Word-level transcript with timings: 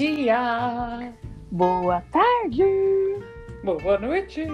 dia, 0.00 1.14
Boa 1.50 2.02
tarde, 2.12 2.62
boa 3.64 3.98
noite. 3.98 4.46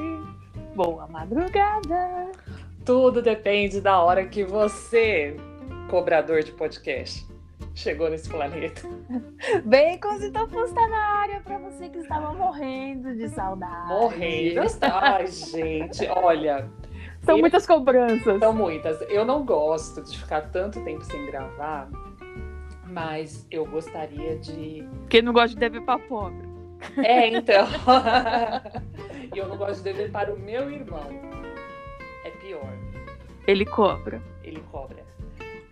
boa 0.77 1.09
madrugada. 1.09 2.31
Tudo 2.85 3.21
depende 3.21 3.81
da 3.81 4.01
hora 4.01 4.25
que 4.25 4.45
você, 4.45 5.37
cobrador 5.91 6.45
de 6.45 6.53
podcast, 6.53 7.27
chegou 7.75 8.09
nesse 8.09 8.29
planeta. 8.29 8.83
Bacons 9.65 10.23
e 10.23 10.31
Tofus 10.31 10.71
tá 10.71 10.87
na 10.89 11.21
área 11.23 11.41
pra 11.41 11.59
você 11.59 11.89
que 11.89 11.99
estava 11.99 12.33
morrendo 12.35 13.13
de 13.17 13.29
saudade. 13.31 13.89
Morrendo. 13.89 14.61
Ai, 14.81 15.27
gente, 15.27 16.07
olha, 16.09 16.71
São 17.25 17.37
Eu- 17.37 17.41
muitas 17.41 17.67
cobranças. 17.67 18.39
são 18.39 18.53
muitas. 18.53 19.01
Eu 19.11 19.25
não 19.25 19.45
gosto 19.45 20.03
de 20.03 20.17
ficar 20.19 20.43
tanto 20.53 20.81
tempo 20.85 21.05
sem 21.05 21.27
gravar, 21.27 21.89
mas 22.93 23.47
eu 23.51 23.65
gostaria 23.65 24.37
de. 24.39 24.87
Quem 25.09 25.23
não 25.23 25.33
gosta 25.33 25.49
de 25.49 25.57
dever 25.57 25.83
pra 25.83 25.99
pobre. 25.99 26.49
É, 26.99 27.29
então. 27.29 27.67
E 29.35 29.39
eu 29.39 29.49
não 29.49 29.57
gosto 29.57 29.79
de 29.79 29.85
dever 29.85 30.11
para 30.11 30.35
o 30.35 30.39
meu 30.39 30.71
irmão. 30.71 31.09
É 32.23 32.31
pior. 32.33 32.71
Ele 33.47 33.65
cobra. 33.65 34.21
ele 34.45 34.63
cobra. 34.71 35.03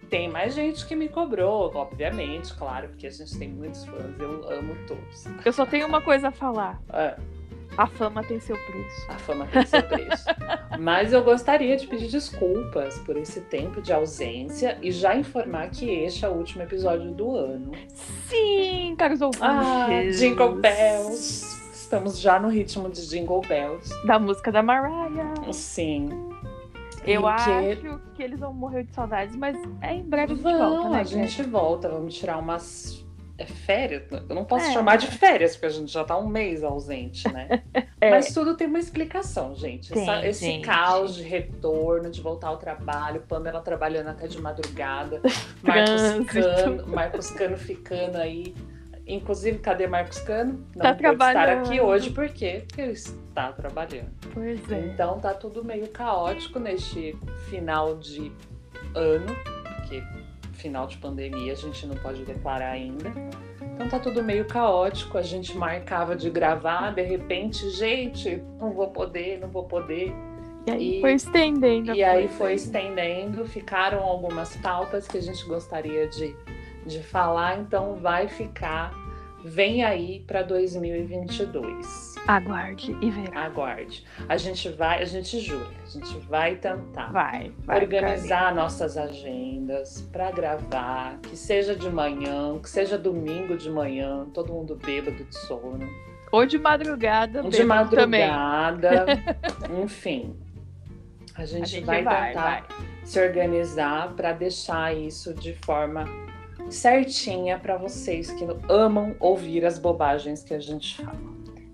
Tem 0.08 0.30
mais 0.30 0.54
gente 0.54 0.86
que 0.86 0.96
me 0.96 1.10
cobrou, 1.10 1.70
obviamente, 1.74 2.54
claro, 2.54 2.88
porque 2.88 3.06
a 3.06 3.10
gente 3.10 3.38
tem 3.38 3.48
muitos 3.50 3.84
fãs, 3.84 4.18
eu 4.18 4.50
amo 4.50 4.74
todos. 4.88 5.26
Eu 5.44 5.52
só 5.52 5.66
tenho 5.66 5.86
uma 5.86 6.00
coisa 6.00 6.28
a 6.28 6.32
falar. 6.32 6.80
Ah, 6.88 7.16
A 7.76 7.86
fama 7.86 8.22
tem 8.24 8.38
seu 8.40 8.56
preço. 8.56 9.06
a 9.08 9.14
fama 9.14 9.46
tem 9.46 9.64
seu 9.64 9.82
preço. 9.82 10.24
Mas 10.78 11.12
eu 11.12 11.22
gostaria 11.22 11.76
de 11.76 11.86
pedir 11.86 12.08
desculpas 12.08 12.98
por 13.00 13.16
esse 13.16 13.40
tempo 13.42 13.80
de 13.80 13.92
ausência 13.92 14.76
e 14.82 14.90
já 14.90 15.14
informar 15.16 15.70
que 15.70 15.88
este 15.88 16.24
é 16.24 16.28
o 16.28 16.32
último 16.32 16.62
episódio 16.62 17.10
do 17.12 17.34
ano. 17.36 17.72
Sim, 18.28 18.94
caros 18.98 19.20
ouvintes. 19.20 19.42
Ah, 19.42 19.86
Jingle 20.10 20.56
Bells! 20.56 21.60
Estamos 21.72 22.20
já 22.20 22.38
no 22.38 22.48
ritmo 22.48 22.88
de 22.88 23.06
Jingle 23.08 23.40
Bells. 23.42 23.90
Da 24.06 24.18
música 24.18 24.52
da 24.52 24.62
Mariah. 24.62 25.34
Sim. 25.52 26.08
Eu 27.04 27.22
E 27.22 27.26
acho 27.26 27.50
que- 27.80 27.98
que 28.16 28.22
eles 28.22 28.38
vão 28.40 28.52
morrer 28.52 28.84
de 28.84 28.92
saudades, 28.94 29.34
mas 29.34 29.56
é 29.80 29.94
em 29.94 30.02
breve 30.02 30.34
a 30.34 30.36
gente 30.36 30.42
volta, 30.44 30.88
né? 30.90 31.00
a 31.00 31.04
gente 31.04 31.42
volta, 31.44 31.88
vamos 31.88 32.14
tirar 32.14 32.38
umas 32.38 33.04
é, 33.40 33.46
férias. 33.46 34.02
Eu 34.10 34.34
não 34.34 34.44
posso 34.44 34.66
É. 34.66 34.72
chamar 34.72 34.96
de 34.96 35.06
férias, 35.06 35.52
porque 35.52 35.66
a 35.66 35.70
gente 35.70 35.90
já 35.92 36.04
tá 36.04 36.16
um 36.18 36.26
mês 36.26 36.62
ausente, 36.62 37.26
né? 37.32 37.62
É. 38.02 38.08
Mas 38.10 38.32
tudo 38.32 38.56
tem 38.56 38.66
uma 38.66 38.78
explicação, 38.78 39.54
gente. 39.54 39.92
Tem, 39.92 40.02
Essa- 40.08 40.26
esse 40.26 40.44
gente. 40.46 40.64
caos 40.64 41.14
de 41.16 41.22
retorno, 41.22 42.08
de 42.10 42.18
voltar 42.22 42.48
ao 42.48 42.56
trabalho, 42.56 43.20
Pamela 43.28 43.60
trabalhando 43.60 44.08
até 44.08 44.26
de 44.26 44.40
madrugada, 44.40 45.20
Marcos. 45.62 46.24
Cano, 46.32 46.86
Marcos 46.86 47.30
Cano 47.30 47.58
ficando 47.58 48.16
aí. 48.16 48.54
Inclusive, 49.06 49.58
cadê 49.58 49.86
Marcos 49.86 50.18
Cano? 50.20 50.64
Não 50.74 50.82
Tá 50.82 50.92
estar 51.12 51.48
aqui 51.48 51.78
hoje? 51.80 52.10
Porque 52.10 52.64
ele 52.78 52.92
está 52.92 53.52
trabalhando. 53.52 54.12
Pois 54.32 54.70
é. 54.72 54.86
Então 54.86 55.18
tá 55.20 55.34
tudo 55.34 55.62
meio 55.64 55.88
caótico 55.88 56.58
neste 56.58 57.14
final 57.50 57.96
de 57.98 58.32
ano, 58.94 59.26
porque 59.76 60.02
final 60.60 60.86
de 60.86 60.96
pandemia 60.98 61.52
a 61.52 61.56
gente 61.56 61.86
não 61.86 61.96
pode 61.96 62.24
declarar 62.24 62.70
ainda. 62.70 63.10
Então 63.74 63.88
tá 63.88 63.98
tudo 63.98 64.22
meio 64.22 64.44
caótico, 64.46 65.16
a 65.16 65.22
gente 65.22 65.56
marcava 65.56 66.14
de 66.14 66.28
gravar, 66.30 66.92
de 66.94 67.02
repente, 67.02 67.68
gente, 67.70 68.42
não 68.58 68.72
vou 68.72 68.88
poder, 68.88 69.38
não 69.40 69.48
vou 69.48 69.64
poder. 69.64 70.12
E 70.66 70.70
aí 70.70 70.98
E- 70.98 71.00
foi 71.00 71.12
estendendo. 71.14 71.94
E 71.94 72.04
aí 72.04 72.28
foi 72.28 72.54
estendendo, 72.54 73.46
ficaram 73.46 74.00
algumas 74.02 74.54
pautas 74.56 75.08
que 75.08 75.16
a 75.16 75.22
gente 75.22 75.44
gostaria 75.46 76.06
de, 76.08 76.36
de 76.86 77.02
falar, 77.02 77.58
então 77.58 77.94
vai 77.96 78.28
ficar, 78.28 78.92
vem 79.42 79.82
aí 79.82 80.20
para 80.26 80.42
2022 80.42 82.09
Aguarde 82.26 82.96
e 83.00 83.10
verá. 83.10 83.46
aguarde. 83.46 84.04
A 84.28 84.36
gente 84.36 84.68
vai, 84.68 85.02
a 85.02 85.04
gente 85.04 85.40
jura, 85.40 85.66
a 85.82 85.86
gente 85.88 86.18
vai 86.26 86.54
tentar 86.56 87.10
Vai, 87.12 87.52
vai. 87.64 87.82
organizar 87.82 88.54
nossas 88.54 88.96
agendas 88.96 90.02
para 90.12 90.30
gravar, 90.30 91.18
que 91.22 91.36
seja 91.36 91.74
de 91.74 91.90
manhã, 91.90 92.58
que 92.62 92.68
seja 92.70 92.96
domingo 92.96 93.56
de 93.56 93.68
manhã, 93.70 94.26
todo 94.32 94.52
mundo 94.52 94.76
bêbado 94.76 95.24
de 95.24 95.36
sono. 95.40 95.88
Ou 96.30 96.46
de 96.46 96.58
madrugada, 96.58 97.42
de 97.42 97.58
bêbado 97.58 97.96
também. 97.96 98.28
madrugada, 98.30 99.06
enfim. 99.82 100.36
A 101.34 101.44
gente, 101.44 101.62
A 101.62 101.66
gente 101.66 101.84
vai, 101.84 102.02
vai, 102.04 102.28
tentar 102.28 102.42
vai. 102.42 102.64
se 103.04 103.20
organizar 103.20 104.12
para 104.14 104.32
deixar 104.32 104.94
isso 104.94 105.32
de 105.34 105.54
forma 105.64 106.04
certinha 106.68 107.58
para 107.58 107.76
vocês 107.76 108.30
que 108.30 108.46
amam 108.68 109.16
ouvir 109.18 109.64
as 109.64 109.78
bobagens 109.78 110.42
que 110.44 110.54
a 110.54 110.60
gente 110.60 110.96
fala. 111.02 111.18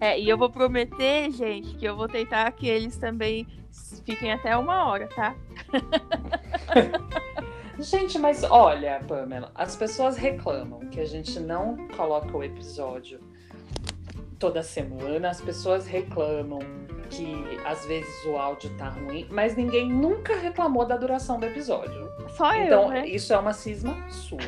É, 0.00 0.18
e 0.18 0.28
eu 0.28 0.36
vou 0.36 0.50
prometer, 0.50 1.30
gente, 1.30 1.74
que 1.74 1.84
eu 1.84 1.96
vou 1.96 2.08
tentar 2.08 2.50
que 2.52 2.68
eles 2.68 2.96
também 2.98 3.46
fiquem 4.04 4.32
até 4.32 4.56
uma 4.56 4.86
hora, 4.86 5.08
tá? 5.08 5.34
Gente, 7.78 8.18
mas 8.18 8.42
olha, 8.42 9.00
Pamela, 9.06 9.50
as 9.54 9.76
pessoas 9.76 10.16
reclamam 10.16 10.80
que 10.88 10.98
a 10.98 11.04
gente 11.04 11.38
não 11.38 11.76
coloca 11.88 12.34
o 12.34 12.42
episódio 12.42 13.20
toda 14.38 14.62
semana, 14.62 15.28
as 15.28 15.42
pessoas 15.42 15.86
reclamam 15.86 16.60
que 17.10 17.34
às 17.64 17.84
vezes 17.84 18.24
o 18.24 18.36
áudio 18.36 18.70
tá 18.76 18.88
ruim, 18.88 19.26
mas 19.30 19.54
ninguém 19.56 19.90
nunca 19.90 20.36
reclamou 20.36 20.86
da 20.86 20.96
duração 20.96 21.38
do 21.38 21.46
episódio. 21.46 22.10
Só 22.30 22.54
então, 22.54 22.84
eu, 22.84 22.88
né? 22.88 23.06
isso 23.06 23.32
é 23.32 23.38
uma 23.38 23.52
cisma 23.52 23.94
sua. 24.08 24.38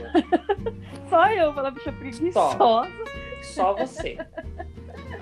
Só 1.08 1.30
eu, 1.30 1.52
pela 1.52 1.70
bicha 1.70 1.92
preguiçosa. 1.92 2.58
Só 3.42 3.74
você. 3.74 4.18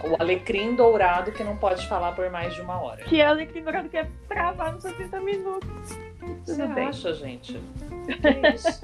O 0.05 0.21
alecrim 0.21 0.75
dourado 0.75 1.33
que 1.33 1.43
não 1.45 1.57
pode 1.57 1.87
falar 1.89 2.13
por 2.13 2.31
mais 2.31 2.55
de 2.55 2.61
uma 2.61 2.81
hora. 2.81 3.03
Que 3.05 3.21
ela 3.21 3.45
que 3.45 3.59
ignorando 3.59 3.89
quer 3.89 4.09
travar 4.29 4.73
nos 4.73 4.83
60 4.83 5.21
minutos. 5.21 5.99
Você 6.45 6.67
bem. 6.67 6.89
acha, 6.89 7.13
gente? 7.15 7.61
Que 8.07 8.55
isso? 8.55 8.81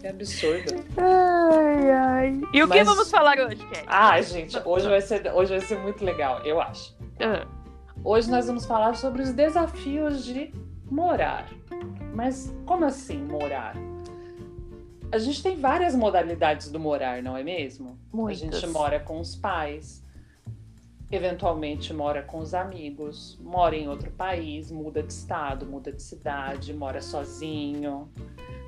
Que 0.00 0.06
absurdo. 0.08 0.84
Ai, 0.96 1.90
ai. 1.90 2.40
E 2.52 2.62
o 2.62 2.68
que 2.68 2.78
Mas- 2.78 2.86
vamos 2.86 3.10
falar 3.10 3.38
hoje, 3.38 3.56
Cat? 3.56 3.84
Ah, 3.86 4.20
gente, 4.20 4.58
hoje 4.64 4.88
vai 4.88 5.00
ser, 5.00 5.32
hoje 5.34 5.50
vai 5.50 5.60
ser 5.60 5.78
muito 5.78 6.04
legal, 6.04 6.40
eu 6.44 6.60
acho. 6.60 6.96
Ah, 7.20 7.46
Hoje 8.02 8.30
nós 8.30 8.46
vamos 8.46 8.64
falar 8.64 8.94
sobre 8.94 9.20
os 9.20 9.30
desafios 9.32 10.24
de 10.24 10.54
morar. 10.90 11.46
Mas 12.14 12.54
como 12.64 12.86
assim 12.86 13.18
morar? 13.18 13.74
A 15.12 15.18
gente 15.18 15.42
tem 15.42 15.56
várias 15.56 15.94
modalidades 15.94 16.70
do 16.70 16.78
morar, 16.78 17.22
não 17.22 17.36
é 17.36 17.42
mesmo? 17.42 17.98
Muitas. 18.12 18.42
A 18.42 18.60
gente 18.60 18.66
mora 18.68 19.00
com 19.00 19.20
os 19.20 19.34
pais, 19.34 20.04
eventualmente 21.10 21.92
mora 21.92 22.22
com 22.22 22.38
os 22.38 22.54
amigos, 22.54 23.36
mora 23.42 23.74
em 23.74 23.88
outro 23.88 24.10
país, 24.12 24.70
muda 24.70 25.02
de 25.02 25.12
estado, 25.12 25.66
muda 25.66 25.92
de 25.92 26.00
cidade, 26.00 26.72
mora 26.72 27.00
sozinho, 27.00 28.08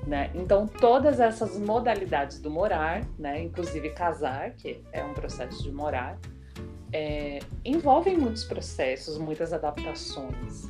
né? 0.05 0.29
Então 0.35 0.67
todas 0.67 1.21
essas 1.21 1.57
modalidades 1.57 2.39
do 2.39 2.51
morar, 2.51 3.05
né, 3.17 3.41
inclusive 3.41 3.91
casar, 3.91 4.51
que 4.51 4.83
é 4.91 5.01
um 5.03 5.13
processo 5.13 5.63
de 5.63 5.71
morar, 5.71 6.19
é, 6.91 7.39
envolvem 7.63 8.17
muitos 8.17 8.43
processos, 8.43 9.17
muitas 9.17 9.53
adaptações. 9.53 10.69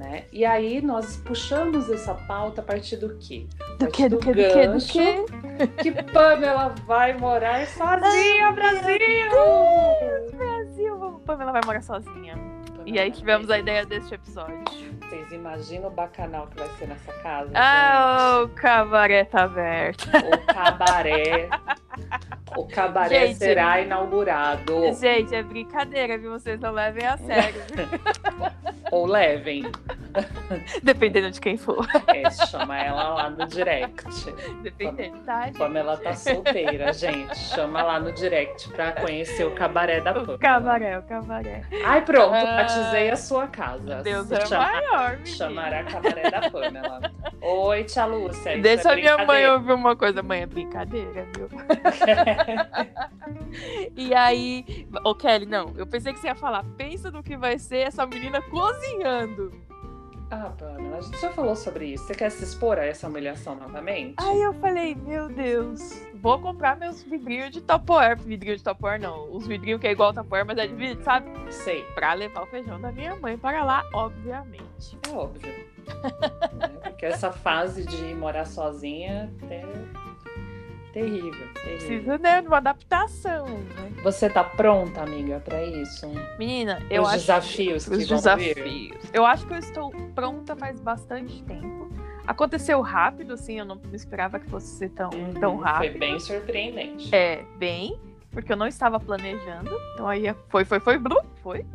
Né? 0.00 0.24
E 0.32 0.46
aí 0.46 0.80
nós 0.80 1.18
puxamos 1.18 1.90
essa 1.90 2.14
pauta 2.14 2.62
a 2.62 2.64
partir 2.64 2.96
do 2.96 3.18
quê? 3.18 3.46
Do 3.78 3.86
que, 3.88 4.08
do 4.08 4.16
que, 4.16 4.32
do 4.32 4.34
que, 4.34 4.66
do 4.66 4.78
que? 4.78 5.82
que 5.82 6.02
Pamela 6.10 6.74
vai 6.86 7.12
morar 7.12 7.66
sozinha, 7.66 8.50
Brasil! 8.50 8.98
Brasil, 10.34 11.22
Pamela 11.26 11.52
vai 11.52 11.60
morar 11.66 11.82
sozinha. 11.82 12.34
E 12.86 12.98
aí 12.98 13.10
tivemos 13.10 13.50
a 13.50 13.58
ideia 13.58 13.84
deste 13.84 14.14
episódio. 14.14 14.64
Vocês 15.02 15.30
imaginam 15.32 15.88
o 15.88 15.92
bacanal 15.92 16.46
que 16.46 16.56
vai 16.56 16.68
ser 16.78 16.88
nessa 16.88 17.12
casa? 17.20 17.50
Ah, 17.54 18.40
o 18.42 18.48
cabaré 18.48 19.24
tá 19.24 19.42
aberto. 19.42 20.10
gente? 20.10 20.34
O 20.34 20.46
cabaré. 20.46 21.50
O 22.56 22.66
cabaré 22.66 23.28
Gente. 23.28 23.38
será 23.38 23.80
inaugurado. 23.80 24.92
Gente, 24.94 25.34
é 25.34 25.42
brincadeira, 25.42 26.18
viu? 26.18 26.30
Vocês 26.32 26.58
não 26.60 26.72
levem 26.72 27.06
a 27.06 27.16
sério. 27.16 27.62
Ou 28.90 29.06
levem. 29.06 29.70
Dependendo 30.82 31.30
de 31.30 31.40
quem 31.40 31.56
for. 31.56 31.86
É, 32.08 32.28
chama 32.30 32.76
ela 32.76 33.08
lá 33.14 33.30
no 33.30 33.46
direct. 33.46 34.04
Dependendo, 34.62 35.18
tá? 35.18 35.46
gente? 35.46 35.58
Pamela 35.58 35.96
tá 35.96 36.12
solteira, 36.14 36.92
gente. 36.92 37.36
Chama 37.38 37.82
lá 37.84 38.00
no 38.00 38.10
direct 38.10 38.68
pra 38.70 38.90
conhecer 38.92 39.44
o 39.46 39.52
cabaré 39.52 40.00
da 40.00 40.10
O 40.10 40.14
Pamela. 40.14 40.38
cabaré, 40.38 40.98
o 40.98 41.02
cabaré. 41.04 41.62
Ai, 41.84 42.04
pronto, 42.04 42.34
Ah. 42.34 42.56
batizei 42.56 43.10
a 43.10 43.16
sua 43.16 43.46
casa. 43.46 44.02
Deus 44.02 44.26
Se 44.26 44.34
é 44.34 44.46
chama- 44.46 44.72
maior, 44.72 45.10
menino. 45.10 45.26
Chamará 45.36 45.84
cabaré 45.84 46.30
da 46.30 46.50
Pamela. 46.50 47.00
Oi, 47.40 47.84
tia 47.84 48.06
Lúcia. 48.06 48.58
Deixa 48.58 48.88
é 48.88 48.92
a 48.92 48.96
minha 48.96 49.18
mãe 49.24 49.46
ouvir 49.48 49.72
uma 49.72 49.94
coisa. 49.94 50.20
Mãe, 50.20 50.42
é 50.42 50.46
brincadeira, 50.46 51.24
viu? 51.36 51.48
E 53.96 54.14
aí... 54.14 54.86
Ô, 55.04 55.14
Kelly, 55.14 55.46
não. 55.46 55.72
Eu 55.76 55.86
pensei 55.86 56.12
que 56.12 56.20
você 56.20 56.28
ia 56.28 56.34
falar. 56.34 56.64
Pensa 56.76 57.10
no 57.10 57.22
que 57.22 57.36
vai 57.36 57.58
ser 57.58 57.78
essa 57.78 58.06
menina 58.06 58.40
cozinhando. 58.42 59.52
Ah, 60.30 60.52
Pamela, 60.56 60.98
a 60.98 61.00
gente 61.00 61.20
já 61.20 61.30
falou 61.30 61.56
sobre 61.56 61.86
isso. 61.86 62.04
Você 62.04 62.14
quer 62.14 62.30
se 62.30 62.44
expor 62.44 62.78
a 62.78 62.84
essa 62.84 63.08
humilhação 63.08 63.56
novamente? 63.56 64.14
Aí 64.18 64.40
eu 64.40 64.54
falei, 64.54 64.94
meu 64.94 65.28
Deus, 65.28 66.00
vou 66.14 66.38
comprar 66.38 66.76
meus 66.76 67.02
vidrinhos 67.02 67.50
de 67.50 67.60
Tupperware. 67.60 68.16
Vidrinho 68.16 68.56
de 68.56 68.62
Tupperware 68.62 69.00
não. 69.00 69.34
Os 69.34 69.48
vidrinhos 69.48 69.80
que 69.80 69.88
é 69.88 69.90
igual 69.90 70.12
Tupperware, 70.12 70.46
mas 70.46 70.58
é 70.58 70.68
de 70.68 70.74
vidro, 70.74 71.02
sabe? 71.02 71.28
Sei. 71.52 71.82
Pra 71.96 72.14
levar 72.14 72.44
o 72.44 72.46
feijão 72.46 72.80
da 72.80 72.92
minha 72.92 73.16
mãe 73.16 73.36
para 73.36 73.64
lá, 73.64 73.84
obviamente. 73.92 74.96
É 75.08 75.12
óbvio. 75.12 75.70
Né? 75.90 76.68
Porque 76.84 77.06
essa 77.06 77.32
fase 77.32 77.84
de 77.84 78.14
morar 78.14 78.44
sozinha 78.44 79.32
é 79.48 79.64
terrível, 80.92 81.32
terrível. 81.54 81.78
Precisa, 81.78 82.18
né, 82.18 82.40
de 82.42 82.48
uma 82.48 82.56
adaptação, 82.58 83.46
né? 83.46 83.90
Você 84.02 84.28
tá 84.30 84.42
pronta, 84.44 85.02
amiga, 85.02 85.40
pra 85.40 85.62
isso? 85.64 86.10
Menina, 86.38 86.82
eu 86.90 87.02
Os 87.02 87.08
acho... 87.08 87.18
desafios 87.18 87.88
que 87.88 87.94
Os 87.96 88.08
vão 88.08 88.36
vir? 88.36 88.54
desafios. 88.54 89.10
Eu 89.12 89.26
acho 89.26 89.46
que 89.46 89.52
eu 89.52 89.58
estou 89.58 89.90
pronta 90.14 90.56
faz 90.56 90.80
bastante 90.80 91.42
tempo. 91.44 91.90
Aconteceu 92.26 92.80
rápido, 92.80 93.32
assim, 93.34 93.58
eu 93.58 93.64
não 93.64 93.80
esperava 93.92 94.38
que 94.38 94.48
fosse 94.48 94.66
ser 94.78 94.90
tão, 94.90 95.10
Uhum, 95.10 95.32
tão 95.34 95.56
rápido. 95.56 95.90
Foi 95.92 95.98
bem 96.00 96.18
surpreendente. 96.20 97.14
É, 97.14 97.44
bem, 97.58 97.98
porque 98.30 98.52
eu 98.52 98.56
não 98.56 98.66
estava 98.68 99.00
planejando. 99.00 99.70
Então 99.94 100.06
aí 100.06 100.32
foi, 100.48 100.64
foi, 100.64 100.78
foi, 100.80 100.96
blu, 100.98 101.20
foi. 101.42 101.66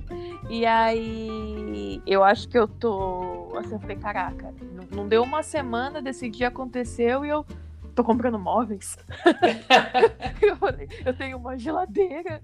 E 0.50 0.66
aí 0.66 2.02
eu 2.08 2.24
acho 2.24 2.48
que 2.48 2.58
eu 2.58 2.68
tô. 2.68 3.52
Assim, 3.58 3.74
eu 3.74 3.80
falei, 3.80 3.98
caraca, 3.98 4.54
não, 4.74 4.84
não 5.04 5.08
deu 5.08 5.24
uma 5.24 5.44
semana, 5.44 6.02
desse 6.02 6.30
dia 6.30 6.48
aconteceu 6.48 7.26
e 7.26 7.30
eu 7.30 7.46
tô 7.96 8.04
comprando 8.04 8.38
móveis. 8.38 8.98
eu 10.42 10.56
falei, 10.58 10.88
eu 11.06 11.14
tenho 11.16 11.38
uma 11.38 11.58
geladeira. 11.58 12.42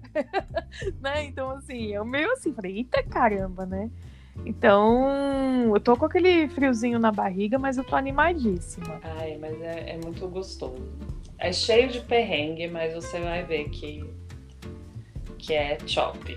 né? 1.00 1.24
Então, 1.24 1.50
assim, 1.50 1.92
eu 1.92 2.04
meio 2.04 2.32
assim, 2.32 2.52
falei, 2.52 2.78
eita 2.78 3.02
caramba, 3.02 3.66
né? 3.66 3.90
Então, 4.46 5.70
eu 5.74 5.80
tô 5.80 5.94
com 5.96 6.06
aquele 6.06 6.48
friozinho 6.48 6.98
na 6.98 7.12
barriga, 7.12 7.58
mas 7.58 7.76
eu 7.76 7.84
tô 7.84 7.94
animadíssima. 7.94 8.98
Ai, 9.02 9.36
mas 9.38 9.60
é, 9.60 9.90
é 9.90 9.98
muito 9.98 10.26
gostoso. 10.26 10.82
É 11.38 11.52
cheio 11.52 11.88
de 11.88 12.00
perrengue, 12.00 12.66
mas 12.68 12.94
você 12.94 13.20
vai 13.20 13.44
ver 13.44 13.68
que, 13.68 14.02
que 15.38 15.52
é 15.52 15.76
chop. 15.86 16.34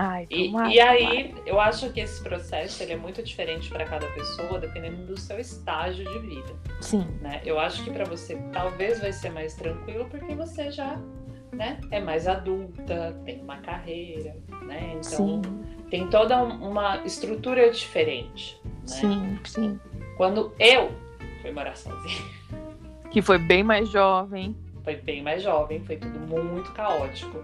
Ai, 0.00 0.28
E, 0.30 0.46
tomara, 0.46 0.72
e 0.72 0.78
aí, 0.80 1.34
eu 1.44 1.60
acho 1.60 1.92
que 1.92 1.98
esse 1.98 2.22
processo 2.22 2.80
ele 2.84 2.92
é 2.92 2.96
muito 2.96 3.20
diferente 3.20 3.68
para 3.68 3.84
cada 3.84 4.06
pessoa, 4.12 4.60
dependendo 4.60 5.04
do 5.06 5.18
seu 5.18 5.40
estágio 5.40 6.04
de 6.08 6.18
vida. 6.20 6.54
Sim, 6.80 7.04
né? 7.20 7.40
Eu 7.44 7.58
acho 7.58 7.82
que 7.82 7.90
para 7.90 8.04
você 8.04 8.36
talvez 8.52 9.00
vai 9.00 9.12
ser 9.12 9.30
mais 9.30 9.54
tranquilo 9.56 10.06
porque 10.08 10.36
você 10.36 10.70
já 10.70 10.96
né, 11.52 11.80
é 11.90 11.98
mais 11.98 12.28
adulta, 12.28 13.20
tem 13.24 13.40
uma 13.40 13.56
carreira, 13.56 14.36
né? 14.62 14.90
Então 14.92 15.02
sim, 15.02 15.42
tem 15.90 16.06
toda 16.08 16.44
uma 16.44 16.98
estrutura 17.04 17.68
diferente. 17.70 18.60
Né? 18.64 18.86
sim, 18.86 19.38
sim. 19.44 19.80
Quando 20.16 20.52
eu 20.60 20.92
fui 21.42 21.50
morar 21.50 21.76
sozinha, 21.76 22.22
Que 23.10 23.20
foi 23.20 23.38
bem 23.38 23.64
mais 23.64 23.88
jovem. 23.88 24.54
foi 24.84 24.94
bem 24.94 25.22
mais 25.22 25.42
jovem, 25.42 25.80
foi 25.84 25.96
tudo 25.96 26.20
muito 26.20 26.70
caótico, 26.72 27.38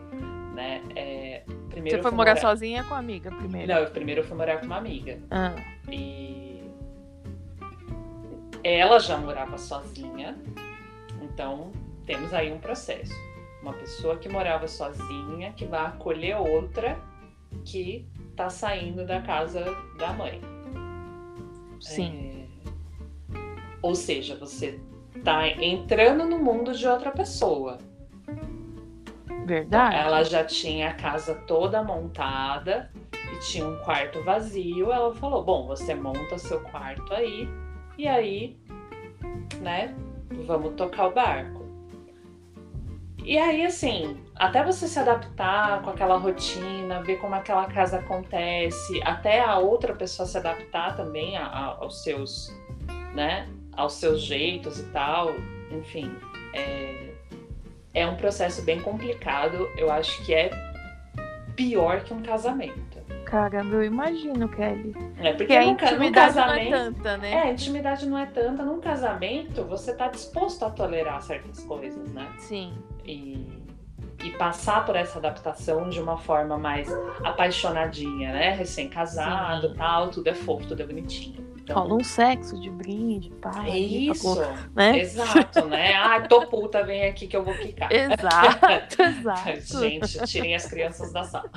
né? 0.55 0.81
É, 0.95 1.43
primeiro 1.75 1.97
Você 1.99 2.03
foi 2.03 2.11
fui 2.11 2.17
morar 2.17 2.37
sozinha 2.37 2.85
com 2.85 2.95
a 2.95 2.99
amiga 2.99 3.31
primeiro? 3.31 3.73
Não, 3.73 3.81
eu 3.81 3.91
primeiro 3.91 4.21
eu 4.21 4.25
fui 4.25 4.37
morar 4.37 4.59
com 4.59 4.67
uma 4.67 4.77
amiga. 4.77 5.19
Ah, 5.31 5.55
E 5.91 6.63
ela 8.63 8.99
já 8.99 9.19
morava 9.19 9.59
sozinha, 9.59 10.37
então 11.21 11.71
temos 12.07 12.33
aí 12.33 12.53
um 12.53 12.59
processo. 12.59 13.13
Uma 13.63 13.73
pessoa 13.75 14.17
que 14.17 14.29
morava 14.29 14.67
sozinha, 14.69 15.53
que 15.53 15.65
vai 15.65 15.87
acolher 15.87 16.37
outra 16.37 16.99
que 17.65 18.07
tá 18.37 18.51
saindo 18.51 19.07
da 19.07 19.21
casa 19.23 19.65
da 19.99 20.13
mãe. 20.13 20.41
sim. 21.81 22.47
É, 23.35 23.45
Ou 23.81 23.95
seja, 23.95 24.37
você 24.37 24.81
tá 25.23 25.49
entrando 25.49 26.25
no 26.27 26.39
mundo 26.39 26.73
de 26.75 26.87
outra 26.87 27.11
pessoa. 27.11 27.79
Verdade. 29.45 29.97
Ela 29.97 30.23
já 30.25 30.45
tinha 30.45 30.91
a 30.91 30.95
casa 30.95 31.35
toda 31.47 31.83
montada 31.83 32.91
e 33.13 33.39
tinha 33.41 33.67
um 33.67 33.77
quarto 33.79 34.23
vazio. 34.23 34.91
Ela 34.91 35.15
falou: 35.15 35.45
Bom, 35.45 35.67
você 35.67 35.95
monta 35.95 36.39
seu 36.39 36.61
quarto 36.61 37.13
aí 37.13 37.49
e 37.99 38.09
aí, 38.09 38.57
né, 39.61 39.95
vamos 40.47 40.75
tocar 40.75 41.07
o 41.09 41.13
barco. 41.13 41.65
E 43.23 43.39
aí, 43.39 43.65
assim, 43.65 44.19
até 44.35 44.63
você 44.63 44.87
se 44.87 44.99
adaptar 44.99 45.81
com 45.81 45.89
aquela 45.89 46.17
rotina, 46.19 47.03
ver 47.03 47.17
como 47.17 47.35
aquela 47.35 47.65
casa 47.67 47.99
acontece, 47.99 49.01
até 49.03 49.41
a 49.41 49.57
outra 49.57 49.95
pessoa 49.95 50.27
se 50.27 50.37
adaptar 50.37 50.95
também 50.95 51.35
a- 51.35 51.47
a- 51.47 51.77
aos 51.81 52.03
seus, 52.03 52.55
né, 53.15 53.49
aos 53.75 53.95
seus 53.95 54.21
jeitos 54.21 54.79
e 54.79 54.85
tal, 54.91 55.31
enfim, 55.71 56.15
é, 56.53 57.14
é 57.95 58.07
um 58.07 58.17
processo 58.17 58.63
bem 58.63 58.81
complicado. 58.81 59.71
Eu 59.77 59.91
acho 59.91 60.25
que 60.25 60.35
é 60.35 60.51
pior 61.55 62.03
que 62.03 62.13
um 62.13 62.21
casamento. 62.21 62.95
Caramba, 63.25 63.77
eu 63.77 63.85
imagino, 63.85 64.49
Kelly. 64.49 64.95
É, 65.19 65.33
porque 65.33 65.45
Porque 65.45 65.53
a 65.55 65.65
intimidade 65.65 66.37
não 66.37 66.55
é 66.55 66.71
tanta, 66.71 67.17
né? 67.17 67.33
É, 67.33 67.43
a 67.43 67.53
intimidade 67.53 68.07
não 68.07 68.19
é 68.19 68.27
tanta. 68.27 68.65
Num 68.65 68.81
casamento, 68.81 69.65
você 69.65 69.95
tá 69.95 70.09
disposto 70.09 70.65
a 70.65 70.71
tolerar 70.71 71.21
certas 71.23 71.65
coisas, 71.65 72.13
né? 72.13 72.29
Sim. 72.39 72.75
E, 73.05 73.63
e 74.23 74.31
passar 74.33 74.85
por 74.85 74.95
essa 74.95 75.19
adaptação 75.19 75.89
de 75.89 76.01
uma 76.01 76.17
forma 76.17 76.59
mais 76.59 76.89
apaixonadinha, 77.25 78.33
né? 78.33 78.51
Recém-casado 78.51 79.75
tal, 79.75 80.11
tudo 80.11 80.29
é 80.29 80.35
fofo, 80.35 80.67
tudo 80.69 80.83
é 80.83 80.87
bonitinho. 80.87 81.54
Então, 81.65 81.81
Rola 81.83 81.95
um 81.95 82.05
sexo 82.05 82.61
de 82.61 82.69
brinde, 82.69 83.31
pá. 83.41 83.65
é 83.67 83.79
isso, 83.79 84.37
né? 84.77 84.99
exato, 84.99 85.65
né? 85.65 85.95
Ai, 85.95 86.29
tô 86.29 86.47
puta, 86.47 86.85
vem 86.85 87.07
aqui 87.07 87.27
que 87.27 87.35
eu 87.35 87.43
vou 87.43 87.55
quicar. 87.55 87.91
Exato, 87.91 89.01
exato. 89.03 89.81
Gente, 89.81 90.27
tirem 90.27 90.55
as 90.55 90.67
crianças 90.67 91.11
da 91.11 91.25
sala. 91.25 91.51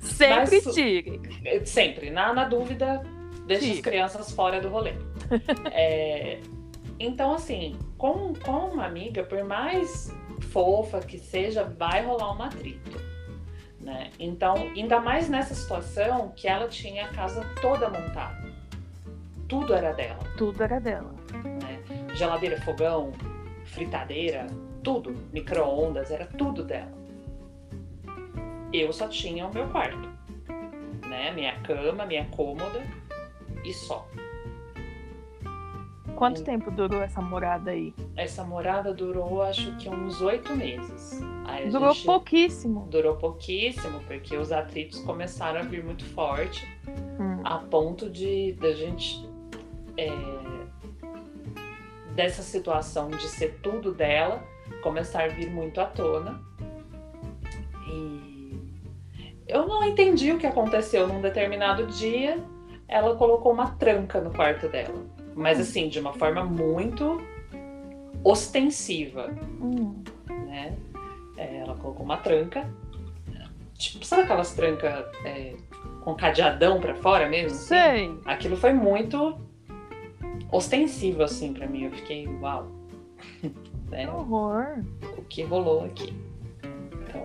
Sempre 0.00 0.60
Mas- 0.62 0.74
tire. 0.74 1.20
Sempre, 1.64 2.10
na, 2.10 2.34
na 2.34 2.44
dúvida, 2.44 3.02
deixa 3.46 3.72
as 3.72 3.80
crianças 3.80 4.30
fora 4.32 4.60
do 4.60 4.68
rolê. 4.68 4.92
É, 5.72 6.38
então, 7.00 7.32
assim, 7.34 7.78
com, 7.96 8.34
com 8.34 8.52
uma 8.70 8.84
amiga, 8.84 9.22
por 9.24 9.42
mais 9.44 10.12
fofa 10.50 11.00
que 11.00 11.18
seja, 11.18 11.64
vai 11.64 12.04
rolar 12.04 12.36
um 12.36 12.42
atrito. 12.42 13.00
Né? 13.80 14.10
Então, 14.18 14.54
ainda 14.76 15.00
mais 15.00 15.28
nessa 15.28 15.54
situação 15.54 16.32
que 16.36 16.46
ela 16.48 16.68
tinha 16.68 17.06
a 17.06 17.08
casa 17.08 17.42
toda 17.62 17.88
montada. 17.88 18.45
Tudo 19.48 19.74
era 19.74 19.92
dela. 19.92 20.18
Tudo 20.36 20.62
era 20.62 20.80
dela. 20.80 21.14
Né? 21.44 21.80
Geladeira, 22.14 22.60
fogão, 22.62 23.12
fritadeira, 23.64 24.46
tudo. 24.82 25.14
Micro-ondas, 25.32 26.10
era 26.10 26.26
tudo 26.26 26.64
dela. 26.64 26.92
Eu 28.72 28.92
só 28.92 29.08
tinha 29.08 29.46
o 29.46 29.54
meu 29.54 29.68
quarto. 29.68 30.08
Né? 31.08 31.30
Minha 31.32 31.60
cama, 31.60 32.04
minha 32.04 32.26
cômoda 32.26 32.82
e 33.64 33.72
só. 33.72 34.06
Quanto 36.16 36.40
Hum. 36.40 36.44
tempo 36.44 36.70
durou 36.70 37.02
essa 37.02 37.20
morada 37.20 37.70
aí? 37.72 37.94
Essa 38.16 38.42
morada 38.42 38.92
durou 38.94 39.42
acho 39.42 39.76
que 39.76 39.88
uns 39.88 40.20
oito 40.22 40.56
meses. 40.56 41.20
Aí 41.44 41.68
Durou 41.70 41.92
gente- 41.92 42.06
pouquíssimo. 42.06 42.86
Durou 42.90 43.16
pouquíssimo, 43.16 44.00
porque 44.06 44.34
os 44.36 44.50
atritos 44.50 44.98
começaram 45.00 45.60
a 45.60 45.62
vir 45.62 45.84
muito 45.84 46.04
forte, 46.06 46.66
Hum. 46.88 47.42
a 47.44 47.58
ponto 47.58 48.08
de 48.08 48.54
da 48.54 48.72
gente. 48.72 49.28
É, 49.96 50.10
dessa 52.14 52.42
situação 52.42 53.08
de 53.08 53.28
ser 53.28 53.58
tudo 53.62 53.92
dela 53.92 54.42
começar 54.82 55.24
a 55.24 55.28
vir 55.28 55.50
muito 55.50 55.80
à 55.80 55.84
tona. 55.84 56.40
E 57.88 58.58
eu 59.46 59.66
não 59.66 59.84
entendi 59.84 60.32
o 60.32 60.38
que 60.38 60.46
aconteceu 60.46 61.06
num 61.06 61.20
determinado 61.20 61.86
dia. 61.86 62.38
Ela 62.88 63.16
colocou 63.16 63.52
uma 63.52 63.72
tranca 63.72 64.20
no 64.20 64.32
quarto 64.32 64.68
dela. 64.68 65.04
Mas 65.34 65.60
assim, 65.60 65.88
de 65.88 66.00
uma 66.00 66.12
forma 66.12 66.44
muito 66.44 67.20
ostensiva 68.24 69.30
Hum. 69.60 70.02
né? 70.28 70.76
É, 71.36 71.58
ela 71.58 71.76
colocou 71.76 72.04
uma 72.04 72.16
tranca. 72.16 72.68
Tipo, 73.74 74.06
sabe 74.06 74.22
aquelas 74.22 74.54
trancas 74.54 75.04
é, 75.24 75.54
com 76.02 76.14
cadeadão 76.14 76.80
pra 76.80 76.94
fora 76.94 77.28
mesmo? 77.28 77.58
Sei. 77.58 78.18
Aquilo 78.24 78.56
foi 78.56 78.72
muito 78.72 79.38
ostensivo, 80.50 81.22
assim, 81.22 81.52
pra 81.52 81.66
mim. 81.66 81.84
Eu 81.84 81.92
fiquei, 81.92 82.26
uau. 82.40 82.68
né? 83.90 84.04
Que 84.04 84.10
horror. 84.10 84.84
O 85.16 85.22
que 85.22 85.42
rolou 85.42 85.84
aqui? 85.84 86.12
Então, 86.62 87.22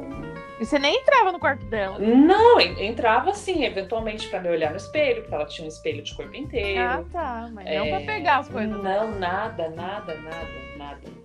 E 0.60 0.66
você 0.66 0.78
nem 0.80 0.96
entrava 1.01 1.32
no 1.32 1.40
quarto 1.40 1.66
dela. 1.66 1.98
não, 2.00 2.60
en- 2.62 2.86
entrava 2.86 3.32
assim, 3.32 3.63
eventualmente 3.66 4.28
pra 4.30 4.40
me 4.40 4.50
olhar 4.50 4.70
no 4.72 4.78
espelho, 4.78 5.22
porque 5.22 5.36
ela 5.36 5.46
tinha 5.46 5.66
um 5.66 5.70
espelho 5.70 6.01
de 6.04 6.13
corpo 6.16 6.36
inteiro. 6.36 6.80
Ah, 6.82 7.04
tá. 7.12 7.50
Mas 7.54 7.66
não 7.66 7.72
É, 7.72 7.90
pra 7.90 8.00
pegar 8.13 8.38
as 8.40 8.48
coisas. 8.50 8.72
Não, 8.82 9.20
nada, 9.20 9.70
nada, 9.70 9.70
nada, 9.70 10.16
nada, 10.22 10.48
nada. 10.78 11.21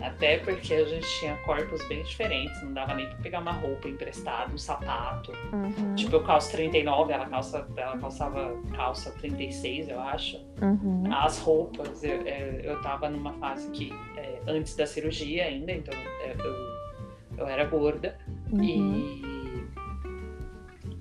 Até 0.00 0.38
porque 0.38 0.74
a 0.74 0.84
gente 0.84 1.06
tinha 1.18 1.36
corpos 1.38 1.86
bem 1.88 2.02
diferentes, 2.02 2.62
não 2.62 2.72
dava 2.72 2.94
nem 2.94 3.06
pra 3.08 3.16
pegar 3.16 3.40
uma 3.40 3.52
roupa 3.52 3.88
emprestada, 3.88 4.52
um 4.52 4.58
sapato. 4.58 5.32
Uhum. 5.52 5.94
Tipo, 5.96 6.16
eu 6.16 6.22
calço 6.22 6.52
39, 6.52 7.12
ela, 7.12 7.26
calça, 7.26 7.66
ela 7.76 7.98
calçava 7.98 8.56
calça 8.74 9.10
36, 9.12 9.88
eu 9.88 10.00
acho. 10.00 10.36
Uhum. 10.62 11.04
As 11.12 11.38
roupas, 11.40 12.04
eu, 12.04 12.22
é, 12.26 12.60
eu 12.62 12.80
tava 12.80 13.10
numa 13.10 13.32
fase 13.34 13.70
que, 13.70 13.92
é, 14.16 14.40
antes 14.46 14.76
da 14.76 14.86
cirurgia 14.86 15.44
ainda, 15.44 15.72
então 15.72 15.94
é, 15.94 16.36
eu, 16.38 17.38
eu 17.38 17.46
era 17.48 17.64
gorda. 17.64 18.16
Uhum. 18.52 18.62
E 18.62 19.28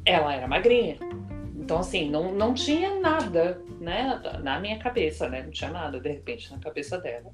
ela 0.06 0.34
era 0.34 0.48
magrinha. 0.48 0.98
Então, 1.56 1.80
assim, 1.80 2.10
não, 2.10 2.32
não 2.32 2.54
tinha 2.54 2.98
nada, 3.00 3.62
né, 3.80 4.22
na 4.42 4.60
minha 4.60 4.80
cabeça, 4.80 5.28
né? 5.28 5.44
Não 5.44 5.52
tinha 5.52 5.70
nada, 5.70 6.00
de 6.00 6.10
repente, 6.10 6.50
na 6.50 6.60
cabeça 6.60 6.98
dela. 6.98 7.32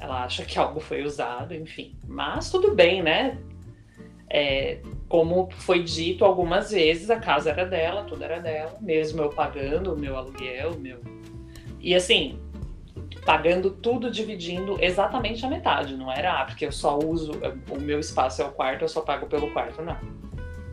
Ela 0.00 0.24
acha 0.24 0.44
que 0.44 0.58
algo 0.58 0.80
foi 0.80 1.02
usado, 1.02 1.54
enfim. 1.54 1.94
Mas 2.08 2.50
tudo 2.50 2.74
bem, 2.74 3.02
né? 3.02 3.38
É, 4.28 4.78
como 5.08 5.50
foi 5.50 5.82
dito 5.82 6.24
algumas 6.24 6.70
vezes, 6.70 7.10
a 7.10 7.18
casa 7.18 7.50
era 7.50 7.66
dela, 7.66 8.04
tudo 8.04 8.24
era 8.24 8.38
dela, 8.38 8.78
mesmo 8.80 9.20
eu 9.20 9.28
pagando 9.28 9.92
o 9.92 9.98
meu 9.98 10.16
aluguel, 10.16 10.78
meu. 10.78 11.00
E 11.80 11.94
assim, 11.94 12.38
pagando 13.24 13.70
tudo, 13.70 14.10
dividindo 14.10 14.78
exatamente 14.80 15.44
a 15.44 15.48
metade. 15.48 15.96
Não 15.96 16.10
era, 16.10 16.40
ah, 16.40 16.44
porque 16.44 16.64
eu 16.64 16.72
só 16.72 16.98
uso, 16.98 17.32
o 17.68 17.78
meu 17.78 18.00
espaço 18.00 18.40
é 18.40 18.44
o 18.44 18.52
quarto, 18.52 18.82
eu 18.82 18.88
só 18.88 19.00
pago 19.02 19.26
pelo 19.26 19.50
quarto, 19.50 19.82
não. 19.82 19.98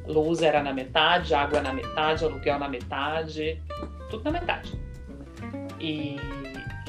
Luz 0.06 0.42
era 0.42 0.64
na 0.64 0.74
metade, 0.74 1.34
água 1.34 1.62
na 1.62 1.74
metade, 1.74 2.24
aluguel 2.24 2.60
na 2.60 2.70
metade, 2.70 3.62
tudo 4.10 4.24
na 4.24 4.32
metade. 4.32 4.80
E 5.80 6.16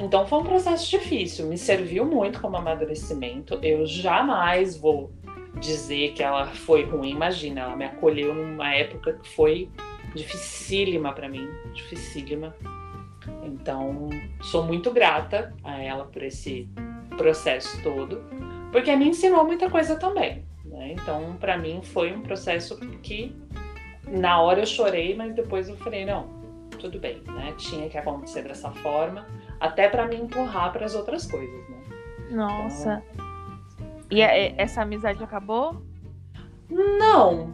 então 0.00 0.26
foi 0.26 0.38
um 0.38 0.44
processo 0.44 0.88
difícil, 0.90 1.46
me 1.46 1.58
serviu 1.58 2.04
muito 2.04 2.40
como 2.40 2.56
amadurecimento. 2.56 3.58
Eu 3.62 3.84
jamais 3.86 4.76
vou 4.76 5.12
dizer 5.60 6.12
que 6.12 6.22
ela 6.22 6.46
foi 6.46 6.84
ruim, 6.84 7.10
imagina, 7.10 7.62
ela 7.62 7.76
me 7.76 7.84
acolheu 7.84 8.34
numa 8.34 8.74
época 8.74 9.14
que 9.14 9.28
foi 9.28 9.70
dificílima 10.14 11.12
para 11.12 11.28
mim, 11.28 11.48
dificílima. 11.72 12.54
Então, 13.42 14.08
sou 14.40 14.64
muito 14.64 14.90
grata 14.92 15.54
a 15.64 15.82
ela 15.82 16.04
por 16.04 16.22
esse 16.22 16.68
processo 17.16 17.82
todo, 17.82 18.22
porque 18.70 18.94
me 18.94 19.08
ensinou 19.08 19.44
muita 19.44 19.68
coisa 19.68 19.96
também. 19.96 20.44
Né? 20.64 20.92
Então, 20.92 21.36
para 21.38 21.58
mim, 21.58 21.80
foi 21.82 22.12
um 22.12 22.22
processo 22.22 22.78
que 23.02 23.34
na 24.06 24.40
hora 24.40 24.60
eu 24.60 24.66
chorei, 24.66 25.14
mas 25.14 25.34
depois 25.34 25.68
eu 25.68 25.76
falei: 25.76 26.04
não, 26.04 26.28
tudo 26.78 26.98
bem, 26.98 27.22
né? 27.26 27.54
Tinha 27.58 27.88
que 27.88 27.98
acontecer 27.98 28.42
dessa 28.42 28.70
forma, 28.70 29.26
até 29.60 29.88
para 29.88 30.06
me 30.06 30.16
empurrar 30.16 30.72
para 30.72 30.84
as 30.84 30.94
outras 30.94 31.26
coisas, 31.26 31.68
né? 31.68 31.78
Nossa. 32.30 33.02
Então, 33.14 33.28
e 34.10 34.22
a, 34.22 34.34
essa 34.60 34.82
amizade 34.82 35.22
acabou? 35.22 35.82
Não, 36.70 37.52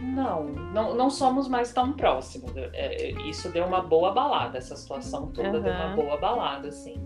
não, 0.00 0.44
não, 0.44 0.94
não 0.94 1.10
somos 1.10 1.48
mais 1.48 1.72
tão 1.72 1.92
próximos. 1.92 2.56
É, 2.56 2.70
é, 2.72 3.10
isso 3.28 3.50
deu 3.50 3.64
uma 3.64 3.80
boa 3.80 4.12
balada, 4.12 4.58
essa 4.58 4.76
situação 4.76 5.28
toda 5.28 5.58
uhum. 5.58 5.62
deu 5.62 5.72
uma 5.72 5.96
boa 5.96 6.16
balada, 6.16 6.68
assim, 6.68 7.00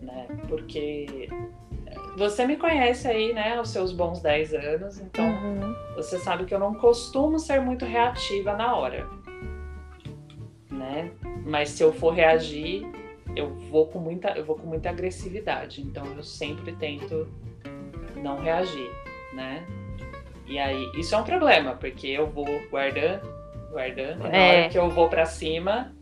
né? 0.00 0.26
Porque 0.48 1.28
você 2.16 2.46
me 2.46 2.56
conhece 2.56 3.08
aí, 3.08 3.32
né, 3.32 3.56
aos 3.56 3.70
seus 3.70 3.92
bons 3.92 4.20
10 4.20 4.54
anos, 4.54 5.00
então 5.00 5.24
uhum. 5.24 5.74
você 5.96 6.18
sabe 6.18 6.44
que 6.44 6.54
eu 6.54 6.58
não 6.58 6.74
costumo 6.74 7.38
ser 7.38 7.60
muito 7.60 7.84
reativa 7.84 8.54
na 8.54 8.74
hora, 8.74 9.08
né? 10.70 11.10
Mas 11.44 11.70
se 11.70 11.82
eu 11.82 11.92
for 11.92 12.12
reagir, 12.12 12.86
eu 13.36 13.54
vou 13.70 13.86
com 13.86 13.98
muita, 13.98 14.30
eu 14.30 14.44
vou 14.44 14.56
com 14.56 14.66
muita 14.66 14.90
agressividade, 14.90 15.80
então 15.80 16.04
eu 16.16 16.22
sempre 16.22 16.72
tento 16.72 17.28
não 18.16 18.40
reagir, 18.40 18.90
né? 19.32 19.66
E 20.46 20.58
aí, 20.58 20.90
isso 20.96 21.14
é 21.14 21.18
um 21.18 21.22
problema, 21.22 21.74
porque 21.74 22.08
eu 22.08 22.26
vou 22.26 22.46
guardando, 22.70 23.22
guardando, 23.70 24.26
e 24.26 24.30
na 24.30 24.36
é. 24.36 24.60
hora 24.60 24.68
que 24.68 24.78
eu 24.78 24.90
vou 24.90 25.08
para 25.08 25.24
cima, 25.24 25.94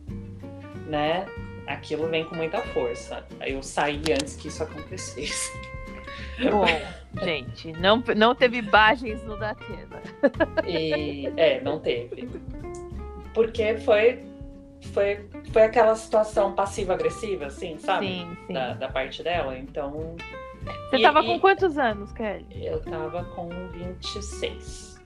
né? 0.86 1.26
Aquilo 1.66 2.08
vem 2.08 2.24
com 2.24 2.34
muita 2.34 2.62
força. 2.62 3.26
Aí 3.40 3.52
eu 3.52 3.62
saí 3.62 4.02
antes 4.10 4.36
que 4.36 4.48
isso 4.48 4.62
acontecesse. 4.62 5.52
Bom, 6.50 6.64
gente, 7.22 7.72
não, 7.72 8.02
não 8.16 8.34
teve 8.34 8.58
imagens 8.58 9.22
no 9.24 9.36
Datena. 9.36 10.00
E, 10.66 11.26
é, 11.36 11.60
não 11.60 11.78
teve. 11.78 12.28
Porque 13.34 13.76
foi, 13.78 14.24
foi, 14.92 15.28
foi 15.50 15.62
aquela 15.62 15.94
situação 15.94 16.52
passiva-agressiva, 16.52 17.46
assim, 17.46 17.78
sabe? 17.78 18.06
Sim, 18.06 18.36
sim. 18.46 18.52
Da, 18.52 18.74
da 18.74 18.88
parte 18.88 19.22
dela. 19.22 19.56
Então. 19.58 20.16
Você 20.90 20.96
e, 20.96 21.02
tava 21.02 21.22
com 21.22 21.38
quantos 21.40 21.78
anos, 21.78 22.12
Kelly? 22.12 22.46
Eu 22.66 22.80
tava 22.82 23.24
com 23.24 23.48
26. 23.68 24.98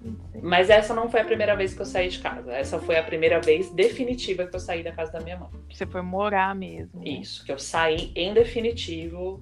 Mas 0.42 0.68
essa 0.70 0.94
não 0.94 1.08
foi 1.08 1.20
a 1.20 1.24
primeira 1.24 1.54
vez 1.54 1.74
que 1.74 1.80
eu 1.80 1.86
saí 1.86 2.08
de 2.08 2.18
casa. 2.18 2.52
Essa 2.52 2.78
foi 2.78 2.96
a 2.96 3.02
primeira 3.02 3.40
vez 3.40 3.70
definitiva 3.70 4.46
que 4.46 4.56
eu 4.56 4.60
saí 4.60 4.82
da 4.82 4.90
casa 4.92 5.12
da 5.12 5.20
minha 5.20 5.38
mãe. 5.38 5.50
Você 5.70 5.86
foi 5.86 6.02
morar 6.02 6.54
mesmo. 6.54 7.00
Né? 7.00 7.10
Isso, 7.20 7.44
que 7.44 7.52
eu 7.52 7.58
saí 7.58 8.10
em 8.16 8.34
definitivo 8.34 9.40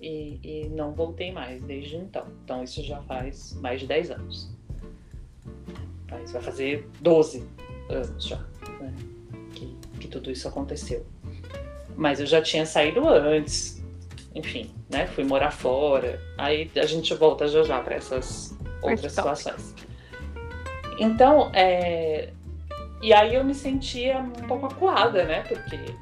e, 0.00 0.40
e, 0.42 0.68
não 0.70 0.92
voltei 0.92 1.30
mais 1.30 1.62
desde 1.62 1.96
então. 1.96 2.26
Então 2.44 2.64
isso 2.64 2.82
já 2.82 3.00
faz 3.02 3.52
mais 3.60 3.80
de 3.80 3.86
10 3.86 4.10
anos. 4.10 4.58
Mas 6.10 6.32
vai 6.32 6.42
fazer 6.42 6.88
12 7.00 7.46
anos 7.88 8.26
já 8.26 8.44
né? 8.80 8.94
Que, 10.00 10.08
tudo 10.08 10.30
isso 10.30 10.48
aconteceu. 10.48 11.06
Mas 11.96 12.20
eu 12.20 12.26
já 12.26 12.40
tinha 12.42 12.66
saído 12.66 13.08
antes, 13.08 13.82
enfim, 14.34 14.74
né? 14.88 15.06
Fui 15.06 15.24
morar 15.24 15.50
fora. 15.50 16.20
Aí 16.38 16.70
a 16.76 16.86
gente 16.86 17.14
volta 17.14 17.46
já 17.46 17.62
já 17.62 17.80
para 17.80 17.96
essas 17.96 18.56
outras 18.82 19.12
situações. 19.12 19.74
Então, 20.98 21.50
é... 21.54 22.30
e 23.02 23.12
aí 23.12 23.34
eu 23.34 23.44
me 23.44 23.54
sentia 23.54 24.18
um 24.18 24.46
pouco 24.46 24.66
acuada, 24.66 25.24
né? 25.24 25.42
Porque 25.42 25.94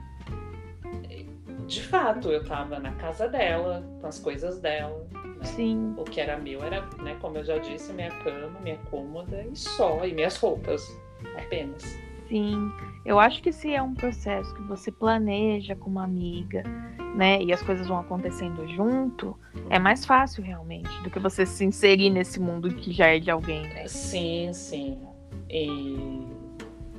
de 1.69 1.83
fato, 1.83 2.33
eu 2.33 2.43
tava 2.43 2.79
na 2.79 2.93
casa 2.93 3.29
dela, 3.29 3.85
com 4.01 4.07
as 4.07 4.19
coisas 4.19 4.59
dela. 4.59 5.07
Né? 5.13 5.45
Sim. 5.45 5.95
O 5.99 6.05
que 6.05 6.19
era 6.19 6.39
meu 6.39 6.63
era, 6.65 6.81
né, 7.03 7.15
como 7.21 7.37
eu 7.37 7.45
já 7.45 7.59
disse, 7.59 7.93
minha 7.93 8.11
cama, 8.23 8.59
minha 8.61 8.79
cômoda 8.91 9.45
e 9.45 9.55
só, 9.55 10.05
e 10.05 10.15
minhas 10.15 10.37
roupas, 10.39 10.91
apenas. 11.37 11.97
Sim, 12.29 12.71
eu 13.07 13.19
acho 13.19 13.43
que 13.43 13.51
se 13.51 13.73
é 13.73 13.83
um 13.83 13.95
processo 13.95 14.55
que 14.55 14.63
você 14.63 14.93
planeja 14.93 15.75
com 15.75 15.89
uma 15.89 16.05
amiga, 16.05 16.63
né, 17.15 17.43
e 17.43 17.53
as 17.53 17.63
coisas 17.63 17.87
vão 17.87 17.99
acontecendo 17.99 18.69
junto, 18.69 19.35
é 19.71 19.79
mais 19.79 20.05
fácil 20.05 20.43
realmente 20.43 20.91
do 21.03 21.11
que 21.11 21.19
você 21.19 21.47
se 21.47 21.65
inserir 21.65 22.11
nesse 22.11 22.39
mundo 22.39 22.73
que 22.75 22.93
já 22.93 23.07
é 23.07 23.19
de 23.19 23.31
alguém, 23.31 23.63
né? 23.63 23.89
Sim, 23.89 24.53
sim. 24.53 24.99
E, 25.49 26.27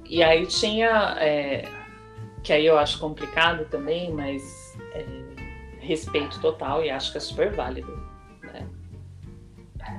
e 0.10 0.24
aí 0.24 0.48
tinha, 0.48 1.16
é, 1.20 1.64
que 2.44 2.52
aí 2.52 2.66
eu 2.66 2.80
acho 2.80 3.00
complicado 3.00 3.66
também, 3.66 4.12
mas 4.12 4.76
é, 4.94 5.06
respeito 5.80 6.42
total 6.42 6.84
e 6.84 6.90
acho 6.90 7.12
que 7.12 7.18
é 7.18 7.22
super 7.22 7.52
válido. 7.54 7.92
Né? 8.42 8.68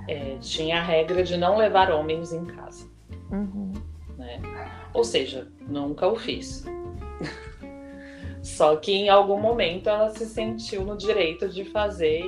É, 0.09 0.37
tinha 0.41 0.81
a 0.81 0.83
regra 0.83 1.23
de 1.23 1.37
não 1.37 1.57
levar 1.57 1.91
homens 1.93 2.33
em 2.33 2.45
casa. 2.45 2.89
Uhum. 3.31 3.73
Ou 4.93 5.05
seja, 5.05 5.49
nunca 5.69 6.07
o 6.07 6.17
fiz. 6.17 6.65
Só 8.43 8.77
que 8.77 8.93
em 8.93 9.09
algum 9.09 9.39
momento 9.39 9.89
ela 9.89 10.11
se 10.11 10.27
sentiu 10.27 10.85
no 10.85 10.97
direito 10.97 11.49
de 11.49 11.65
fazer, 11.65 12.25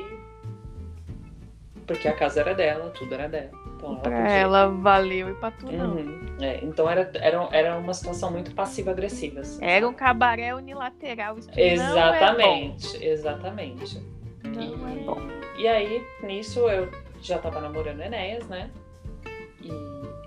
porque 1.86 2.06
a 2.06 2.12
casa 2.12 2.40
era 2.40 2.54
dela, 2.54 2.90
tudo 2.90 3.14
era 3.14 3.28
dela. 3.28 3.62
Então, 3.76 3.92
ela, 3.94 4.00
pra 4.00 4.30
ela 4.30 4.68
valeu 4.68 5.30
e 5.30 5.34
pra 5.34 5.50
tu 5.50 5.66
não. 5.72 5.96
Uhum. 5.96 6.36
É, 6.40 6.60
então 6.62 6.88
era, 6.88 7.10
era, 7.14 7.48
era 7.50 7.76
uma 7.76 7.92
situação 7.92 8.30
muito 8.30 8.54
passiva-agressiva. 8.54 9.40
Assim, 9.40 9.64
era 9.64 9.88
um 9.88 9.92
cabaré 9.92 10.54
unilateral. 10.54 11.38
Isso 11.38 11.50
exatamente, 11.56 13.04
é 13.04 13.08
exatamente. 13.08 14.00
Não 14.44 14.62
e, 14.62 15.00
é 15.00 15.04
bom. 15.04 15.20
E 15.58 15.66
aí, 15.66 16.06
nisso, 16.22 16.60
eu 16.68 16.88
já 17.20 17.38
tava 17.38 17.60
namorando 17.60 18.00
Enéas, 18.00 18.46
né? 18.48 18.70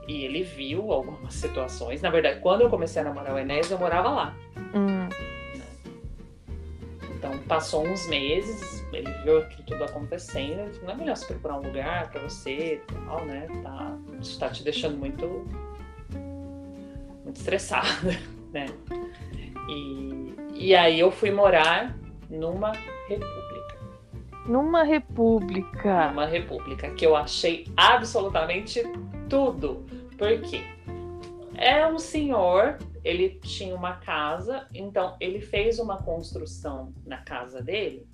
E, 0.08 0.24
ele 0.24 0.44
viu 0.44 0.92
algumas 0.92 1.34
situações. 1.34 2.02
Na 2.02 2.10
verdade, 2.10 2.40
quando 2.40 2.62
eu 2.62 2.70
comecei 2.70 3.02
a 3.02 3.06
namorar 3.06 3.34
o 3.34 3.40
Enéas, 3.40 3.72
eu 3.72 3.80
morava 3.80 4.10
lá. 4.10 4.36
Hum. 4.74 5.10
Então, 7.16 7.40
passou 7.48 7.88
uns 7.88 8.08
meses, 8.08 8.86
ele 8.94 9.12
viu 9.24 9.40
aquilo 9.40 9.64
tudo 9.64 9.84
acontecendo, 9.84 10.60
ele 10.60 10.74
falou, 10.74 10.86
não 10.86 10.94
é 10.94 10.98
melhor 10.98 11.18
você 11.18 11.26
procurar 11.26 11.56
um 11.58 11.64
lugar 11.64 12.12
para 12.12 12.22
você 12.22 12.76
e 12.76 12.94
tal, 12.94 13.26
né? 13.26 13.48
Tá, 13.64 13.98
isso 14.22 14.40
tá 14.40 14.50
te 14.50 14.64
deixando 14.64 14.96
muito, 14.96 15.26
muito 17.24 17.38
estressada, 17.38 18.20
né? 18.54 18.68
E, 19.68 20.36
e 20.54 20.76
aí 20.76 21.00
eu 21.00 21.10
fui 21.10 21.32
morar 21.32 21.98
numa 22.30 22.74
república. 23.08 23.76
Numa 24.46 24.84
república? 24.84 26.10
Numa 26.10 26.26
república, 26.28 26.92
que 26.92 27.06
eu 27.06 27.16
achei 27.16 27.68
absolutamente 27.76 28.84
tudo. 29.28 29.84
Por 30.18 30.42
quê? 30.42 30.64
É 31.56 31.88
um 31.88 32.00
senhor 32.00 32.78
ele 33.04 33.40
tinha 33.42 33.76
uma 33.76 33.94
casa, 33.98 34.68
então 34.74 35.16
ele 35.20 35.40
fez 35.40 35.78
uma 35.78 36.02
construção 36.02 36.92
na 37.06 37.18
casa 37.18 37.62
dele 37.62 38.08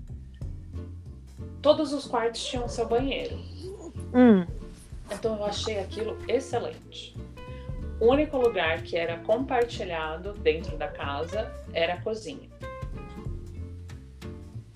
todos 1.62 1.93
os 1.93 2.05
quartos 2.05 2.43
tinham 2.43 2.67
seu 2.67 2.88
banheiro. 2.88 3.38
Hum. 4.13 4.46
Então 5.12 5.38
eu 5.38 5.46
achei 5.46 5.79
aquilo 5.79 6.17
excelente. 6.27 7.15
O 8.00 8.08
único 8.08 8.38
lugar 8.38 8.81
que 8.81 8.98
era 8.98 9.17
compartilhado 9.20 10.34
dentro 10.34 10.75
da 10.75 10.88
casa 10.88 11.51
era 11.72 11.93
a 11.93 12.01
cozinha. 12.01 12.50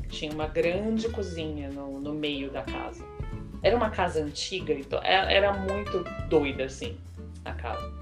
Tinha 0.10 0.32
uma 0.32 0.48
grande 0.48 1.10
cozinha 1.10 1.70
no, 1.70 2.00
no 2.00 2.13
meio 2.13 2.51
da 2.51 2.62
casa. 2.62 3.03
Era 3.63 3.75
uma 3.75 3.89
casa 3.89 4.22
antiga, 4.22 4.74
então 4.74 5.00
era, 5.03 5.32
era 5.32 5.53
muito 5.53 6.03
doida 6.29 6.65
assim 6.65 6.98
a 7.45 7.53
casa. 7.53 7.93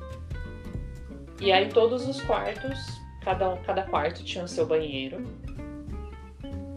E 1.39 1.51
aí 1.51 1.69
todos 1.69 2.07
os 2.07 2.21
quartos, 2.21 3.01
cada, 3.21 3.57
cada 3.57 3.83
quarto 3.83 4.23
tinha 4.23 4.43
o 4.43 4.47
seu 4.47 4.65
banheiro. 4.65 5.21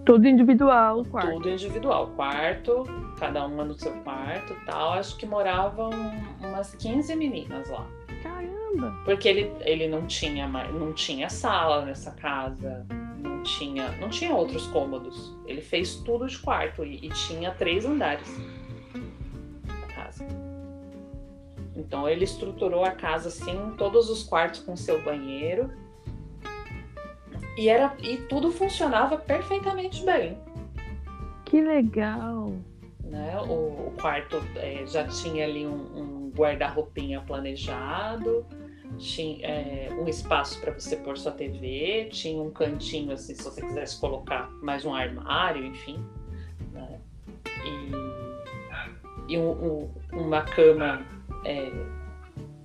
Tudo 0.05 0.29
individual, 0.29 1.01
o 1.01 1.05
quarto. 1.05 1.33
Tudo 1.33 1.51
individual. 1.51 2.09
Quarto, 2.15 2.85
cada 3.19 3.45
uma 3.45 3.65
no 3.65 3.75
seu 3.75 3.93
quarto 4.03 4.57
tal. 4.65 4.93
Acho 4.93 5.17
que 5.17 5.27
moravam 5.27 5.91
umas 6.41 6.75
15 6.77 7.15
meninas 7.17 7.69
lá. 7.69 7.87
Caramba! 8.23 8.95
Porque 9.05 9.29
ele, 9.29 9.53
ele 9.61 9.89
não 9.89 10.07
tinha 10.07 10.47
mais, 10.47 10.73
não 10.73 10.93
tinha 10.93 11.29
sala 11.29 11.85
nessa 11.85 12.13
casa, 12.13 12.87
não 13.19 13.43
tinha, 13.43 13.89
não 14.01 14.09
tinha 14.09 14.33
outros 14.33 14.67
cômodos. 14.69 15.37
Ele 15.45 15.61
fez 15.61 15.97
tudo 15.97 16.27
de 16.27 16.39
quarto 16.39 16.85
e, 16.85 17.07
e 17.07 17.09
tinha 17.09 17.51
três 17.51 17.85
andares. 17.85 18.29
Então 21.77 22.09
ele 22.09 22.25
estruturou 22.25 22.85
a 22.85 22.91
casa 22.91 23.29
assim, 23.29 23.75
todos 23.77 24.09
os 24.09 24.25
quartos 24.25 24.61
com 24.61 24.77
seu 24.77 25.03
banheiro. 25.03 25.71
E 27.57 27.69
era 27.69 27.95
e 28.03 28.17
tudo 28.17 28.51
funcionava 28.51 29.17
perfeitamente 29.17 30.05
bem. 30.05 30.39
Que 31.45 31.61
legal! 31.61 32.53
né? 33.17 33.39
O, 33.41 33.89
o 33.89 33.95
quarto 34.01 34.37
é, 34.57 34.85
já 34.87 35.07
tinha 35.07 35.45
ali 35.45 35.67
um, 35.67 35.73
um 35.73 36.33
guarda-roupinha 36.37 37.21
planejado, 37.23 38.47
tinha 38.99 39.47
é, 39.47 39.89
um 39.93 40.07
espaço 40.07 40.61
para 40.61 40.73
você 40.73 40.97
pôr 40.97 41.17
sua 41.17 41.33
TV, 41.33 42.09
tinha 42.11 42.41
um 42.41 42.51
cantinho 42.51 43.13
assim, 43.13 43.35
se 43.35 43.43
você 43.43 43.61
quisesse 43.61 43.99
colocar 44.01 44.51
mais 44.63 44.85
um 44.85 44.95
armário, 44.95 45.65
enfim. 45.65 46.05
Né? 46.73 47.01
E, 47.65 49.33
e 49.35 49.39
um, 49.39 49.51
um, 49.51 49.91
uma 50.13 50.43
cama 50.43 51.05
é, 51.47 51.71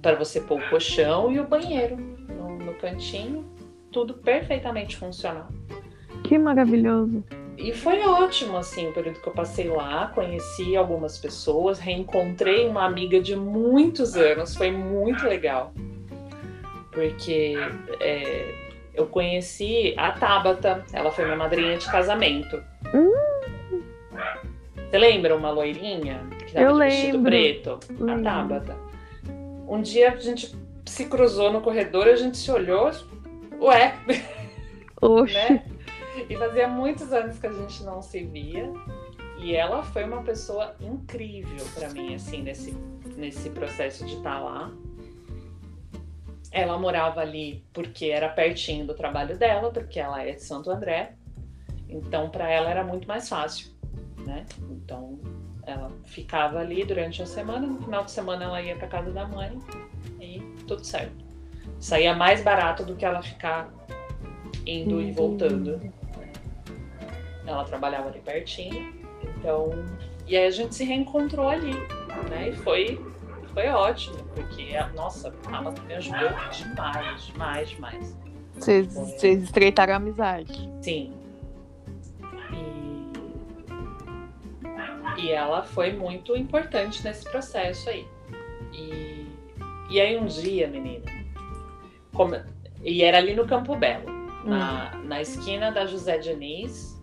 para 0.02 0.16
você 0.16 0.42
pôr 0.42 0.60
o 0.60 0.70
colchão 0.70 1.32
e 1.32 1.40
o 1.40 1.48
banheiro 1.48 1.96
no, 1.96 2.58
no 2.58 2.74
cantinho, 2.76 3.46
tudo 3.92 4.16
perfeitamente 4.16 4.98
funcional. 4.98 5.48
Que 6.24 6.38
maravilhoso! 6.38 7.24
E 7.58 7.72
foi 7.74 8.00
ótimo, 8.02 8.58
assim, 8.58 8.88
o 8.88 8.94
período 8.94 9.20
que 9.20 9.28
eu 9.28 9.34
passei 9.34 9.68
lá. 9.68 10.08
Conheci 10.16 10.76
algumas 10.76 11.20
pessoas, 11.20 11.78
reencontrei 11.78 12.68
uma 12.68 12.86
amiga 12.86 13.22
de 13.22 13.36
muitos 13.36 14.16
anos, 14.16 14.56
foi 14.56 14.72
muito 14.72 15.28
legal. 15.28 15.72
Porque 16.92 17.54
é, 18.00 18.56
eu 18.96 19.06
conheci 19.06 19.94
a 19.96 20.12
Tabata, 20.12 20.84
ela 20.92 21.12
foi 21.12 21.26
minha 21.26 21.38
madrinha 21.38 21.78
de 21.78 21.90
casamento. 21.92 22.64
Hum. 22.96 23.14
Você 24.92 24.98
lembra 24.98 25.36
uma 25.38 25.50
loirinha 25.52 26.28
que 26.46 26.52
tava 26.54 26.66
Eu 26.66 26.74
de 26.74 26.80
vestido 26.80 27.14
lembro. 27.14 27.32
preto? 27.32 27.80
A 27.90 28.04
Lembro. 28.04 28.24
Tabata. 28.24 28.78
Um 29.66 29.82
dia 29.82 30.12
a 30.12 30.18
gente 30.18 30.54
se 30.86 31.06
cruzou 31.06 31.50
no 31.52 31.62
corredor, 31.62 32.08
a 32.10 32.16
gente 32.18 32.38
se 32.38 32.52
olhou, 32.52 32.92
ué, 33.62 33.96
Oxe, 35.02 35.34
né? 35.34 35.64
E 36.30 36.36
fazia 36.36 36.68
muitos 36.68 37.14
anos 37.14 37.40
que 37.40 37.48
a 37.48 37.54
gente 37.54 37.82
não 37.84 38.02
se 38.02 38.22
via. 38.26 38.70
E 39.40 39.56
ela 39.56 39.82
foi 39.82 40.04
uma 40.04 40.22
pessoa 40.24 40.76
incrível 40.82 41.66
para 41.74 41.90
mim, 41.90 42.14
assim, 42.14 42.42
nesse, 42.44 42.78
nesse 43.16 43.50
processo 43.50 44.06
de 44.06 44.16
estar 44.18 44.40
lá. 44.42 44.72
Ela 46.52 46.78
morava 46.78 47.22
ali 47.22 47.64
porque 47.72 48.08
era 48.08 48.28
pertinho 48.28 48.86
do 48.86 48.94
trabalho 48.94 49.38
dela, 49.38 49.72
porque 49.72 50.02
ela 50.02 50.22
é 50.22 50.34
de 50.34 50.44
Santo 50.44 50.70
André. 50.70 51.14
Então, 51.88 52.30
para 52.30 52.50
ela 52.52 52.70
era 52.70 52.84
muito 52.84 53.08
mais 53.08 53.28
fácil, 53.30 53.71
né? 54.26 54.46
Então, 54.70 55.20
ela 55.64 55.92
ficava 56.04 56.60
ali 56.60 56.84
durante 56.84 57.22
a 57.22 57.26
semana. 57.26 57.68
No 57.68 57.82
final 57.82 58.04
de 58.04 58.12
semana, 58.12 58.46
ela 58.46 58.62
ia 58.62 58.76
para 58.76 58.88
casa 58.88 59.12
da 59.12 59.28
mãe 59.28 59.58
e 60.20 60.40
tudo 60.68 60.84
certo. 60.84 61.24
Saía 61.80 62.16
mais 62.16 62.44
barato 62.44 62.84
do 62.84 62.96
que 62.96 63.06
ela 63.06 63.22
ficar 63.22 63.72
indo 64.66 65.02
e 65.02 65.12
voltando. 65.12 65.80
Ela 67.46 67.64
trabalhava 67.64 68.10
ali 68.10 68.20
pertinho. 68.20 68.94
Então, 69.38 69.70
e 70.28 70.38
aí 70.38 70.46
a 70.46 70.52
gente 70.52 70.76
se 70.76 70.84
reencontrou 70.84 71.50
ali, 71.50 71.74
né? 72.30 72.50
E 72.50 72.56
foi, 72.58 73.00
foi 73.54 73.68
ótimo, 73.68 74.18
porque, 74.36 74.72
nossa, 74.96 75.34
ela 75.48 75.72
me 75.72 75.94
ajudou 75.96 76.30
demais, 76.52 77.26
demais, 77.26 77.70
demais. 77.70 78.18
vocês 78.54 78.94
vocês 78.94 79.44
estreitaram 79.44 79.94
a 79.94 79.98
amizade. 79.98 80.70
Sim. 80.82 81.21
E, 85.18 85.32
ela 85.32 85.64
foi 85.64 85.92
muito 85.94 86.36
importante 86.36 87.04
nesse 87.04 87.24
processo 87.30 87.90
aí. 87.90 88.08
E, 88.74 89.28
e 89.90 90.00
aí 90.00 90.18
um 90.18 90.26
dia, 90.26 90.68
menina, 90.68 91.06
como- 92.14 92.36
e 92.84 93.04
era 93.04 93.18
ali 93.18 93.36
no 93.36 93.46
Campo 93.46 93.76
Belo, 93.76 94.10
na, 94.46 94.96
na 95.04 95.22
esquina 95.22 95.72
da 95.72 95.86
José 95.86 96.18
Diniz. 96.18 97.00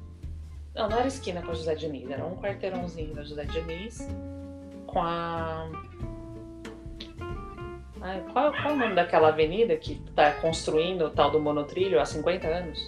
Não, 0.74 0.88
não 0.88 0.98
era 0.98 1.06
esquina 1.08 1.42
com 1.42 1.50
a 1.50 1.54
José 1.54 1.74
Diniz, 1.74 2.10
era 2.10 2.24
um 2.24 2.36
quarteirãozinho 2.36 3.14
da 3.14 3.22
José 3.24 3.44
Diniz 3.44 4.08
com 4.86 5.00
a. 5.02 5.68
Ai, 8.00 8.24
qual, 8.32 8.52
qual 8.52 8.70
é 8.70 8.72
o 8.72 8.76
nome 8.76 8.94
daquela 8.94 9.28
avenida 9.28 9.76
que 9.76 9.94
está 10.08 10.32
construindo 10.34 11.02
o 11.06 11.10
tal 11.10 11.30
do 11.32 11.40
monotrilho 11.40 12.00
há 12.00 12.04
50 12.04 12.46
anos? 12.46 12.78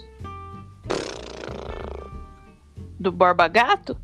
Do 2.99 3.11
Borba 3.11 3.47
Gato? 3.47 3.97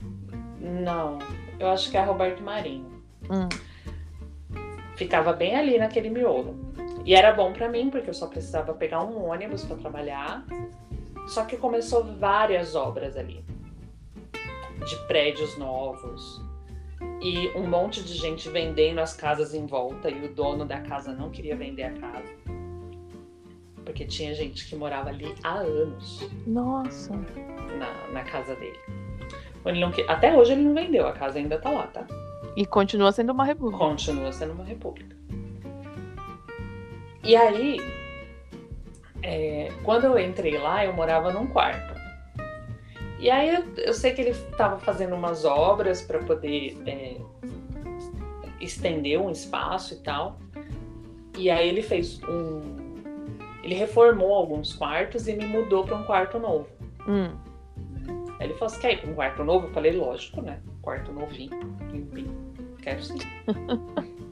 Não, 0.67 1.19
eu 1.59 1.67
acho 1.67 1.89
que 1.89 1.97
é 1.97 2.03
Roberto 2.03 2.43
Marinho. 2.43 3.01
Hum. 3.29 3.47
Ficava 4.95 5.31
bem 5.31 5.55
ali 5.55 5.77
naquele 5.77 6.09
miolo. 6.09 6.55
E 7.05 7.15
era 7.15 7.31
bom 7.31 7.53
pra 7.53 7.69
mim, 7.69 7.89
porque 7.89 8.09
eu 8.09 8.13
só 8.13 8.27
precisava 8.27 8.73
pegar 8.73 9.03
um 9.03 9.29
ônibus 9.29 9.63
pra 9.63 9.77
trabalhar. 9.77 10.43
Só 11.27 11.45
que 11.45 11.55
começou 11.55 12.03
várias 12.03 12.75
obras 12.75 13.15
ali. 13.15 13.45
De 14.85 14.95
prédios 15.07 15.57
novos. 15.57 16.41
E 17.21 17.49
um 17.49 17.67
monte 17.67 18.03
de 18.03 18.13
gente 18.13 18.49
vendendo 18.49 18.99
as 18.99 19.15
casas 19.15 19.53
em 19.53 19.65
volta. 19.65 20.09
E 20.09 20.25
o 20.25 20.33
dono 20.33 20.65
da 20.65 20.81
casa 20.81 21.13
não 21.13 21.29
queria 21.29 21.55
vender 21.55 21.83
a 21.83 21.93
casa. 21.93 22.33
Porque 23.85 24.03
tinha 24.05 24.33
gente 24.33 24.67
que 24.67 24.75
morava 24.75 25.09
ali 25.09 25.33
há 25.43 25.59
anos 25.59 26.29
Nossa. 26.45 27.13
na, 27.77 28.07
na 28.11 28.23
casa 28.23 28.53
dele. 28.55 29.06
Ele 29.69 29.79
não 29.79 29.91
Até 30.07 30.35
hoje 30.35 30.53
ele 30.53 30.63
não 30.63 30.73
vendeu, 30.73 31.07
a 31.07 31.13
casa 31.13 31.39
ainda 31.39 31.57
tá 31.57 31.69
lá, 31.69 31.87
tá? 31.87 32.05
E 32.55 32.65
continua 32.65 33.11
sendo 33.11 33.31
uma 33.31 33.45
república. 33.45 33.77
Continua 33.77 34.31
sendo 34.31 34.53
uma 34.53 34.63
república. 34.63 35.15
E 37.23 37.35
aí, 37.35 37.79
é, 39.21 39.71
quando 39.83 40.05
eu 40.05 40.19
entrei 40.19 40.57
lá, 40.57 40.85
eu 40.85 40.93
morava 40.93 41.31
num 41.31 41.47
quarto. 41.47 41.95
E 43.19 43.29
aí 43.29 43.53
eu, 43.53 43.63
eu 43.77 43.93
sei 43.93 44.13
que 44.13 44.21
ele 44.21 44.29
estava 44.29 44.79
fazendo 44.79 45.15
umas 45.15 45.43
obras 45.43 46.01
para 46.01 46.19
poder 46.19 46.77
é, 46.85 47.17
estender 48.61 49.19
um 49.19 49.29
espaço 49.29 49.95
e 49.95 49.97
tal. 49.97 50.39
E 51.37 51.49
aí 51.49 51.67
ele 51.67 51.81
fez 51.81 52.19
um. 52.23 52.61
Ele 53.63 53.75
reformou 53.75 54.33
alguns 54.33 54.73
quartos 54.73 55.27
e 55.27 55.33
me 55.33 55.45
mudou 55.45 55.83
para 55.83 55.97
um 55.97 56.03
quarto 56.03 56.39
novo. 56.39 56.67
Hum. 57.07 57.31
Aí 58.39 58.47
ele 58.47 58.53
falou: 58.53 58.69
Você 58.69 58.79
quer 58.79 58.93
ir 58.93 59.01
para 59.01 59.09
um 59.09 59.13
quarto 59.15 59.43
novo? 59.43 59.67
Eu 59.67 59.71
falei: 59.73 59.91
Lógico, 59.93 60.41
né? 60.41 60.59
Quarto 60.81 61.11
novinho, 61.11 61.59
limpinho. 61.91 62.53
Quero 62.81 63.03
sim. 63.03 63.17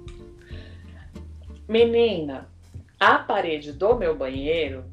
Menina, 1.68 2.48
a 3.00 3.18
parede 3.20 3.72
do 3.74 3.96
meu 3.96 4.16
banheiro 4.16 4.86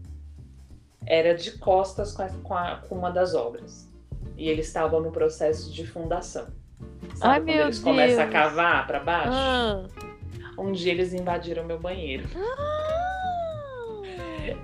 era 1.07 1.35
de 1.35 1.53
costas 1.59 2.13
com, 2.15 2.23
a- 2.23 2.29
com 2.43 2.55
a- 2.55 2.77
com 2.89 2.95
uma 2.97 3.11
das 3.11 3.35
obras. 3.35 3.89
E 4.37 4.49
eles 4.49 4.67
estavam 4.69 5.01
no 5.01 5.11
processo 5.13 5.71
de 5.73 5.87
fundação. 5.87 6.47
Sabe 7.17 7.33
Ai, 7.35 7.41
quando 7.41 7.49
eles 7.67 7.79
começam 7.79 8.21
a 8.23 8.25
Deus. 8.27 8.33
cavar 8.33 8.87
para 8.87 9.01
baixo? 9.01 9.31
Ah. 9.33 9.85
Um 10.59 10.73
dia 10.73 10.93
eles 10.93 11.13
invadiram 11.13 11.65
meu 11.65 11.79
banheiro. 11.79 12.27
Ah. 12.37 12.69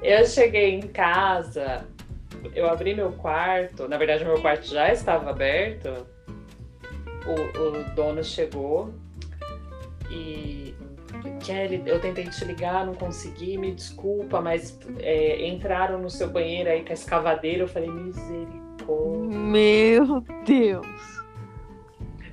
Eu 0.02 0.24
cheguei 0.26 0.74
em 0.74 0.80
casa, 0.88 1.86
eu 2.54 2.68
abri 2.68 2.94
meu 2.94 3.12
quarto, 3.12 3.88
na 3.88 3.96
verdade 3.96 4.24
meu 4.24 4.40
quarto 4.40 4.66
já 4.66 4.92
estava 4.92 5.30
aberto. 5.30 6.06
O, 7.26 7.60
o 7.60 7.94
dono 7.94 8.24
chegou 8.24 8.94
e 10.10 10.74
Kelly, 11.44 11.82
eu 11.86 12.00
tentei 12.00 12.24
te 12.24 12.44
ligar, 12.44 12.86
não 12.86 12.94
consegui, 12.94 13.58
me 13.58 13.72
desculpa, 13.72 14.40
mas 14.40 14.78
é, 14.98 15.46
entraram 15.46 16.00
no 16.00 16.10
seu 16.10 16.28
banheiro 16.28 16.70
aí 16.70 16.84
com 16.84 16.90
a 16.90 16.94
escavadeira, 16.94 17.62
eu 17.62 17.68
falei, 17.68 17.90
misericórdia. 17.90 19.38
Meu 19.38 20.24
Deus. 20.46 20.86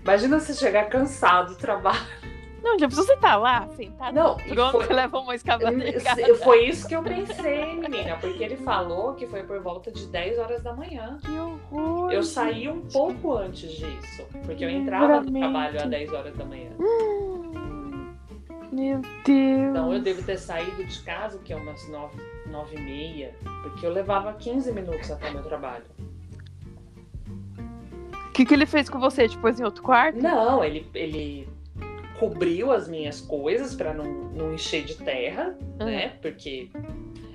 Imagina 0.02 0.40
você 0.40 0.54
chegar 0.54 0.90
cansado 0.90 1.54
do 1.54 1.58
trabalho. 1.58 2.35
Não, 2.66 2.80
já 2.80 2.88
precisa 2.88 3.14
estar 3.14 3.36
lá, 3.36 3.68
sentado 3.76 4.16
Não, 4.16 4.38
no 4.38 4.44
trono, 4.44 4.72
foi- 4.72 4.88
você 4.88 4.94
leva 4.94 5.20
uma 5.20 5.36
escavadeira. 5.36 6.36
Foi 6.44 6.66
isso 6.66 6.88
que 6.88 6.96
eu 6.96 7.04
pensei, 7.04 7.76
menina, 7.76 8.18
porque 8.20 8.44
ele 8.44 8.58
falou 8.58 9.14
que 9.14 9.28
foi 9.28 9.44
por 9.44 9.62
volta 9.62 9.92
de 9.92 10.08
10 10.08 10.40
horas 10.40 10.64
da 10.64 10.74
manhã. 10.74 11.20
Que 11.24 11.32
horror. 11.38 12.12
Eu 12.12 12.24
saí 12.24 12.68
um 12.68 12.82
pouco 12.82 13.34
antes 13.38 13.72
disso, 13.72 14.26
porque 14.46 14.66
eu 14.66 14.70
entrava 14.72 15.22
no 15.22 15.32
trabalho 15.32 15.78
às 15.80 15.88
10 15.88 16.12
horas 16.12 16.36
da 16.36 16.44
manhã. 16.44 16.72
Hum, 16.80 18.16
Meu 18.72 19.00
Deus. 19.24 19.70
Então 19.70 19.94
eu 19.94 20.02
devo 20.02 20.24
ter 20.24 20.38
saído 20.40 20.84
de 20.84 21.00
casa, 21.04 21.38
que 21.38 21.54
é 21.54 21.56
umas 21.56 21.88
9, 21.88 22.20
9 22.48 22.76
e 22.76 22.82
meia, 22.82 23.36
porque 23.62 23.86
eu 23.86 23.92
levava 23.92 24.34
15 24.34 24.72
minutos 24.72 25.12
até 25.12 25.30
o 25.30 25.34
meu 25.34 25.44
trabalho. 25.44 25.86
O 28.28 28.32
que, 28.32 28.44
que 28.44 28.54
ele 28.56 28.66
fez 28.66 28.90
com 28.90 29.00
você? 29.00 29.28
Depois 29.28 29.60
em 29.60 29.64
outro 29.64 29.84
quarto? 29.84 30.20
Não, 30.20 30.64
ele, 30.64 30.86
ele 30.96 31.48
cobriu 32.20 32.72
as 32.72 32.88
minhas 32.88 33.22
coisas 33.22 33.76
para 33.76 33.94
não, 33.94 34.06
não 34.06 34.54
encher 34.54 34.84
de 34.84 34.96
terra, 34.96 35.58
Ah. 35.80 35.86
né? 35.86 36.10
Porque 36.22 36.70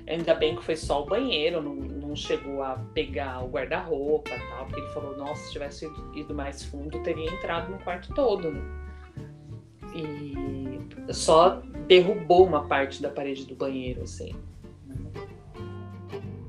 ainda 0.07 0.33
bem 0.33 0.55
que 0.55 0.63
foi 0.63 0.75
só 0.75 1.03
o 1.03 1.05
banheiro, 1.05 1.61
não, 1.61 1.75
não 1.75 2.15
chegou 2.15 2.61
a 2.63 2.75
pegar 2.93 3.43
o 3.43 3.49
guarda-roupa 3.49 4.31
e 4.31 4.39
tal, 4.49 4.65
porque 4.65 4.79
ele 4.81 4.89
falou, 4.89 5.15
nossa, 5.17 5.45
se 5.45 5.51
tivesse 5.51 5.85
ido, 5.85 6.11
ido 6.17 6.33
mais 6.33 6.63
fundo, 6.63 6.99
teria 6.99 7.29
entrado 7.31 7.71
no 7.71 7.77
quarto 7.79 8.13
todo, 8.13 8.51
né? 8.51 8.61
E 9.93 11.13
só 11.13 11.61
derrubou 11.87 12.45
uma 12.45 12.65
parte 12.67 13.01
da 13.01 13.09
parede 13.09 13.45
do 13.45 13.55
banheiro, 13.55 14.03
assim. 14.03 14.33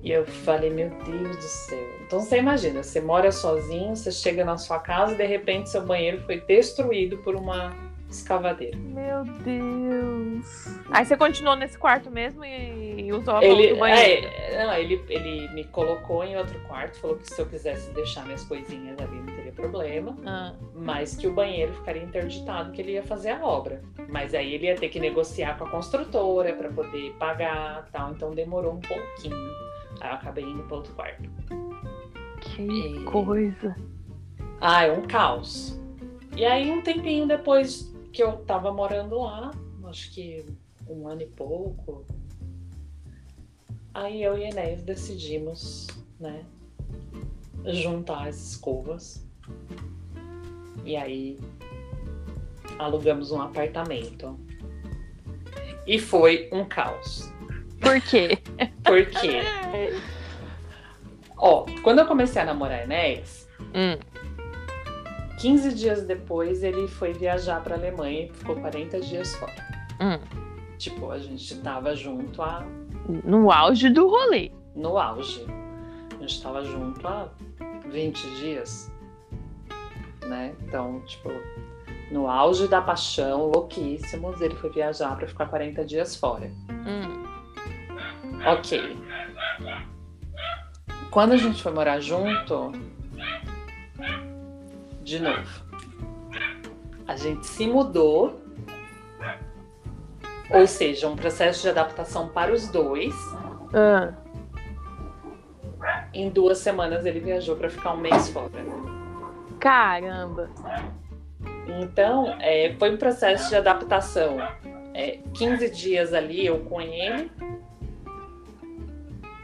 E 0.03 0.11
eu 0.11 0.27
falei, 0.27 0.71
meu 0.71 0.91
Deus 1.05 1.37
do 1.37 1.43
céu. 1.43 1.89
Então 2.07 2.21
você 2.21 2.39
imagina, 2.39 2.83
você 2.83 3.01
mora 3.01 3.31
sozinho, 3.31 3.95
você 3.95 4.11
chega 4.11 4.45
na 4.45 4.59
sua 4.59 4.79
casa 4.81 5.15
e 5.15 5.17
de 5.17 5.25
repente 5.25 5.71
seu 5.71 5.83
banheiro 5.85 6.21
foi 6.23 6.41
destruído 6.41 7.19
por 7.19 7.37
uma 7.37 7.73
escavadeira. 8.15 8.77
Meu 8.79 9.25
Deus. 9.43 10.79
Aí 10.91 11.05
você 11.05 11.17
continuou 11.17 11.57
nesse 11.57 11.79
quarto 11.79 12.11
mesmo 12.11 12.45
e, 12.45 13.07
e 13.07 13.13
usou 13.13 13.37
a 13.37 13.45
Ele, 13.45 13.75
do 13.75 13.77
banheiro. 13.81 14.27
é, 14.27 14.67
não, 14.67 14.75
ele, 14.75 15.03
ele 15.09 15.49
me 15.55 15.65
colocou 15.65 16.23
em 16.25 16.37
outro 16.37 16.59
quarto, 16.69 16.99
falou 16.99 17.17
que 17.17 17.27
se 17.33 17.41
eu 17.41 17.47
quisesse 17.47 17.91
deixar 17.93 18.25
minhas 18.25 18.45
coisinhas 18.45 18.99
ali 18.99 19.17
não 19.17 19.27
teria 19.27 19.53
problema, 19.53 20.17
Ah, 20.27 20.55
mas 20.75 21.17
que 21.17 21.27
o 21.27 21.33
banheiro 21.33 21.73
ficaria 21.75 22.03
interditado, 22.03 22.73
que 22.73 22.81
ele 22.81 22.93
ia 22.93 23.03
fazer 23.03 23.31
a 23.31 23.45
obra. 23.45 23.83
Mas 24.09 24.35
aí 24.35 24.55
ele 24.55 24.67
ia 24.67 24.75
ter 24.77 24.89
que 24.89 24.99
negociar 25.01 25.57
com 25.59 25.65
a 25.65 25.71
construtora 25.71 26.53
para 26.55 26.69
poder 26.71 27.13
pagar 27.19 27.89
tal, 27.93 28.13
então 28.13 28.31
demorou 28.35 28.75
um 28.75 28.81
pouquinho. 28.81 29.37
Aí 30.01 30.11
eu 30.11 30.15
acabei 30.15 30.45
indo 30.45 30.63
para 30.65 30.77
outro 30.77 30.93
quarto. 30.95 31.23
que 32.41 32.63
E- 32.63 33.05
coisa. 33.05 33.77
Ah, 34.61 34.85
é 34.85 34.93
um 34.93 35.03
caos. 35.03 35.79
E 36.37 36.45
aí, 36.45 36.71
um 36.71 36.81
tempinho 36.81 37.27
depois 37.27 37.92
que 38.13 38.23
eu 38.23 38.37
tava 38.45 38.73
morando 38.73 39.19
lá, 39.21 39.51
acho 39.85 40.13
que 40.13 40.45
um 40.89 41.09
ano 41.09 41.23
e 41.23 41.27
pouco, 41.27 42.05
aí 43.95 44.23
eu 44.23 44.37
e 44.37 44.45
Enéas 44.45 44.83
decidimos, 44.83 45.87
né, 46.21 46.45
juntar 47.65 48.29
as 48.29 48.37
escovas. 48.37 49.27
E 50.85 50.97
aí 50.97 51.39
alugamos 52.79 53.31
um 53.31 53.41
apartamento. 53.41 54.39
E 55.87 55.99
foi 55.99 56.49
um 56.53 56.65
caos. 56.65 57.33
Por 57.81 58.01
quê? 58.01 58.39
Porque, 58.85 59.43
ó, 61.37 61.67
quando 61.83 62.01
eu 62.01 62.07
comecei 62.07 62.43
a 62.43 62.45
namorar 62.45 62.83
Enéas, 62.83 63.43
Hum, 63.75 63.99
15 65.43 65.75
dias 65.75 66.05
depois 66.05 66.63
ele 66.63 66.87
foi 66.89 67.13
viajar 67.13 67.63
pra 67.63 67.75
Alemanha 67.75 68.27
e 68.27 68.33
ficou 68.33 68.57
40 68.57 69.01
dias 69.01 69.35
fora. 69.37 69.53
hum. 70.01 70.19
Tipo, 70.79 71.11
a 71.11 71.19
gente 71.19 71.57
tava 71.61 71.95
junto 71.95 72.43
a, 72.43 72.65
No 73.25 73.51
auge 73.53 73.89
do 73.91 74.09
rolê. 74.09 74.51
no 74.75 74.99
auge. 74.99 75.45
A 76.17 76.21
gente 76.23 76.43
tava 76.43 76.65
junto 76.65 77.07
há 77.07 77.29
20 77.89 78.21
dias. 78.37 78.91
Né? 80.27 80.55
Então, 80.63 81.01
tipo, 81.07 81.31
no 82.11 82.29
auge 82.29 82.67
da 82.69 82.81
paixão, 82.81 83.47
louquíssimos, 83.47 84.41
ele 84.41 84.55
foi 84.57 84.71
viajar 84.71 85.17
pra 85.17 85.27
ficar 85.27 85.47
40 85.47 85.85
dias 85.85 86.17
fora. 86.17 86.51
Hum. 86.71 87.25
Ok. 88.47 88.97
Quando 91.11 91.33
a 91.33 91.37
gente 91.37 91.63
foi 91.63 91.73
morar 91.73 92.01
junto, 92.01 92.73
de 95.03 95.19
novo, 95.21 95.63
a 97.07 97.17
gente 97.17 97.47
se 97.47 97.67
mudou, 97.67 98.41
ou 100.51 100.67
seja, 100.67 101.09
um 101.09 101.17
processo 101.17 101.63
de 101.63 101.69
adaptação 101.71 102.29
para 102.29 102.53
os 102.53 102.69
dois. 102.69 103.15
Ah, 103.75 104.13
Em 106.15 106.29
duas 106.31 106.59
semanas 106.59 107.05
ele 107.07 107.21
viajou 107.21 107.57
para 107.57 107.69
ficar 107.71 107.95
um 107.95 107.99
mês 107.99 108.29
fora. 108.29 108.51
caramba. 109.59 110.51
Então, 111.81 112.35
é, 112.41 112.75
foi 112.79 112.93
um 112.93 112.97
processo 112.97 113.49
de 113.49 113.57
adaptação. 113.57 114.37
É, 114.95 115.19
15 115.35 115.71
dias 115.71 116.13
ali 116.13 116.45
eu 116.45 116.59
com 116.61 116.81
ele. 116.81 117.31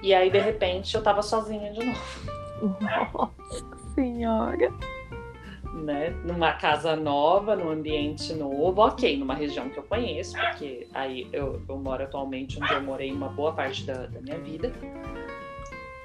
E 0.03 0.13
aí, 0.15 0.31
de 0.31 0.39
repente, 0.39 0.95
eu 0.95 1.03
tava 1.03 1.23
sozinha 1.23 1.73
de 1.73 1.85
novo. 1.85 2.01
Nossa 3.15 3.95
senhora. 3.95 4.73
Né, 5.79 6.11
numa 6.25 6.53
casa 6.53 6.95
nova, 6.97 7.57
num 7.57 7.71
ambiente 7.71 8.33
novo, 8.35 8.81
ok, 8.83 9.17
numa 9.17 9.35
região 9.35 9.69
que 9.69 9.79
eu 9.79 9.83
conheço, 9.83 10.37
porque 10.37 10.87
aí 10.93 11.27
eu, 11.33 11.63
eu 11.69 11.77
moro 11.77 12.05
atualmente 12.05 12.61
onde 12.63 12.73
eu 12.73 12.83
morei 12.83 13.13
uma 13.13 13.29
boa 13.29 13.53
parte 13.53 13.85
da, 13.85 14.07
da 14.07 14.21
minha 14.21 14.39
vida. 14.39 14.73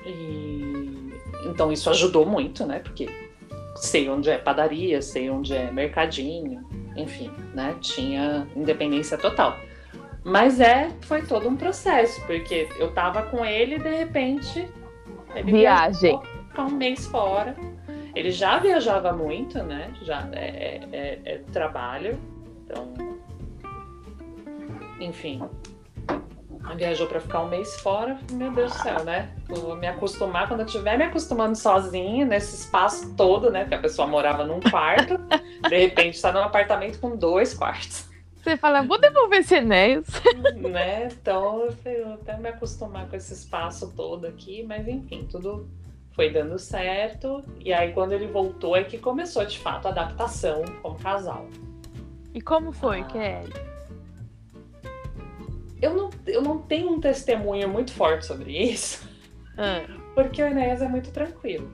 E 0.05 1.13
então 1.45 1.71
isso 1.71 1.89
ajudou 1.89 2.25
muito, 2.25 2.65
né? 2.65 2.79
Porque 2.79 3.09
sei 3.75 4.09
onde 4.09 4.29
é 4.29 4.37
padaria, 4.37 5.01
sei 5.01 5.29
onde 5.29 5.53
é 5.53 5.71
mercadinho, 5.71 6.63
enfim, 6.95 7.31
né? 7.53 7.75
Tinha 7.81 8.47
independência 8.55 9.17
total. 9.17 9.57
Mas 10.23 10.59
é, 10.59 10.89
foi 11.01 11.21
todo 11.21 11.49
um 11.49 11.55
processo, 11.55 12.25
porque 12.25 12.69
eu 12.77 12.91
tava 12.93 13.23
com 13.23 13.45
ele 13.45 13.75
e 13.75 13.79
de 13.79 13.89
repente 13.89 14.67
ele 15.35 15.51
Viagem. 15.51 16.11
viajou, 16.11 16.23
um 16.59 16.69
mês 16.75 17.05
fora. 17.07 17.55
Ele 18.15 18.31
já 18.31 18.59
viajava 18.59 19.11
muito, 19.11 19.61
né? 19.63 19.93
Já 20.03 20.27
é, 20.33 20.45
é- 20.45 20.89
é- 20.91 21.19
é 21.25 21.37
trabalho, 21.51 22.19
então, 22.63 22.93
enfim, 24.99 25.41
viajou 26.75 27.07
para 27.07 27.19
ficar 27.19 27.41
um 27.41 27.49
mês 27.49 27.79
fora. 27.81 28.17
Meu 28.31 28.51
Deus 28.51 28.71
do 28.71 28.77
céu, 28.79 29.03
né? 29.03 29.29
Vou 29.47 29.75
me 29.75 29.87
acostumar 29.87 30.47
quando 30.47 30.61
eu 30.61 30.65
estiver 30.65 30.97
me 30.97 31.03
acostumando 31.03 31.55
sozinha 31.55 32.25
nesse 32.25 32.55
espaço 32.55 33.13
todo, 33.15 33.51
né? 33.51 33.61
Porque 33.61 33.75
a 33.75 33.79
pessoa 33.79 34.07
morava 34.07 34.45
num 34.45 34.59
quarto, 34.59 35.17
de 35.67 35.77
repente 35.77 36.15
está 36.15 36.31
num 36.31 36.39
apartamento 36.41 36.99
com 36.99 37.15
dois 37.15 37.53
quartos, 37.53 38.07
Você 38.41 38.57
fala, 38.57 38.81
vou 38.81 38.99
devolver 38.99 39.39
esse 39.39 39.55
Enéas. 39.55 40.05
né? 40.55 41.09
Então 41.11 41.67
eu 41.85 42.13
até 42.13 42.37
me 42.37 42.49
acostumar 42.49 43.07
com 43.07 43.15
esse 43.15 43.33
espaço 43.33 43.91
todo 43.95 44.25
aqui, 44.25 44.63
mas 44.63 44.87
enfim, 44.87 45.27
tudo 45.29 45.67
foi 46.13 46.29
dando 46.31 46.57
certo. 46.59 47.43
E 47.59 47.73
aí 47.73 47.91
quando 47.93 48.13
ele 48.13 48.27
voltou 48.27 48.75
é 48.75 48.83
que 48.83 48.97
começou 48.97 49.45
de 49.45 49.59
fato 49.59 49.87
a 49.87 49.91
adaptação 49.91 50.63
como 50.81 50.97
casal. 50.99 51.47
E 52.33 52.41
como 52.41 52.71
foi, 52.71 53.03
Kelly? 53.05 53.53
Eu 55.81 55.93
não, 55.93 56.09
eu 56.25 56.41
não 56.41 56.59
tenho 56.59 56.91
um 56.91 56.99
testemunho 56.99 57.67
muito 57.67 57.91
forte 57.91 58.25
sobre 58.25 58.51
isso, 58.51 59.07
Ah, 59.57 59.81
porque 60.15 60.41
o 60.41 60.47
Enéas 60.47 60.81
é 60.81 60.87
muito 60.87 61.11
tranquilo. 61.11 61.69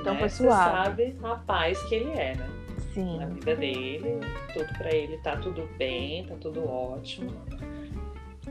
então 0.00 0.14
né? 0.14 0.20
foi 0.20 0.28
Você 0.28 0.44
suave. 0.44 0.70
sabe 0.70 1.16
a 1.22 1.34
paz 1.34 1.82
que 1.84 1.96
ele 1.96 2.10
é, 2.12 2.34
né? 2.36 2.48
Sim. 2.94 3.18
Na 3.18 3.26
vida 3.26 3.56
dele, 3.56 4.20
tudo 4.54 4.72
pra 4.78 4.94
ele 4.94 5.18
tá 5.18 5.36
tudo 5.36 5.68
bem, 5.76 6.24
tá 6.26 6.34
tudo 6.40 6.66
ótimo. 6.66 7.32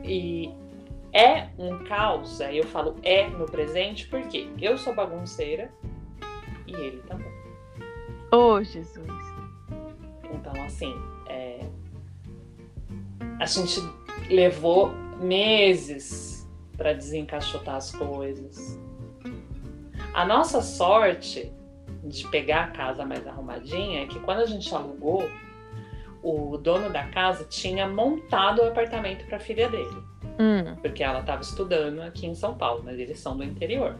E 0.04 0.52
é 1.16 1.48
um 1.58 1.82
caos, 1.84 2.42
aí 2.42 2.58
eu 2.58 2.64
falo 2.64 2.96
é 3.02 3.26
no 3.26 3.46
presente, 3.46 4.06
porque 4.06 4.50
eu 4.60 4.76
sou 4.76 4.94
bagunceira 4.94 5.72
e 6.66 6.74
ele 6.74 7.00
também. 7.08 7.32
Ô, 8.30 8.62
Jesus. 8.62 9.06
Então, 10.30 10.52
assim, 10.62 10.94
é, 11.26 11.60
a 13.40 13.46
gente 13.46 13.80
levou 14.28 14.90
meses 15.18 16.46
para 16.76 16.92
desencaixotar 16.92 17.76
as 17.76 17.90
coisas. 17.90 18.78
A 20.12 20.26
nossa 20.26 20.60
sorte 20.60 21.50
de 22.04 22.28
pegar 22.28 22.64
a 22.64 22.68
casa 22.68 23.06
mais 23.06 23.26
arrumadinha 23.26 24.02
é 24.02 24.06
que 24.06 24.20
quando 24.20 24.40
a 24.40 24.46
gente 24.46 24.72
alugou, 24.74 25.26
o 26.22 26.58
dono 26.58 26.90
da 26.90 27.06
casa 27.06 27.44
tinha 27.44 27.88
montado 27.88 28.60
o 28.60 28.68
apartamento 28.68 29.24
para 29.26 29.36
a 29.36 29.40
filha 29.40 29.68
dele, 29.68 29.96
Hum, 30.38 30.76
porque 30.82 31.02
ela 31.02 31.20
estava 31.20 31.40
estudando 31.40 32.00
aqui 32.00 32.26
em 32.26 32.34
São 32.34 32.54
Paulo, 32.54 32.82
mas 32.84 32.98
eles 32.98 33.18
são 33.18 33.36
do 33.36 33.44
interior. 33.44 33.96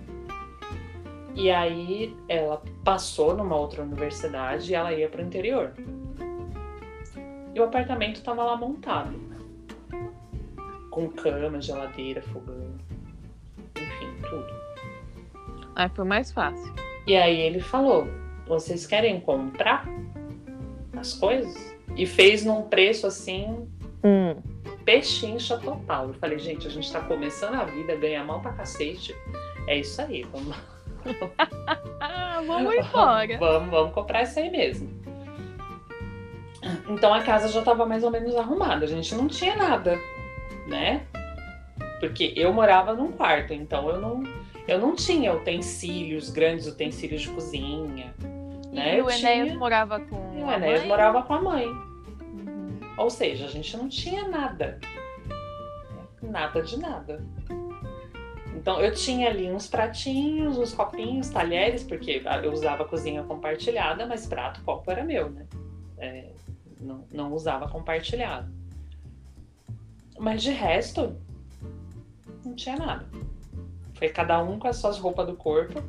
E 1.34 1.50
aí 1.50 2.16
ela 2.28 2.62
passou 2.82 3.36
numa 3.36 3.56
outra 3.56 3.82
universidade 3.82 4.70
e 4.70 4.74
ela 4.74 4.92
ia 4.92 5.08
para 5.08 5.22
o 5.22 5.24
interior. 5.24 5.72
E 7.54 7.60
o 7.60 7.64
apartamento 7.64 8.16
estava 8.16 8.42
lá 8.42 8.56
montado. 8.56 9.14
Com 10.90 11.08
cama, 11.10 11.60
geladeira, 11.60 12.22
fogão. 12.22 12.72
Enfim, 13.76 14.08
tudo. 14.22 14.46
Aí 15.74 15.88
foi 15.90 16.04
mais 16.04 16.32
fácil. 16.32 16.74
E 17.06 17.14
aí 17.14 17.38
ele 17.38 17.60
falou: 17.60 18.08
vocês 18.46 18.86
querem 18.86 19.20
comprar 19.20 19.86
as 20.96 21.12
coisas? 21.12 21.76
E 21.96 22.06
fez 22.06 22.44
num 22.44 22.62
preço 22.62 23.06
assim, 23.06 23.68
Hum. 24.04 24.36
Pechincha 24.86 25.58
total. 25.58 26.08
Eu 26.08 26.14
falei, 26.14 26.38
gente, 26.38 26.66
a 26.66 26.70
gente 26.70 26.90
tá 26.90 27.00
começando 27.00 27.54
a 27.56 27.64
vida, 27.64 27.94
ganha 27.96 28.24
mal 28.24 28.40
pra 28.40 28.52
cacete. 28.52 29.14
É 29.66 29.76
isso 29.78 30.00
aí, 30.00 30.22
vamos, 30.32 30.56
vamos 32.46 32.74
embora. 32.74 33.36
vamos, 33.38 33.70
vamos 33.70 33.92
comprar 33.92 34.22
isso 34.22 34.38
aí 34.38 34.48
mesmo. 34.50 34.88
Então 36.88 37.12
a 37.12 37.22
casa 37.22 37.48
já 37.48 37.62
tava 37.62 37.84
mais 37.84 38.02
ou 38.02 38.10
menos 38.10 38.34
arrumada, 38.36 38.84
a 38.84 38.88
gente 38.88 39.14
não 39.14 39.28
tinha 39.28 39.54
nada, 39.56 39.98
né? 40.66 41.02
Porque 42.00 42.32
eu 42.36 42.52
morava 42.52 42.92
num 42.94 43.12
quarto, 43.12 43.52
então 43.52 43.88
eu 43.88 44.00
não, 44.00 44.22
eu 44.66 44.78
não 44.78 44.94
tinha 44.94 45.32
utensílios, 45.32 46.30
grandes 46.30 46.66
utensílios 46.66 47.22
de 47.22 47.28
cozinha. 47.30 48.14
Né? 48.72 48.98
E 48.98 49.02
o 49.02 49.08
Eu 49.08 49.10
Enéas 49.10 49.18
tinha- 49.46 49.58
morava 49.58 50.00
com. 50.00 50.16
E 50.36 50.42
o 50.42 50.50
Enéas 50.50 50.80
mãe? 50.80 50.88
morava 50.88 51.22
com 51.22 51.34
a 51.34 51.40
mãe. 51.42 51.66
Ou 52.96 53.10
seja, 53.10 53.46
a 53.46 53.48
gente 53.48 53.76
não 53.76 53.88
tinha 53.88 54.28
nada. 54.28 54.78
Nada 56.22 56.62
de 56.62 56.78
nada. 56.78 57.22
Então 58.54 58.80
eu 58.80 58.92
tinha 58.92 59.28
ali 59.28 59.50
uns 59.50 59.68
pratinhos, 59.68 60.58
uns 60.58 60.72
copinhos, 60.72 61.28
talheres, 61.28 61.84
porque 61.84 62.22
eu 62.42 62.52
usava 62.52 62.84
cozinha 62.84 63.22
compartilhada, 63.22 64.06
mas 64.06 64.26
prato, 64.26 64.62
copo 64.62 64.90
era 64.90 65.04
meu, 65.04 65.30
né? 65.30 65.46
É, 65.98 66.32
não, 66.80 67.04
não 67.12 67.32
usava 67.32 67.68
compartilhado. 67.68 68.50
Mas 70.18 70.42
de 70.42 70.50
resto, 70.50 71.16
não 72.44 72.54
tinha 72.54 72.76
nada. 72.76 73.06
Foi 73.94 74.08
cada 74.08 74.42
um 74.42 74.58
com 74.58 74.68
as 74.68 74.76
suas 74.76 74.98
roupas 74.98 75.26
do 75.26 75.36
corpo. 75.36 75.82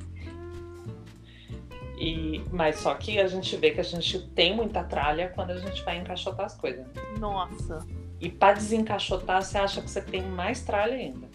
E, 1.98 2.44
mas 2.52 2.78
só 2.80 2.94
que 2.94 3.20
a 3.20 3.28
gente 3.28 3.56
vê 3.58 3.72
que 3.72 3.80
a 3.80 3.84
gente 3.84 4.20
tem 4.30 4.56
muita 4.56 4.84
tralha 4.84 5.32
quando 5.34 5.52
a 5.52 5.58
gente 5.58 5.84
vai 5.84 5.98
encaixotar 5.98 6.46
as 6.46 6.56
coisas. 6.56 6.86
né? 6.86 6.94
Nossa. 7.20 7.80
E 8.22 8.30
para 8.30 8.54
desencaixotar, 8.54 9.42
você 9.42 9.58
acha 9.58 9.82
que 9.82 9.90
você 9.90 10.02
tem 10.02 10.22
mais 10.22 10.62
tralha 10.62 10.94
ainda. 10.96 11.28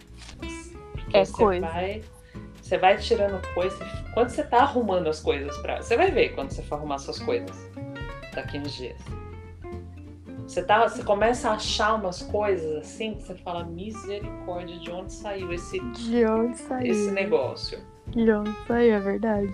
Porque 0.92 1.16
É 1.16 1.24
você 1.24 1.32
coisa. 1.32 1.66
Vai, 1.66 2.02
você 2.60 2.78
vai 2.78 2.96
tirando 2.96 3.42
coisa. 3.54 3.76
Quando 4.14 4.28
você 4.30 4.42
tá 4.44 4.58
arrumando 4.58 5.08
as 5.08 5.18
coisas 5.20 5.56
para, 5.58 5.82
você 5.82 5.96
vai 5.96 6.10
ver 6.10 6.30
quando 6.34 6.50
você 6.52 6.62
for 6.62 6.76
arrumar 6.76 6.98
suas 6.98 7.18
coisas 7.18 7.56
daqui 8.34 8.58
uns 8.58 8.72
dias. 8.74 9.00
Você 10.46 10.62
tá, 10.62 10.86
você 10.86 11.02
começa 11.02 11.50
a 11.50 11.54
achar 11.54 11.94
umas 11.94 12.22
coisas 12.22 12.76
assim 12.78 13.14
que 13.14 13.22
você 13.22 13.34
fala 13.36 13.64
misericórdia 13.64 14.78
de 14.78 14.90
onde 14.90 15.12
saiu 15.12 15.52
esse 15.52 15.78
De 15.90 16.24
onde 16.26 16.58
saiu? 16.58 16.90
esse 16.92 17.10
negócio. 17.10 17.78
De 18.08 18.30
onde 18.30 18.52
saiu, 18.66 18.94
é 18.94 19.00
verdade. 19.00 19.52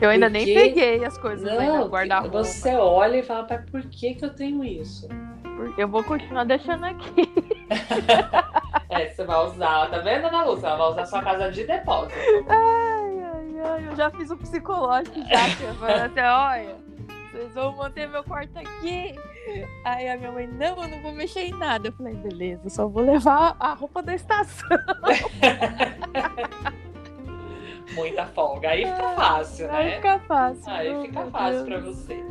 Eu 0.00 0.10
ainda 0.10 0.28
nem 0.28 0.44
Porque- 0.44 0.60
peguei 0.60 1.04
as 1.04 1.16
coisas 1.18 1.46
ainda 1.48 1.64
no 1.72 1.78
Não, 1.80 1.88
guarda-roupa. 1.88 2.44
você 2.44 2.74
olha 2.76 3.16
e 3.18 3.22
fala, 3.22 3.44
"Pai, 3.44 3.58
por 3.70 3.82
que 3.82 4.14
que 4.14 4.24
eu 4.24 4.30
tenho 4.34 4.64
isso? 4.64 5.08
Eu 5.76 5.88
vou 5.88 6.04
continuar 6.04 6.44
deixando 6.44 6.84
aqui. 6.84 7.28
É, 8.90 9.10
você 9.10 9.22
vai 9.22 9.36
usar, 9.44 9.90
tá 9.90 9.98
vendo, 9.98 10.28
Ana 10.28 10.44
Lúcia? 10.44 10.66
Ela 10.68 10.76
vai 10.78 10.88
usar 10.92 11.04
sua 11.04 11.22
casa 11.22 11.52
de 11.52 11.62
depósito. 11.64 12.14
Ai, 12.48 13.20
ai, 13.22 13.60
ai. 13.62 13.86
Eu 13.88 13.94
já 13.96 14.08
fiz 14.10 14.30
o 14.30 14.36
psicológico 14.38 15.20
já, 15.28 15.46
falei 15.74 15.96
assim, 15.96 16.20
olha, 16.20 16.76
vocês 17.30 17.52
vão 17.54 17.76
manter 17.76 18.08
meu 18.08 18.24
quarto 18.24 18.58
aqui. 18.58 19.14
Aí 19.84 20.08
a 20.08 20.16
minha 20.16 20.32
mãe, 20.32 20.46
não, 20.46 20.82
eu 20.82 20.88
não 20.88 21.02
vou 21.02 21.12
mexer 21.12 21.40
em 21.42 21.52
nada. 21.52 21.88
Eu 21.88 21.92
falei, 21.92 22.14
beleza, 22.14 22.66
só 22.70 22.88
vou 22.88 23.02
levar 23.04 23.54
a 23.60 23.74
roupa 23.74 24.02
da 24.02 24.14
estação. 24.14 24.66
Muita 27.94 28.26
folga. 28.26 28.70
Aí 28.70 28.84
fica 28.84 29.08
fácil, 29.14 29.70
Aí 29.70 29.86
né? 29.86 29.96
fica 29.96 30.18
fácil. 30.20 30.72
Aí 30.72 31.02
fica 31.06 31.26
fácil 31.26 31.64
pra 31.64 31.80
você. 31.80 32.24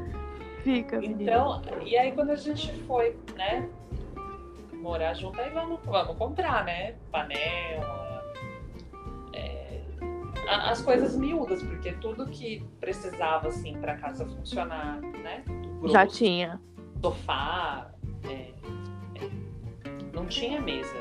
Fica, 0.64 1.00
menina. 1.00 1.22
Então, 1.24 1.62
e 1.86 1.98
aí 1.98 2.12
quando 2.12 2.32
a 2.32 2.36
gente 2.36 2.72
foi, 2.84 3.16
né, 3.36 3.70
morar 4.74 5.14
junto, 5.14 5.40
aí 5.40 5.50
vamos, 5.50 5.80
vamos 5.86 6.18
comprar, 6.18 6.66
né? 6.66 6.96
Panela, 7.12 8.24
é, 9.34 9.82
as 10.48 10.82
coisas 10.82 11.16
miúdas, 11.16 11.64
porque 11.64 11.94
tudo 11.94 12.28
que 12.28 12.66
precisava, 12.80 13.48
assim, 13.48 13.78
pra 13.80 13.98
casa 13.98 14.26
funcionar, 14.26 15.00
né? 15.02 15.44
Já 15.86 16.06
tinha. 16.06 16.60
Sofá, 17.02 17.92
é, 18.30 18.52
é, 19.22 19.30
não 20.14 20.26
tinha 20.26 20.60
mesa. 20.62 20.96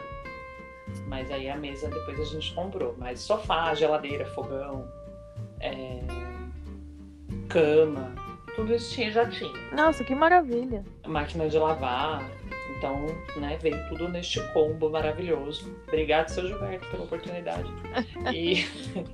Mas 1.07 1.31
aí 1.31 1.49
a 1.49 1.57
mesa 1.57 1.89
depois 1.89 2.21
a 2.21 2.25
gente 2.25 2.53
comprou. 2.55 2.95
Mas 2.99 3.21
sofá, 3.21 3.75
geladeira, 3.75 4.27
fogão, 4.27 4.87
é, 5.61 6.01
cama, 7.49 8.13
tudo 8.55 8.75
isso 8.75 8.95
tinha, 8.95 9.11
já 9.11 9.29
tinha 9.29 9.53
Nossa, 9.73 10.03
que 10.03 10.15
maravilha. 10.15 10.85
máquina 11.07 11.49
de 11.49 11.59
lavar. 11.59 12.23
Então, 12.77 13.07
né, 13.37 13.57
veio 13.61 13.89
tudo 13.89 14.09
neste 14.09 14.41
combo 14.53 14.91
maravilhoso. 14.91 15.75
Obrigado, 15.89 16.29
seu 16.29 16.47
Gilberto, 16.47 16.87
pela 16.91 17.05
oportunidade. 17.05 17.71
E 18.35 18.67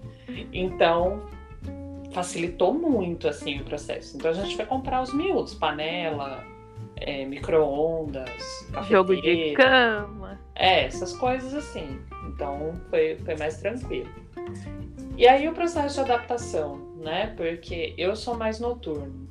então 0.52 1.22
facilitou 2.12 2.74
muito 2.74 3.28
assim 3.28 3.60
o 3.60 3.64
processo. 3.64 4.16
Então 4.16 4.30
a 4.30 4.34
gente 4.34 4.56
foi 4.56 4.66
comprar 4.66 5.02
os 5.02 5.14
miúdos, 5.14 5.54
panela, 5.54 6.44
é, 6.96 7.24
micro-ondas, 7.24 8.68
Jogo 8.88 9.14
de 9.14 9.52
cafeteira. 9.54 10.08
É, 10.54 10.84
essas 10.84 11.12
coisas 11.14 11.54
assim. 11.54 12.00
Então 12.28 12.74
foi, 12.90 13.16
foi 13.16 13.36
mais 13.36 13.58
tranquilo. 13.58 14.10
E 15.16 15.26
aí 15.26 15.48
o 15.48 15.52
processo 15.52 15.96
de 15.96 16.00
adaptação, 16.00 16.78
né? 16.96 17.34
Porque 17.36 17.94
eu 17.96 18.16
sou 18.16 18.36
mais 18.36 18.58
noturno. 18.60 19.28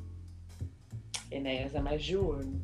Enéas 1.30 1.74
é 1.74 1.80
mais 1.80 2.04
diurno. 2.04 2.62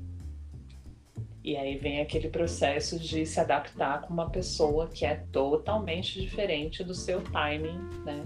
E 1.44 1.56
aí 1.56 1.78
vem 1.78 2.02
aquele 2.02 2.28
processo 2.28 3.00
de 3.00 3.26
se 3.26 3.40
adaptar 3.40 4.02
com 4.02 4.14
uma 4.14 4.30
pessoa 4.30 4.88
que 4.88 5.06
é 5.06 5.24
totalmente 5.32 6.22
diferente 6.22 6.84
do 6.84 6.94
seu 6.94 7.22
timing, 7.22 7.80
né? 8.04 8.24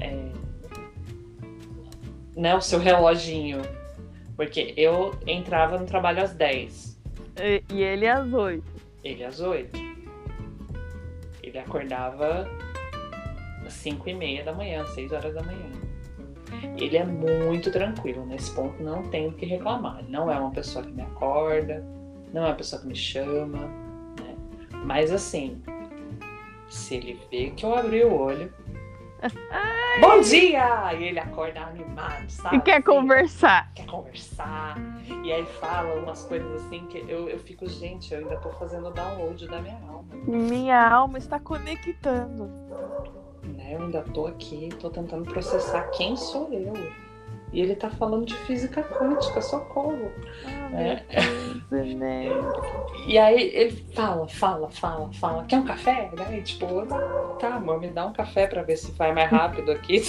É, 0.00 0.32
né, 2.36 2.54
o 2.54 2.60
seu 2.60 2.78
reloginho. 2.78 3.60
Porque 4.36 4.72
eu 4.76 5.18
entrava 5.26 5.78
no 5.78 5.86
trabalho 5.86 6.22
às 6.22 6.32
10. 6.32 6.96
E, 7.72 7.82
ele 7.82 8.06
às 8.06 8.32
oito. 8.32 8.75
Ele 9.06 9.24
às 9.24 9.38
8. 9.38 9.78
Ele 11.40 11.58
acordava 11.58 12.44
às 13.64 13.72
5 13.74 14.08
e 14.08 14.14
meia 14.14 14.44
da 14.44 14.52
manhã, 14.52 14.84
6 14.84 15.12
horas 15.12 15.32
da 15.32 15.42
manhã. 15.44 15.70
Ele 16.76 16.96
é 16.96 17.04
muito 17.04 17.70
tranquilo, 17.70 18.26
nesse 18.26 18.52
ponto 18.52 18.82
não 18.82 19.04
tenho 19.04 19.30
o 19.30 19.32
que 19.32 19.46
reclamar. 19.46 20.00
Ele 20.00 20.10
não 20.10 20.30
é 20.30 20.36
uma 20.36 20.50
pessoa 20.50 20.84
que 20.84 20.90
me 20.90 21.02
acorda, 21.02 21.84
não 22.32 22.42
é 22.42 22.46
uma 22.46 22.54
pessoa 22.54 22.82
que 22.82 22.88
me 22.88 22.96
chama, 22.96 23.60
né? 24.20 24.36
Mas 24.84 25.12
assim, 25.12 25.62
se 26.68 26.96
ele 26.96 27.20
vê 27.30 27.50
que 27.50 27.64
eu 27.64 27.76
abri 27.76 28.04
o 28.04 28.12
olho. 28.12 28.52
Bom 30.00 30.20
dia! 30.20 30.92
E 30.94 31.04
ele 31.04 31.18
acorda 31.18 31.60
animado, 31.60 32.28
sabe? 32.28 32.56
E 32.56 32.60
quer 32.60 32.82
conversar. 32.82 33.72
quer 33.74 33.86
conversar. 33.86 34.76
E 35.24 35.32
aí 35.32 35.44
fala 35.46 35.94
umas 35.94 36.24
coisas 36.24 36.64
assim 36.64 36.86
que 36.86 36.98
eu, 36.98 37.28
eu 37.28 37.38
fico, 37.38 37.66
gente, 37.66 38.12
eu 38.12 38.20
ainda 38.20 38.36
tô 38.36 38.50
fazendo 38.50 38.90
download 38.90 39.46
da 39.48 39.60
minha 39.60 39.78
alma. 39.88 40.04
Minha 40.26 40.88
alma 40.88 41.18
está 41.18 41.40
conectando. 41.40 42.44
Né? 43.42 43.74
Eu 43.74 43.82
ainda 43.82 44.02
tô 44.02 44.26
aqui, 44.26 44.68
tô 44.80 44.90
tentando 44.90 45.24
processar 45.24 45.82
quem 45.90 46.16
sou 46.16 46.52
eu. 46.52 46.74
E 47.52 47.60
ele 47.60 47.74
tá 47.76 47.88
falando 47.88 48.26
de 48.26 48.34
física 48.34 48.82
quântica, 48.82 49.40
socorro. 49.40 50.10
Ah, 50.44 50.70
É. 50.80 51.02
Deus, 51.70 51.86
Enéas. 51.88 52.34
E 53.06 53.16
aí 53.18 53.40
ele 53.54 53.70
fala, 53.94 54.26
fala, 54.26 54.68
fala, 54.68 55.12
fala. 55.12 55.44
Quer 55.44 55.58
um 55.60 55.64
café? 55.64 56.10
Né? 56.16 56.38
E, 56.38 56.42
tipo, 56.42 56.66
tá, 57.38 57.54
amor, 57.54 57.78
me 57.80 57.86
dá 57.88 58.04
um 58.06 58.12
café 58.12 58.48
pra 58.48 58.62
ver 58.62 58.76
se 58.76 58.90
vai 58.92 59.12
mais 59.14 59.30
rápido 59.30 59.70
aqui. 59.70 60.02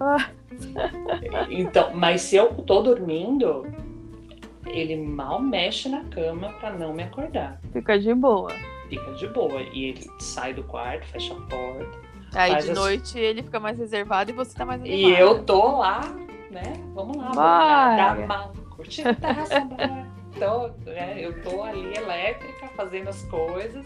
Ah. 0.00 0.28
Então, 1.50 1.90
mas 1.94 2.22
se 2.22 2.36
eu 2.36 2.52
tô 2.54 2.80
dormindo, 2.80 3.66
ele 4.66 4.96
mal 4.96 5.40
mexe 5.40 5.88
na 5.88 6.04
cama 6.04 6.52
pra 6.60 6.70
não 6.72 6.92
me 6.94 7.02
acordar. 7.02 7.60
Fica 7.72 7.98
de 7.98 8.14
boa. 8.14 8.52
Fica 8.88 9.12
de 9.14 9.26
boa. 9.28 9.60
E 9.72 9.86
ele 9.86 10.06
sai 10.20 10.54
do 10.54 10.62
quarto, 10.64 11.06
fecha 11.08 11.34
a 11.34 11.40
porta. 11.42 11.98
Aí 12.34 12.50
de 12.62 12.70
as- 12.70 12.78
noite 12.78 13.18
ele 13.18 13.42
fica 13.42 13.60
mais 13.60 13.78
reservado 13.78 14.30
e 14.30 14.34
você 14.34 14.56
tá 14.56 14.64
mais 14.64 14.80
animado. 14.80 15.00
E 15.10 15.18
eu 15.18 15.42
tô 15.44 15.78
lá, 15.78 16.00
né? 16.54 16.72
Vamos 16.94 17.16
lá, 17.16 17.32
vamos 17.32 18.26
dar 18.26 18.48
a 19.10 19.14
taça, 19.14 19.60
bora. 19.60 20.14
Tô, 20.38 20.68
né? 20.90 21.16
Eu 21.18 21.42
tô 21.42 21.62
ali 21.62 21.96
elétrica, 21.96 22.68
fazendo 22.68 23.08
as 23.08 23.22
coisas 23.24 23.84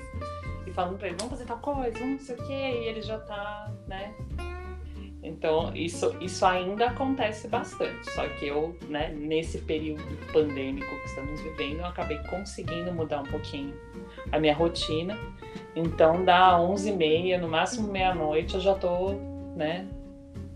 e 0.67 0.71
falando 0.71 0.99
pra 0.99 1.09
ele, 1.09 1.17
vamos 1.19 1.33
fazer 1.33 1.45
tal 1.45 1.59
coisa, 1.59 1.99
vamos 1.99 2.13
não 2.13 2.19
sei 2.21 2.37
o 2.37 2.47
quê, 2.47 2.53
e 2.53 2.89
ele 2.89 3.03
já 3.03 3.19
tá, 3.19 3.71
né? 3.87 4.15
Então, 5.23 5.75
isso, 5.75 6.17
isso 6.21 6.47
ainda 6.47 6.87
acontece 6.87 7.49
bastante. 7.49 8.09
Só 8.13 8.27
que 8.29 8.47
eu, 8.47 8.77
né, 8.89 9.09
nesse 9.09 9.59
período 9.59 10.03
pandêmico 10.33 10.89
que 11.01 11.07
estamos 11.07 11.41
vivendo, 11.41 11.81
eu 11.81 11.87
acabei 11.87 12.19
conseguindo 12.31 12.93
mudar 12.93 13.21
um 13.23 13.27
pouquinho 13.27 13.75
a 14.31 14.39
minha 14.39 14.55
rotina. 14.55 15.19
Então, 15.75 16.25
dá 16.25 16.57
11h30, 16.59 17.41
no 17.41 17.49
máximo 17.49 17.89
meia-noite, 17.89 18.55
eu 18.55 18.61
já 18.61 18.75
tô, 18.75 19.15
né, 19.57 19.87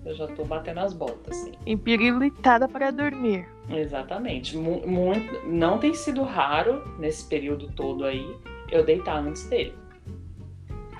eu 0.04 0.14
já 0.14 0.26
tô 0.26 0.44
batendo 0.44 0.80
as 0.80 0.92
botas, 0.92 1.36
assim. 1.36 1.52
Empirilitada 1.66 2.68
para 2.68 2.90
dormir. 2.90 3.46
Exatamente. 3.68 4.56
Muito, 4.56 5.46
não 5.46 5.78
tem 5.78 5.94
sido 5.94 6.22
raro, 6.22 6.82
nesse 6.98 7.26
período 7.26 7.68
todo 7.68 8.04
aí, 8.04 8.36
eu 8.70 8.84
deitar 8.84 9.18
antes 9.18 9.48
dele. 9.48 9.74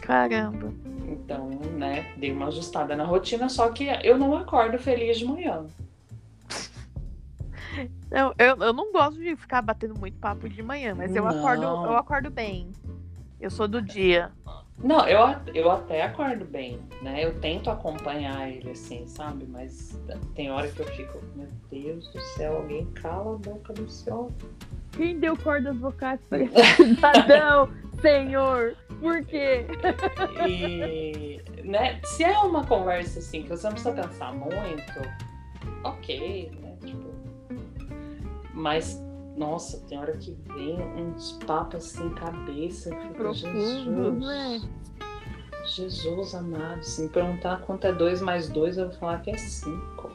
Caramba. 0.01 0.73
Então, 1.09 1.49
né, 1.77 2.12
dei 2.17 2.33
uma 2.33 2.47
ajustada 2.47 2.97
na 2.97 3.05
rotina, 3.05 3.49
só 3.49 3.69
que 3.71 3.87
eu 4.03 4.17
não 4.19 4.37
acordo 4.37 4.79
feliz 4.79 5.19
de 5.19 5.25
manhã. 5.25 5.67
Eu, 8.11 8.35
eu, 8.38 8.57
eu 8.57 8.73
não 8.75 8.93
gosto 8.93 9.19
de 9.19 9.35
ficar 9.37 9.62
batendo 9.62 9.99
muito 9.99 10.19
papo 10.19 10.47
de 10.47 10.62
manhã, 10.62 10.95
mas 10.95 11.17
eu 11.17 11.27
acordo, 11.27 11.65
eu 11.65 11.97
acordo 11.97 12.31
bem. 12.31 12.71
Eu 13.43 13.51
sou 13.51 13.67
do 13.67 13.83
dia. 13.83 14.31
Não, 14.79 15.07
eu, 15.07 15.19
eu 15.53 15.69
até 15.69 16.03
acordo 16.03 16.45
bem, 16.45 16.81
né? 17.03 17.25
Eu 17.25 17.41
tento 17.41 17.69
acompanhar 17.69 18.49
ele 18.49 18.71
assim, 18.71 19.05
sabe? 19.07 19.45
Mas 19.49 20.01
tem 20.37 20.51
hora 20.53 20.69
que 20.69 20.79
eu 20.79 20.87
fico, 20.87 21.19
meu 21.35 21.49
Deus 21.69 22.09
do 22.13 22.21
céu, 22.37 22.59
alguém 22.59 22.87
cala 22.93 23.35
a 23.35 23.39
boca 23.39 23.73
do 23.73 23.89
céu. 23.91 24.31
Quem 24.93 25.19
deu 25.19 25.37
cordas 25.37 25.77
vocais 25.77 26.21
para 26.29 26.45
esse 26.45 26.77
cidadão, 26.77 27.69
senhor? 28.01 28.77
Por 29.01 29.25
quê? 29.25 29.67
E, 30.47 31.41
né, 31.65 32.01
se 32.05 32.23
é 32.23 32.39
uma 32.39 32.65
conversa 32.65 33.19
assim 33.19 33.43
que 33.43 33.49
você 33.49 33.67
não 33.67 33.73
precisa 33.73 33.93
pensar 33.93 34.33
muito, 34.33 35.01
ok, 35.83 36.53
né? 36.61 36.77
Tipo, 36.85 37.11
mas, 38.55 39.03
nossa, 39.37 39.81
tem 39.87 39.99
hora 39.99 40.16
que 40.16 40.37
vem 40.55 40.81
uns 40.97 41.33
papos 41.47 41.85
sem 41.85 42.09
cabeça. 42.14 42.95
Profundo, 43.16 43.35
Jesus, 43.35 44.18
né? 44.21 44.61
Jesus 45.64 46.35
amado, 46.35 46.83
se 46.83 47.03
me 47.03 47.09
perguntar 47.09 47.61
quanto 47.62 47.87
é 47.87 47.92
2 47.92 48.21
mais 48.21 48.49
2, 48.49 48.79
eu 48.79 48.88
vou 48.88 48.99
falar 48.99 49.23
que 49.23 49.31
é 49.31 49.37
5. 49.37 50.11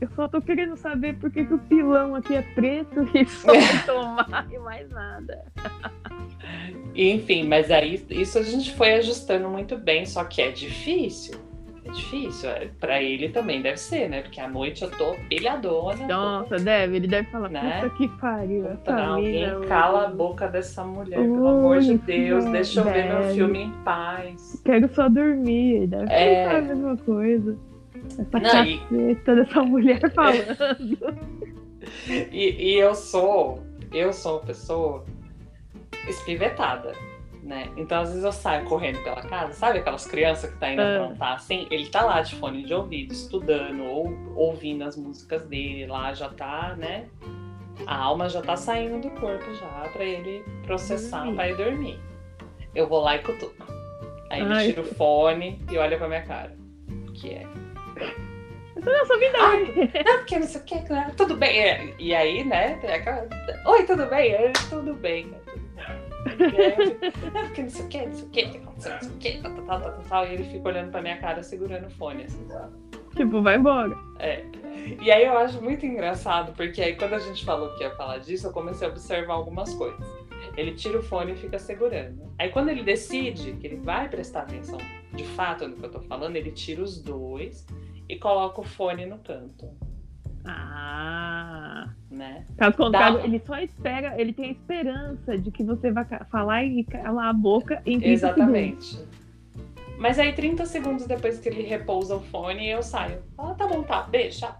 Eu 0.00 0.08
só 0.14 0.28
tô 0.28 0.40
querendo 0.40 0.76
saber 0.76 1.18
por 1.18 1.30
que, 1.30 1.44
que 1.44 1.54
o 1.54 1.58
pilão 1.58 2.14
aqui 2.14 2.34
é 2.34 2.42
preto 2.42 3.08
e 3.16 3.26
só 3.26 3.52
tomar 3.86 4.46
e 4.50 4.58
mais 4.58 4.88
nada. 4.90 5.44
Enfim, 6.94 7.46
mas 7.46 7.70
aí 7.70 8.04
isso 8.10 8.38
a 8.38 8.42
gente 8.42 8.74
foi 8.74 8.94
ajustando 8.94 9.48
muito 9.48 9.76
bem, 9.76 10.04
só 10.06 10.24
que 10.24 10.42
é 10.42 10.50
difícil. 10.50 11.49
É 11.84 11.90
difícil. 11.90 12.50
É, 12.50 12.68
pra 12.78 13.02
ele 13.02 13.28
também 13.30 13.62
deve 13.62 13.78
ser, 13.78 14.08
né? 14.08 14.22
Porque 14.22 14.40
à 14.40 14.48
noite 14.48 14.82
eu 14.82 14.90
tô 14.90 15.14
pilhadona. 15.28 16.06
Nossa, 16.06 16.56
tô... 16.56 16.62
deve. 16.62 16.96
Ele 16.96 17.08
deve 17.08 17.30
falar, 17.30 17.48
né? 17.48 17.80
puta 17.82 17.96
que 17.96 18.08
pariu. 18.20 18.64
Puta, 18.64 18.92
não, 18.92 19.14
alguém 19.14 19.60
cala 19.66 20.06
a 20.06 20.10
boca 20.10 20.48
dessa 20.48 20.84
mulher, 20.84 21.18
pelo 21.18 21.46
amor 21.46 21.80
de 21.80 21.96
Deus. 21.98 22.44
Deixa 22.46 22.80
eu 22.80 22.84
deve. 22.84 23.02
ver 23.02 23.08
meu 23.08 23.34
filme 23.34 23.62
em 23.62 23.70
paz. 23.84 24.60
Quero 24.64 24.88
só 24.94 25.08
dormir. 25.08 25.86
Deve 25.86 26.12
é... 26.12 26.44
pensar 26.44 26.58
a 26.58 26.62
mesma 26.62 26.96
coisa. 26.98 27.58
Essa 28.06 28.22
não, 28.22 28.40
caceta 28.40 29.32
e... 29.32 29.36
dessa 29.36 29.62
mulher 29.62 30.00
falando. 30.12 31.16
e, 32.08 32.72
e 32.72 32.78
eu 32.78 32.94
sou... 32.94 33.62
Eu 33.92 34.12
sou 34.12 34.34
uma 34.34 34.46
pessoa 34.46 35.04
espivetada 36.06 36.92
né? 37.42 37.70
Então, 37.76 38.02
às 38.02 38.08
vezes 38.08 38.24
eu 38.24 38.32
saio 38.32 38.64
correndo 38.66 39.02
pela 39.02 39.22
casa, 39.22 39.52
sabe 39.52 39.78
aquelas 39.78 40.06
crianças 40.06 40.50
que 40.50 40.58
tá 40.58 40.72
indo 40.72 40.82
ah. 40.82 41.04
aprontar 41.04 41.34
assim? 41.34 41.66
Ele 41.70 41.88
tá 41.88 42.02
lá 42.02 42.20
de 42.20 42.34
fone 42.36 42.64
de 42.64 42.74
ouvido, 42.74 43.12
estudando 43.12 43.84
ou 43.84 44.12
ouvindo 44.36 44.84
as 44.84 44.96
músicas 44.96 45.42
dele 45.42 45.86
lá, 45.86 46.12
já 46.12 46.28
tá, 46.28 46.74
né? 46.76 47.08
A 47.86 47.96
alma 47.96 48.28
já 48.28 48.42
tá 48.42 48.56
saindo 48.56 49.00
do 49.00 49.10
corpo 49.18 49.54
já 49.54 49.88
para 49.92 50.04
ele 50.04 50.44
processar 50.64 51.32
para 51.32 51.48
ir 51.48 51.56
dormir. 51.56 51.98
Eu 52.74 52.86
vou 52.86 53.00
lá 53.00 53.16
e 53.16 53.20
cutuco. 53.20 53.66
Aí 54.28 54.42
ele 54.42 54.66
tira 54.66 54.82
o 54.82 54.84
fone 54.84 55.60
e 55.70 55.78
olha 55.78 55.96
pra 55.96 56.08
minha 56.08 56.22
cara. 56.22 56.56
O 57.08 57.12
que 57.12 57.30
é? 57.30 57.46
Não, 58.76 59.18
vida. 59.18 59.38
não, 60.04 60.18
porque 60.18 60.38
não 60.38 60.46
sei 60.46 60.60
o 60.60 60.64
que, 60.64 60.76
tudo 61.16 61.36
bem. 61.36 61.58
É, 61.58 61.94
e 61.98 62.14
aí, 62.14 62.44
né? 62.44 62.78
Oi, 63.66 63.84
tudo 63.84 64.06
bem? 64.06 64.34
Tudo 64.68 64.94
bem. 64.94 65.34
Não, 67.32 67.46
porque 67.46 67.62
não 67.62 67.70
sei 67.70 67.84
o 67.84 67.88
que, 67.88 68.06
não 68.06 68.12
sei 68.14 68.24
o 68.24 68.30
que, 68.30 68.58
não 68.58 68.80
sei 68.80 68.92
o 68.92 69.16
que, 69.18 69.42
tal, 69.42 69.54
tal, 69.54 69.80
tal, 69.80 70.02
tal, 70.08 70.26
e 70.26 70.34
ele 70.34 70.44
fica 70.44 70.68
olhando 70.68 70.90
pra 70.90 71.02
minha 71.02 71.18
cara 71.18 71.42
segurando 71.42 71.86
o 71.86 71.90
fone, 71.90 72.24
assim, 72.24 72.46
sabe? 72.48 72.72
Tipo, 73.14 73.42
vai 73.42 73.56
embora. 73.56 73.96
É. 74.18 74.44
E 75.00 75.10
aí 75.10 75.24
eu 75.24 75.36
acho 75.36 75.62
muito 75.62 75.84
engraçado, 75.84 76.52
porque 76.52 76.80
aí 76.80 76.96
quando 76.96 77.14
a 77.14 77.18
gente 77.18 77.44
falou 77.44 77.74
que 77.74 77.82
ia 77.82 77.90
falar 77.96 78.18
disso, 78.18 78.46
eu 78.46 78.52
comecei 78.52 78.86
a 78.86 78.90
observar 78.90 79.34
algumas 79.34 79.74
coisas. 79.74 80.00
Ele 80.56 80.72
tira 80.74 80.98
o 80.98 81.02
fone 81.02 81.32
e 81.32 81.36
fica 81.36 81.58
segurando. 81.58 82.32
Aí 82.38 82.50
quando 82.50 82.70
ele 82.70 82.82
decide 82.82 83.52
que 83.52 83.66
ele 83.66 83.76
vai 83.76 84.08
prestar 84.08 84.42
atenção 84.42 84.78
de 85.12 85.24
fato 85.24 85.66
no 85.68 85.76
que 85.76 85.84
eu 85.84 85.90
tô 85.90 86.00
falando, 86.00 86.36
ele 86.36 86.50
tira 86.50 86.82
os 86.82 87.00
dois 87.00 87.66
e 88.08 88.16
coloca 88.16 88.60
o 88.60 88.64
fone 88.64 89.06
no 89.06 89.18
canto. 89.18 89.68
Ah. 90.44 91.88
Né? 92.10 92.44
Caso 92.56 92.76
contrário, 92.76 93.18
Dá... 93.18 93.24
ele 93.24 93.40
só 93.46 93.58
espera, 93.58 94.20
ele 94.20 94.32
tem 94.32 94.46
a 94.46 94.50
esperança 94.50 95.38
de 95.38 95.50
que 95.50 95.62
você 95.62 95.90
vai 95.90 96.04
falar 96.30 96.64
e 96.64 96.84
calar 96.84 97.28
a 97.28 97.32
boca 97.32 97.80
em 97.86 97.98
30 97.98 98.08
Exatamente. 98.08 98.86
Segundos. 98.86 99.20
Mas 99.98 100.18
aí 100.18 100.32
30 100.32 100.64
segundos 100.64 101.06
depois 101.06 101.38
que 101.38 101.48
ele 101.48 101.62
repousa 101.62 102.16
o 102.16 102.20
fone, 102.20 102.68
eu 102.68 102.82
saio. 102.82 103.18
Ah, 103.36 103.54
tá 103.54 103.66
bom, 103.66 103.82
tá, 103.82 104.02
deixa. 104.10 104.56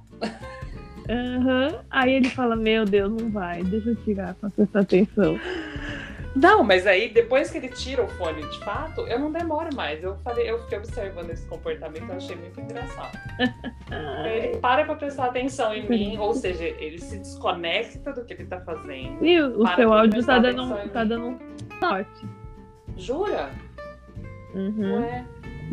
Uhum. 1.09 1.79
Aí 1.91 2.13
ele 2.13 2.29
fala, 2.29 2.55
meu 2.55 2.85
Deus, 2.85 3.11
não 3.11 3.31
vai, 3.31 3.63
deixa 3.65 3.89
eu 3.89 3.97
tirar 3.97 4.35
pra 4.35 4.51
prestar 4.51 4.81
atenção. 4.81 5.41
Não, 6.35 6.63
mas 6.63 6.87
aí 6.87 7.09
depois 7.09 7.51
que 7.51 7.59
ele 7.59 7.69
tira 7.69 8.05
o 8.05 8.09
fone 8.09 8.43
de 8.43 8.59
fato, 8.61 9.01
eu 9.03 9.19
não 9.19 9.33
demoro 9.33 9.75
mais. 9.75 10.03
Eu 10.03 10.17
falei, 10.19 10.51
eu 10.51 10.61
fiquei 10.61 10.79
observando 10.79 11.31
esse 11.31 11.47
comportamento, 11.49 12.09
eu 12.09 12.17
achei 12.17 12.37
muito 12.37 12.61
engraçado. 12.61 13.19
ele 14.27 14.57
para 14.59 14.85
pra 14.85 14.95
prestar 14.95 15.27
atenção 15.27 15.75
em 15.75 15.89
mim, 15.89 16.19
ou 16.19 16.33
seja, 16.33 16.65
ele 16.65 16.99
se 16.99 17.19
desconecta 17.19 18.13
do 18.13 18.25
que 18.25 18.35
ele 18.35 18.47
tá 18.47 18.61
fazendo. 18.61 19.25
E 19.25 19.41
o 19.41 19.67
seu 19.75 19.93
áudio 19.93 20.25
tá 20.25 20.39
dando, 20.39 20.91
tá 20.91 21.05
dando 21.05 21.27
um 21.27 21.39
sorte. 21.81 22.29
Jura? 22.97 23.51
Uhum. 24.55 25.01
Ué. 25.01 25.27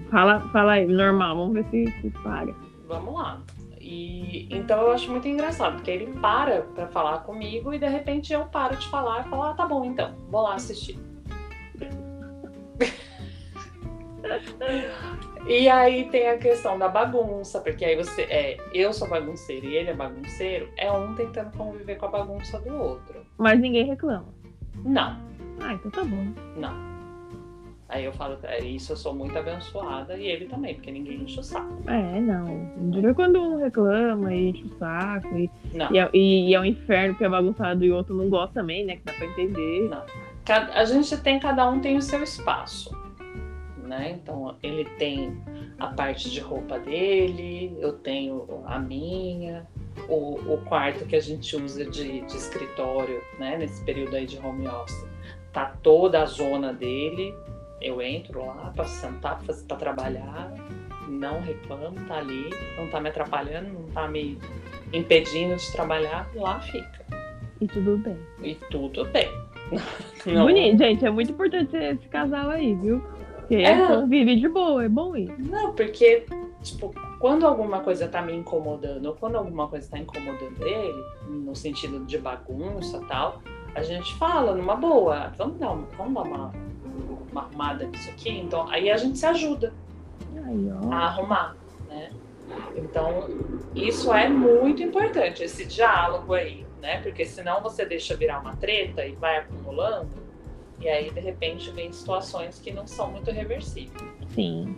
Fala, 0.10 0.40
fala 0.52 0.74
aí, 0.74 0.88
normal, 0.88 1.36
vamos 1.36 1.54
ver 1.54 1.66
se, 1.66 2.02
se 2.02 2.10
para. 2.22 2.54
Vamos 2.88 3.14
lá. 3.14 3.42
E 3.90 4.50
então 4.52 4.82
eu 4.82 4.92
acho 4.92 5.10
muito 5.10 5.26
engraçado, 5.30 5.76
porque 5.76 5.90
ele 5.90 6.08
para 6.20 6.64
para 6.64 6.88
falar 6.88 7.20
comigo 7.20 7.74
e 7.74 7.80
de 7.80 7.88
repente 7.88 8.34
eu 8.34 8.46
paro 8.48 8.76
de 8.76 8.86
falar 8.90 9.26
e 9.26 9.30
falo, 9.30 9.44
ah, 9.44 9.54
tá 9.54 9.66
bom 9.66 9.86
então, 9.86 10.14
vou 10.30 10.42
lá 10.42 10.56
assistir. 10.56 11.00
e 15.48 15.70
aí 15.70 16.10
tem 16.10 16.28
a 16.28 16.38
questão 16.38 16.78
da 16.78 16.90
bagunça, 16.90 17.62
porque 17.62 17.86
aí 17.86 17.96
você 17.96 18.24
é, 18.24 18.58
eu 18.74 18.92
sou 18.92 19.08
bagunceiro 19.08 19.66
e 19.66 19.78
ele 19.78 19.92
é 19.92 19.94
bagunceiro, 19.94 20.70
é 20.76 20.92
um 20.92 21.16
tentando 21.16 21.56
conviver 21.56 21.96
com 21.96 22.08
a 22.08 22.10
bagunça 22.10 22.60
do 22.60 22.76
outro. 22.76 23.26
Mas 23.38 23.58
ninguém 23.58 23.86
reclama. 23.86 24.28
Não. 24.84 25.18
Ah, 25.62 25.74
então 25.74 25.90
tá 25.90 26.04
bom. 26.04 26.26
Não. 26.58 26.87
Aí 27.90 28.04
eu 28.04 28.12
falo, 28.12 28.38
é, 28.44 28.60
isso 28.60 28.92
eu 28.92 28.98
sou 28.98 29.14
muito 29.14 29.38
abençoada 29.38 30.18
e 30.18 30.28
ele 30.28 30.46
também, 30.46 30.76
porque 30.76 30.92
ninguém 30.92 31.22
enche 31.22 31.40
o 31.40 31.44
saco. 31.44 31.90
É, 31.90 32.20
não. 32.20 32.70
Dura 32.92 33.14
quando 33.14 33.40
um 33.40 33.58
reclama 33.58 34.34
e 34.34 34.50
enche 34.50 34.66
o 34.66 34.78
saco. 34.78 35.38
E, 35.38 35.50
e, 35.74 35.98
é, 35.98 36.10
e, 36.14 36.54
é 36.54 36.60
um 36.60 36.66
inferno 36.66 37.14
porque 37.14 37.24
é 37.24 37.30
bagunçado 37.30 37.86
e 37.86 37.92
o 37.92 37.96
outro 37.96 38.14
não 38.14 38.30
gosta 38.30 38.56
também, 38.56 38.86
né? 38.86 38.98
Que 38.98 39.04
dá 39.04 39.14
pra 39.14 39.26
entender. 39.26 39.90
Não. 39.90 40.04
A 40.74 40.86
gente 40.86 41.18
tem, 41.18 41.40
cada 41.40 41.70
um 41.70 41.80
tem 41.80 41.96
o 41.96 42.02
seu 42.02 42.22
espaço. 42.22 42.92
Né? 43.84 44.20
Então 44.22 44.58
ele 44.62 44.84
tem 44.98 45.42
a 45.80 45.88
parte 45.88 46.30
de 46.30 46.42
roupa 46.42 46.78
dele, 46.78 47.78
eu 47.80 47.94
tenho 47.94 48.46
a 48.66 48.78
minha, 48.78 49.66
o, 50.10 50.56
o 50.56 50.62
quarto 50.66 51.06
que 51.06 51.16
a 51.16 51.22
gente 51.22 51.56
usa 51.56 51.86
de, 51.86 52.20
de 52.20 52.36
escritório, 52.36 53.22
né? 53.40 53.58
Nesse 53.58 53.82
período 53.86 54.14
aí 54.18 54.26
de 54.26 54.38
home 54.40 54.68
office, 54.68 55.08
tá 55.54 55.74
toda 55.82 56.22
a 56.22 56.26
zona 56.26 56.74
dele, 56.74 57.34
eu 57.82 58.02
entro 58.02 58.46
lá 58.46 58.72
para 58.76 58.86
sentar, 58.86 59.40
para 59.44 59.78
trabalhar, 59.78 60.54
não 61.08 61.42
reclamo, 61.42 61.96
tá 62.08 62.18
ali, 62.18 62.50
não 62.78 62.88
tá 62.90 63.00
me 63.00 63.10
atrapalhando, 63.10 63.70
não 63.70 63.84
tá 63.90 64.08
me 64.08 64.38
impedindo 64.94 65.56
de 65.56 65.72
trabalhar, 65.72 66.30
lá 66.36 66.60
fica. 66.60 67.06
E 67.60 67.68
tudo 67.68 67.98
bem. 67.98 68.18
E 68.44 68.56
tudo 68.70 69.06
bem. 69.06 69.30
Não. 70.26 70.46
Bonito, 70.46 70.78
gente, 70.78 71.06
é 71.06 71.10
muito 71.10 71.32
importante 71.32 71.76
esse 71.76 72.08
casal 72.08 72.50
aí, 72.50 72.76
viu? 72.76 73.02
Porque 73.38 73.56
é, 73.56 73.88
convive 73.88 74.36
de 74.36 74.50
boa, 74.50 74.84
é 74.84 74.90
bom 74.90 75.16
ir. 75.16 75.34
Não, 75.40 75.74
porque, 75.74 76.26
tipo, 76.62 76.94
quando 77.18 77.48
alguma 77.48 77.80
coisa 77.80 78.08
tá 78.08 78.22
me 78.22 78.34
incomodando, 78.34 79.06
ou 79.06 79.16
quando 79.16 79.38
alguma 79.38 79.68
coisa 79.68 79.90
tá 79.90 79.98
incomodando 79.98 80.68
ele, 80.68 81.04
no 81.30 81.56
sentido 81.56 82.06
de 82.06 82.18
bagunça 82.18 83.00
tal, 83.08 83.42
a 83.74 83.82
gente 83.82 84.14
fala 84.16 84.54
numa 84.54 84.76
boa, 84.76 85.32
vamos 85.38 85.58
dar 85.60 85.72
uma, 85.72 85.88
vamos 85.98 86.14
dar 86.14 86.24
uma 86.24 86.54
uma 87.32 87.42
arrumada 87.42 87.86
nisso 87.86 88.10
aqui. 88.10 88.30
Então, 88.30 88.68
aí 88.70 88.90
a 88.90 88.98
gente 88.98 89.18
se 89.18 89.26
ajuda 89.26 89.74
Ai, 90.36 90.70
a 90.92 90.96
arrumar, 91.06 91.56
né? 91.88 92.12
Então, 92.76 93.30
isso 93.76 94.14
é 94.14 94.30
muito 94.30 94.82
importante, 94.82 95.44
esse 95.44 95.66
diálogo 95.66 96.34
aí, 96.34 96.66
né? 96.82 97.02
Porque 97.02 97.26
senão 97.26 97.62
você 97.62 97.86
deixa 97.86 98.16
virar 98.16 98.40
uma 98.40 98.56
treta 98.56 99.06
e 99.06 99.16
vai 99.16 99.38
acumulando, 99.38 100.10
e 100.80 100.88
aí 100.88 101.12
de 101.12 101.20
repente 101.20 101.70
vem 101.72 101.92
situações 101.92 102.60
que 102.60 102.72
não 102.72 102.88
são 102.88 103.12
muito 103.12 103.32
reversíveis. 103.32 104.02
Sim. 104.34 104.76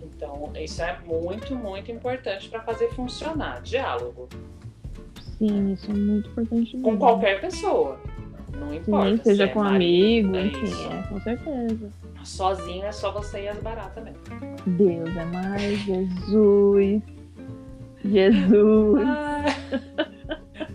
Então, 0.00 0.52
isso 0.54 0.80
é 0.80 1.00
muito, 1.04 1.56
muito 1.56 1.90
importante 1.90 2.48
para 2.48 2.62
fazer 2.62 2.90
funcionar 2.90 3.60
diálogo. 3.62 4.28
Sim, 5.38 5.72
isso 5.72 5.90
é 5.90 5.94
muito 5.94 6.28
importante 6.30 6.76
mesmo. 6.76 6.82
Com 6.82 6.96
qualquer 6.96 7.40
pessoa. 7.40 7.98
Não 8.58 8.74
importa. 8.74 9.16
Seja 9.24 9.36
se 9.36 9.50
é 9.50 9.52
com 9.52 9.60
marido, 9.62 10.28
amigo, 10.28 10.36
é 10.36 10.46
enfim, 10.46 10.64
isso. 10.64 10.88
é, 10.92 11.02
com 11.08 11.20
certeza. 11.20 11.90
Sozinho 12.24 12.84
é 12.84 12.92
só 12.92 13.10
você 13.10 13.42
e 13.44 13.48
as 13.48 13.58
baratas 13.58 14.02
mesmo. 14.04 14.20
Deus 14.66 15.16
é 15.16 15.24
mais, 15.24 15.78
Jesus. 15.80 17.02
Jesus. 18.04 19.02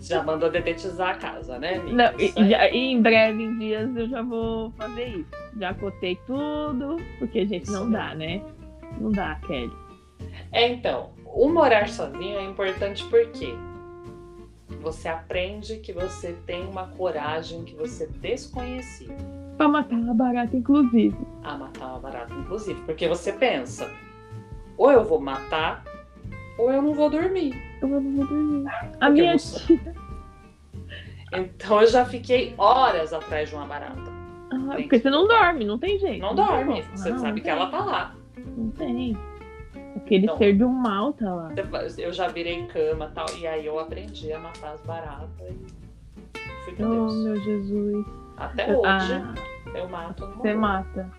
Já 0.01 0.23
mandou 0.23 0.49
dedetizar 0.49 1.09
a 1.11 1.15
casa, 1.15 1.57
né, 1.59 1.75
amiga? 1.75 1.95
Não, 2.11 2.19
e, 2.19 2.49
já- 2.49 2.69
e 2.69 2.77
em 2.91 3.01
breve, 3.01 3.43
em 3.43 3.57
dias, 3.57 3.95
eu 3.95 4.07
já 4.09 4.21
vou 4.21 4.71
fazer 4.71 5.07
isso. 5.07 5.29
Já 5.59 5.73
cotei 5.73 6.17
tudo, 6.27 6.97
porque 7.19 7.39
a 7.39 7.45
gente 7.45 7.63
Isso 7.63 7.73
não 7.73 7.89
dá, 7.89 8.13
né? 8.15 8.41
Não 8.99 9.11
dá, 9.11 9.35
Kelly. 9.47 9.71
É, 10.51 10.67
então, 10.69 11.09
o 11.25 11.49
morar 11.49 11.87
sozinho 11.89 12.37
é 12.37 12.43
importante 12.43 13.03
porque 13.05 13.53
você 14.81 15.07
aprende 15.07 15.77
que 15.77 15.91
você 15.93 16.33
tem 16.45 16.65
uma 16.67 16.87
coragem 16.87 17.63
que 17.63 17.75
você 17.75 18.07
desconhecia 18.07 19.15
Pra 19.57 19.67
matar 19.67 19.97
a 20.07 20.13
barata, 20.13 20.55
inclusive. 20.55 21.17
a 21.43 21.57
matar 21.57 21.87
uma 21.87 21.99
barata, 21.99 22.33
inclusive. 22.33 22.79
Porque 22.81 23.07
você 23.07 23.31
pensa, 23.33 23.89
ou 24.77 24.91
eu 24.91 25.03
vou 25.03 25.19
matar, 25.19 25.83
ou 26.59 26.71
eu 26.71 26.81
não 26.81 26.93
vou 26.93 27.09
dormir. 27.09 27.55
Eu 27.81 27.87
não 27.87 28.01
vou 28.01 28.25
dormir. 28.27 28.65
A 29.01 29.09
minha 29.09 29.35
tia. 29.37 29.95
Então 31.33 31.81
eu 31.81 31.87
já 31.87 32.05
fiquei 32.05 32.53
horas 32.57 33.11
atrás 33.13 33.49
de 33.49 33.55
uma 33.55 33.65
barata. 33.65 34.11
Ah, 34.51 34.57
porque 34.75 34.83
que- 34.87 34.99
você 34.99 35.09
não 35.09 35.27
dorme, 35.27 35.65
não 35.65 35.77
tem 35.77 35.97
jeito. 35.99 36.21
Não 36.21 36.35
tem 36.35 36.45
dorme, 36.45 36.83
você 36.95 37.09
Não, 37.09 37.19
sabe 37.19 37.33
não 37.37 37.43
que 37.43 37.49
ela 37.49 37.67
tá 37.69 37.83
lá. 37.83 38.15
Não 38.55 38.69
tem. 38.71 39.17
Aquele 39.97 40.25
Então- 40.25 40.37
ser 40.37 40.53
do 40.57 40.69
mal 40.69 41.13
tá 41.13 41.33
lá. 41.33 41.49
Eu 41.97 42.13
já 42.13 42.27
virei 42.27 42.65
cama 42.67 43.05
e 43.05 43.13
tal, 43.15 43.25
e 43.39 43.47
aí 43.47 43.65
eu 43.65 43.79
aprendi 43.79 44.31
a 44.31 44.39
matar 44.39 44.73
as 44.73 44.81
baratas 44.81 45.29
e 45.41 46.65
fui 46.65 46.73
com 46.75 46.83
Oh, 46.83 46.89
Deus. 46.89 47.23
meu 47.23 47.35
Jesus. 47.41 48.05
Até 48.37 48.71
hoje 48.71 48.81
Ah, 48.85 49.33
eu 49.73 49.89
mato 49.89 50.27
você 50.27 50.53
mata. 50.53 51.09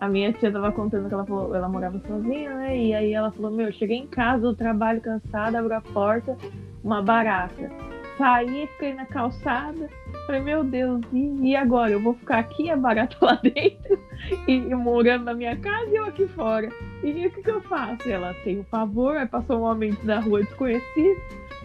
A 0.00 0.08
minha 0.08 0.32
tia 0.32 0.50
tava 0.52 0.70
contando 0.70 1.08
que 1.08 1.14
ela 1.14 1.26
falou, 1.26 1.54
ela 1.54 1.68
morava 1.68 1.98
sozinha, 2.06 2.54
né? 2.54 2.76
E 2.78 2.94
aí 2.94 3.12
ela 3.12 3.32
falou, 3.32 3.50
meu, 3.50 3.72
cheguei 3.72 3.96
em 3.98 4.06
casa 4.06 4.42
do 4.42 4.54
trabalho 4.54 5.00
cansada, 5.00 5.58
abro 5.58 5.74
a 5.74 5.80
porta, 5.80 6.36
uma 6.84 7.02
barata. 7.02 7.68
Saí, 8.16 8.66
fiquei 8.74 8.94
na 8.94 9.06
calçada. 9.06 9.88
Falei, 10.28 10.42
meu 10.42 10.62
Deus, 10.62 11.00
e, 11.10 11.52
e 11.52 11.56
agora? 11.56 11.92
Eu 11.92 12.02
vou 12.02 12.12
ficar 12.12 12.40
aqui, 12.40 12.70
a 12.70 12.76
barata 12.76 13.16
lá 13.22 13.36
dentro, 13.42 13.98
e, 14.46 14.56
e 14.56 14.74
morando 14.74 15.24
na 15.24 15.32
minha 15.32 15.56
casa 15.56 15.90
e 15.90 15.96
eu 15.96 16.04
aqui 16.04 16.28
fora. 16.28 16.68
E 17.02 17.26
o 17.26 17.30
que, 17.30 17.42
que 17.42 17.50
eu 17.50 17.62
faço? 17.62 18.06
Ela 18.06 18.34
tem 18.44 18.60
o 18.60 18.64
pavor, 18.64 19.16
aí 19.16 19.26
passou 19.26 19.60
um 19.60 19.62
homem 19.62 19.96
da 20.02 20.20
rua 20.20 20.42
desconhecido. 20.42 21.18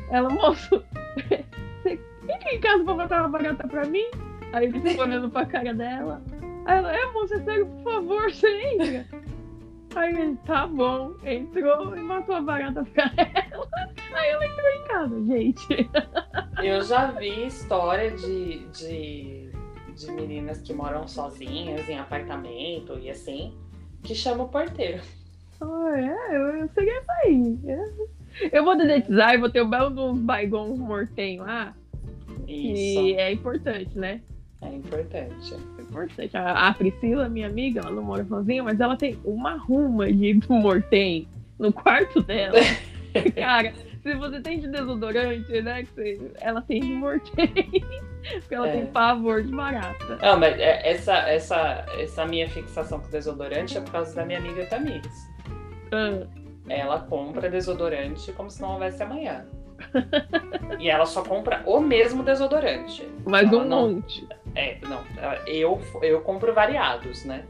Ela, 0.09 0.29
moço, 0.29 0.81
você 1.83 1.99
fica 2.21 2.55
em 2.55 2.59
casa 2.61 2.85
pra 2.85 2.93
botar 2.93 3.19
uma 3.19 3.37
barata 3.37 3.67
pra 3.67 3.83
mim? 3.83 4.05
Aí 4.53 4.67
ele 4.67 4.79
ficou 4.79 5.03
olhando 5.03 5.29
pra 5.29 5.45
cara 5.45 5.73
dela. 5.73 6.21
Aí 6.63 6.77
ela, 6.77 6.95
é, 6.95 7.11
moça, 7.11 7.43
sério, 7.43 7.65
por 7.65 7.83
favor, 7.83 8.31
você 8.31 8.47
entra. 8.47 9.05
Aí 9.95 10.15
ele, 10.15 10.37
tá 10.45 10.65
bom, 10.65 11.13
entrou 11.23 11.95
e 11.95 12.01
matou 12.01 12.35
a 12.35 12.41
barata 12.41 12.83
pra 12.83 13.11
ela. 13.15 13.67
Aí 14.13 14.29
ela 14.29 14.45
entrou 14.45 14.69
em 14.69 14.83
casa, 14.87 15.25
gente. 15.25 15.89
Eu 16.63 16.81
já 16.83 17.11
vi 17.11 17.45
história 17.47 18.11
de, 18.11 18.59
de, 18.67 19.49
de 19.95 20.11
meninas 20.11 20.61
que 20.61 20.73
moram 20.73 21.07
sozinhas 21.07 21.87
em 21.89 21.99
apartamento 21.99 22.97
e 22.99 23.09
assim, 23.09 23.53
que 24.01 24.15
chama 24.15 24.43
o 24.43 24.49
porteiro. 24.49 25.01
Ah, 25.61 25.91
é, 25.95 26.35
eu, 26.35 26.47
eu 26.57 26.67
seria 26.69 26.99
isso 26.99 27.11
aí. 27.25 27.59
É. 27.67 28.13
Eu 28.51 28.63
vou 28.63 28.75
dedetizar 28.75 29.33
e 29.33 29.37
vou 29.37 29.49
ter 29.49 29.61
o 29.61 29.67
belo 29.67 29.89
dos 29.89 30.19
baigons 30.19 30.79
mortenhos 30.79 31.45
lá. 31.45 31.75
Isso 32.47 32.99
E 32.99 33.13
é 33.13 33.31
importante, 33.31 33.97
né? 33.97 34.21
É 34.65 34.75
importante. 34.75 35.53
É 35.77 35.81
importante. 35.81 36.37
A, 36.37 36.67
a 36.69 36.73
Priscila, 36.73 37.27
minha 37.29 37.47
amiga, 37.47 37.81
ela 37.81 37.91
não 37.91 38.03
mora 38.03 38.23
sozinha, 38.25 38.63
mas 38.63 38.79
ela 38.79 38.95
tem 38.97 39.17
uma 39.23 39.57
ruma 39.57 40.11
de 40.11 40.39
mortem 40.49 41.27
no 41.59 41.71
quarto 41.71 42.21
dela. 42.21 42.57
Cara, 43.35 43.73
se 44.01 44.13
você 44.15 44.41
tem 44.41 44.59
de 44.59 44.67
desodorante, 44.67 45.61
né? 45.61 45.83
você- 45.85 46.31
ela 46.41 46.61
tem 46.61 46.81
de 46.81 46.87
mortem. 46.93 47.31
Porque 48.39 48.55
ela 48.55 48.67
É. 48.69 48.71
tem 48.71 48.85
pavor 48.87 49.43
de 49.43 49.51
barata. 49.53 50.17
Não, 50.21 50.39
mas 50.39 50.57
é- 50.59 50.89
essa, 50.89 51.13
essa, 51.29 51.85
essa 51.99 52.25
minha 52.25 52.49
fixação 52.49 52.99
com 52.99 53.09
desodorante 53.09 53.77
é 53.77 53.81
por 53.81 53.91
causa 53.91 54.15
da 54.15 54.25
minha 54.25 54.39
amiga 54.39 54.65
Tamires. 54.65 55.27
Ah, 55.91 56.25
Ela 56.69 56.99
compra 57.01 57.49
desodorante 57.49 58.31
como 58.31 58.49
se 58.49 58.61
não 58.61 58.73
houvesse 58.73 59.03
amanhã. 59.03 59.45
E 60.79 60.89
ela 60.89 61.05
só 61.05 61.21
compra 61.23 61.61
o 61.65 61.79
mesmo 61.79 62.23
desodorante. 62.23 63.07
mas 63.25 63.47
Ela 63.51 63.61
um 63.63 63.67
não- 63.67 63.91
monte. 63.91 64.25
É, 64.55 64.77
não. 64.87 65.01
Eu, 65.47 65.81
eu 66.01 66.21
compro 66.21 66.53
variados, 66.53 67.25
né? 67.25 67.43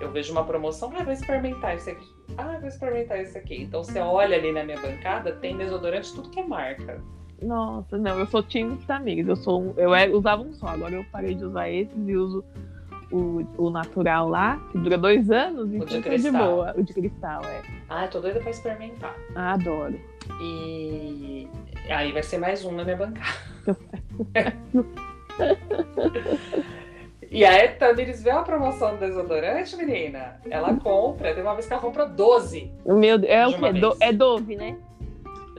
Eu 0.00 0.10
vejo 0.12 0.32
uma 0.32 0.44
promoção, 0.44 0.92
ah, 0.96 1.02
vou 1.02 1.12
experimentar 1.12 1.74
esse 1.74 1.90
aqui. 1.90 2.06
Ah, 2.36 2.56
vou 2.60 2.68
experimentar 2.68 3.18
esse 3.20 3.36
aqui. 3.36 3.62
Então 3.62 3.82
você 3.82 3.98
olha 4.00 4.36
ali 4.36 4.52
na 4.52 4.62
minha 4.64 4.78
bancada, 4.80 5.32
tem 5.32 5.56
desodorante 5.56 6.12
tudo 6.14 6.30
que 6.30 6.38
é 6.40 6.44
marca. 6.44 7.00
Nossa, 7.42 7.96
não, 7.98 8.18
eu 8.18 8.26
sou 8.26 8.42
time 8.42 8.76
dos 8.76 8.88
amigos. 8.90 9.28
Eu 9.28 9.36
sou 9.36 9.62
um- 9.62 9.74
eu 9.76 9.94
era- 9.94 10.10
usava 10.16 10.42
um 10.42 10.52
só, 10.52 10.68
agora 10.68 10.94
eu 10.94 11.04
parei 11.12 11.34
de 11.34 11.44
usar 11.44 11.68
esses 11.70 11.96
e 12.08 12.16
uso 12.16 12.44
o, 13.10 13.42
o 13.56 13.70
natural 13.70 14.28
lá, 14.28 14.56
que 14.70 14.78
dura 14.78 14.98
dois 14.98 15.30
anos, 15.30 15.68
e 15.72 15.78
de 15.78 15.86
fica 15.86 15.96
de 15.96 16.02
cristal. 16.02 16.46
boa. 16.56 16.74
O 16.76 16.82
de 16.82 16.92
cristal, 16.92 17.42
é. 17.44 17.62
Ah, 17.88 18.04
eu 18.04 18.10
tô 18.10 18.20
doida 18.20 18.38
pra 18.40 18.50
experimentar. 18.50 19.14
Ah, 19.34 19.54
adoro. 19.54 19.98
E 20.42 21.48
aí 21.90 22.12
vai 22.12 22.22
ser 22.22 22.38
mais 22.38 22.64
um 22.64 22.72
na 22.72 22.84
minha 22.84 22.96
bancada. 22.96 23.26
E 27.30 27.44
aí, 27.44 27.68
Tamires 27.68 28.22
vê 28.22 28.30
a 28.30 28.42
promoção 28.42 28.94
do 28.94 29.00
desodorante, 29.00 29.76
menina. 29.76 30.40
Ela 30.48 30.74
compra, 30.76 31.34
tem 31.34 31.42
uma 31.42 31.52
vez 31.54 31.66
que 31.66 31.72
ela 31.72 31.82
comprou 31.82 32.08
12 32.08 32.72
O 32.84 32.94
meu 32.94 33.18
é 33.24 33.46
o 33.46 33.52
quê? 33.58 33.72
Do- 33.74 33.96
é 34.00 34.12
Dove, 34.12 34.56
né? 34.56 34.76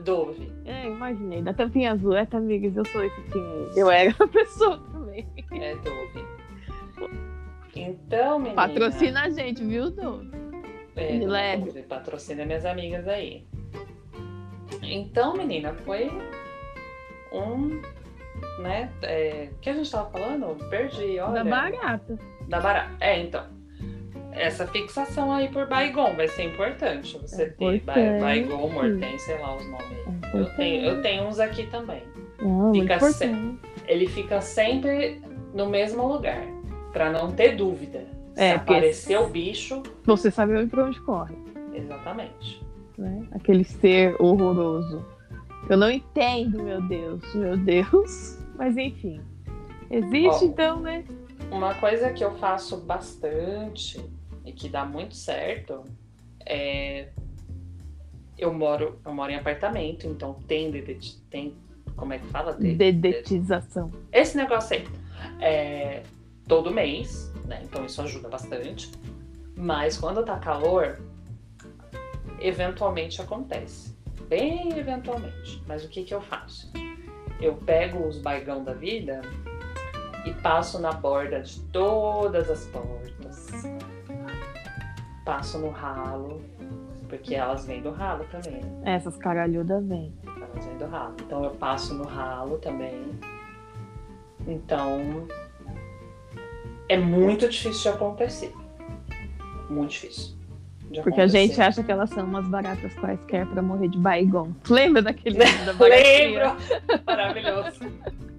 Dove. 0.03 0.51
É, 0.65 0.87
imaginei. 0.87 1.41
Da 1.43 1.53
tampinha 1.53 1.91
azul. 1.91 2.15
É, 2.15 2.27
amigos, 2.31 2.75
eu 2.75 2.85
sou 2.85 3.03
esse 3.03 3.21
time. 3.31 3.69
Eu 3.75 3.91
era 3.91 4.15
a 4.19 4.27
pessoa 4.27 4.79
também. 4.91 5.27
É 5.51 5.75
Dove. 5.75 6.25
Então, 7.75 8.39
menina. 8.39 8.55
Patrocina 8.55 9.21
a 9.25 9.29
gente, 9.29 9.63
viu, 9.63 9.91
Dove? 9.91 10.31
É, 10.95 11.13
Dove, 11.19 11.25
leve. 11.27 11.83
Patrocina 11.83 12.45
minhas 12.45 12.65
amigas 12.65 13.07
aí. 13.07 13.45
Então, 14.81 15.35
menina, 15.35 15.73
foi 15.85 16.09
um. 17.31 17.79
Né? 18.59 18.89
É, 19.01 19.49
o 19.51 19.55
que 19.59 19.69
a 19.69 19.73
gente 19.73 19.89
tava 19.91 20.09
falando? 20.09 20.55
Perdi, 20.69 21.19
olha. 21.19 21.43
Da 21.43 21.49
barata. 21.49 22.19
Da 22.47 22.59
barata. 22.59 22.91
É, 22.99 23.19
então. 23.19 23.43
Essa 24.31 24.67
fixação 24.67 25.31
aí 25.31 25.47
por 25.49 25.67
Baigon 25.67 26.13
vai 26.15 26.27
ser 26.27 26.43
importante. 26.43 27.17
Você 27.19 27.43
É 27.43 27.45
ter 27.49 27.79
Ba-. 27.81 27.93
Baigon, 28.19 28.69
Morten, 28.69 29.17
sei 29.19 29.37
lá 29.39 29.55
os 29.55 29.65
nomes 29.65 29.91
aí. 29.91 30.39
Eu 30.39 30.45
tenho, 30.55 30.85
eu 30.85 31.01
tenho 31.01 31.23
uns 31.23 31.39
aqui 31.39 31.65
também. 31.67 32.03
Não, 32.39 32.71
Fica 32.73 32.95
importante. 32.95 33.59
Ele 33.87 34.07
fica 34.07 34.39
sempre 34.39 35.21
no 35.53 35.67
mesmo 35.67 36.07
lugar. 36.07 36.41
Pra 36.93 37.11
não 37.11 37.31
ter 37.31 37.55
dúvida. 37.55 38.05
Se 38.33 38.41
É, 38.41 38.57
porque- 38.57 38.73
aparecer 38.73 39.17
o 39.19 39.27
bicho, 39.27 39.83
Você 40.05 40.31
sabe 40.31 40.65
pra 40.67 40.85
onde 40.85 40.99
corre, 41.01 41.35
exatamente. 41.73 42.63
né? 42.97 43.23
Aquele 43.31 43.63
ser 43.63 44.15
horroroso. 44.21 45.05
Eu 45.69 45.77
não 45.77 45.91
entendo, 45.91 46.63
meu 46.63 46.81
Deus, 46.81 47.33
meu 47.35 47.55
Deus. 47.57 48.37
Mas 48.57 48.75
enfim. 48.75 49.21
Existe 49.89 50.43
Ó. 50.45 50.47
então, 50.47 50.79
né? 50.81 51.05
Uma 51.51 51.73
coisa 51.75 52.11
que 52.11 52.23
eu 52.23 52.35
faço 52.37 52.77
bastante 52.77 54.03
e 54.45 54.51
que 54.51 54.67
dá 54.67 54.83
muito 54.85 55.15
certo 55.15 55.83
é 56.45 57.09
eu 58.37 58.53
moro, 58.53 58.99
eu 59.05 59.13
moro 59.13 59.31
em 59.31 59.35
apartamento, 59.35 60.07
então 60.07 60.33
tem, 60.47 60.71
dedet- 60.71 61.19
tem 61.29 61.53
como 61.95 62.13
é 62.13 62.19
que 62.19 62.27
fala? 62.27 62.53
De- 62.53 62.73
Dedetização. 62.75 63.91
Esse 64.11 64.37
negócio 64.37 64.77
aí. 64.77 64.87
É, 65.41 66.03
todo 66.47 66.71
mês, 66.71 67.31
né? 67.45 67.61
Então 67.63 67.85
isso 67.85 68.01
ajuda 68.01 68.29
bastante. 68.29 68.89
Mas 69.57 69.97
quando 69.97 70.23
tá 70.23 70.39
calor, 70.39 70.99
eventualmente 72.39 73.21
acontece. 73.21 73.93
Bem 74.29 74.77
eventualmente. 74.77 75.63
Mas 75.67 75.83
o 75.83 75.89
que 75.89 76.03
que 76.03 76.13
eu 76.13 76.21
faço? 76.21 76.71
Eu 77.41 77.55
pego 77.55 78.07
os 78.07 78.19
baigão 78.19 78.63
da 78.63 78.73
vida 78.73 79.21
e 80.23 80.31
passo 80.35 80.79
na 80.79 80.91
borda 80.91 81.41
de 81.41 81.59
todas 81.71 82.47
as 82.47 82.65
portas. 82.67 83.47
Passo 85.25 85.57
no 85.59 85.69
ralo 85.69 86.41
Porque 87.07 87.33
elas 87.33 87.65
vêm 87.65 87.81
do 87.81 87.89
ralo 87.89 88.23
também. 88.25 88.61
Essas 88.85 89.17
caralhudas 89.17 89.83
vêm. 89.83 90.13
Elas 90.23 90.65
vêm 90.65 90.77
do 90.77 90.85
ralo. 90.85 91.15
Então 91.25 91.43
eu 91.43 91.51
passo 91.51 91.95
no 91.95 92.03
ralo 92.03 92.59
também. 92.59 93.19
Então 94.47 95.27
é 96.87 96.97
muito 96.97 97.49
difícil 97.49 97.91
de 97.91 97.97
acontecer. 97.97 98.53
Muito 99.69 99.89
difícil. 99.89 100.38
Porque 100.95 101.21
a 101.21 101.23
acontecer. 101.25 101.47
gente 101.47 101.61
acha 101.61 101.83
que 101.83 101.91
elas 101.91 102.09
são 102.09 102.25
umas 102.25 102.47
baratas 102.47 102.93
quaisquer 102.95 103.45
pra 103.47 103.61
morrer 103.61 103.87
de 103.89 103.97
baigon. 103.97 104.51
Lembra 104.69 105.01
daquele 105.01 105.37
da 105.65 105.73
baratinha? 105.73 106.53
Lembro! 106.55 107.03
Maravilhoso. 107.05 107.79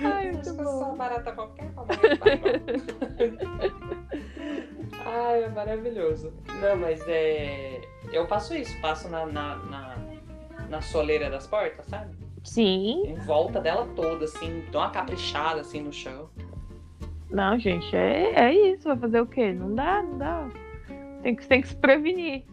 Ai, 0.00 0.28
Acho 0.28 0.32
muito 0.32 0.42
que 0.44 0.48
eu 0.50 0.64
bom. 0.64 0.64
sou 0.64 0.82
uma 0.88 0.96
barata 0.96 1.32
qualquer 1.32 1.68
pra 1.72 1.84
morrer 1.84 2.08
de 2.08 2.18
baigão. 2.18 3.56
Ai, 5.04 5.42
é 5.44 5.48
maravilhoso. 5.48 6.32
Não, 6.60 6.76
mas 6.76 7.00
é. 7.08 7.80
Eu 8.12 8.26
faço 8.26 8.54
isso, 8.54 8.80
passo 8.80 9.08
na, 9.08 9.26
na, 9.26 9.56
na, 9.56 9.96
na 10.70 10.80
soleira 10.80 11.28
das 11.28 11.46
portas, 11.46 11.84
sabe? 11.86 12.14
Sim. 12.44 13.02
Em 13.08 13.16
volta 13.26 13.60
dela 13.60 13.88
toda, 13.96 14.24
assim, 14.24 14.62
dou 14.70 14.80
uma 14.80 14.90
caprichada 14.90 15.60
assim 15.62 15.82
no 15.82 15.92
chão. 15.92 16.28
Não, 17.28 17.58
gente, 17.58 17.94
é, 17.96 18.32
é 18.36 18.54
isso. 18.54 18.86
Vai 18.86 18.96
fazer 18.96 19.20
o 19.20 19.26
quê? 19.26 19.52
Não 19.52 19.74
dá, 19.74 20.00
não 20.02 20.16
dá. 20.18 20.48
Tem 21.26 21.34
que, 21.34 21.44
tem 21.44 21.60
que 21.60 21.66
se 21.66 21.74
prevenir, 21.74 22.44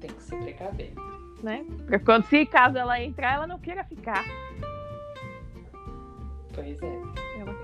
Tem 0.00 0.08
que 0.08 0.22
se 0.22 0.34
precaver. 0.34 0.94
né? 1.42 1.62
Pra 1.86 1.98
quando, 1.98 2.24
se 2.24 2.46
caso 2.46 2.78
ela 2.78 2.98
entrar, 2.98 3.34
ela 3.34 3.46
não 3.46 3.58
queira 3.58 3.84
ficar. 3.84 4.24
Pois 6.54 6.82
é. 6.82 7.02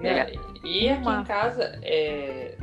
Né. 0.03 0.33
E 0.63 0.91
aqui 0.91 1.01
Uma. 1.01 1.21
em 1.23 1.25
casa, 1.25 1.81
é, 1.83 2.59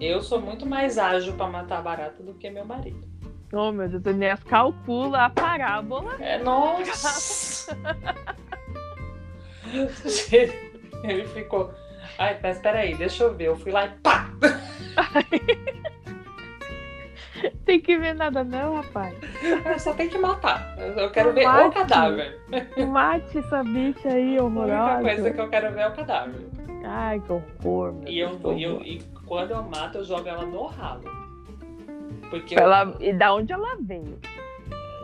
eu 0.00 0.22
sou 0.22 0.40
muito 0.40 0.64
mais 0.64 0.96
ágil 0.96 1.32
pra 1.32 1.48
matar 1.48 1.82
barata 1.82 2.22
do 2.22 2.32
que 2.34 2.48
meu 2.48 2.64
marido. 2.64 3.04
Oh, 3.52 3.72
meu 3.72 3.88
Deus, 3.88 4.06
Inês 4.14 4.44
calcula 4.44 5.24
a 5.24 5.30
parábola. 5.30 6.14
É, 6.20 6.38
nossa! 6.38 7.76
Ele 11.02 11.26
ficou. 11.26 11.74
Ai, 12.16 12.38
mas 12.40 12.60
peraí, 12.60 12.94
deixa 12.94 13.24
eu 13.24 13.34
ver. 13.34 13.46
Eu 13.48 13.56
fui 13.56 13.72
lá 13.72 13.86
e 13.86 13.88
pá! 13.98 14.30
Tem 17.64 17.80
que 17.80 17.96
ver 17.98 18.14
nada 18.14 18.42
não, 18.44 18.76
rapaz. 18.76 19.14
Eu 19.64 19.78
só 19.78 19.92
tem 19.94 20.08
que 20.08 20.18
matar. 20.18 20.74
Eu 20.78 20.92
eu 21.04 21.10
quero 21.10 21.32
ver 21.32 21.44
Mate. 21.44 21.68
o 21.68 21.72
cadáver. 21.72 22.40
Mate 22.88 23.38
essa 23.38 23.62
bicha 23.64 24.08
aí, 24.08 24.38
A 24.38 24.42
única 24.44 24.60
horrorosa. 24.60 25.02
coisa 25.02 25.30
que 25.32 25.40
eu 25.40 25.48
quero 25.48 25.72
ver 25.74 25.80
é 25.82 25.88
o 25.88 25.92
cadáver. 25.92 26.46
Ai, 26.84 27.20
que 27.20 27.32
horror, 27.32 27.92
meu 27.92 28.08
E, 28.08 28.18
eu, 28.18 28.38
e, 28.56 28.62
eu- 28.62 28.82
e 28.82 29.02
quando 29.26 29.52
eu 29.52 29.62
mato, 29.62 29.98
eu 29.98 30.04
jogo 30.04 30.28
ela 30.28 30.44
no 30.44 30.66
ralo. 30.66 31.02
Porque 32.30 32.54
Ela... 32.58 32.94
E 33.00 33.12
da 33.12 33.32
onde 33.34 33.52
ela 33.52 33.76
veio? 33.80 34.18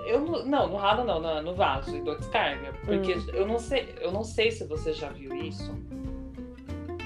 eu, 0.06 0.14
eu 0.14 0.20
não, 0.20 0.44
não, 0.44 0.68
no 0.68 0.76
ralo 0.76 1.04
não, 1.04 1.20
no, 1.20 1.42
no 1.42 1.54
vaso 1.54 1.96
e 1.96 2.00
dou 2.00 2.16
descarga. 2.16 2.72
Porque 2.84 3.14
Hum. 3.14 3.26
eu 3.32 3.46
não 3.46 3.58
sei, 3.58 3.94
eu 4.00 4.10
não 4.12 4.24
sei 4.24 4.50
se 4.50 4.66
você 4.66 4.92
já 4.92 5.08
viu 5.10 5.34
isso. 5.34 5.72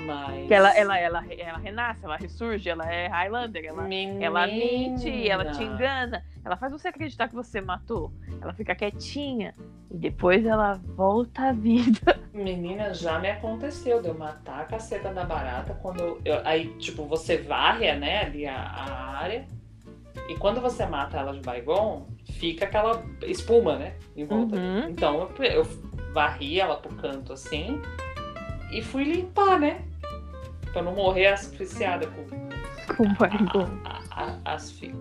Mas. 0.04 0.46
Que 0.46 0.54
ela, 0.54 0.76
ela, 0.76 0.98
ela, 0.98 1.24
ela 1.32 1.58
renasce, 1.58 2.04
ela 2.04 2.16
ressurge, 2.16 2.68
ela 2.68 2.90
é 2.92 3.06
Highlander, 3.08 3.64
ela, 3.64 3.88
ela 4.20 4.46
mente, 4.46 5.28
ela 5.28 5.44
te 5.52 5.62
engana, 5.62 6.24
ela 6.44 6.56
faz 6.56 6.72
você 6.72 6.88
acreditar 6.88 7.28
que 7.28 7.34
você 7.34 7.60
matou, 7.60 8.12
ela 8.40 8.52
fica 8.52 8.74
quietinha 8.74 9.54
e 9.90 9.96
depois 9.96 10.44
ela 10.44 10.80
volta 10.96 11.48
à 11.48 11.52
vida. 11.52 12.18
Menina, 12.34 12.92
já 12.92 13.18
me 13.18 13.30
aconteceu 13.30 14.02
de 14.02 14.08
eu 14.08 14.14
matar 14.14 14.60
a 14.62 14.64
caceta 14.64 15.12
da 15.12 15.24
barata 15.24 15.74
quando 15.80 16.00
eu, 16.00 16.20
eu- 16.24 16.40
aí, 16.44 16.68
tipo, 16.78 17.04
você 17.06 17.38
varre, 17.38 17.92
né, 17.94 18.24
ali 18.24 18.46
a, 18.46 18.56
a 18.56 19.16
área. 19.18 19.46
E 20.28 20.36
quando 20.36 20.60
você 20.60 20.84
mata 20.86 21.18
ela 21.18 21.32
de 21.32 21.40
baigon, 21.40 22.06
fica 22.32 22.64
aquela 22.64 23.04
espuma, 23.22 23.76
né, 23.76 23.94
em 24.16 24.24
volta. 24.24 24.56
Uhum. 24.56 24.88
Então 24.88 25.30
eu, 25.38 25.44
eu 25.44 25.64
varri 26.12 26.58
ela 26.60 26.76
pro 26.76 26.94
canto 26.96 27.32
assim 27.32 27.80
e 28.72 28.82
fui 28.82 29.04
limpar, 29.04 29.58
né? 29.60 29.82
Pra 30.74 30.82
não 30.82 30.92
morrer 30.94 31.28
asfixiada 31.28 32.06
com 32.08 32.24
Com 32.96 33.14
barriga 33.14 33.70
a, 33.84 34.36
a, 34.44 34.54
asfi... 34.54 34.94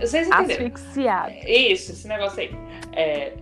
Vocês 0.00 0.26
entenderam? 0.28 0.66
asfixiada. 0.66 1.32
Isso, 1.48 1.92
esse 1.92 2.08
negócio 2.08 2.40
aí. 2.40 2.50
É, 2.92 3.36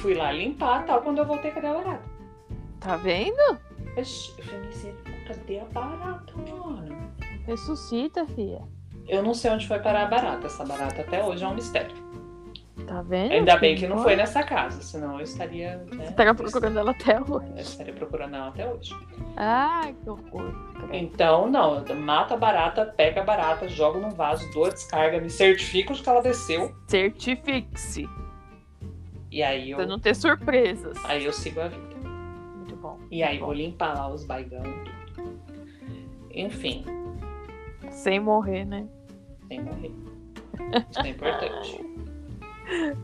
fui 0.00 0.14
lá 0.14 0.30
limpar 0.30 0.84
tal, 0.86 1.02
quando 1.02 1.18
eu 1.18 1.26
voltei, 1.26 1.50
cadê 1.50 1.66
a 1.66 1.74
barata? 1.74 2.02
Tá 2.80 2.96
vendo? 2.96 3.58
Eu 3.96 4.04
falei, 4.04 4.66
misericórdia, 4.68 5.24
cadê 5.26 5.60
a 5.60 5.64
barata, 5.64 6.32
mano? 6.36 7.12
Ressuscita, 7.46 8.24
filha. 8.26 8.62
Eu 9.08 9.22
não 9.22 9.34
sei 9.34 9.50
onde 9.50 9.66
foi 9.66 9.80
parar 9.80 10.02
a 10.04 10.06
barata. 10.06 10.46
Essa 10.46 10.64
barata 10.64 11.00
até 11.00 11.24
hoje 11.24 11.42
é 11.42 11.48
um 11.48 11.54
mistério. 11.54 11.96
Tá 12.86 13.02
vendo? 13.02 13.32
Ainda 13.32 13.56
bem 13.56 13.74
que 13.76 13.86
não 13.86 13.98
foi 14.02 14.16
nessa 14.16 14.42
casa, 14.42 14.82
senão 14.82 15.14
eu 15.18 15.20
estaria. 15.24 15.76
Né, 15.92 16.06
Você 16.06 16.12
tá 16.12 16.34
procurando 16.34 16.78
ela 16.78 16.90
até 16.90 17.20
hoje. 17.20 17.46
Eu 17.54 17.56
estaria 17.62 17.92
procurando 17.94 18.34
ela 18.36 18.48
até 18.48 18.68
hoje. 18.70 18.94
Ai, 19.36 19.94
que 20.02 20.10
horror. 20.10 20.52
Então, 20.92 21.48
não, 21.50 21.84
mata 21.96 22.34
a 22.34 22.36
barata, 22.36 22.84
pega 22.86 23.20
a 23.20 23.24
barata, 23.24 23.68
joga 23.68 23.98
no 23.98 24.10
vaso, 24.10 24.50
dou 24.52 24.66
a 24.66 24.70
descarga, 24.70 25.20
me 25.20 25.30
certifico 25.30 25.94
de 25.94 26.02
que 26.02 26.08
ela 26.08 26.20
desceu. 26.22 26.74
Certifique-se. 26.88 28.08
E 29.30 29.42
aí 29.42 29.70
eu, 29.70 29.76
Pra 29.78 29.86
não 29.86 29.98
ter 29.98 30.14
surpresas. 30.14 30.96
aí 31.04 31.24
eu 31.24 31.32
sigo 31.32 31.60
a 31.60 31.68
vida. 31.68 31.82
Muito 32.56 32.76
bom. 32.76 32.98
E 33.10 33.22
aí 33.22 33.30
muito 33.38 33.40
vou 33.40 33.48
bom. 33.50 33.54
limpar 33.54 33.94
lá 33.94 34.08
os 34.12 34.24
baigão. 34.24 34.62
tudo. 35.14 35.40
Enfim, 36.34 36.84
Sem 37.90 38.18
morrer, 38.20 38.64
né? 38.64 38.86
sem 39.48 39.62
morrer. 39.62 39.92
Isso 40.90 41.00
é 41.00 41.08
importante. 41.08 41.86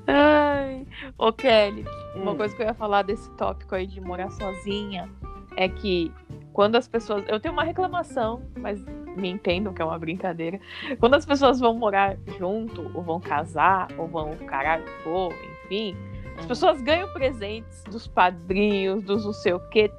Ai. 0.06 0.86
Ô, 1.16 1.32
Kelly, 1.32 1.84
uma 2.14 2.32
Hum. 2.32 2.36
coisa 2.36 2.54
que 2.54 2.62
eu 2.62 2.66
ia 2.66 2.74
falar 2.74 3.02
desse 3.02 3.30
tópico 3.32 3.74
aí 3.74 3.86
de 3.86 4.00
morar 4.00 4.30
sozinha 4.30 5.08
é 5.56 5.68
que 5.68 6.12
quando 6.52 6.76
as 6.76 6.88
pessoas. 6.88 7.24
Eu 7.28 7.38
tenho 7.38 7.52
uma 7.52 7.64
reclamação, 7.64 8.42
mas 8.58 8.84
me 9.16 9.28
entendam 9.28 9.72
que 9.72 9.80
é 9.82 9.84
uma 9.84 9.98
brincadeira. 9.98 10.60
Quando 10.98 11.14
as 11.14 11.24
pessoas 11.26 11.60
vão 11.60 11.74
morar 11.74 12.16
junto, 12.38 12.90
ou 12.94 13.02
vão 13.02 13.20
casar, 13.20 13.88
ou 13.96 14.06
vão 14.08 14.36
caralho, 14.46 14.84
for, 15.04 15.32
enfim, 15.64 15.96
as 16.36 16.44
Hum. 16.44 16.48
pessoas 16.48 16.80
ganham 16.82 17.08
presentes 17.12 17.84
dos 17.84 18.06
padrinhos, 18.08 19.02
dos 19.04 19.24
não 19.24 19.32
sei 19.32 19.52
o 19.52 19.60
quê. 19.70 19.90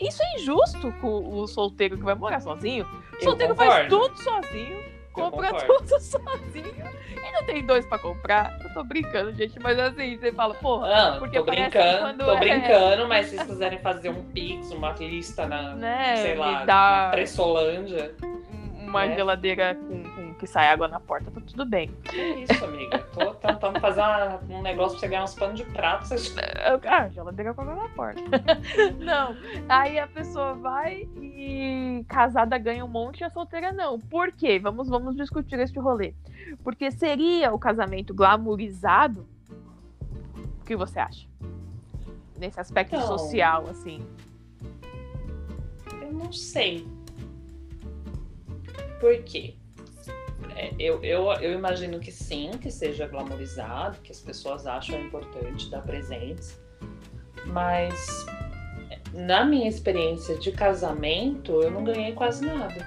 Isso 0.00 0.20
é 0.22 0.36
injusto 0.40 0.92
com 1.00 1.40
o 1.40 1.46
solteiro 1.46 1.96
que 1.96 2.04
vai 2.04 2.14
morar 2.14 2.40
sozinho. 2.40 2.84
O 3.20 3.22
solteiro 3.22 3.54
faz 3.54 3.88
tudo 3.88 4.16
sozinho, 4.20 4.78
compra 5.12 5.52
tudo 5.66 5.88
sozinho 6.00 6.74
e 7.16 7.32
não 7.32 7.44
tem 7.46 7.64
dois 7.64 7.84
pra 7.86 7.98
comprar. 7.98 8.57
Eu 8.68 8.74
tô 8.74 8.84
brincando, 8.84 9.32
gente, 9.32 9.58
mas 9.60 9.78
assim, 9.78 10.16
você 10.16 10.32
fala, 10.32 10.54
porra, 10.54 10.88
Não, 11.12 11.18
Porque 11.18 11.38
tô 11.38 11.44
brincando, 11.44 11.98
quando 12.00 12.24
tô 12.24 12.32
é- 12.32 12.38
brincando, 12.38 13.08
mas 13.08 13.26
se 13.26 13.36
vocês 13.36 13.48
quiserem 13.48 13.78
fazer 13.80 14.10
um 14.10 14.22
pix, 14.30 14.70
uma 14.70 14.92
lista 14.92 15.46
na, 15.46 15.74
né? 15.74 16.16
sei 16.16 16.34
lá, 16.36 16.64
dá 16.64 16.74
na 17.06 17.10
Pressolândia. 17.10 18.14
uma 18.78 19.06
né? 19.06 19.16
geladeira 19.16 19.74
com 19.74 20.02
que 20.38 20.46
sai 20.46 20.68
água 20.68 20.86
na 20.88 21.00
porta, 21.00 21.30
tá 21.30 21.40
tudo 21.44 21.66
bem. 21.66 21.88
Que 22.04 22.16
isso, 22.16 22.64
amiga? 22.64 22.98
Tô 23.12 23.34
tentando 23.34 23.80
fazer 23.80 24.00
uma- 24.00 24.40
um 24.48 24.62
negócio 24.62 24.92
pra 24.92 25.00
você 25.00 25.08
ganhar 25.08 25.24
uns 25.24 25.34
panos 25.34 25.58
de 25.58 25.64
prato. 25.66 26.06
Vocês... 26.06 26.34
Ah, 26.86 27.08
geladeira 27.08 27.52
com 27.54 27.62
água 27.62 27.74
na 27.74 27.88
porta. 27.88 28.20
não. 29.00 29.36
Aí 29.68 29.98
a 29.98 30.06
pessoa 30.06 30.54
vai 30.54 31.08
e 31.20 32.04
casada 32.08 32.56
ganha 32.58 32.84
um 32.84 32.88
monte 32.88 33.20
e 33.20 33.24
a 33.24 33.30
solteira 33.30 33.72
não. 33.72 33.98
Por 33.98 34.30
quê? 34.32 34.58
Vamos, 34.58 34.88
vamos 34.88 35.16
discutir 35.16 35.58
este 35.58 35.78
rolê. 35.78 36.14
Porque 36.62 36.90
seria 36.90 37.52
o 37.52 37.58
casamento 37.58 38.14
glamourizado? 38.14 39.26
O 40.60 40.64
que 40.64 40.76
você 40.76 40.98
acha? 40.98 41.26
Nesse 42.38 42.60
aspecto 42.60 42.94
Então. 42.94 43.06
social, 43.18 43.64
assim. 43.68 44.06
Eu 46.02 46.12
não 46.12 46.32
sei. 46.32 46.86
Por 49.00 49.22
quê? 49.24 49.54
É, 50.58 50.72
eu, 50.76 51.00
eu, 51.04 51.30
eu 51.34 51.52
imagino 51.52 52.00
que 52.00 52.10
sim, 52.10 52.50
que 52.60 52.68
seja 52.68 53.06
glamourizado, 53.06 54.00
que 54.02 54.10
as 54.10 54.20
pessoas 54.20 54.66
acham 54.66 55.00
importante 55.00 55.70
dar 55.70 55.82
presentes. 55.82 56.60
Mas 57.46 58.26
na 59.14 59.44
minha 59.44 59.68
experiência 59.68 60.36
de 60.36 60.50
casamento, 60.50 61.62
eu 61.62 61.70
não 61.70 61.84
ganhei 61.84 62.12
quase 62.12 62.44
nada. 62.44 62.86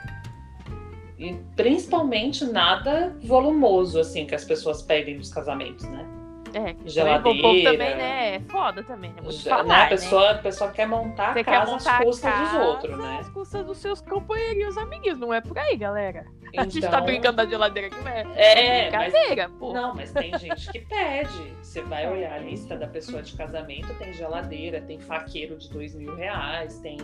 E 1.18 1.34
principalmente 1.56 2.44
nada 2.44 3.16
volumoso, 3.22 4.00
assim, 4.00 4.26
que 4.26 4.36
as 4.36 4.44
pessoas 4.44 4.82
pedem 4.82 5.18
nos 5.18 5.32
casamentos, 5.32 5.86
né? 5.86 6.21
É, 6.54 6.74
que 6.74 6.90
Geladeira. 6.90 7.40
O 7.40 7.42
povo 7.42 7.64
também, 7.64 7.96
né? 7.96 8.36
É 8.36 8.40
foda 8.42 8.84
também, 8.84 9.12
né? 9.12 9.22
Te 9.24 9.32
Já- 9.38 9.50
falar, 9.58 9.64
né? 9.64 9.74
A 9.76 9.78
né? 9.80 9.88
pessoa, 9.90 10.32
a 10.32 10.38
pessoa 10.38 10.72
quer 10.72 10.86
montar 10.88 11.34
Você 11.34 11.40
a 11.40 11.44
quer 11.44 11.52
casa 11.52 11.72
montar 11.72 11.98
às 12.00 12.04
custas 12.06 12.32
dos 12.40 12.50
casa 12.52 12.64
outros, 12.64 12.98
né? 12.98 13.18
Às 13.22 13.30
custas 13.30 13.66
dos 13.66 13.78
seus 13.78 14.02
companheiros 14.02 14.78
amiguinhos, 14.78 15.18
não 15.20 15.34
é 15.34 15.40
por 15.42 15.58
aí, 15.58 15.78
galera. 15.78 16.26
A 16.58 16.64
gente 16.64 16.82
tá 16.82 16.88
Então- 16.88 17.06
brincando 17.06 17.38
da 17.38 17.46
geladeira 17.46 17.88
aqui, 17.88 18.02
né? 18.04 18.26
É, 18.36 18.92
mas 18.92 19.12
brincadeira, 19.14 19.50
pô. 19.58 19.72
Não, 19.72 19.96
mas 19.96 20.12
tem 20.12 20.38
gente 20.38 20.70
que 20.70 20.80
pede. 20.82 21.54
Você 21.62 21.82
vai 21.84 22.10
olhar 22.12 22.34
a 22.34 22.40
lista 22.40 22.76
da 22.76 22.88
pessoa 22.88 23.22
de 23.22 23.34
casamento, 23.38 23.94
tem 23.94 24.12
geladeira, 24.12 24.82
tem 24.82 25.00
faqueiro 25.00 25.58
de 25.58 25.70
dois 25.70 25.96
mil 25.96 26.14
reais, 26.16 26.80
tem. 26.80 26.98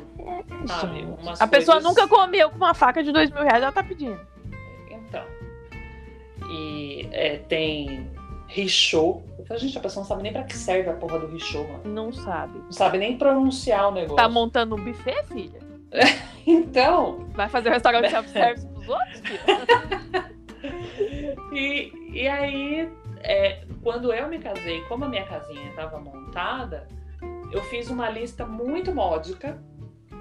Sabe, 0.68 1.00
Gente, 1.00 1.22
umas 1.22 1.40
A 1.40 1.48
pessoa 1.48 1.76
coisas- 1.82 1.84
nunca 1.96 2.08
comeu 2.10 2.50
com 2.50 2.58
uma 2.58 2.74
faca 2.74 3.02
de 3.02 3.14
dois 3.14 3.32
mil 3.32 3.44
reais, 3.44 3.64
ela 3.64 3.72
tá 3.72 3.82
pedindo. 3.82 4.20
Então. 4.92 5.24
E 6.50 7.08
é, 7.12 7.38
tem 7.38 8.10
Richô. 8.48 9.22
Eu 9.38 9.46
falei, 9.46 9.62
gente, 9.62 9.78
a 9.78 9.82
pessoa 9.82 10.02
não 10.02 10.08
sabe 10.08 10.24
nem 10.24 10.32
pra 10.32 10.44
que 10.44 10.56
serve 10.56 10.90
a 10.90 10.94
porra 10.94 11.20
do 11.20 11.28
Richô, 11.28 11.64
mano. 11.64 11.82
Não 11.86 12.12
sabe. 12.12 12.60
Não 12.60 12.72
sabe 12.72 12.98
nem 12.98 13.18
pronunciar 13.18 13.90
o 13.90 13.92
negócio. 13.92 14.16
Tá 14.16 14.30
montando 14.30 14.76
um 14.76 14.84
buffet, 14.84 15.24
filha? 15.26 15.60
Então, 16.50 17.28
Vai 17.32 17.50
fazer 17.50 17.68
um 17.68 17.74
restaurante 17.74 18.08
self-service 18.10 18.66
pros 18.68 18.88
outros, 18.88 19.20
filha? 19.20 20.32
e, 21.52 21.92
e 22.14 22.26
aí, 22.26 22.90
é, 23.20 23.66
quando 23.84 24.14
eu 24.14 24.30
me 24.30 24.40
casei, 24.40 24.80
como 24.84 25.04
a 25.04 25.10
minha 25.10 25.26
casinha 25.26 25.68
estava 25.70 26.00
montada, 26.00 26.88
eu 27.52 27.62
fiz 27.64 27.90
uma 27.90 28.10
lista 28.10 28.46
muito 28.46 28.96
módica 28.96 29.62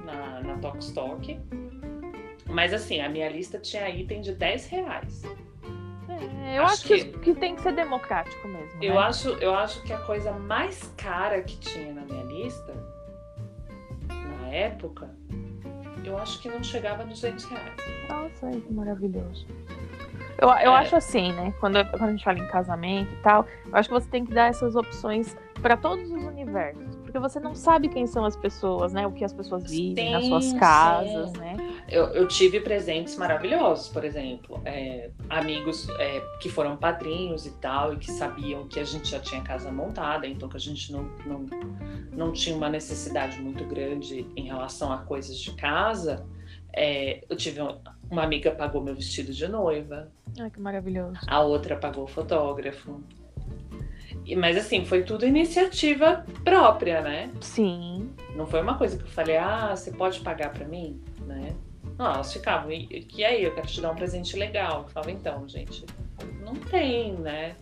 na, 0.04 0.40
na 0.40 0.58
Tokstok. 0.58 1.38
Mas 2.48 2.72
assim, 2.72 3.00
a 3.00 3.08
minha 3.08 3.28
lista 3.28 3.58
tinha 3.58 3.88
item 3.88 4.20
de 4.20 4.32
10 4.32 4.66
reais. 4.66 5.22
É, 6.44 6.58
eu 6.58 6.62
Acho 6.64 6.72
acho, 6.74 6.86
que... 6.86 7.04
que- 7.18 7.34
tem 7.34 7.54
que 7.54 7.60
ser 7.62 7.72
democrático 7.72 8.46
mesmo. 8.48 8.82
Eu 8.82 8.94
né? 8.94 9.00
acho, 9.00 9.28
eu 9.30 9.54
acho 9.54 9.82
que 9.82 9.92
a 9.92 9.98
coisa 9.98 10.32
mais 10.32 10.92
cara 10.96 11.42
que 11.42 11.56
tinha 11.58 11.92
na 11.92 12.02
minha 12.02 12.24
lista, 12.24 12.74
na 14.08 14.48
época, 14.48 15.10
eu 16.04 16.16
acho 16.18 16.40
que 16.40 16.48
não 16.48 16.62
chegava 16.62 17.02
a 17.02 17.06
200 17.06 17.44
reais. 17.46 17.72
Nossa, 18.08 18.50
que 18.60 18.72
maravilhoso. 18.72 19.46
Eu, 20.38 20.48
eu 20.48 20.72
É. 20.72 20.76
acho 20.76 20.94
assim, 20.96 21.32
né? 21.32 21.52
Quando, 21.60 21.82
quando 21.90 22.02
a 22.04 22.10
gente 22.10 22.24
fala 22.24 22.38
em 22.38 22.46
casamento 22.48 23.10
e 23.12 23.16
tal, 23.22 23.46
eu 23.66 23.74
acho 23.76 23.88
que 23.88 23.94
você 23.94 24.08
tem 24.08 24.24
que 24.24 24.32
dar 24.32 24.46
essas 24.48 24.76
opções 24.76 25.36
para 25.62 25.76
todos 25.76 26.10
os 26.10 26.22
universos. 26.24 26.95
Porque 27.16 27.30
você 27.30 27.40
não 27.40 27.54
sabe 27.54 27.88
quem 27.88 28.06
são 28.06 28.26
as 28.26 28.36
pessoas, 28.36 28.92
né? 28.92 29.06
O 29.06 29.12
que 29.12 29.24
as 29.24 29.32
pessoas 29.32 29.64
vivem 29.70 30.12
nas 30.12 30.26
suas 30.26 30.44
Sim, 30.44 30.58
casas, 30.58 31.30
sim. 31.30 31.38
né? 31.38 31.56
Eu, 31.88 32.08
eu 32.08 32.28
tive 32.28 32.60
presentes 32.60 33.16
maravilhosos, 33.16 33.88
por 33.88 34.04
exemplo, 34.04 34.60
é, 34.66 35.08
amigos 35.30 35.88
é, 35.98 36.20
que 36.42 36.50
foram 36.50 36.76
padrinhos 36.76 37.46
e 37.46 37.52
tal, 37.52 37.94
e 37.94 37.96
que 37.96 38.10
sabiam 38.10 38.68
que 38.68 38.78
a 38.78 38.84
gente 38.84 39.08
já 39.10 39.18
tinha 39.18 39.40
casa 39.40 39.72
montada, 39.72 40.26
então 40.26 40.46
que 40.46 40.58
a 40.58 40.60
gente 40.60 40.92
não, 40.92 41.04
não, 41.24 41.46
não 42.12 42.32
tinha 42.32 42.54
uma 42.54 42.68
necessidade 42.68 43.40
muito 43.40 43.64
grande 43.64 44.26
em 44.36 44.48
relação 44.48 44.92
a 44.92 44.98
coisas 44.98 45.38
de 45.38 45.52
casa. 45.52 46.26
É, 46.74 47.24
eu 47.30 47.36
tive 47.36 47.62
um- 47.62 47.78
uma 48.10 48.24
amiga 48.24 48.50
pagou 48.50 48.82
meu 48.82 48.94
vestido 48.94 49.32
de 49.32 49.48
noiva, 49.48 50.12
Ai, 50.38 50.50
que 50.50 50.60
maravilhoso. 50.60 51.18
a 51.26 51.40
outra 51.40 51.76
pagou 51.76 52.04
o 52.04 52.08
fotógrafo. 52.08 53.00
Mas 54.34 54.56
assim, 54.56 54.84
foi 54.84 55.02
tudo 55.02 55.26
iniciativa 55.26 56.24
própria, 56.42 57.00
né? 57.00 57.30
Sim. 57.40 58.10
Não 58.34 58.46
foi 58.46 58.60
uma 58.60 58.76
coisa 58.76 58.96
que 58.96 59.04
eu 59.04 59.08
falei, 59.08 59.36
ah, 59.36 59.74
você 59.76 59.92
pode 59.92 60.20
pagar 60.20 60.50
pra 60.50 60.66
mim, 60.66 61.00
né? 61.26 61.54
Não, 61.96 62.12
elas 62.12 62.32
ficavam, 62.32 62.70
e, 62.72 63.06
e 63.14 63.24
aí, 63.24 63.44
eu 63.44 63.54
quero 63.54 63.66
te 63.66 63.80
dar 63.80 63.92
um 63.92 63.94
presente 63.94 64.36
legal. 64.36 64.82
Eu 64.82 64.88
falava, 64.88 65.10
então, 65.10 65.48
gente, 65.48 65.84
não 66.44 66.54
tem, 66.54 67.12
né? 67.14 67.56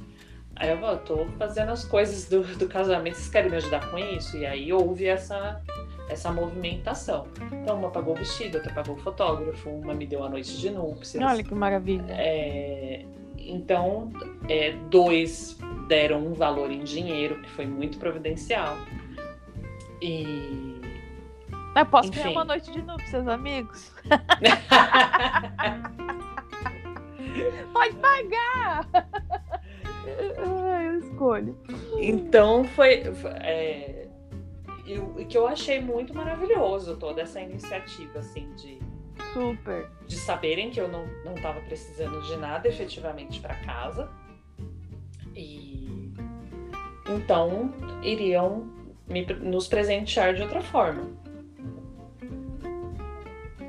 Aí 0.57 0.71
eu 0.71 0.79
eu 0.79 0.99
tô 0.99 1.27
fazendo 1.39 1.71
as 1.71 1.85
coisas 1.85 2.29
do, 2.29 2.43
do 2.57 2.69
casamento, 2.69 3.17
vocês 3.17 3.29
querem 3.29 3.51
me 3.51 3.57
ajudar 3.57 3.91
com 3.91 3.99
isso? 3.99 4.37
E 4.37 4.47
aí 4.47 4.73
houve 4.73 5.07
essa, 5.07 5.61
essa 6.09 6.33
movimentação. 6.33 7.27
Então, 7.53 7.79
uma 7.79 7.91
pagou 7.91 8.15
o 8.15 8.17
vestido, 8.17 8.57
outra 8.57 8.73
pagou 8.73 8.95
o 8.95 8.99
fotógrafo, 8.99 9.69
uma 9.69 9.95
me 9.95 10.07
deu 10.07 10.23
a 10.23 10.29
noite 10.29 10.57
de 10.57 10.71
núpcias. 10.71 11.23
Olha 11.23 11.43
que 11.43 11.55
maravilha. 11.55 12.07
É, 12.11 13.05
então, 13.37 14.13
é, 14.49 14.73
dois 14.91 15.59
deram 15.87 16.27
um 16.27 16.33
valor 16.33 16.71
em 16.71 16.85
dinheiro, 16.85 17.43
que 17.43 17.51
foi 17.51 17.67
muito 17.67 17.99
providencial. 17.99 18.77
E. 20.01 20.81
Eu 21.77 21.87
posso 21.87 22.11
ganhar 22.11 22.27
enfim. 22.27 22.37
uma 22.37 22.45
noite 22.45 22.71
de 22.71 22.81
núpcias, 22.83 23.27
amigos? 23.27 23.93
Pode 27.73 27.97
pagar! 27.97 28.89
Eu 30.07 30.99
escolho. 30.99 31.59
então, 31.99 32.65
foi. 32.65 33.03
é, 33.41 34.07
e 34.87 34.99
o 34.99 35.15
e 35.19 35.25
que 35.25 35.37
eu 35.37 35.47
achei 35.47 35.81
muito 35.81 36.15
maravilhoso 36.15 36.97
toda 36.97 37.23
essa 37.23 37.41
iniciativa, 37.41 38.19
assim, 38.19 38.53
de, 38.55 38.79
Super. 39.33 39.89
de 40.07 40.17
saberem 40.17 40.71
que 40.71 40.81
eu 40.81 40.89
não, 40.89 41.07
não 41.25 41.35
tava 41.35 41.61
precisando 41.63 42.21
de 42.23 42.37
nada 42.37 42.69
efetivamente 42.69 43.41
para 43.41 43.55
casa. 43.57 44.11
E. 45.35 45.74
Então, 47.09 47.73
iriam 48.03 48.67
me- 49.07 49.25
nos 49.27 49.67
presentear 49.69 50.35
de 50.35 50.43
outra 50.43 50.61
forma. 50.61 51.11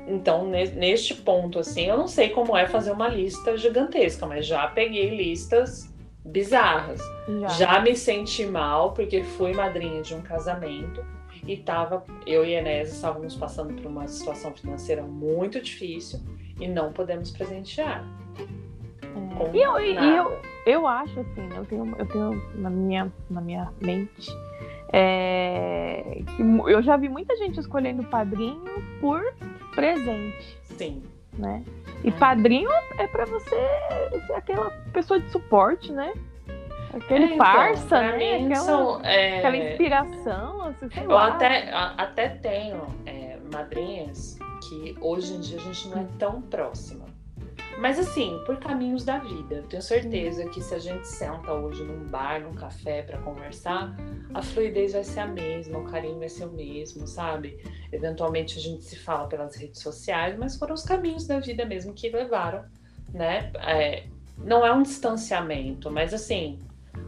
Então, 0.08 0.46
ne- 0.46 0.70
neste 0.70 1.14
ponto, 1.14 1.58
assim, 1.58 1.86
eu 1.86 1.96
não 1.98 2.06
sei 2.06 2.30
como 2.30 2.56
é 2.56 2.66
fazer 2.66 2.92
uma 2.92 3.08
lista 3.08 3.56
gigantesca, 3.56 4.24
mas 4.26 4.46
já 4.46 4.66
peguei 4.68 5.10
listas 5.16 5.92
bizarras. 6.24 7.00
Já. 7.40 7.48
Já 7.48 7.80
me 7.80 7.96
senti 7.96 8.46
mal 8.46 8.92
porque 8.92 9.22
fui 9.22 9.52
madrinha 9.52 10.02
de 10.02 10.14
um 10.14 10.22
casamento 10.22 11.04
e 11.46 11.56
tava, 11.56 12.04
eu 12.26 12.44
e 12.44 12.54
a 12.54 12.60
Enéas 12.60 12.92
estávamos 12.92 13.34
passando 13.34 13.74
por 13.74 13.86
uma 13.86 14.06
situação 14.06 14.52
financeira 14.54 15.02
muito 15.02 15.60
difícil 15.60 16.20
e 16.60 16.66
não 16.68 16.92
podemos 16.92 17.30
presentear. 17.32 18.04
com 19.12 19.54
E 19.54 19.60
eu, 19.60 19.78
e 19.80 19.94
eu, 20.16 20.40
eu 20.66 20.86
acho 20.86 21.20
assim, 21.20 21.48
eu 21.54 21.64
tenho, 21.64 21.94
eu 21.98 22.06
tenho 22.06 22.42
na 22.56 22.68
minha, 22.68 23.10
na 23.30 23.40
minha 23.40 23.72
mente 23.80 24.30
é, 24.92 26.22
que 26.36 26.42
eu 26.70 26.82
já 26.82 26.96
vi 26.96 27.08
muita 27.08 27.36
gente 27.36 27.58
escolhendo 27.60 28.02
padrinho 28.04 28.62
por 29.00 29.22
presente, 29.74 30.58
Sim. 30.64 31.02
né? 31.38 31.62
E 32.04 32.10
padrinho 32.12 32.70
é 32.98 33.06
pra 33.06 33.24
você 33.24 33.56
ser 34.26 34.32
aquela 34.34 34.70
pessoa 34.92 35.18
de 35.20 35.30
suporte, 35.30 35.90
né? 35.92 36.12
Aquele 36.94 37.24
É, 37.24 37.26
então, 37.34 37.38
parça, 37.38 38.00
né? 38.00 38.16
mim 38.38 38.46
Aquela, 38.46 38.64
são, 38.64 39.00
é, 39.04 39.38
aquela 39.38 39.56
inspiração, 39.56 40.62
assim, 40.62 40.88
sei 40.90 41.04
Eu 41.04 41.10
lá. 41.10 41.28
até, 41.28 41.70
até 41.72 42.28
tenho 42.28 42.86
é, 43.04 43.38
madrinhas 43.52 44.38
que 44.68 44.96
hoje 45.00 45.34
em 45.34 45.40
dia 45.40 45.58
a 45.58 45.62
gente 45.62 45.88
não 45.88 46.00
é 46.00 46.06
tão 46.18 46.40
próxima. 46.42 47.05
Mas 47.78 47.98
assim, 47.98 48.40
por 48.46 48.56
caminhos 48.58 49.04
da 49.04 49.18
vida. 49.18 49.62
Tenho 49.68 49.82
certeza 49.82 50.48
que 50.48 50.62
se 50.62 50.74
a 50.74 50.78
gente 50.78 51.06
senta 51.06 51.52
hoje 51.52 51.84
num 51.84 52.06
bar, 52.06 52.40
num 52.40 52.54
café 52.54 53.02
pra 53.02 53.18
conversar, 53.18 53.94
a 54.32 54.42
fluidez 54.42 54.92
vai 54.92 55.04
ser 55.04 55.20
a 55.20 55.26
mesma, 55.26 55.78
o 55.78 55.84
carinho 55.84 56.18
vai 56.18 56.28
ser 56.28 56.46
o 56.46 56.52
mesmo, 56.52 57.06
sabe? 57.06 57.58
Eventualmente 57.92 58.58
a 58.58 58.62
gente 58.62 58.82
se 58.84 58.96
fala 58.96 59.28
pelas 59.28 59.56
redes 59.56 59.80
sociais, 59.82 60.36
mas 60.38 60.56
foram 60.56 60.74
os 60.74 60.82
caminhos 60.84 61.26
da 61.26 61.38
vida 61.38 61.64
mesmo 61.66 61.92
que 61.92 62.08
levaram, 62.08 62.64
né? 63.12 63.50
É, 63.56 64.04
não 64.38 64.64
é 64.66 64.72
um 64.72 64.82
distanciamento, 64.82 65.90
mas 65.90 66.14
assim, 66.14 66.58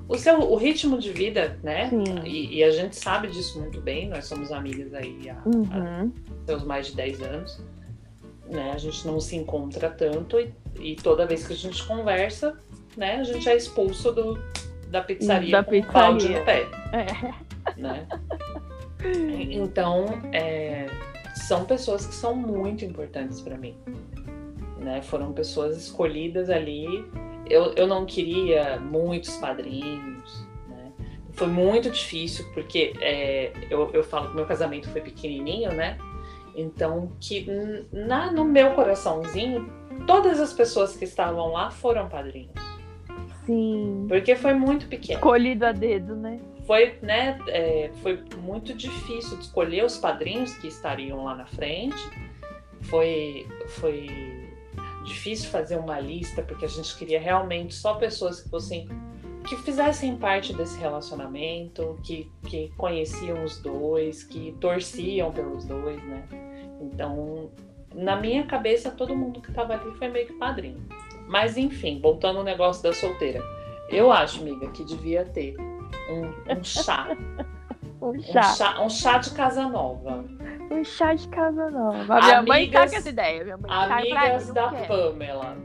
o 0.07 0.17
seu 0.17 0.39
o 0.41 0.57
ritmo 0.57 0.99
de 0.99 1.13
vida, 1.13 1.59
né? 1.63 1.89
E, 2.27 2.57
e 2.59 2.65
a 2.65 2.71
gente 2.71 2.95
sabe 2.97 3.29
disso 3.29 3.59
muito 3.59 3.81
bem, 3.81 4.09
nós 4.09 4.27
somos 4.27 4.53
amigas 4.53 4.93
aí 4.95 5.29
há, 5.31 5.35
há 5.35 5.47
Uhum. 5.47 6.13
seus 6.47 6.63
mais 6.65 6.89
de 6.89 6.97
10 6.97 7.23
anos. 7.23 7.63
Né? 8.51 8.73
A 8.73 8.79
gente 8.79 9.07
não 9.07 9.21
se 9.21 9.37
encontra 9.37 9.91
tanto 9.91 10.41
e, 10.41 10.53
e 10.81 10.97
toda 10.97 11.27
vez 11.27 11.47
que 11.47 11.53
a 11.53 11.57
gente 11.57 11.87
conversa, 11.87 12.57
né, 12.97 13.17
a 13.17 13.25
gente 13.25 13.49
é 13.49 13.57
expulso 13.57 14.11
do, 14.11 14.39
da 14.89 15.03
pizzaria 15.03 15.53
Da 15.53 15.65
com 15.65 15.77
um 15.77 15.83
balde 15.83 16.29
pizzaria. 16.29 16.39
no 16.39 16.45
pé. 16.45 16.67
É. 16.93 17.81
Né? 17.81 18.09
Então, 19.51 20.07
é, 20.33 20.87
são 21.35 21.65
pessoas 21.65 22.07
que 22.07 22.15
são 22.15 22.35
muito 22.35 22.85
importantes 22.85 23.41
para 23.41 23.57
mim. 23.57 23.77
Né? 24.79 25.03
Foram 25.03 25.33
pessoas 25.33 25.77
escolhidas 25.77 26.51
ali. 26.51 27.05
Eu, 27.49 27.73
eu 27.75 27.87
não 27.87 28.05
queria 28.05 28.81
muitos 28.81 29.37
padrinhos. 29.37 30.47
Né? 30.69 30.93
Foi 31.33 31.47
muito 31.47 31.91
difícil, 31.91 32.45
porque 32.55 32.93
é, 33.01 33.53
eu, 33.71 33.91
eu 33.93 34.03
falo 34.03 34.31
que 34.31 34.37
meu 34.37 34.47
casamento 34.47 34.89
foi 34.89 35.01
pequenininho, 35.01 35.73
né? 35.73 35.99
Então, 36.59 37.13
que 37.21 37.47
na, 37.93 38.33
no 38.33 38.45
meu 38.45 38.75
coraçãozinho, 38.75 39.71
todas 40.09 40.41
as 40.41 40.53
pessoas 40.53 40.97
que 40.97 41.05
estavam 41.05 41.53
lá 41.53 41.71
foram 41.71 42.09
padrinhos. 42.09 42.53
Sim. 43.47 44.07
Porque 44.09 44.35
foi 44.35 44.55
muito 44.55 44.89
pequeno. 44.89 45.21
Escolhido 45.21 45.65
a 45.65 45.73
dedo, 45.73 46.17
né? 46.17 46.41
Foi, 46.67 46.99
né, 47.01 47.39
é, 47.47 47.91
foi 48.03 48.23
muito 48.43 48.75
difícil 48.75 49.39
de 49.39 49.45
escolher 49.45 49.85
os 49.85 49.97
padrinhos 49.97 50.53
que 50.55 50.67
estariam 50.67 51.25
lá 51.25 51.37
na 51.37 51.47
frente. 51.47 51.97
Foi, 52.83 53.47
foi 53.69 54.07
difícil 55.05 55.49
fazer 55.49 55.77
uma 55.77 55.99
lista, 56.01 56.43
porque 56.43 56.65
a 56.65 56.69
gente 56.69 56.95
queria 56.97 57.21
realmente 57.21 57.75
só 57.75 57.95
pessoas 57.95 58.43
que 58.43 58.51
fossem 58.51 58.89
que 59.49 59.57
fizessem 59.57 60.17
parte 60.17 60.53
desse 60.53 60.79
relacionamento, 60.79 61.99
que, 62.05 62.31
que 62.47 62.71
conheciam 62.77 63.43
os 63.45 63.59
dois, 63.61 64.23
que 64.25 64.55
torciam 64.61 65.33
pelos 65.33 65.65
dois, 65.65 66.03
né? 66.05 66.23
Então, 66.81 67.51
na 67.95 68.17
minha 68.17 68.45
cabeça, 68.47 68.91
todo 68.91 69.17
mundo 69.17 69.41
que 69.41 69.51
estava 69.51 69.75
ali 69.75 69.91
foi 69.97 70.09
meio 70.09 70.27
que 70.27 70.35
padrinho. 70.35 70.87
Mas 71.27 71.57
enfim, 71.57 72.01
voltando 72.01 72.39
ao 72.39 72.45
negócio 72.45 72.83
da 72.83 72.93
solteira. 72.93 73.43
Eu 73.91 74.13
acho, 74.13 74.41
amiga, 74.41 74.69
que 74.71 74.85
devia 74.85 75.25
ter 75.25 75.57
um, 76.11 76.53
um 76.59 76.63
chá. 76.65 77.09
Um 78.01 78.11
Um 78.11 78.21
chá. 78.23 78.43
chá, 78.45 78.81
um 78.81 78.89
chá 78.89 79.19
de 79.19 79.31
casa 79.33 79.69
nova. 79.69 80.25
Um 80.71 80.85
chá 80.85 81.15
de 81.15 81.27
casa 81.29 81.69
nova. 81.69 82.15
A 82.17 82.21
minha 82.25 82.43
mãe 82.43 82.71
tá 82.71 82.83
Amigas- 82.83 82.91
com 82.93 82.97
essa 82.97 83.09
ideia. 83.09 83.43
Minha 83.43 83.57
mãe 83.57 83.69
tá 83.69 83.97
Amigas 83.99 84.43
mim, 84.47 84.47
não 84.47 84.55
da. 84.55 84.71
Pamela. 84.87 85.57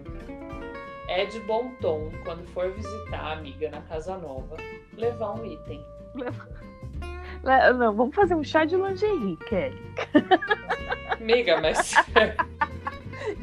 É 1.07 1.25
de 1.25 1.39
bom 1.41 1.71
tom, 1.81 2.09
quando 2.23 2.45
for 2.49 2.71
visitar 2.71 3.19
a 3.19 3.33
amiga 3.33 3.69
na 3.69 3.81
casa 3.81 4.17
nova, 4.17 4.57
levar 4.97 5.33
um 5.33 5.45
item. 5.45 5.85
Não, 7.77 7.93
vamos 7.93 8.15
fazer 8.15 8.35
um 8.35 8.43
chá 8.43 8.63
de 8.63 8.75
lingerie, 8.75 9.37
Kelly. 9.47 9.81
Amiga, 11.19 11.59
mas. 11.61 11.93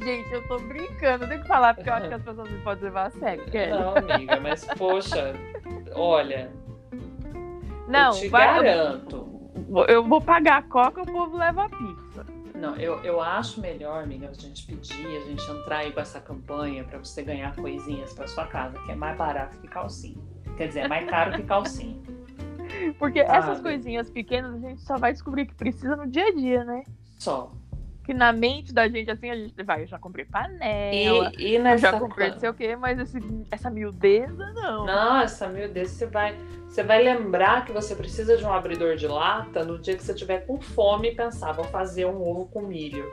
Gente, 0.03 0.33
eu 0.33 0.47
tô 0.47 0.59
brincando, 0.59 1.27
tem 1.27 1.41
que 1.41 1.49
falar, 1.49 1.75
porque 1.75 1.89
eu 1.89 1.95
acho 1.95 2.09
que 2.09 2.15
as 2.15 2.23
pessoas 2.23 2.51
não 2.51 2.61
podem 2.61 2.85
levar 2.85 3.07
a 3.07 3.11
sério, 3.11 3.45
Kelly. 3.47 3.71
Não, 3.71 3.97
amiga, 3.97 4.41
mas 4.41 4.65
poxa, 4.77 5.35
olha. 5.95 6.51
Não, 7.89 8.13
eu 8.13 8.21
te 8.21 8.29
vai, 8.29 8.63
garanto. 8.63 9.31
Eu, 9.89 10.05
vou 10.05 10.21
pagar 10.21 10.59
a 10.59 10.63
coca, 10.63 11.03
o 11.03 11.07
povo 11.07 11.37
leva 11.37 11.65
a 11.65 11.69
pizza. 11.69 12.10
Não, 12.61 12.77
eu, 12.77 13.03
eu 13.03 13.23
acho 13.23 13.59
melhor, 13.59 14.03
amiga, 14.03 14.29
a 14.29 14.35
gente 14.35 14.67
pedir, 14.67 15.07
a 15.17 15.21
gente 15.21 15.51
entrar 15.51 15.79
aí 15.79 15.93
com 15.93 16.01
essa 16.01 16.21
campanha 16.21 16.85
pra 16.85 16.99
você 16.99 17.23
ganhar 17.23 17.57
coisinhas 17.57 18.13
pra 18.13 18.27
sua 18.29 18.47
casa, 18.47 18.79
que 18.85 18.93
é 18.93 18.95
mais 18.95 19.17
barato 19.17 19.59
que 19.59 19.67
calcinha. 19.67 20.23
Quer 20.59 20.69
dizer, 20.69 20.81
é 20.81 20.89
mais 20.89 21.09
caro 21.09 21.33
que 21.33 21.43
calcinha. 21.43 21.99
Porque 22.99 23.25
Sabe? 23.25 23.39
essas 23.39 23.61
coisinhas 23.61 24.11
pequenas 24.11 24.55
a 24.55 24.69
gente 24.69 24.83
só 24.83 24.99
vai 24.99 25.11
descobrir 25.11 25.47
que 25.47 25.55
precisa 25.55 25.97
no 25.97 26.07
dia 26.07 26.27
a 26.27 26.35
dia, 26.35 26.63
né? 26.63 26.85
Só. 27.19 27.51
Que 28.11 28.15
na 28.15 28.33
mente 28.33 28.75
da 28.75 28.89
gente, 28.89 29.09
assim, 29.09 29.31
a 29.31 29.37
gente 29.37 29.63
vai, 29.63 29.85
eu 29.85 29.87
já 29.87 29.97
comprei 29.97 30.25
panela, 30.25 31.31
E, 31.37 31.55
e 31.55 31.59
nessa 31.61 31.93
já 31.93 32.01
comprei 32.01 32.33
não 32.33 32.41
sei 32.41 32.49
o 32.49 32.55
quê, 32.55 32.75
mas 32.75 32.99
esse- 32.99 33.23
essa 33.53 33.71
miudeza, 33.71 34.53
não. 34.53 34.85
Nossa, 34.85 35.47
meu 35.47 35.69
Deus, 35.69 35.91
você 35.91 36.07
vai, 36.07 36.35
você 36.67 36.83
vai 36.83 37.05
lembrar 37.05 37.65
que 37.65 37.71
você 37.71 37.95
precisa 37.95 38.37
de 38.37 38.45
um 38.45 38.53
abridor 38.53 38.97
de 38.97 39.07
lata 39.07 39.65
no 39.65 39.79
dia 39.79 39.95
que 39.97 40.03
você 40.03 40.13
tiver 40.13 40.45
com 40.45 40.61
fome 40.61 41.11
e 41.13 41.15
pensar, 41.15 41.53
vou 41.53 41.67
fazer 41.67 42.05
um 42.07 42.21
ovo 42.21 42.47
com 42.47 42.63
milho. 42.63 43.09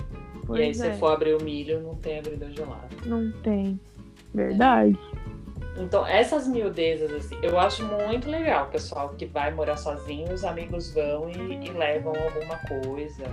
Pois 0.48 0.60
e 0.60 0.64
aí 0.64 0.70
é, 0.72 0.74
você 0.94 0.98
for 0.98 1.12
abrir 1.14 1.36
o 1.36 1.44
milho, 1.44 1.80
não 1.80 1.94
tem 1.94 2.18
abridor 2.18 2.50
de 2.50 2.62
lata. 2.62 2.90
Não 3.06 3.32
tem. 3.44 3.80
Verdade. 4.34 4.98
Então, 5.78 6.08
essas 6.08 6.48
miudezas, 6.48 7.14
assim, 7.14 7.38
eu 7.44 7.60
acho 7.60 7.86
muito 7.86 8.28
legal, 8.28 8.66
pessoal, 8.72 9.10
que 9.10 9.28
vai 9.28 9.54
morar 9.54 9.78
sozinho, 9.78 10.34
os 10.34 10.44
amigos 10.44 10.92
vão 10.92 11.30
e, 11.30 11.68
e 11.68 11.70
levam 11.70 12.14
alguma 12.16 12.58
coisa, 12.82 13.26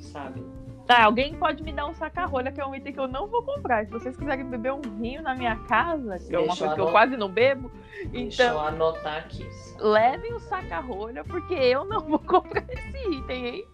sabe? 0.00 0.42
Tá, 0.86 1.02
alguém 1.04 1.34
pode 1.34 1.64
me 1.64 1.72
dar 1.72 1.86
um 1.86 1.94
saca-rolha, 1.94 2.52
que 2.52 2.60
é 2.60 2.66
um 2.66 2.72
item 2.74 2.92
que 2.92 3.00
eu 3.00 3.08
não 3.08 3.26
vou 3.26 3.42
comprar. 3.42 3.84
Se 3.84 3.90
vocês 3.90 4.16
quiserem 4.16 4.44
beber 4.46 4.72
um 4.72 4.80
vinho 4.80 5.20
na 5.20 5.34
minha 5.34 5.56
casa, 5.56 6.16
que 6.18 6.34
é 6.34 6.38
uma 6.38 6.46
Deixa 6.48 6.58
coisa 6.58 6.72
eu 6.72 6.74
que 6.76 6.80
eu 6.80 6.90
quase 6.92 7.16
não 7.16 7.28
bebo, 7.28 7.70
Deixa 8.12 8.42
eu 8.44 8.46
então 8.50 8.60
anotar 8.66 9.16
aqui. 9.18 9.44
levem 9.80 10.32
o 10.32 10.38
saca-rolha, 10.38 11.24
porque 11.24 11.54
eu 11.54 11.84
não 11.84 12.00
vou 12.00 12.18
comprar 12.24 12.64
esse 12.68 13.08
item, 13.10 13.46
hein? 13.46 13.64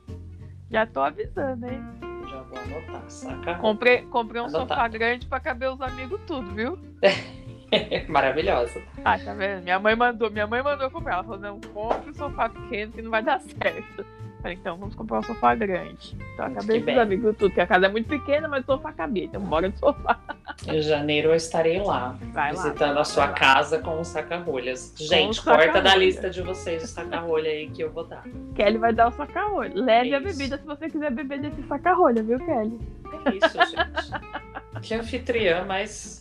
Já 0.71 0.87
tô 0.87 1.01
avisando, 1.03 1.67
hein? 1.67 1.83
Já 2.31 2.41
vou 2.45 2.59
anotar, 2.59 3.03
saca? 3.11 3.55
Comprei, 3.57 4.03
comprei 4.07 4.41
um 4.41 4.47
Anotado. 4.47 4.69
sofá 4.71 4.89
grande 4.89 5.27
pra 5.27 5.39
caber 5.39 5.71
os 5.71 5.83
amigos 5.83 6.19
tudo, 6.27 6.51
viu? 6.55 6.79
Maravilhosa. 8.09 8.83
Ah, 9.05 9.19
tá 9.19 9.35
vendo? 9.35 9.63
Minha 9.65 9.79
mãe 9.79 9.95
mandou, 9.97 10.31
minha 10.31 10.47
mãe 10.47 10.63
mandou 10.63 10.91
comprar. 10.91 11.15
Ela 11.15 11.25
falou, 11.25 11.39
não, 11.39 11.61
compre 11.61 12.11
um 12.11 12.15
sofá 12.15 12.49
pequeno 12.49 12.93
que 12.93 13.03
não 13.03 13.11
vai 13.11 13.23
dar 13.23 13.41
certo. 13.45 14.05
Falei, 14.43 14.57
então 14.61 14.77
vamos 14.77 14.95
comprar 14.97 15.21
um 15.21 15.23
sofá 15.23 15.55
grande. 15.55 16.17
Então 16.35 16.47
Que 16.47 16.53
acabei 16.59 16.83
com 16.83 16.91
os 16.91 16.99
amigos 16.99 17.37
tudo, 17.37 17.49
porque 17.51 17.61
a 17.61 17.67
casa 17.67 17.87
é 17.87 17.89
muito 17.89 18.09
pequena, 18.09 18.49
mas 18.49 18.65
o 18.65 18.67
sofá 18.67 18.93
cabia. 18.93 19.25
Então 19.27 19.41
bora 19.41 19.71
de 19.71 19.79
sofá. 19.79 20.19
Em 20.67 20.83
janeiro 20.83 21.29
eu 21.31 21.35
estarei 21.37 21.81
lá, 21.81 22.17
Vai 22.33 22.51
visitando 22.51 22.95
lá, 22.97 23.01
a 23.03 23.05
sua 23.05 23.27
vai 23.27 23.33
lá. 23.33 23.39
casa 23.39 23.79
com 23.79 24.01
os 24.01 24.09
saca-rolhas. 24.09 24.93
Gente, 24.99 25.39
os 25.39 25.41
corta 25.41 25.81
da 25.81 25.95
lista 25.95 26.29
de 26.29 26.43
vocês 26.43 26.83
o 26.83 26.87
saca-rolha 26.89 27.51
aí 27.51 27.71
que 27.71 27.83
eu 27.83 27.91
vou 27.93 28.05
dar. 28.05 28.25
Kelly 28.57 28.79
vai 28.79 28.93
dar 28.93 29.09
o 29.09 29.13
saca-rolha. 29.13 29.73
Leve 29.75 30.15
a 30.15 30.19
Isso. 30.19 30.27
bebida 30.29 30.59
se 30.59 30.65
você 30.67 30.91
quiser 30.91 31.13
beber 31.13 31.41
desse 31.41 31.63
saca-rolha, 31.69 32.23
viu, 32.23 32.39
Kelly? 32.41 32.79
É 33.27 33.31
isso, 33.37 33.59
gente. 33.71 34.83
Que 34.83 34.95
anfitriã, 34.95 35.65
mas. 35.65 36.21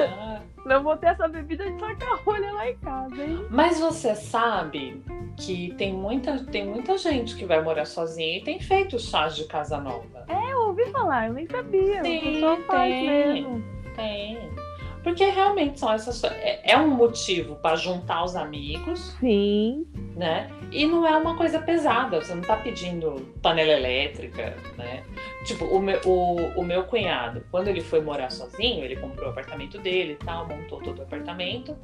Ah, 0.00 0.40
Não 0.68 0.82
vou 0.82 0.94
ter 0.98 1.06
essa 1.06 1.26
bebida 1.26 1.64
de 1.64 1.80
saca-rolha 1.80 2.52
lá 2.52 2.68
em 2.68 2.76
casa, 2.76 3.24
hein? 3.24 3.46
Mas 3.48 3.80
você 3.80 4.14
sabe 4.14 5.02
que 5.38 5.74
tem 5.78 5.94
muita, 5.94 6.44
tem 6.44 6.66
muita 6.66 6.98
gente 6.98 7.34
que 7.34 7.46
vai 7.46 7.62
morar 7.62 7.86
sozinha 7.86 8.36
e 8.36 8.44
tem 8.44 8.60
feito 8.60 8.98
chás 8.98 9.34
de 9.34 9.44
casa 9.44 9.80
nova. 9.80 10.26
Eu 10.28 10.68
ouvi 10.68 10.84
falar, 10.90 11.28
eu 11.28 11.32
nem 11.32 11.46
sabia. 11.46 12.02
Sim, 12.02 12.42
tem. 12.70 13.64
Tem. 13.96 14.67
Porque 15.08 15.24
realmente 15.24 15.80
são 15.80 15.90
essas. 15.90 16.22
É, 16.22 16.72
é 16.72 16.76
um 16.76 16.88
motivo 16.88 17.56
para 17.56 17.76
juntar 17.76 18.22
os 18.24 18.36
amigos, 18.36 19.16
Sim. 19.18 19.86
né? 20.14 20.50
E 20.70 20.84
não 20.84 21.06
é 21.06 21.16
uma 21.16 21.34
coisa 21.34 21.58
pesada. 21.58 22.20
Você 22.20 22.34
não 22.34 22.42
tá 22.42 22.56
pedindo 22.56 23.14
panela 23.40 23.72
elétrica, 23.72 24.54
né? 24.76 25.02
Tipo, 25.46 25.64
o 25.64 25.80
meu, 25.80 25.98
o, 26.04 26.60
o 26.60 26.62
meu 26.62 26.84
cunhado, 26.84 27.42
quando 27.50 27.68
ele 27.68 27.80
foi 27.80 28.02
morar 28.02 28.30
sozinho, 28.30 28.84
ele 28.84 28.96
comprou 28.96 29.28
o 29.28 29.30
apartamento 29.30 29.78
dele 29.78 30.12
e 30.20 30.24
tal, 30.26 30.46
montou 30.46 30.78
todo 30.82 30.98
o 30.98 31.02
apartamento. 31.04 31.74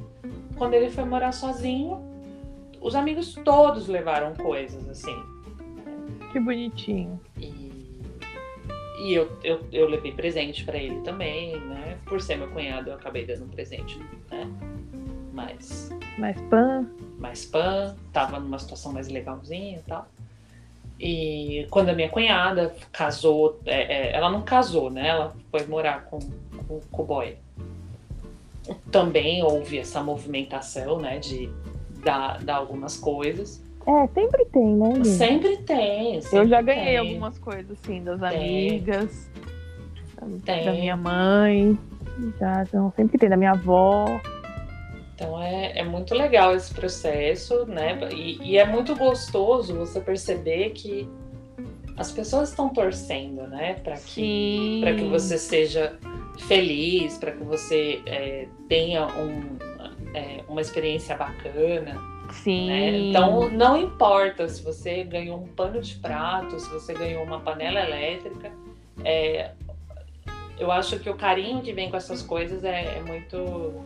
Quando 0.58 0.74
ele 0.74 0.90
foi 0.90 1.04
morar 1.04 1.32
sozinho, 1.32 2.04
os 2.78 2.94
amigos 2.94 3.32
todos 3.42 3.88
levaram 3.88 4.34
coisas, 4.34 4.86
assim. 4.86 5.16
Que 6.30 6.38
bonitinho. 6.38 7.18
E, 7.40 7.63
e 9.04 9.12
eu, 9.12 9.30
eu, 9.44 9.60
eu 9.70 9.86
levei 9.86 10.12
presente 10.12 10.64
pra 10.64 10.78
ele 10.78 11.00
também, 11.02 11.60
né? 11.60 11.98
Por 12.06 12.22
ser 12.22 12.36
meu 12.36 12.48
cunhado, 12.48 12.88
eu 12.88 12.94
acabei 12.94 13.26
dando 13.26 13.44
um 13.44 13.48
presente, 13.48 13.98
né? 14.30 14.50
Mais, 15.30 15.90
Mais 16.16 16.40
pan. 16.48 16.86
mais 17.18 17.44
pan, 17.44 17.94
tava 18.14 18.40
numa 18.40 18.58
situação 18.58 18.92
mais 18.92 19.08
legalzinha 19.08 19.78
e 19.78 19.82
tal. 19.82 20.08
E 20.98 21.66
quando 21.70 21.90
a 21.90 21.92
minha 21.92 22.08
cunhada 22.08 22.74
casou, 22.90 23.60
é, 23.66 24.12
é, 24.12 24.16
ela 24.16 24.30
não 24.30 24.40
casou, 24.40 24.90
né? 24.90 25.08
Ela 25.08 25.36
foi 25.50 25.66
morar 25.66 26.04
com, 26.04 26.18
com, 26.66 26.80
com 26.80 27.02
o 27.02 27.04
boy. 27.04 27.36
Também 28.90 29.42
houve 29.42 29.78
essa 29.78 30.02
movimentação, 30.02 30.98
né? 30.98 31.18
De 31.18 31.50
dar, 32.02 32.42
dar 32.42 32.56
algumas 32.56 32.96
coisas. 32.96 33.62
É, 33.86 34.06
sempre 34.08 34.44
tem, 34.46 34.76
né, 34.76 34.94
gente? 34.94 35.08
Sempre 35.08 35.56
tem. 35.58 36.16
Eu 36.16 36.22
sempre 36.22 36.48
já 36.48 36.62
ganhei 36.62 36.84
tem. 36.84 36.98
algumas 36.98 37.38
coisas, 37.38 37.70
assim, 37.70 38.02
das 38.02 38.18
Tem. 38.18 38.28
amigas, 38.70 39.30
Tem. 40.44 40.64
da 40.64 40.72
minha 40.72 40.96
mãe. 40.96 41.78
Já, 42.38 42.62
então, 42.62 42.92
sempre 42.96 43.18
tem, 43.18 43.28
da 43.28 43.36
minha 43.36 43.52
avó. 43.52 44.06
Então 45.14 45.40
é, 45.40 45.78
é 45.78 45.84
muito 45.84 46.14
legal 46.14 46.54
esse 46.54 46.72
processo, 46.72 47.66
né? 47.66 47.98
E, 48.12 48.38
e 48.42 48.58
é 48.58 48.66
muito 48.66 48.96
gostoso 48.96 49.74
você 49.74 50.00
perceber 50.00 50.70
que 50.70 51.08
as 51.96 52.10
pessoas 52.10 52.48
estão 52.50 52.68
torcendo, 52.68 53.46
né? 53.46 53.74
Para 53.74 53.96
que, 53.96 54.82
que 54.96 55.04
você 55.04 55.38
seja 55.38 55.96
feliz, 56.48 57.16
para 57.18 57.32
que 57.32 57.44
você 57.44 58.02
é, 58.06 58.48
tenha 58.68 59.06
um, 59.06 59.56
é, 60.14 60.42
uma 60.48 60.60
experiência 60.60 61.16
bacana. 61.16 62.13
Sim. 62.42 62.66
Né? 62.66 62.98
Então 62.98 63.48
não 63.50 63.76
importa 63.76 64.48
se 64.48 64.62
você 64.62 65.04
ganhou 65.04 65.38
um 65.38 65.48
pano 65.48 65.80
de 65.80 65.94
prato, 65.96 66.58
se 66.58 66.68
você 66.70 66.92
ganhou 66.92 67.22
uma 67.22 67.40
panela 67.40 67.80
elétrica. 67.80 68.52
é, 69.04 69.52
eu 70.58 70.70
acho 70.70 70.98
que 70.98 71.10
o 71.10 71.16
carinho 71.16 71.62
que 71.62 71.72
vem 71.72 71.90
com 71.90 71.96
essas 71.96 72.22
coisas 72.22 72.64
é, 72.64 72.98
é 72.98 73.02
muito. 73.02 73.84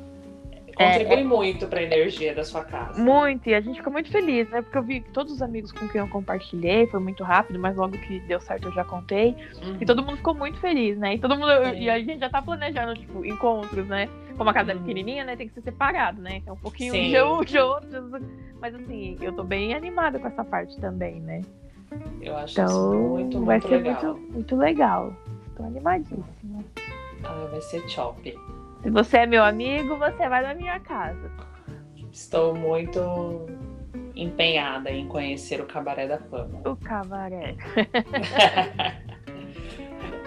Contribui 0.79 1.25
muito 1.25 1.67
para 1.67 1.81
a 1.81 1.83
energia 1.83 2.35
da 2.35 2.45
sua 2.45 2.65
casa. 2.65 3.03
Muito, 3.03 3.49
e 3.49 3.55
a 3.55 3.61
gente 3.61 3.77
ficou 3.79 3.93
muito 3.93 4.11
feliz, 4.11 4.49
né? 4.51 4.63
Porque 4.63 4.79
eu 4.79 4.83
vi 4.83 5.01
que 5.01 5.11
todos 5.11 5.33
os 5.33 5.43
amigos 5.43 5.73
com 5.73 5.89
quem 5.89 6.01
eu 6.01 6.09
compartilhei, 6.09 6.87
foi 6.87 7.01
muito 7.01 7.23
rápido, 7.25 7.59
mas 7.59 7.77
logo 7.77 7.99
que 7.99 8.21
deu 8.21 8.41
certo 8.41 8.69
eu 8.69 8.73
já 8.73 8.85
contei. 8.85 9.35
Uhum. 9.63 9.77
E 9.81 9.85
todo 9.87 10.03
mundo 10.03 10.17
ficou 10.17 10.35
muito 10.35 10.59
feliz, 10.61 10.97
né? 10.97 11.15
E 11.15 11.19
todo 11.19 11.37
mundo. 11.37 11.51
Sim. 11.73 11.81
E 11.81 11.91
a 11.91 11.99
gente 11.99 12.21
já 12.21 12.31
tá 12.31 12.41
planejando, 12.41 12.95
tipo, 12.95 13.25
encontros, 13.25 13.87
né? 13.89 14.09
Como 14.37 14.49
a 14.49 14.55
casa 14.55 14.71
é 14.73 14.75
Uhum. 14.75 14.81
pequenininha, 14.81 15.25
né? 15.25 15.37
Tem 15.37 15.49
que 15.49 15.55
ser 15.55 15.63
separado, 15.63 16.23
né? 16.23 16.43
É 16.47 16.53
um 16.53 16.57
pouquinho 16.57 16.93
Sim. 16.93 17.09
de 17.11 17.23
um 17.23 17.43
de 17.45 17.59
outros. 17.59 17.91
Mas 18.61 18.75
assim, 18.75 19.17
eu 19.21 19.33
tô 19.33 19.43
bem 19.43 19.75
animada 19.75 20.19
com 20.19 20.27
essa 20.29 20.45
parte 20.45 20.79
também, 20.81 21.21
né? 21.21 21.43
Eu 22.21 22.37
acho 22.37 22.61
isso 22.61 22.61
Então 22.61 23.09
muito, 23.09 23.45
vai 23.45 23.57
muito 23.59 23.69
ser 23.69 23.77
legal. 23.83 24.15
muito, 24.15 24.33
muito 24.33 24.57
legal. 24.57 25.13
Tô 25.57 25.63
animadíssima. 25.65 26.65
Ah, 27.25 27.49
vai 27.51 27.61
ser 27.63 27.83
top. 27.95 28.35
Se 28.83 28.91
você 28.91 29.19
é 29.19 29.27
meu 29.27 29.43
amigo, 29.43 29.97
você 29.97 30.29
vai 30.29 30.43
na 30.43 30.55
minha 30.55 30.79
casa. 30.81 31.31
Estou 32.13 32.55
muito 32.55 33.47
empenhada 34.15 34.91
em 34.91 35.07
conhecer 35.09 35.61
o 35.61 35.67
Cabaré 35.67 36.07
da 36.07 36.19
Fama. 36.19 36.61
O 36.65 36.77
cabaré. 36.77 37.57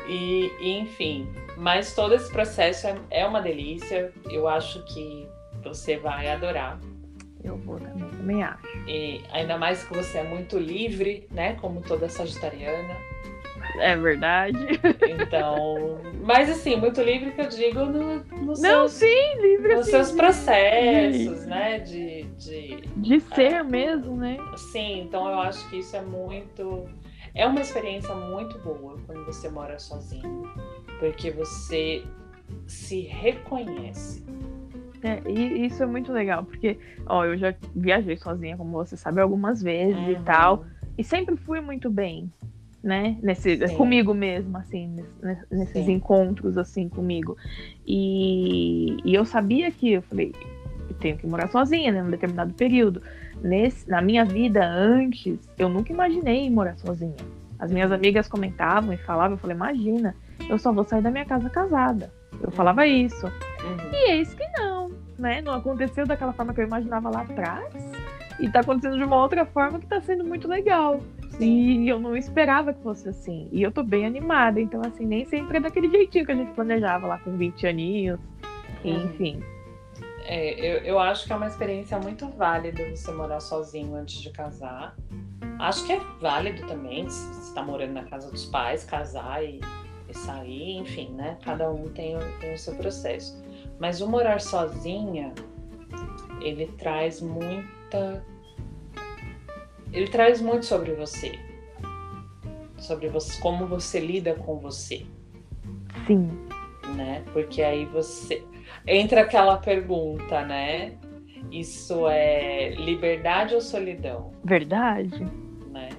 e, 0.08 0.52
e, 0.62 0.80
enfim, 0.80 1.28
mas 1.58 1.94
todo 1.94 2.14
esse 2.14 2.32
processo 2.32 2.88
é, 2.88 2.96
é 3.10 3.26
uma 3.26 3.42
delícia. 3.42 4.12
Eu 4.30 4.48
acho 4.48 4.84
que 4.86 5.28
você 5.64 5.98
vai 5.98 6.30
adorar. 6.30 6.80
Eu 7.44 7.58
vou 7.58 7.80
também, 7.80 8.10
também 8.10 8.44
acho. 8.44 8.68
E 8.88 9.24
ainda 9.32 9.58
mais 9.58 9.84
que 9.84 9.94
você 9.94 10.20
é 10.20 10.24
muito 10.24 10.58
livre, 10.58 11.28
né? 11.32 11.56
Como 11.56 11.82
toda 11.82 12.08
sagitariana. 12.08 12.96
É 13.78 13.96
verdade. 13.96 14.58
Então. 15.08 16.00
mas 16.24 16.50
assim, 16.50 16.76
muito 16.76 17.02
livre 17.02 17.32
que 17.32 17.42
eu 17.42 17.48
digo 17.48 17.86
no, 17.86 18.24
nos 18.46 18.60
Não, 18.60 18.88
seus, 18.88 18.92
sim, 18.94 19.42
livre 19.42 19.70
nos 19.76 19.82
assim, 19.82 19.92
seus 19.92 20.10
de- 20.10 20.16
processos, 20.16 21.46
né? 21.46 21.80
De, 21.80 22.24
de, 22.38 22.82
De 22.98 23.20
ser 23.20 23.64
mesmo, 23.64 24.16
né? 24.16 24.38
Sim, 24.56 25.02
então 25.02 25.28
eu 25.28 25.40
acho 25.40 25.68
que 25.70 25.78
isso 25.80 25.96
é 25.96 26.02
muito. 26.02 26.86
É 27.34 27.46
uma 27.48 27.62
experiência 27.62 28.14
muito 28.14 28.58
boa 28.60 28.98
quando 29.06 29.26
você 29.26 29.50
mora 29.50 29.80
sozinho. 29.80 30.44
Porque 31.00 31.32
você 31.32 32.04
se 32.68 33.02
reconhece. 33.02 34.24
É, 35.04 35.20
e 35.28 35.66
isso 35.66 35.82
é 35.82 35.86
muito 35.88 36.12
legal, 36.14 36.44
porque, 36.44 36.78
ó, 37.08 37.26
eu 37.26 37.36
já 37.36 37.56
viajei 37.76 38.16
sozinha, 38.18 38.56
como 38.56 38.72
você 38.72 38.96
sabe, 38.96 39.20
algumas 39.20 39.62
vezes 39.62 39.98
uhum. 39.98 40.12
e 40.12 40.16
tal. 40.24 40.66
E 40.98 41.04
sempre 41.04 41.36
fui 41.36 41.60
muito 41.60 41.90
bem, 41.90 42.32
né? 42.84 43.18
Nesse, 43.22 43.58
comigo 43.76 44.14
mesmo, 44.14 44.58
assim, 44.58 45.04
nesses 45.52 45.86
Sim. 45.86 45.94
encontros, 45.94 46.58
assim, 46.58 46.90
comigo. 46.90 47.38
E, 47.86 48.98
e 49.06 49.14
eu 49.14 49.24
sabia 49.24 49.72
que, 49.72 49.94
eu 49.94 50.02
falei, 50.02 50.34
eu 50.90 50.96
tenho 50.96 51.18
que 51.18 51.28
morar 51.28 51.48
sozinha, 51.50 51.92
né? 51.92 52.02
Num 52.02 52.10
determinado 52.10 52.54
período. 52.54 53.02
Nesse, 53.42 53.90
na 53.90 54.02
minha 54.02 54.26
vida 54.26 54.66
antes, 54.66 55.40
eu 55.58 55.70
nunca 55.70 55.92
imaginei 55.92 56.50
morar 56.50 56.78
sozinha. 56.78 57.16
As 57.60 57.72
minhas 57.72 57.92
amigas 57.92 58.28
comentavam 58.28 58.92
e 58.94 58.98
falavam, 58.98 59.34
eu 59.34 59.38
falei, 59.38 59.56
imagina, 59.56 60.16
eu 60.50 60.58
só 60.58 60.74
vou 60.74 60.84
sair 60.84 61.02
da 61.02 61.12
minha 61.12 61.26
casa 61.26 61.50
casada. 61.50 62.12
Eu 62.42 62.50
falava 62.52 62.88
isso. 62.88 63.28
Uhum. 63.28 63.92
E 63.94 64.12
eis 64.12 64.34
que 64.34 64.48
não, 64.58 64.92
né? 65.20 65.42
Não 65.42 65.54
aconteceu 65.54 66.08
daquela 66.08 66.34
forma 66.34 66.54
que 66.54 66.62
eu 66.62 66.66
imaginava 66.66 67.10
lá 67.12 67.22
atrás. 67.22 67.74
E 68.40 68.50
tá 68.50 68.62
acontecendo 68.62 68.98
de 68.98 69.04
uma 69.04 69.18
outra 69.18 69.46
forma 69.46 69.80
que 69.80 69.86
tá 69.86 70.02
sendo 70.02 70.24
muito 70.24 70.48
legal. 70.48 71.00
Sim. 71.46 71.84
E 71.84 71.90
eu 71.90 72.00
não 72.00 72.16
esperava 72.16 72.74
que 72.74 72.82
fosse 72.82 73.10
assim. 73.10 73.48
E 73.52 73.62
eu 73.62 73.72
tô 73.72 73.84
bem 73.84 74.06
animada. 74.06 74.60
Então, 74.60 74.82
assim, 74.86 75.06
nem 75.06 75.26
sempre 75.26 75.58
é 75.58 75.60
daquele 75.60 75.90
jeitinho 75.90 76.26
que 76.26 76.32
a 76.32 76.36
gente 76.36 76.52
planejava 76.54 77.08
lá 77.08 77.18
com 77.20 77.36
20 77.38 77.68
aninhos. 77.68 78.20
Uhum. 78.84 79.06
Enfim. 79.06 79.44
É, 80.26 80.54
eu, 80.54 80.84
eu 80.84 81.00
acho 81.00 81.26
que 81.26 81.34
é 81.34 81.36
uma 81.36 81.48
experiência 81.48 81.98
muito 82.00 82.28
válida 82.30 82.90
você 82.90 83.12
morar 83.12 83.40
sozinho 83.40 83.96
antes 83.96 84.22
de 84.22 84.30
casar. 84.30 84.96
Acho 85.60 85.86
que 85.86 85.94
é 85.94 86.00
válido 86.20 86.66
também, 86.68 87.10
se 87.10 87.28
você 87.28 87.50
está 87.50 87.64
morando 87.64 87.94
na 87.94 88.04
casa 88.04 88.32
dos 88.32 88.46
pais, 88.46 88.84
casar 88.84 89.44
e 89.44 89.60
e 90.12 90.18
sair, 90.18 90.78
enfim, 90.78 91.10
né? 91.14 91.38
Cada 91.44 91.72
um 91.72 91.90
tem, 91.90 92.18
tem 92.40 92.54
o 92.54 92.58
seu 92.58 92.76
processo. 92.76 93.42
Mas 93.80 94.02
o 94.02 94.08
morar 94.08 94.40
sozinha, 94.40 95.34
ele 96.42 96.68
traz 96.78 97.22
muita. 97.22 98.24
Ele 99.92 100.08
traz 100.08 100.42
muito 100.42 100.66
sobre 100.66 100.94
você. 100.94 101.38
Sobre 102.78 103.10
você, 103.10 103.40
como 103.42 103.68
você 103.68 104.00
lida 104.00 104.34
com 104.36 104.58
você. 104.58 105.06
Sim. 106.08 106.30
Né? 106.96 107.24
Porque 107.34 107.62
aí 107.62 107.86
você. 107.86 108.44
Entra 108.88 109.22
aquela 109.22 109.58
pergunta, 109.58 110.44
né? 110.46 110.98
Isso 111.52 112.08
é 112.08 112.70
liberdade 112.76 113.54
ou 113.54 113.62
solidão? 113.62 114.32
Verdade. 114.44 115.26
Né? 115.72 115.90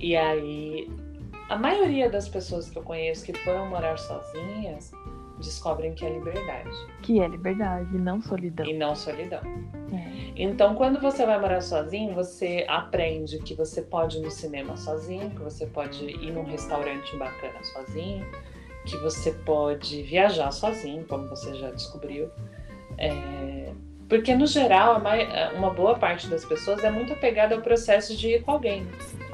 E 0.00 0.16
aí 0.16 0.88
a 1.48 1.56
maioria 1.56 2.10
das 2.10 2.28
pessoas 2.28 2.68
que 2.68 2.78
eu 2.78 2.82
conheço 2.82 3.24
que 3.24 3.32
foram 3.32 3.68
morar 3.68 3.98
sozinhas 3.98 4.92
descobrem 5.38 5.94
que 5.94 6.04
é 6.04 6.10
liberdade. 6.10 6.70
Que 7.02 7.20
é 7.20 7.28
liberdade, 7.28 7.96
não 7.96 8.20
solidão. 8.20 8.66
E 8.66 8.72
não 8.72 8.94
solidão. 8.94 9.40
É. 9.92 10.32
Então, 10.36 10.74
quando 10.74 11.00
você 11.00 11.24
vai 11.26 11.40
morar 11.40 11.60
sozinho, 11.60 12.14
você 12.14 12.64
aprende 12.68 13.38
que 13.38 13.54
você 13.54 13.82
pode 13.82 14.18
ir 14.18 14.20
no 14.20 14.30
cinema 14.30 14.76
sozinho, 14.76 15.30
que 15.30 15.40
você 15.40 15.66
pode 15.66 16.04
ir 16.04 16.32
num 16.32 16.44
restaurante 16.44 17.16
bacana 17.16 17.62
sozinho, 17.62 18.24
que 18.84 18.96
você 18.98 19.32
pode 19.32 20.02
viajar 20.02 20.50
sozinho, 20.52 21.04
como 21.06 21.28
você 21.28 21.54
já 21.54 21.70
descobriu. 21.70 22.30
É... 22.96 23.72
Porque, 24.08 24.34
no 24.34 24.46
geral, 24.46 25.02
uma 25.54 25.70
boa 25.70 25.98
parte 25.98 26.28
das 26.28 26.44
pessoas 26.44 26.82
é 26.82 26.90
muito 26.90 27.12
apegada 27.12 27.54
ao 27.54 27.60
processo 27.60 28.16
de 28.16 28.28
ir 28.28 28.42
com 28.42 28.52
alguém. 28.52 28.86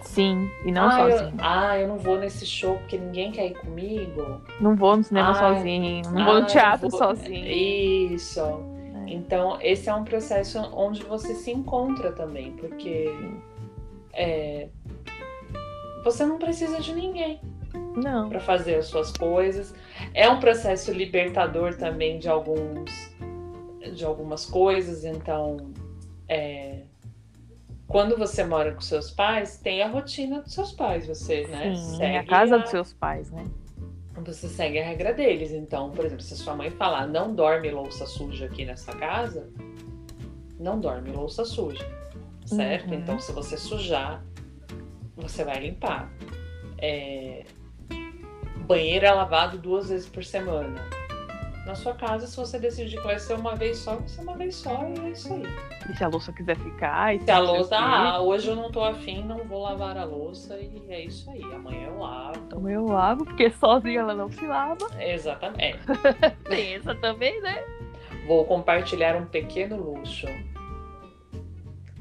Sim, 0.02 0.50
e 0.64 0.72
não 0.72 0.88
ah, 0.88 0.96
sozinho. 0.96 1.30
Eu, 1.30 1.34
ah, 1.38 1.78
eu 1.78 1.88
não 1.88 1.96
vou 1.96 2.18
nesse 2.18 2.44
show 2.44 2.76
porque 2.78 2.98
ninguém 2.98 3.30
quer 3.30 3.46
ir 3.46 3.54
comigo. 3.54 4.40
Não 4.60 4.74
vou 4.74 4.96
no 4.96 5.04
cinema 5.04 5.30
ah, 5.30 5.34
sozinho, 5.34 6.02
não 6.10 6.22
ah, 6.22 6.24
vou 6.24 6.40
no 6.40 6.46
teatro 6.46 6.88
vou... 6.88 6.98
sozinho. 6.98 7.46
Isso. 7.46 8.40
É. 8.40 9.12
Então, 9.12 9.58
esse 9.60 9.88
é 9.88 9.94
um 9.94 10.04
processo 10.04 10.58
onde 10.72 11.02
você 11.04 11.34
se 11.34 11.50
encontra 11.50 12.12
também, 12.12 12.52
porque 12.52 13.08
é, 14.12 14.68
você 16.04 16.26
não 16.26 16.38
precisa 16.38 16.80
de 16.80 16.94
ninguém 16.94 17.40
não 17.96 18.28
para 18.28 18.40
fazer 18.40 18.76
as 18.76 18.86
suas 18.86 19.12
coisas. 19.12 19.74
É 20.12 20.28
um 20.28 20.38
processo 20.38 20.92
libertador 20.92 21.74
também 21.76 22.18
de 22.18 22.28
alguns 22.28 23.14
de 23.90 24.04
algumas 24.04 24.46
coisas, 24.46 25.04
então 25.04 25.72
é, 26.28 26.82
quando 27.86 28.16
você 28.16 28.44
mora 28.44 28.72
com 28.72 28.80
seus 28.80 29.10
pais, 29.10 29.58
tem 29.58 29.82
a 29.82 29.88
rotina 29.88 30.40
dos 30.40 30.52
seus 30.54 30.72
pais, 30.72 31.06
você, 31.06 31.46
né? 31.46 31.74
Sim, 31.76 31.96
segue 31.96 32.16
a 32.16 32.26
casa 32.26 32.56
a... 32.56 32.58
dos 32.58 32.70
seus 32.70 32.92
pais, 32.92 33.30
né? 33.30 33.44
Você 34.24 34.48
segue 34.48 34.78
a 34.78 34.84
regra 34.84 35.12
deles. 35.12 35.52
Então, 35.52 35.90
por 35.90 36.04
exemplo, 36.04 36.24
se 36.24 36.36
sua 36.36 36.54
mãe 36.54 36.70
falar 36.70 37.06
não 37.06 37.34
dorme 37.34 37.70
louça 37.70 38.06
suja 38.06 38.46
aqui 38.46 38.64
nessa 38.64 38.92
casa, 38.94 39.48
não 40.58 40.80
dorme 40.80 41.10
louça 41.10 41.44
suja, 41.44 41.86
certo? 42.46 42.88
Uhum. 42.88 42.94
Então, 42.94 43.18
se 43.18 43.32
você 43.32 43.56
sujar, 43.58 44.24
você 45.16 45.44
vai 45.44 45.60
limpar. 45.60 46.10
É... 46.78 47.44
Banheiro 48.66 49.04
é 49.04 49.12
lavado 49.12 49.58
duas 49.58 49.90
vezes 49.90 50.08
por 50.08 50.24
semana 50.24 50.80
na 51.64 51.74
sua 51.74 51.94
casa, 51.94 52.26
se 52.26 52.36
você 52.36 52.58
decidir 52.58 52.98
que 52.98 53.06
vai 53.06 53.18
ser 53.18 53.34
uma 53.34 53.54
vez 53.54 53.78
só, 53.78 53.96
vai 53.96 54.08
ser 54.08 54.20
uma 54.20 54.36
vez 54.36 54.54
só 54.56 54.86
e 54.88 55.06
é 55.06 55.10
isso 55.10 55.32
aí. 55.32 55.42
E 55.90 55.96
se 55.96 56.04
a 56.04 56.08
louça 56.08 56.32
quiser 56.32 56.56
ficar? 56.58 57.18
se 57.18 57.30
a 57.30 57.38
louça, 57.38 57.76
ah, 57.76 58.20
hoje 58.20 58.48
eu 58.48 58.56
não 58.56 58.70
tô 58.70 58.82
afim, 58.84 59.24
não 59.24 59.44
vou 59.44 59.62
lavar 59.62 59.96
a 59.96 60.04
louça 60.04 60.58
e 60.58 60.82
é 60.88 61.04
isso 61.04 61.30
aí. 61.30 61.42
Amanhã 61.42 61.88
eu 61.88 61.98
lavo. 61.98 62.40
Amanhã 62.52 62.76
eu 62.76 62.86
lavo, 62.86 63.24
porque 63.24 63.50
sozinha 63.50 64.00
ela 64.00 64.14
não 64.14 64.30
se 64.30 64.46
lava. 64.46 64.86
Exatamente. 64.98 65.78
Tem 66.44 66.74
essa 66.74 66.94
também, 66.94 67.40
né? 67.40 67.64
Vou 68.26 68.44
compartilhar 68.44 69.16
um 69.16 69.26
pequeno 69.26 69.76
luxo 69.76 70.26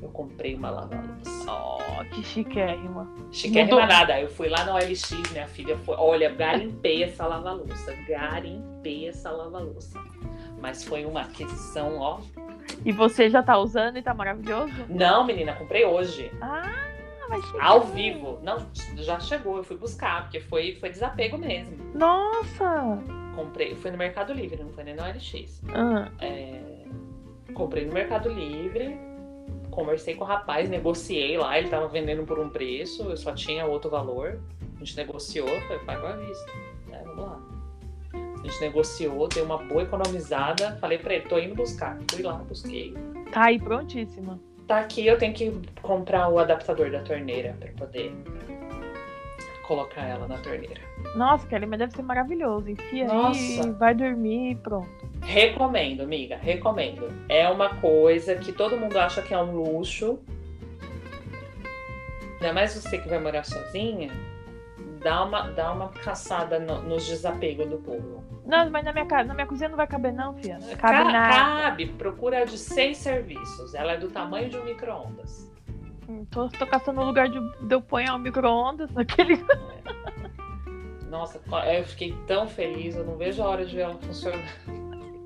eu 0.03 0.09
comprei 0.09 0.55
uma 0.55 0.69
lava-louça. 0.69 1.51
Oh, 1.51 2.03
que 2.13 2.23
chiquérrima. 2.23 3.07
Chiquérrima 3.31 3.81
Mudou. 3.81 3.87
nada. 3.87 4.19
Eu 4.19 4.29
fui 4.29 4.49
lá 4.49 4.65
na 4.65 4.75
OLX, 4.75 5.11
minha 5.31 5.47
filha 5.47 5.77
foi. 5.79 5.95
Olha, 5.97 6.29
garimpei 6.29 7.03
essa 7.03 7.25
lava-louça. 7.25 7.93
Garimpei 8.07 9.07
essa 9.07 9.31
lava-louça. 9.31 9.99
Mas 10.59 10.83
foi 10.83 11.05
uma 11.05 11.21
aquisição, 11.21 11.97
ó. 11.99 12.19
E 12.85 12.91
você 12.91 13.29
já 13.29 13.41
tá 13.41 13.57
usando 13.57 13.97
e 13.97 14.01
tá 14.01 14.13
maravilhoso? 14.13 14.73
Não, 14.89 15.25
menina, 15.25 15.53
comprei 15.53 15.85
hoje. 15.85 16.31
Ah, 16.41 16.87
vai 17.29 17.41
chegar. 17.41 17.65
Ao 17.65 17.81
vivo. 17.81 18.39
Não, 18.43 18.57
já 18.95 19.19
chegou, 19.19 19.57
eu 19.57 19.63
fui 19.63 19.77
buscar, 19.77 20.23
porque 20.23 20.39
foi, 20.39 20.75
foi 20.79 20.89
desapego 20.89 21.37
mesmo. 21.37 21.77
Nossa! 21.93 22.99
Comprei, 23.35 23.73
fui 23.75 23.89
no 23.91 23.97
Mercado 23.97 24.31
Livre, 24.33 24.61
não 24.61 24.71
foi 24.71 24.83
nem 24.83 24.95
no 24.95 25.03
OLX. 25.03 25.61
Ah. 25.73 26.09
É, 26.21 26.61
comprei 27.53 27.85
no 27.85 27.93
Mercado 27.93 28.29
Livre 28.29 28.97
conversei 29.73 30.15
com 30.15 30.23
o 30.23 30.27
rapaz, 30.27 30.69
negociei 30.69 31.37
lá, 31.37 31.57
ele 31.57 31.69
tava 31.69 31.87
vendendo 31.87 32.23
por 32.23 32.39
um 32.39 32.49
preço, 32.49 33.03
eu 33.03 33.17
só 33.17 33.33
tinha 33.33 33.65
outro 33.65 33.89
valor. 33.89 34.39
A 34.75 34.79
gente 34.79 34.95
negociou, 34.97 35.47
foi 35.67 35.79
pago 35.79 36.05
à 36.05 36.13
vista. 36.13 36.51
É, 36.91 37.03
vamos 37.03 37.25
lá. 37.25 37.39
A 38.13 38.47
gente 38.47 38.61
negociou, 38.61 39.27
deu 39.27 39.45
uma 39.45 39.57
boa 39.57 39.83
economizada. 39.83 40.77
Falei 40.81 40.97
pra 40.97 41.13
ele, 41.13 41.25
tô 41.27 41.39
indo 41.39 41.55
buscar. 41.55 41.97
Fui 42.11 42.21
lá, 42.21 42.33
busquei. 42.33 42.93
Tá 43.31 43.45
aí 43.45 43.59
prontíssima. 43.59 44.39
Tá 44.67 44.79
aqui, 44.79 45.05
eu 45.05 45.17
tenho 45.17 45.33
que 45.33 45.51
comprar 45.81 46.29
o 46.29 46.39
adaptador 46.39 46.91
da 46.91 47.01
torneira 47.01 47.55
para 47.59 47.71
poder 47.73 48.13
colocar 49.67 50.03
ela 50.03 50.27
na 50.27 50.37
torneira. 50.37 50.81
Nossa, 51.15 51.47
Kelly, 51.47 51.65
mas 51.65 51.79
deve 51.79 51.95
ser 51.95 52.01
maravilhoso. 52.01 52.69
Enfia 52.69 53.07
Nossa. 53.07 53.39
aí, 53.39 53.71
vai 53.71 53.95
dormir 53.95 54.51
e 54.51 54.55
pronto. 54.55 54.89
Recomendo, 55.23 56.01
amiga, 56.01 56.37
recomendo. 56.37 57.09
É 57.29 57.47
uma 57.49 57.75
coisa 57.75 58.35
que 58.35 58.51
todo 58.51 58.77
mundo 58.77 58.97
acha 58.97 59.21
que 59.21 59.33
é 59.33 59.37
um 59.37 59.51
luxo. 59.51 60.19
Ainda 62.35 62.53
mais 62.53 62.73
você 62.73 62.97
que 62.97 63.07
vai 63.07 63.19
morar 63.19 63.43
sozinha, 63.43 64.11
dá 65.01 65.23
uma, 65.23 65.49
dá 65.51 65.71
uma 65.71 65.89
caçada 65.89 66.59
no, 66.59 66.81
nos 66.83 67.07
desapegos 67.07 67.67
do 67.67 67.77
povo. 67.77 68.23
Não, 68.45 68.69
mas 68.69 68.83
na 68.83 68.91
minha, 68.91 69.05
na 69.23 69.33
minha 69.33 69.47
cozinha 69.47 69.69
não 69.69 69.77
vai 69.77 69.87
caber, 69.87 70.13
não, 70.13 70.33
filha. 70.33 70.59
Cabe, 70.77 70.97
Ca 70.97 71.03
nada. 71.05 71.33
Cabe, 71.33 71.85
procura 71.87 72.45
de 72.45 72.57
seis 72.57 72.97
serviços. 72.97 73.73
Ela 73.73 73.93
é 73.93 73.97
do 73.97 74.09
tamanho 74.09 74.49
de 74.49 74.57
um 74.57 74.65
micro-ondas. 74.65 75.49
Hum, 76.09 76.25
tô, 76.29 76.49
tô 76.49 76.67
caçando 76.67 76.99
o 76.99 77.05
lugar 77.05 77.29
de, 77.29 77.39
de 77.39 77.73
eu 77.73 77.81
pôr 77.81 78.01
um 78.01 78.17
micro-ondas 78.17 78.91
naquele. 78.93 79.35
É. 79.35 81.07
Nossa, 81.09 81.39
eu 81.73 81.83
fiquei 81.85 82.13
tão 82.27 82.47
feliz, 82.47 82.95
eu 82.95 83.05
não 83.05 83.15
vejo 83.15 83.41
a 83.41 83.47
hora 83.47 83.65
de 83.65 83.75
ver 83.75 83.83
ela 83.83 83.93
funcionar. 83.99 84.82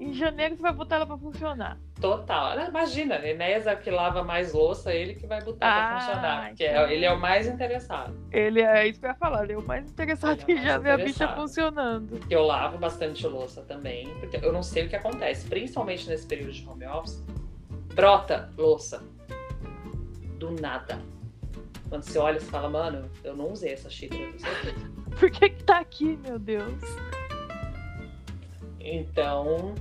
Em 0.07 0.13
janeiro 0.13 0.55
você 0.55 0.61
vai 0.61 0.71
botar 0.71 0.95
ela 0.95 1.05
pra 1.05 1.17
funcionar. 1.17 1.77
Total. 1.99 2.57
Imagina, 2.61 3.15
Enéas 3.27 3.67
é 3.67 3.75
que 3.75 3.91
lava 3.91 4.23
mais 4.23 4.53
louça, 4.53 4.93
ele 4.93 5.15
que 5.15 5.27
vai 5.27 5.41
botar 5.41 5.67
ah, 5.67 5.89
pra 5.89 5.99
funcionar. 5.99 6.47
Porque 6.47 6.65
então... 6.65 6.89
ele 6.89 7.03
é 7.03 7.11
o 7.11 7.19
mais 7.19 7.45
interessado. 7.45 8.17
Ele 8.31 8.61
é 8.61 8.87
isso 8.87 9.01
que 9.01 9.05
eu 9.05 9.09
ia 9.09 9.15
falar, 9.15 9.43
ele 9.43 9.53
é 9.53 9.57
o 9.57 9.67
mais 9.67 9.89
interessado 9.91 10.45
é 10.47 10.51
em 10.53 10.63
já 10.63 10.77
ver 10.77 10.91
a 10.91 10.97
bicha 10.97 11.27
funcionando. 11.35 12.21
Eu 12.29 12.43
lavo 12.43 12.77
bastante 12.77 13.27
louça 13.27 13.63
também, 13.63 14.07
porque 14.21 14.37
eu 14.37 14.53
não 14.53 14.63
sei 14.63 14.85
o 14.85 14.89
que 14.89 14.95
acontece, 14.95 15.45
principalmente 15.45 16.07
nesse 16.07 16.25
período 16.25 16.53
de 16.53 16.65
home 16.65 16.87
office. 16.87 17.21
Brota 17.93 18.49
louça. 18.57 19.03
Do 20.39 20.51
nada. 20.51 21.01
Quando 21.89 22.03
você 22.03 22.17
olha, 22.17 22.39
você 22.39 22.45
fala, 22.45 22.69
mano, 22.69 23.11
eu 23.25 23.35
não 23.35 23.51
usei 23.51 23.73
essa 23.73 23.89
xícara. 23.89 24.31
Por 25.19 25.29
que 25.29 25.49
que 25.49 25.63
tá 25.65 25.79
aqui, 25.79 26.17
meu 26.23 26.39
Deus? 26.39 26.81
Então, 28.79 29.75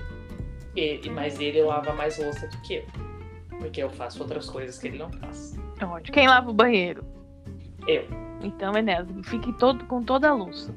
ele, 0.76 1.10
mas 1.10 1.40
ele 1.40 1.62
lava 1.62 1.92
mais 1.92 2.18
louça 2.18 2.46
do 2.48 2.56
que 2.62 2.74
eu. 2.76 2.84
Porque 3.58 3.82
eu 3.82 3.90
faço 3.90 4.22
outras 4.22 4.48
coisas 4.48 4.78
que 4.78 4.88
ele 4.88 4.98
não 4.98 5.10
faz. 5.10 5.58
Ótimo. 5.82 6.12
Quem 6.12 6.28
lava 6.28 6.50
o 6.50 6.54
banheiro? 6.54 7.04
Eu. 7.86 8.04
Então, 8.42 8.76
Enéas, 8.76 9.06
fique 9.24 9.52
todo, 9.54 9.84
com 9.86 10.02
toda 10.02 10.28
a 10.28 10.34
louça. 10.34 10.74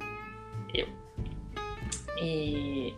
E... 2.22 2.94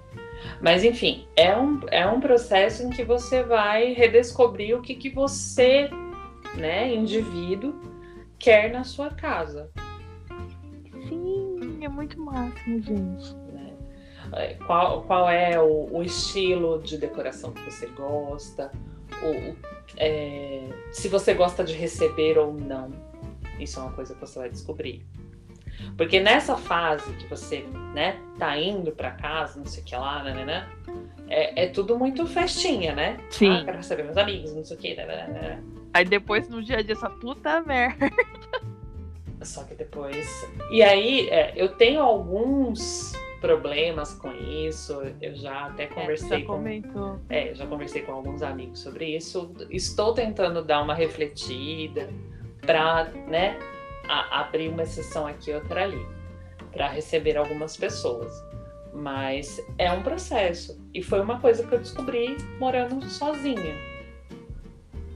Mas 0.59 0.83
enfim, 0.83 1.27
é 1.35 1.55
um, 1.55 1.79
é 1.91 2.05
um 2.07 2.19
processo 2.19 2.83
em 2.83 2.89
que 2.89 3.03
você 3.03 3.43
vai 3.43 3.93
redescobrir 3.93 4.75
o 4.75 4.81
que, 4.81 4.95
que 4.95 5.09
você, 5.09 5.89
né, 6.55 6.93
indivíduo, 6.93 7.79
quer 8.39 8.71
na 8.71 8.83
sua 8.83 9.11
casa. 9.11 9.71
Sim, 11.07 11.79
é 11.81 11.87
muito 11.87 12.19
máximo, 12.19 12.81
gente. 12.81 13.35
Né? 14.31 14.51
É, 14.51 14.53
Qual, 14.65 15.03
qual 15.03 15.29
é 15.29 15.59
o, 15.59 15.89
o 15.91 16.03
estilo 16.03 16.81
de 16.81 16.97
decoração 16.97 17.51
que 17.51 17.61
você 17.63 17.87
gosta, 17.87 18.71
o, 19.21 19.55
é, 19.97 20.69
se 20.91 21.07
você 21.07 21.33
gosta 21.33 21.63
de 21.63 21.73
receber 21.73 22.37
ou 22.37 22.53
não. 22.53 22.89
Isso 23.59 23.79
é 23.79 23.83
uma 23.83 23.91
coisa 23.91 24.13
que 24.13 24.19
você 24.19 24.39
vai 24.39 24.49
descobrir. 24.49 25.05
Porque 25.97 26.19
nessa 26.19 26.57
fase 26.57 27.11
que 27.13 27.27
você, 27.27 27.65
né, 27.93 28.19
tá 28.37 28.57
indo 28.57 28.91
pra 28.91 29.11
casa, 29.11 29.59
não 29.59 29.65
sei 29.65 29.83
o 29.83 29.85
que 29.85 29.95
lá, 29.95 30.23
né, 30.23 30.33
né, 30.33 30.45
né, 30.45 30.69
é, 31.27 31.63
é 31.63 31.67
tudo 31.67 31.97
muito 31.97 32.25
festinha, 32.25 32.93
né? 32.93 33.19
Sim. 33.29 33.51
Ah, 33.51 33.65
quero 33.65 33.77
receber 33.77 34.03
meus 34.03 34.17
amigos, 34.17 34.53
não 34.53 34.63
sei 34.63 34.77
o 34.77 34.79
que, 34.79 34.95
né, 34.95 35.05
né, 35.05 35.27
né, 35.27 35.41
né. 35.41 35.63
Aí 35.93 36.05
depois, 36.05 36.47
no 36.49 36.61
dia 36.63 36.77
a 36.77 36.81
dia, 36.81 36.93
essa 36.93 37.09
puta 37.09 37.61
merda. 37.61 38.09
Só 39.41 39.63
que 39.63 39.73
depois. 39.73 40.29
E 40.69 40.83
aí, 40.83 41.27
é, 41.29 41.53
eu 41.55 41.69
tenho 41.69 42.01
alguns 42.01 43.13
problemas 43.41 44.13
com 44.13 44.31
isso. 44.33 45.01
Eu 45.19 45.35
já 45.35 45.65
até 45.65 45.87
conversei 45.87 46.29
já 46.41 46.45
com. 46.45 46.53
comentou. 46.53 47.19
É, 47.27 47.53
já 47.53 47.65
conversei 47.67 48.03
com 48.03 48.13
alguns 48.13 48.41
amigos 48.43 48.79
sobre 48.79 49.05
isso. 49.17 49.53
Estou 49.69 50.13
tentando 50.13 50.63
dar 50.63 50.81
uma 50.81 50.93
refletida 50.93 52.07
para, 52.61 53.05
né, 53.27 53.57
a- 54.07 54.41
abrir 54.41 54.69
uma 54.69 54.83
exceção 54.83 55.25
aqui 55.27 55.51
outra 55.51 55.83
ali, 55.83 56.05
para 56.71 56.87
receber 56.87 57.35
algumas 57.35 57.75
pessoas. 57.75 58.31
Mas 58.93 59.59
é 59.77 59.91
um 59.91 60.03
processo 60.03 60.79
e 60.93 61.01
foi 61.01 61.19
uma 61.21 61.39
coisa 61.39 61.65
que 61.65 61.73
eu 61.73 61.79
descobri 61.79 62.37
morando 62.59 63.03
sozinha. 63.09 63.75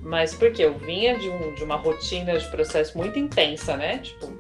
Mas 0.01 0.33
porque 0.35 0.63
eu 0.63 0.77
vinha 0.77 1.17
de, 1.17 1.29
um- 1.29 1.53
de 1.53 1.63
uma 1.63 1.75
rotina 1.75 2.37
de 2.37 2.47
processo 2.49 2.97
muito 2.97 3.17
intensa, 3.19 3.75
né? 3.75 3.97
Tipo, 3.99 4.31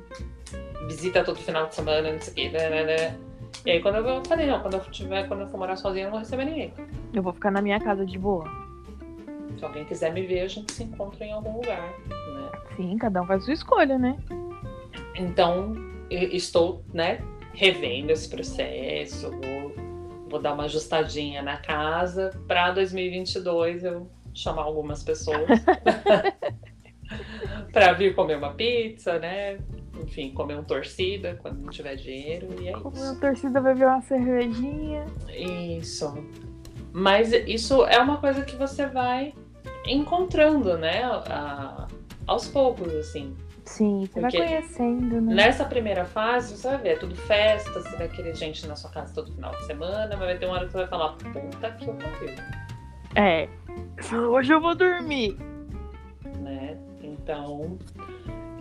visita 0.87 1.23
todo 1.23 1.37
final 1.39 1.67
de 1.67 1.75
semana, 1.75 2.11
não 2.13 2.21
sei 2.21 2.31
o 2.31 2.35
quê, 2.35 2.49
né, 2.57 2.69
né, 2.69 2.83
né. 2.85 3.19
E 3.65 3.71
aí 3.71 3.81
quando 3.81 3.95
eu 3.95 4.23
falei, 4.25 4.45
não, 4.45 4.59
quando 4.61 4.75
eu 4.75 4.79
tiver, 4.91 5.27
quando 5.27 5.41
eu 5.41 5.47
for 5.47 5.57
morar 5.57 5.75
sozinha, 5.75 6.03
eu 6.03 6.05
não 6.05 6.11
vou 6.11 6.19
receber 6.19 6.45
ninguém. 6.45 6.73
Eu 7.13 7.23
vou 7.23 7.33
ficar 7.33 7.49
na 7.49 7.61
minha 7.61 7.79
casa 7.79 8.05
de 8.05 8.19
boa. 8.19 8.45
Se 9.57 9.65
alguém 9.65 9.85
quiser 9.85 10.13
me 10.13 10.21
ver, 10.21 10.41
a 10.41 10.47
gente 10.47 10.71
se 10.71 10.83
encontra 10.83 11.25
em 11.25 11.31
algum 11.31 11.55
lugar, 11.55 11.81
né? 11.81 12.51
Sim, 12.75 12.97
cada 12.97 13.21
um 13.21 13.25
faz 13.25 13.43
sua 13.43 13.53
escolha, 13.53 13.97
né? 13.97 14.17
Então, 15.15 15.73
eu 16.09 16.29
estou, 16.29 16.83
né, 16.93 17.19
revendo 17.53 18.11
esse 18.11 18.29
processo, 18.29 19.31
vou, 19.31 19.73
vou 20.29 20.41
dar 20.41 20.53
uma 20.53 20.65
ajustadinha 20.65 21.41
na 21.41 21.57
casa 21.57 22.31
para 22.47 22.71
2022 22.71 23.83
eu 23.83 24.07
chamar 24.33 24.63
algumas 24.63 25.01
pessoas 25.01 25.47
para 27.71 27.93
vir 27.93 28.15
comer 28.15 28.37
uma 28.37 28.53
pizza, 28.53 29.19
né? 29.19 29.57
Enfim, 30.03 30.31
comer 30.33 30.57
um 30.57 30.63
torcida 30.63 31.37
quando 31.41 31.59
não 31.59 31.69
tiver 31.69 31.95
dinheiro 31.95 32.49
e 32.61 32.67
é 32.67 32.73
Como 32.73 32.95
isso. 32.95 33.11
a 33.11 33.15
torcida 33.15 33.61
ver 33.61 33.85
uma 33.85 34.01
cervejinha. 34.01 35.05
Isso. 35.29 36.13
Mas 36.91 37.31
isso 37.33 37.85
é 37.85 37.99
uma 37.99 38.17
coisa 38.17 38.43
que 38.43 38.55
você 38.55 38.85
vai 38.87 39.33
encontrando, 39.87 40.77
né? 40.77 41.03
a- 41.03 41.87
aos 42.27 42.47
poucos, 42.47 42.93
assim. 42.95 43.35
Sim, 43.65 44.05
você 44.05 44.19
Porque 44.21 44.37
vai 44.37 44.47
conhecendo, 44.47 45.21
né? 45.21 45.33
Nessa 45.35 45.65
primeira 45.65 46.05
fase, 46.05 46.55
você 46.55 46.67
vai 46.69 46.77
ver, 46.77 46.89
é 46.89 46.95
tudo 46.97 47.15
festa, 47.15 47.71
você 47.81 47.95
vai 47.97 48.07
querer 48.07 48.35
gente 48.35 48.65
na 48.67 48.75
sua 48.75 48.91
casa 48.91 49.13
todo 49.13 49.31
final 49.33 49.51
de 49.55 49.65
semana, 49.65 50.07
mas 50.09 50.19
vai 50.19 50.37
ter 50.37 50.45
uma 50.45 50.55
hora 50.55 50.65
que 50.65 50.71
você 50.71 50.77
vai 50.79 50.87
falar, 50.87 51.09
puta 51.13 51.71
que 51.71 51.87
eu 51.87 51.93
pariu, 51.95 52.35
É. 53.15 53.47
Hoje 54.29 54.53
eu 54.53 54.61
vou 54.61 54.75
dormir. 54.75 55.37
Então, 57.25 57.79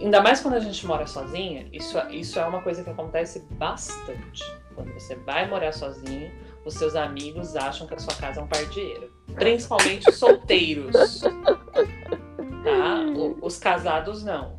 ainda 0.01 0.23
mais 0.23 0.41
quando 0.41 0.55
a 0.55 0.59
gente 0.59 0.87
mora 0.87 1.07
sozinha, 1.07 1.67
isso, 1.71 1.99
isso 2.11 2.39
é 2.39 2.47
uma 2.47 2.63
coisa 2.63 2.83
que 2.83 2.89
acontece 2.89 3.41
bastante. 3.51 4.43
Quando 4.75 4.91
você 4.95 5.15
vai 5.17 5.47
morar 5.47 5.71
sozinho, 5.73 6.33
os 6.65 6.73
seus 6.73 6.97
amigos 6.97 7.55
acham 7.57 7.87
que 7.87 7.93
a 7.93 7.99
sua 7.99 8.15
casa 8.15 8.41
é 8.41 8.43
um 8.43 8.47
pardieiro. 8.47 9.13
Principalmente 9.35 10.09
os 10.09 10.17
solteiros. 10.17 11.21
Tá? 11.21 13.01
O- 13.15 13.37
Os 13.43 13.59
casados 13.59 14.25
não. 14.25 14.59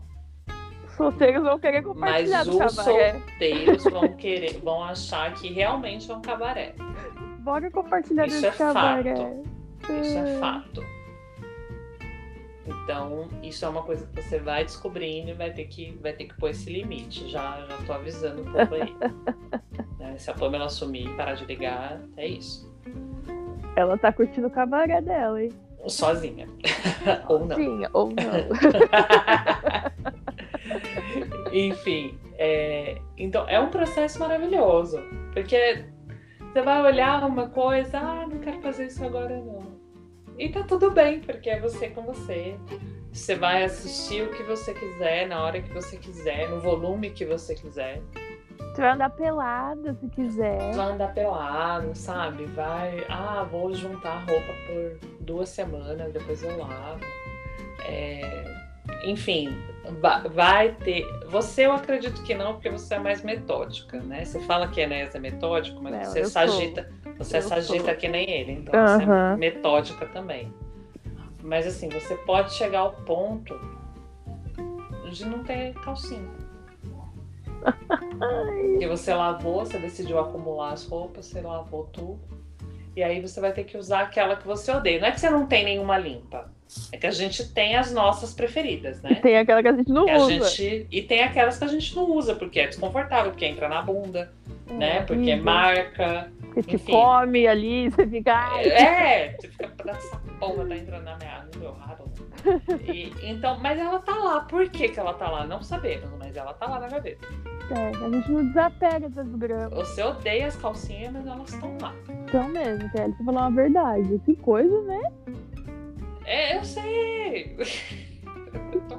Os 0.87 0.93
solteiros 0.93 1.41
vão 1.41 1.57
querer 1.57 1.81
Mas 1.81 1.93
compartilhar 1.95 2.43
do 2.45 2.51
os 2.63 2.75
cabaré. 2.75 3.13
solteiros 3.19 3.83
vão 3.85 4.13
querer, 4.15 4.59
vão 4.63 4.83
achar 4.83 5.33
que 5.33 5.51
realmente 5.51 6.11
é 6.11 6.15
um 6.15 6.21
cabaré. 6.21 6.75
Bora 7.39 7.71
compartilhar 7.71 8.27
Isso 8.27 8.45
é 8.45 8.51
fato. 8.51 8.73
cabaré. 8.75 9.33
Isso 10.01 10.17
é 10.19 10.39
fato. 10.39 10.83
Então, 12.67 13.27
isso 13.43 13.63
é 13.63 13.69
uma 13.69 13.83
coisa 13.83 14.07
que 14.07 14.21
você 14.21 14.39
vai 14.39 14.65
descobrindo 14.65 15.29
e 15.29 15.33
vai 15.33 15.51
ter 15.51 15.65
que, 15.65 15.97
vai 16.01 16.13
ter 16.13 16.25
que 16.25 16.35
pôr 16.35 16.49
esse 16.49 16.69
limite. 16.71 17.29
Já, 17.29 17.61
já 17.61 17.77
tô 17.85 17.93
avisando 17.93 18.41
um 18.41 18.51
pouco 18.51 18.75
aí. 18.75 18.95
Né, 19.99 20.17
Se 20.17 20.29
a 20.29 20.33
Pamela 20.33 20.69
sumir 20.69 21.07
e 21.07 21.13
parar 21.15 21.35
de 21.35 21.45
ligar, 21.45 22.01
é 22.17 22.27
isso. 22.27 22.69
Ela 23.77 23.97
tá 23.97 24.11
curtindo 24.11 24.47
o 24.47 24.51
cabaré 24.51 25.01
dela, 25.01 25.41
hein? 25.41 25.51
Sozinha. 25.87 26.47
Ou 27.29 27.45
não. 27.45 27.55
Sim, 27.55 27.81
ou 27.93 28.09
não. 28.09 28.15
Enfim, 31.53 32.17
é, 32.37 32.99
então 33.17 33.47
é 33.47 33.59
um 33.59 33.69
processo 33.69 34.19
maravilhoso. 34.19 34.99
Porque 35.31 35.85
você 36.39 36.61
vai 36.61 36.81
olhar 36.81 37.23
uma 37.23 37.49
coisa, 37.49 37.99
ah, 37.99 38.27
não 38.27 38.39
quero 38.39 38.61
fazer 38.61 38.87
isso 38.87 39.03
agora 39.03 39.37
não. 39.37 39.74
E 40.37 40.49
tá 40.49 40.63
tudo 40.63 40.91
bem, 40.91 41.19
porque 41.21 41.49
é 41.49 41.59
você 41.59 41.89
com 41.89 42.01
você. 42.03 42.57
Você 43.11 43.35
vai 43.35 43.63
assistir 43.63 44.23
o 44.23 44.31
que 44.31 44.43
você 44.43 44.73
quiser, 44.73 45.27
na 45.27 45.41
hora 45.43 45.61
que 45.61 45.73
você 45.73 45.97
quiser, 45.97 46.49
no 46.49 46.59
volume 46.59 47.09
que 47.11 47.25
você 47.25 47.55
quiser. 47.55 48.01
Você 48.73 48.81
vai 48.81 48.91
andar 48.91 49.09
pelada 49.11 49.93
se 49.93 50.09
quiser. 50.09 50.73
Vai 50.73 50.91
andar 50.91 51.13
pelado, 51.13 51.95
sabe? 51.95 52.43
Vai, 52.47 53.05
ah, 53.07 53.47
vou 53.49 53.73
juntar 53.73 54.17
roupa 54.29 54.53
por 54.67 54.99
duas 55.21 55.47
semanas, 55.47 56.11
depois 56.11 56.43
eu 56.43 56.57
lavo. 56.57 56.99
É, 57.85 58.43
enfim, 59.05 59.55
va- 60.01 60.27
vai 60.27 60.73
ter. 60.73 61.05
Você 61.27 61.65
eu 61.65 61.71
acredito 61.71 62.21
que 62.23 62.33
não, 62.35 62.53
porque 62.55 62.69
você 62.69 62.95
é 62.95 62.99
mais 62.99 63.23
metódica, 63.23 63.97
né? 64.01 64.25
Você 64.25 64.41
fala 64.41 64.67
que 64.67 64.81
Enéas 64.81 65.15
é 65.15 65.19
metódico, 65.19 65.81
mas 65.81 65.93
Não, 65.93 66.03
você 66.03 66.25
se 66.25 66.31
sou. 66.31 66.43
Você 67.17 67.37
Eu 67.37 67.41
se 67.41 67.53
agita 67.53 67.85
sou. 67.85 67.95
que 67.95 68.07
nem 68.07 68.29
ele, 68.29 68.51
então 68.53 68.87
você 68.87 69.03
é 69.03 69.35
metódica 69.37 70.05
também. 70.07 70.51
Mas 71.41 71.65
assim, 71.67 71.89
você 71.89 72.15
pode 72.15 72.53
chegar 72.53 72.79
ao 72.79 72.91
ponto 72.91 73.57
de 75.11 75.25
não 75.25 75.43
ter 75.43 75.73
calcinha. 75.75 76.29
Que 78.79 78.87
você 78.87 79.13
lavou, 79.13 79.65
você 79.65 79.77
decidiu 79.77 80.19
acumular 80.19 80.73
as 80.73 80.85
roupas, 80.87 81.25
você 81.25 81.41
lavou 81.41 81.85
tudo. 81.85 82.19
E 82.95 83.03
aí 83.03 83.21
você 83.21 83.41
vai 83.41 83.51
ter 83.51 83.63
que 83.63 83.77
usar 83.77 84.01
aquela 84.01 84.35
que 84.35 84.45
você 84.45 84.71
odeia. 84.71 84.99
Não 84.99 85.07
é 85.07 85.11
que 85.11 85.19
você 85.19 85.29
não 85.29 85.45
tem 85.45 85.65
nenhuma 85.65 85.97
limpa. 85.97 86.49
É 86.91 86.97
que 86.97 87.07
a 87.07 87.11
gente 87.11 87.47
tem 87.53 87.75
as 87.75 87.91
nossas 87.91 88.33
preferidas, 88.33 89.01
né? 89.01 89.15
Tem 89.15 89.37
aquela 89.37 89.61
que 89.61 89.67
a 89.67 89.73
gente 89.73 89.91
não 89.91 90.09
a 90.09 90.17
usa. 90.17 90.49
gente... 90.49 90.87
E 90.91 91.01
tem 91.01 91.23
aquelas 91.23 91.57
que 91.57 91.63
a 91.63 91.67
gente 91.67 91.95
não 91.95 92.09
usa, 92.11 92.35
porque 92.35 92.59
é 92.59 92.67
desconfortável, 92.67 93.31
porque 93.31 93.45
entra 93.45 93.69
na 93.69 93.81
bunda, 93.81 94.33
né? 94.67 95.01
Porque 95.01 95.21
horrível. 95.21 95.43
marca. 95.43 96.31
Porque 96.53 96.61
te 96.61 96.75
enfim. 96.75 96.91
come 96.91 97.47
ali, 97.47 97.89
você 97.91 98.07
fica. 98.07 98.59
É, 98.61 99.35
você 99.35 99.47
fica 99.49 99.73
essa 99.87 100.17
porra 100.39 100.65
tá 100.65 100.75
entrando 100.75 101.03
na 101.03 101.17
minha, 101.17 101.47
no 101.53 101.59
meu 101.59 101.73
rabo. 101.73 102.05
E, 102.85 103.11
então, 103.23 103.57
mas 103.59 103.79
ela 103.79 103.99
tá 103.99 104.15
lá. 104.15 104.41
Por 104.41 104.69
que, 104.69 104.89
que 104.89 104.99
ela 104.99 105.13
tá 105.13 105.29
lá? 105.29 105.47
Não 105.47 105.63
sabemos, 105.63 106.09
mas 106.19 106.35
ela 106.35 106.53
tá 106.53 106.67
lá 106.67 106.79
na 106.79 106.87
gaveta. 106.87 107.27
É, 107.71 108.05
a 108.05 108.09
gente 108.11 108.31
não 108.31 108.45
desapega 108.45 109.09
das 109.09 109.27
gramas. 109.35 109.73
Você 109.73 110.03
odeia 110.03 110.47
as 110.47 110.55
calcinhas, 110.55 111.11
mas 111.11 111.25
elas 111.25 111.51
estão 111.51 111.75
lá. 111.81 111.93
Então 112.07 112.47
mesmo, 112.49 112.89
Kelly, 112.91 113.13
você 113.13 113.23
falou 113.23 113.41
uma 113.41 113.51
verdade. 113.51 114.21
Que 114.23 114.35
coisa, 114.35 114.81
né? 114.83 115.01
É, 116.25 116.57
eu 116.57 116.63
sei. 116.63 117.55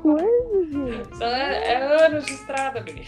Coisa, 0.02 1.24
é, 1.24 1.72
é 1.72 2.06
anos 2.06 2.24
de 2.26 2.32
estrada, 2.32 2.80
menina. 2.80 3.06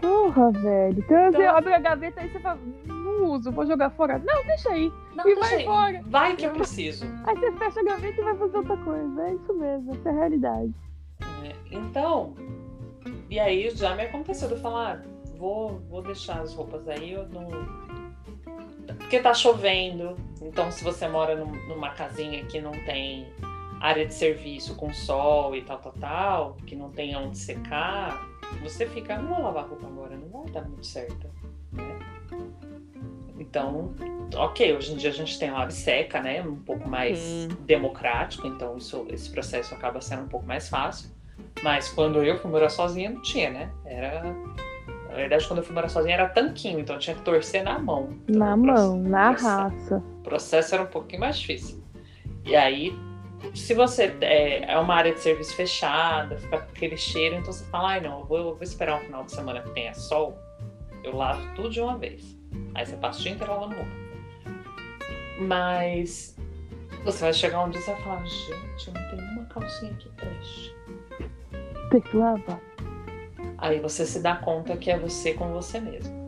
Porra, 0.00 0.50
velho. 0.52 0.98
Então, 0.98 1.30
você 1.32 1.42
Então- 1.42 1.56
abre 1.56 1.74
a 1.74 1.78
gaveta 1.78 2.24
e 2.24 2.30
você 2.30 2.40
fala, 2.40 2.58
não 2.86 3.24
uso, 3.32 3.52
vou 3.52 3.66
jogar 3.66 3.90
fora. 3.90 4.18
Não, 4.18 4.44
deixa 4.46 4.70
aí. 4.70 4.90
Não, 5.14 5.24
E 5.28 5.34
deixa 5.34 5.40
vai 5.40 5.54
aí. 5.56 5.62
embora. 5.62 6.00
Vai 6.06 6.36
que 6.36 6.46
eu 6.46 6.50
preciso. 6.52 7.04
Aí 7.26 7.36
você 7.36 7.52
fecha 7.52 7.80
a 7.80 7.84
gaveta 7.84 8.20
e 8.20 8.24
vai 8.24 8.36
fazer 8.36 8.56
outra 8.56 8.76
coisa. 8.78 9.22
É 9.26 9.34
isso 9.34 9.52
mesmo, 9.54 9.92
essa 9.92 10.08
é 10.08 10.12
a 10.12 10.14
realidade. 10.14 10.74
É, 11.44 11.52
Então, 11.70 12.34
e 13.28 13.38
aí 13.38 13.68
já 13.70 13.94
me 13.94 14.02
aconteceu 14.04 14.48
de 14.48 14.54
eu 14.54 14.60
falar, 14.60 15.02
ah, 15.04 15.32
vou, 15.36 15.80
vou 15.90 16.02
deixar 16.02 16.40
as 16.40 16.54
roupas 16.54 16.88
aí, 16.88 17.12
eu 17.12 17.28
não. 17.28 17.48
Porque 18.98 19.20
tá 19.20 19.34
chovendo. 19.34 20.16
Então, 20.42 20.70
se 20.70 20.82
você 20.82 21.08
mora 21.08 21.36
num, 21.36 21.52
numa 21.68 21.90
casinha 21.90 22.44
que 22.44 22.60
não 22.60 22.72
tem 22.72 23.26
área 23.80 24.06
de 24.06 24.12
serviço 24.12 24.74
com 24.74 24.92
sol 24.92 25.56
e 25.56 25.62
tal, 25.62 25.78
tal, 25.78 25.92
tal, 25.92 26.56
que 26.66 26.76
não 26.76 26.90
tem 26.90 27.16
onde 27.16 27.38
secar, 27.38 28.26
você 28.62 28.86
fica, 28.86 29.16
não 29.18 29.34
vou 29.34 29.44
lavar 29.44 29.66
roupa 29.66 29.86
agora, 29.86 30.16
não 30.16 30.28
vai 30.42 30.50
dar 30.52 30.62
muito 30.62 30.86
certo, 30.86 31.28
né? 31.72 31.98
Então, 33.38 33.94
ok, 34.36 34.76
hoje 34.76 34.92
em 34.92 34.96
dia 34.96 35.08
a 35.08 35.12
gente 35.12 35.38
tem 35.38 35.50
lave 35.50 35.72
seca, 35.72 36.20
né? 36.20 36.42
Um 36.42 36.56
pouco 36.56 36.86
mais 36.88 37.18
Sim. 37.18 37.48
democrático, 37.60 38.46
então 38.46 38.76
isso, 38.76 39.06
esse 39.08 39.30
processo 39.30 39.74
acaba 39.74 40.00
sendo 40.00 40.24
um 40.24 40.28
pouco 40.28 40.46
mais 40.46 40.68
fácil. 40.68 41.10
Mas 41.62 41.88
quando 41.88 42.22
eu 42.22 42.38
fui 42.38 42.50
morar 42.50 42.68
sozinha, 42.68 43.10
não 43.10 43.22
tinha, 43.22 43.50
né? 43.50 43.70
Era. 43.84 44.22
Na 45.10 45.16
verdade, 45.16 45.46
quando 45.46 45.58
eu 45.58 45.64
fui 45.64 45.74
morar 45.74 45.88
sozinha 45.88 46.14
era 46.14 46.28
tanquinho, 46.28 46.78
então 46.78 46.94
eu 46.94 47.00
tinha 47.00 47.16
que 47.16 47.22
torcer 47.22 47.64
na 47.64 47.78
mão. 47.78 48.10
Então, 48.28 48.38
na 48.38 48.56
mão, 48.56 48.96
na 48.96 49.30
raça. 49.32 49.96
O 49.96 50.22
processo 50.22 50.74
era 50.74 50.84
um 50.84 50.86
pouquinho 50.86 51.20
mais 51.20 51.38
difícil. 51.38 51.82
E 52.44 52.54
aí, 52.54 52.96
se 53.54 53.74
você 53.74 54.16
é, 54.20 54.72
é, 54.72 54.78
uma 54.78 54.94
área 54.94 55.12
de 55.12 55.20
serviço 55.20 55.54
fechada, 55.56 56.36
fica 56.38 56.58
com 56.58 56.70
aquele 56.70 56.96
cheiro, 56.96 57.34
então 57.34 57.52
você 57.52 57.64
fala, 57.64 57.90
ai 57.90 58.00
não, 58.00 58.20
eu 58.20 58.24
vou, 58.24 58.38
eu 58.38 58.54
vou 58.54 58.62
esperar 58.62 58.98
um 58.98 59.00
final 59.00 59.24
de 59.24 59.32
semana 59.32 59.60
que 59.62 59.70
tenha 59.70 59.92
sol, 59.94 60.38
eu 61.02 61.16
lavo 61.16 61.42
tudo 61.56 61.70
de 61.70 61.80
uma 61.80 61.98
vez. 61.98 62.38
Aí 62.74 62.86
você 62.86 62.96
passa 62.96 63.18
o 63.18 63.22
dia 63.22 63.32
inteiro 63.32 63.52
lavando 63.52 63.74
roupa. 63.74 63.90
Mas 65.40 66.36
você 67.04 67.24
vai 67.24 67.32
chegar 67.32 67.64
um 67.64 67.70
dia 67.70 67.80
e 67.80 67.82
você 67.82 67.92
vai 67.92 68.02
falar, 68.02 68.24
gente, 68.26 68.90
não 68.92 69.10
tem 69.10 69.20
uma 69.20 69.44
calcinha 69.46 69.94
que 69.94 70.08
preste. 70.10 70.76
Tem 71.90 72.00
que 72.00 72.16
lavar. 72.16 72.69
Aí 73.60 73.78
você 73.78 74.06
se 74.06 74.20
dá 74.20 74.36
conta 74.36 74.76
que 74.76 74.90
é 74.90 74.98
você 74.98 75.34
com 75.34 75.52
você 75.52 75.78
mesmo. 75.78 76.18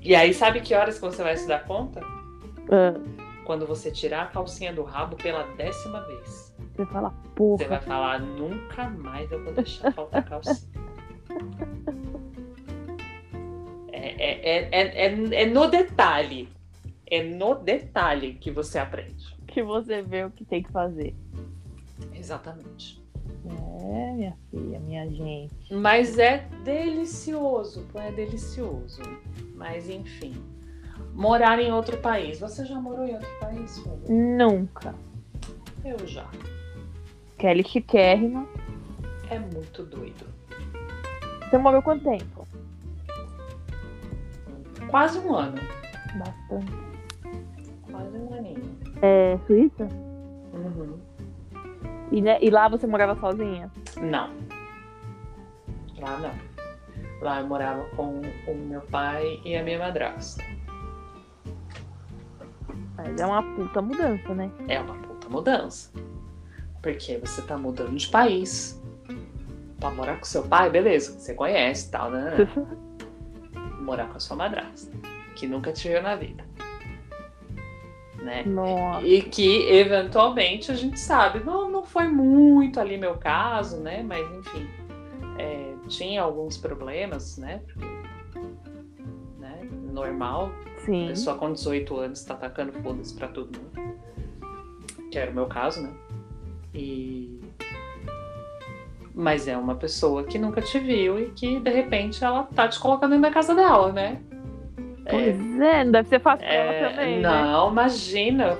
E 0.00 0.14
aí, 0.14 0.32
sabe 0.32 0.60
que 0.60 0.74
horas 0.74 0.94
que 0.98 1.04
você 1.04 1.22
vai 1.22 1.36
se 1.36 1.46
dar 1.46 1.64
conta? 1.64 2.00
Uh. 2.00 3.44
Quando 3.44 3.66
você 3.66 3.90
tirar 3.90 4.22
a 4.22 4.26
calcinha 4.26 4.72
do 4.72 4.82
rabo 4.82 5.16
pela 5.16 5.42
décima 5.56 6.00
vez. 6.06 6.54
Você 6.58 6.84
vai 6.84 6.86
falar, 6.86 7.10
porra. 7.34 7.58
Você 7.58 7.68
vai 7.68 7.80
falar, 7.80 8.20
nunca 8.20 8.88
mais 8.88 9.30
eu 9.30 9.44
vou 9.44 9.52
deixar 9.52 9.92
faltar 9.92 10.24
calcinha. 10.24 10.86
É, 13.92 14.08
é, 14.08 14.70
é, 14.72 15.06
é, 15.06 15.42
é 15.42 15.46
no 15.46 15.68
detalhe. 15.68 16.48
É 17.06 17.22
no 17.22 17.54
detalhe 17.54 18.34
que 18.34 18.50
você 18.50 18.78
aprende. 18.78 19.36
Que 19.46 19.62
você 19.62 20.02
vê 20.02 20.24
o 20.24 20.30
que 20.30 20.44
tem 20.44 20.62
que 20.62 20.72
fazer. 20.72 21.14
Exatamente. 22.14 23.05
É, 23.48 24.12
minha 24.12 24.36
filha, 24.50 24.80
minha 24.80 25.08
gente. 25.08 25.72
Mas 25.74 26.18
é 26.18 26.46
delicioso, 26.64 27.86
é 27.94 28.10
delicioso. 28.12 29.00
Mas 29.54 29.88
enfim. 29.88 30.34
Morar 31.14 31.58
em 31.58 31.72
outro 31.72 31.96
país. 31.98 32.40
Você 32.40 32.64
já 32.64 32.78
morou 32.80 33.06
em 33.06 33.14
outro 33.14 33.28
país, 33.40 33.78
Fábio? 33.78 34.08
Nunca. 34.08 34.94
Eu 35.84 36.06
já. 36.06 36.28
Kelly 37.38 37.64
chiquérrima. 37.64 38.46
É 39.30 39.38
muito 39.38 39.82
doido. 39.84 40.26
Você 41.48 41.58
morou 41.58 41.80
quanto 41.82 42.04
tempo? 42.04 42.46
Quase 44.88 45.18
um 45.18 45.34
ano. 45.34 45.60
Bastante. 46.18 46.72
Quase 47.90 48.18
um 48.18 48.34
aninho. 48.34 48.78
É 49.02 49.38
Suíça? 49.46 49.88
Uhum. 50.54 50.98
E, 52.10 52.20
né, 52.20 52.38
e 52.40 52.50
lá 52.50 52.68
você 52.68 52.86
morava 52.86 53.16
sozinha? 53.16 53.70
Não. 53.96 54.30
Lá 55.98 56.18
não. 56.18 56.34
Lá 57.20 57.40
eu 57.40 57.46
morava 57.46 57.84
com 57.96 58.20
o 58.46 58.54
meu 58.54 58.80
pai 58.82 59.40
e 59.44 59.56
a 59.56 59.62
minha 59.62 59.78
madrasta. 59.78 60.42
Mas 62.96 63.20
é 63.20 63.26
uma 63.26 63.42
puta 63.42 63.82
mudança, 63.82 64.34
né? 64.34 64.50
É 64.68 64.80
uma 64.80 64.94
puta 64.94 65.28
mudança. 65.28 65.92
Porque 66.82 67.18
você 67.18 67.42
tá 67.42 67.56
mudando 67.56 67.96
de 67.96 68.08
país. 68.08 68.82
Pra 69.78 69.90
morar 69.90 70.18
com 70.18 70.24
seu 70.24 70.42
pai, 70.42 70.70
beleza, 70.70 71.18
você 71.18 71.34
conhece 71.34 71.88
e 71.88 71.90
tal, 71.90 72.10
né? 72.10 72.32
morar 73.80 74.08
com 74.08 74.16
a 74.16 74.20
sua 74.20 74.36
madrasta, 74.36 74.90
que 75.36 75.46
nunca 75.46 75.72
te 75.72 75.88
viu 75.88 76.02
na 76.02 76.16
vida. 76.16 76.44
Né? 78.26 78.42
Nossa. 78.44 79.06
E 79.06 79.22
que 79.22 79.68
eventualmente 79.70 80.72
a 80.72 80.74
gente 80.74 80.98
sabe, 80.98 81.38
não, 81.44 81.70
não 81.70 81.84
foi 81.84 82.08
muito 82.08 82.80
ali 82.80 82.98
meu 82.98 83.14
caso, 83.14 83.76
né? 83.76 84.02
Mas 84.02 84.26
enfim, 84.38 84.66
é, 85.38 85.74
tinha 85.86 86.22
alguns 86.22 86.56
problemas, 86.56 87.38
né? 87.38 87.62
Porque, 87.64 87.86
né? 89.38 89.60
Normal. 89.92 90.50
Sim. 90.78 91.06
Pessoa 91.06 91.36
com 91.38 91.52
18 91.52 91.96
anos 91.96 92.24
tá 92.24 92.34
atacando 92.34 92.72
foda-se 92.82 93.14
pra 93.14 93.28
todo 93.28 93.56
mundo. 93.56 93.96
Que 95.12 95.20
era 95.20 95.30
o 95.30 95.34
meu 95.34 95.46
caso, 95.46 95.82
né? 95.82 95.94
E 96.74 97.38
mas 99.14 99.46
é 99.46 99.56
uma 99.56 99.76
pessoa 99.76 100.24
que 100.24 100.36
nunca 100.36 100.60
te 100.60 100.80
viu 100.80 101.18
e 101.18 101.30
que 101.30 101.60
de 101.60 101.70
repente 101.70 102.22
ela 102.22 102.42
tá 102.42 102.68
te 102.68 102.78
colocando 102.78 103.18
da 103.18 103.30
casa 103.30 103.54
dela, 103.54 103.90
né? 103.92 104.20
Pois 105.08 105.60
é, 105.60 105.80
é 105.80 105.84
não 105.84 105.92
deve 105.92 106.08
ser 106.08 106.20
fácil 106.20 106.46
é, 106.46 106.56
ela 106.56 106.90
também. 106.90 107.16
Né? 107.16 107.22
Não, 107.22 107.66
né? 107.66 107.72
imagina. 107.72 108.58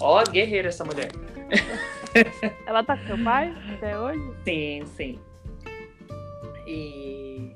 Ó, 0.00 0.22
guerreira 0.24 0.68
essa 0.68 0.84
mulher. 0.84 1.10
ela 2.66 2.82
tá 2.82 2.96
com 2.96 3.06
seu 3.06 3.18
pai 3.24 3.54
até 3.74 3.98
hoje? 3.98 4.32
Sim, 4.44 4.82
sim. 4.86 5.18
E... 6.66 7.50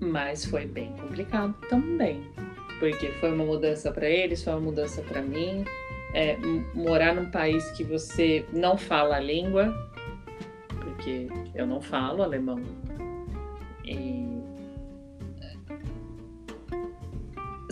Mas 0.00 0.44
foi 0.44 0.66
bem 0.66 0.92
complicado 0.96 1.54
também. 1.68 2.22
Porque 2.78 3.08
foi 3.12 3.32
uma 3.32 3.44
mudança 3.44 3.90
para 3.90 4.08
eles, 4.08 4.42
foi 4.42 4.52
uma 4.52 4.60
mudança 4.60 5.02
para 5.02 5.22
mim. 5.22 5.64
É, 6.12 6.36
morar 6.74 7.14
num 7.14 7.30
país 7.30 7.70
que 7.72 7.82
você 7.82 8.44
não 8.52 8.76
fala 8.76 9.16
a 9.16 9.20
língua, 9.20 9.74
porque 10.68 11.28
eu 11.54 11.66
não 11.66 11.80
falo 11.80 12.22
alemão. 12.22 12.60
E 13.84 14.53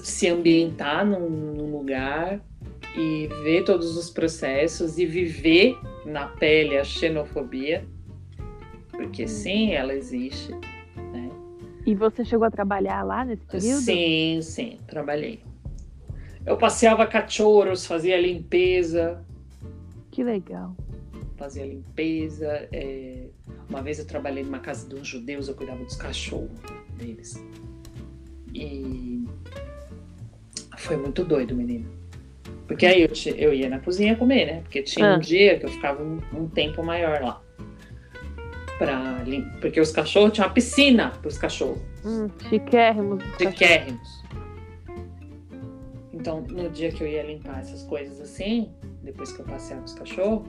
se 0.03 0.28
ambientar 0.28 1.07
num, 1.07 1.28
num 1.28 1.76
lugar 1.76 2.40
e 2.96 3.28
ver 3.42 3.64
todos 3.64 3.96
os 3.96 4.11
processos 4.11 4.98
e 4.98 5.07
viver 5.07 5.78
na 6.05 6.26
pele 6.26 6.76
a 6.76 6.84
xenofobia, 6.84 7.86
porque 8.90 9.26
sim, 9.26 9.72
ela 9.72 9.94
existe. 9.94 10.53
Né? 11.12 11.30
E 11.86 11.94
você 11.94 12.24
chegou 12.24 12.46
a 12.46 12.50
trabalhar 12.50 13.03
lá 13.03 13.24
nesse 13.24 13.44
período? 13.46 13.82
Sim, 13.82 14.40
sim, 14.42 14.78
trabalhei. 14.86 15.40
Eu 16.44 16.57
passeava 16.57 17.07
cachorros, 17.07 17.86
fazia 17.86 18.20
limpeza. 18.20 19.24
Que 20.11 20.22
legal 20.24 20.74
fazia 21.42 21.66
limpeza. 21.66 22.68
É... 22.72 23.26
Uma 23.68 23.82
vez 23.82 23.98
eu 23.98 24.06
trabalhei 24.06 24.44
numa 24.44 24.60
casa 24.60 24.89
de 24.89 24.94
uns 24.94 25.09
judeus, 25.09 25.48
eu 25.48 25.55
cuidava 25.55 25.82
dos 25.82 25.97
cachorros 25.97 26.51
deles. 26.97 27.43
E 28.55 29.22
foi 30.82 30.96
muito 30.96 31.24
doido, 31.24 31.54
menino. 31.54 31.88
Porque 32.66 32.86
aí 32.86 33.02
eu, 33.02 33.10
eu 33.36 33.54
ia 33.54 33.68
na 33.68 33.78
cozinha 33.80 34.16
comer, 34.16 34.46
né? 34.46 34.60
Porque 34.62 34.82
tinha 34.82 35.12
ah. 35.12 35.16
um 35.16 35.18
dia 35.18 35.59
que 35.59 35.66
eu 35.66 35.70
ficava 35.70 36.02
um, 36.02 36.20
um 36.32 36.48
tempo 36.48 36.82
maior 36.82 37.20
lá. 37.20 37.42
Pra. 38.78 39.24
Porque 39.60 39.80
os 39.80 39.92
cachorros 39.92 40.32
tinham 40.32 40.46
uma 40.46 40.54
piscina 40.54 41.10
para 41.10 41.28
os 41.28 41.38
cachorros. 41.38 41.80
Hum, 42.04 42.28
chiquérrimos. 42.48 43.22
Chiquérrimos. 43.38 44.22
Então, 46.12 46.40
no 46.42 46.70
dia 46.70 46.90
que 46.90 47.02
eu 47.02 47.06
ia 47.06 47.22
limpar 47.22 47.60
essas 47.60 47.82
coisas 47.82 48.20
assim, 48.20 48.70
depois 49.02 49.32
que 49.32 49.40
eu 49.40 49.44
passeava 49.44 49.84
os 49.84 49.94
cachorros, 49.94 50.48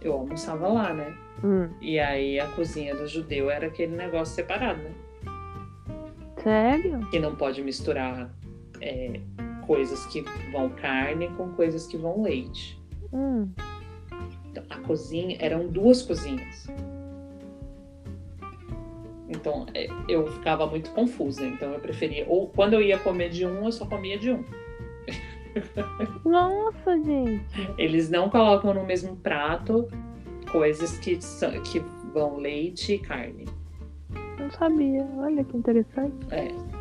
eu 0.00 0.12
almoçava 0.12 0.68
lá, 0.68 0.92
né? 0.92 1.14
Hum. 1.42 1.68
E 1.80 1.98
aí 1.98 2.38
a 2.38 2.46
cozinha 2.48 2.94
do 2.94 3.06
judeu 3.06 3.50
era 3.50 3.66
aquele 3.66 3.96
negócio 3.96 4.34
separado, 4.34 4.82
né? 4.82 4.94
Sério? 6.42 7.00
Que 7.10 7.18
não 7.18 7.34
pode 7.34 7.62
misturar 7.62 8.30
é, 8.82 9.20
coisas 9.66 10.04
que 10.06 10.22
vão 10.50 10.68
carne 10.70 11.28
com 11.30 11.50
coisas 11.52 11.86
que 11.86 11.96
vão 11.96 12.22
leite. 12.22 12.80
Hum. 13.12 13.48
Então, 14.50 14.64
a 14.68 14.78
cozinha, 14.80 15.36
eram 15.40 15.68
duas 15.68 16.02
cozinhas. 16.02 16.68
Então 19.28 19.66
é, 19.74 19.88
eu 20.08 20.26
ficava 20.26 20.66
muito 20.66 20.90
confusa. 20.90 21.44
Então 21.44 21.72
eu 21.72 21.80
preferia, 21.80 22.26
ou 22.28 22.48
quando 22.48 22.74
eu 22.74 22.82
ia 22.82 22.98
comer 22.98 23.30
de 23.30 23.46
um, 23.46 23.64
eu 23.64 23.72
só 23.72 23.86
comia 23.86 24.18
de 24.18 24.30
um. 24.30 24.44
Nossa, 26.24 27.02
gente. 27.02 27.44
Eles 27.78 28.10
não 28.10 28.28
colocam 28.28 28.74
no 28.74 28.84
mesmo 28.84 29.16
prato 29.16 29.88
coisas 30.50 30.98
que, 30.98 31.20
são, 31.20 31.50
que 31.62 31.80
vão 32.12 32.36
leite 32.36 32.94
e 32.94 32.98
carne. 32.98 33.46
Não 34.38 34.50
sabia. 34.50 35.06
Olha 35.16 35.44
que 35.44 35.56
interessante. 35.56 36.14
É. 36.30 36.71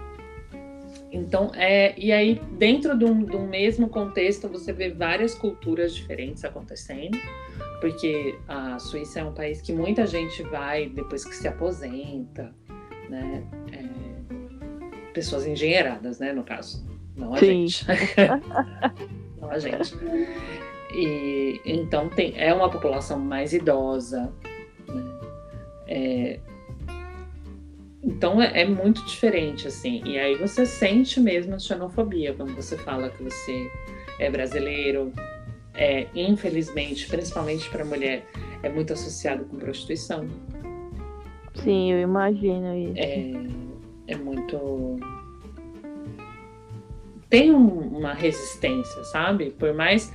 Então, 1.12 1.52
é, 1.56 1.94
e 1.98 2.12
aí, 2.12 2.42
dentro 2.58 2.98
de 2.98 3.04
um, 3.04 3.24
de 3.24 3.36
um, 3.36 3.46
mesmo 3.46 3.90
contexto, 3.90 4.48
você 4.48 4.72
vê 4.72 4.90
várias 4.90 5.36
culturas 5.36 5.94
diferentes 5.94 6.46
acontecendo, 6.46 7.18
porque 7.82 8.38
a 8.48 8.80
Suíça 8.80 9.20
é 9.20 9.24
um 9.26 9.34
país 9.34 9.62
que 9.62 9.74
muita 9.74 10.08
gente 10.08 10.42
vai 10.44 10.88
depois 10.88 11.26
que 11.26 11.36
se 11.36 11.48
aposenta, 11.48 12.56
né? 13.10 13.44
É, 13.74 15.12
pessoas 15.14 15.46
engenheiradas, 15.46 16.20
né, 16.20 16.32
no 16.32 16.44
caso 16.44 16.90
não 17.16 17.34
a 17.34 17.38
Sim. 17.38 17.68
gente. 17.68 17.86
não 19.40 19.50
a 19.50 19.60
gente. 19.60 19.94
E, 20.94 21.62
então 21.66 22.10
tem, 22.10 22.34
é 22.38 22.54
uma 22.54 22.70
população 22.70 23.20
mais 23.20 23.54
idosa. 23.54 24.32
né? 24.88 25.20
É, 25.88 26.40
então 28.04 28.42
é, 28.42 28.62
é 28.62 28.66
muito 28.66 29.06
diferente, 29.06 29.68
assim. 29.68 30.02
E 30.06 30.18
aí 30.18 30.36
você 30.36 30.66
sente 30.66 31.20
mesmo 31.20 31.56
a 31.56 31.60
xenofobia 31.60 32.34
quando 32.34 32.56
você 32.56 32.78
fala 32.78 33.10
que 33.10 33.22
você 33.24 33.70
é 34.20 34.30
brasileiro. 34.30 35.12
É, 35.74 36.08
infelizmente, 36.14 37.08
principalmente 37.08 37.70
para 37.70 37.86
mulher, 37.86 38.26
é 38.62 38.70
muito 38.70 38.92
associado 38.92 39.46
com 39.46 39.58
prostituição. 39.58 40.28
Sim, 41.56 41.94
eu 41.94 42.00
imagino 42.02 42.76
isso. 42.76 42.94
É, 42.98 43.32
é 44.08 44.16
muito. 44.18 44.98
Tem 47.30 47.54
um- 47.54 47.98
uma 47.98 48.14
resistência, 48.14 49.04
sabe? 49.06 49.52
Por 49.52 49.74
mais. 49.74 50.14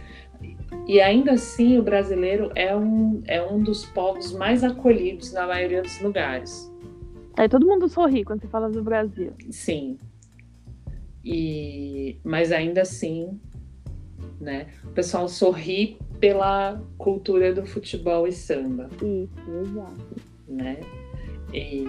E 0.86 1.00
ainda 1.00 1.32
assim, 1.32 1.78
o 1.78 1.82
brasileiro 1.82 2.50
é 2.54 2.76
um, 2.76 3.22
é 3.26 3.42
um 3.42 3.62
dos 3.62 3.86
povos 3.86 4.32
mais 4.32 4.62
acolhidos 4.62 5.32
na 5.32 5.46
maioria 5.46 5.82
dos 5.82 5.98
lugares. 6.02 6.70
Aí 7.36 7.48
todo 7.48 7.66
mundo 7.66 7.88
sorri 7.88 8.24
quando 8.24 8.40
você 8.40 8.48
fala 8.48 8.70
do 8.70 8.82
Brasil. 8.82 9.32
Sim. 9.50 9.98
E, 11.24 12.18
mas 12.24 12.52
ainda 12.52 12.82
assim, 12.82 13.38
né? 14.40 14.68
O 14.84 14.90
pessoal 14.90 15.28
sorri 15.28 15.98
pela 16.20 16.80
cultura 16.96 17.52
do 17.52 17.66
futebol 17.66 18.26
e 18.26 18.32
samba, 18.32 18.88
Isso, 19.02 19.50
exato. 19.62 20.16
né? 20.48 20.78
E, 21.52 21.84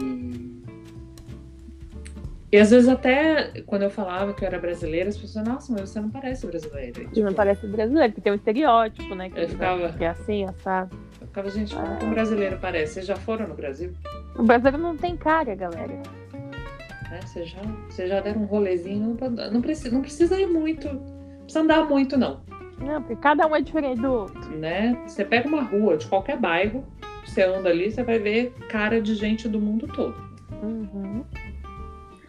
e 2.52 2.58
às 2.58 2.72
vezes 2.72 2.90
até 2.90 3.62
quando 3.62 3.84
eu 3.84 3.90
falava 3.90 4.34
que 4.34 4.44
eu 4.44 4.48
era 4.48 4.60
brasileira, 4.60 5.08
as 5.10 5.18
pessoas, 5.18 5.48
nossa, 5.48 5.72
mas 5.72 5.90
você 5.90 6.02
não 6.02 6.10
parece 6.10 6.46
brasileira. 6.48 6.94
Você 6.94 7.04
não 7.22 7.28
tipo, 7.30 7.34
parece 7.36 7.68
brasileiro, 7.68 8.10
porque 8.14 8.22
tem 8.22 8.32
um 8.32 8.36
estereótipo, 8.36 9.16
né? 9.16 9.30
Que, 9.30 9.40
Eu 9.40 9.50
ficava- 9.50 9.94
que 9.94 10.04
é 10.04 10.10
assim, 10.10 10.44
assado. 10.46 10.98
Ficava, 11.38 11.52
gente, 11.52 11.76
como 11.76 11.98
que 11.98 12.06
um 12.06 12.10
brasileiro 12.10 12.58
parece? 12.60 12.94
Vocês 12.94 13.06
já 13.06 13.16
foram 13.16 13.48
no 13.48 13.54
Brasil? 13.54 13.94
O 14.36 14.42
brasileiro 14.42 14.80
não 14.80 14.98
tem 14.98 15.16
cara, 15.16 15.54
galera. 15.54 15.94
Né? 17.12 17.20
Vocês 17.24 17.50
já, 17.50 17.62
vocês 17.88 18.10
já 18.10 18.20
deram 18.22 18.42
um 18.42 18.46
rolezinho, 18.46 19.16
não, 19.22 19.30
não, 19.52 19.62
precisa, 19.62 19.92
não 19.94 20.02
precisa 20.02 20.42
ir 20.42 20.48
muito, 20.48 20.88
não 20.92 21.44
precisa 21.44 21.60
andar 21.64 21.88
muito, 21.88 22.18
não. 22.18 22.42
Não, 22.80 23.04
porque 23.04 23.18
cada 23.18 23.46
um 23.46 23.56
é 23.56 23.62
diferente 23.62 24.02
do 24.02 24.12
outro. 24.12 24.50
né? 24.58 25.00
Você 25.06 25.24
pega 25.24 25.48
uma 25.48 25.62
rua 25.62 25.96
de 25.96 26.08
qualquer 26.08 26.40
bairro, 26.40 26.84
você 27.24 27.44
anda 27.44 27.70
ali, 27.70 27.92
você 27.92 28.02
vai 28.02 28.18
ver 28.18 28.52
cara 28.68 29.00
de 29.00 29.14
gente 29.14 29.48
do 29.48 29.60
mundo 29.60 29.86
todo, 29.88 30.16
Uhum. 30.64 31.24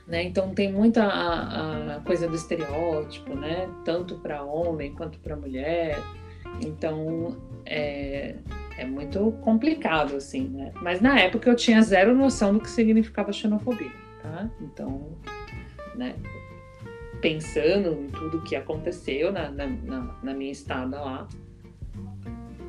né? 0.06 0.22
Então 0.22 0.50
tem 0.50 0.70
muita 0.70 1.04
a, 1.04 1.96
a 1.96 2.00
coisa 2.00 2.28
do 2.28 2.34
estereótipo, 2.36 3.34
né? 3.34 3.70
Tanto 3.86 4.16
para 4.16 4.42
homem 4.42 4.92
quanto 4.92 5.18
para 5.20 5.34
mulher. 5.34 5.98
Então 6.60 7.36
é, 7.64 8.34
é 8.78 8.84
muito 8.86 9.32
complicado 9.42 10.16
assim, 10.16 10.48
né? 10.48 10.72
Mas 10.80 11.00
na 11.00 11.18
época 11.20 11.50
eu 11.50 11.54
tinha 11.56 11.82
zero 11.82 12.14
noção 12.14 12.54
do 12.54 12.60
que 12.60 12.70
significava 12.70 13.32
xenofobia, 13.32 13.90
tá? 14.22 14.48
Então, 14.60 15.08
né? 15.94 16.14
Pensando 17.20 17.92
em 18.00 18.06
tudo 18.08 18.40
que 18.42 18.54
aconteceu 18.54 19.32
na, 19.32 19.50
na, 19.50 19.66
na- 19.66 20.14
na 20.22 20.34
minha 20.34 20.52
estada 20.52 21.00
lá, 21.00 21.26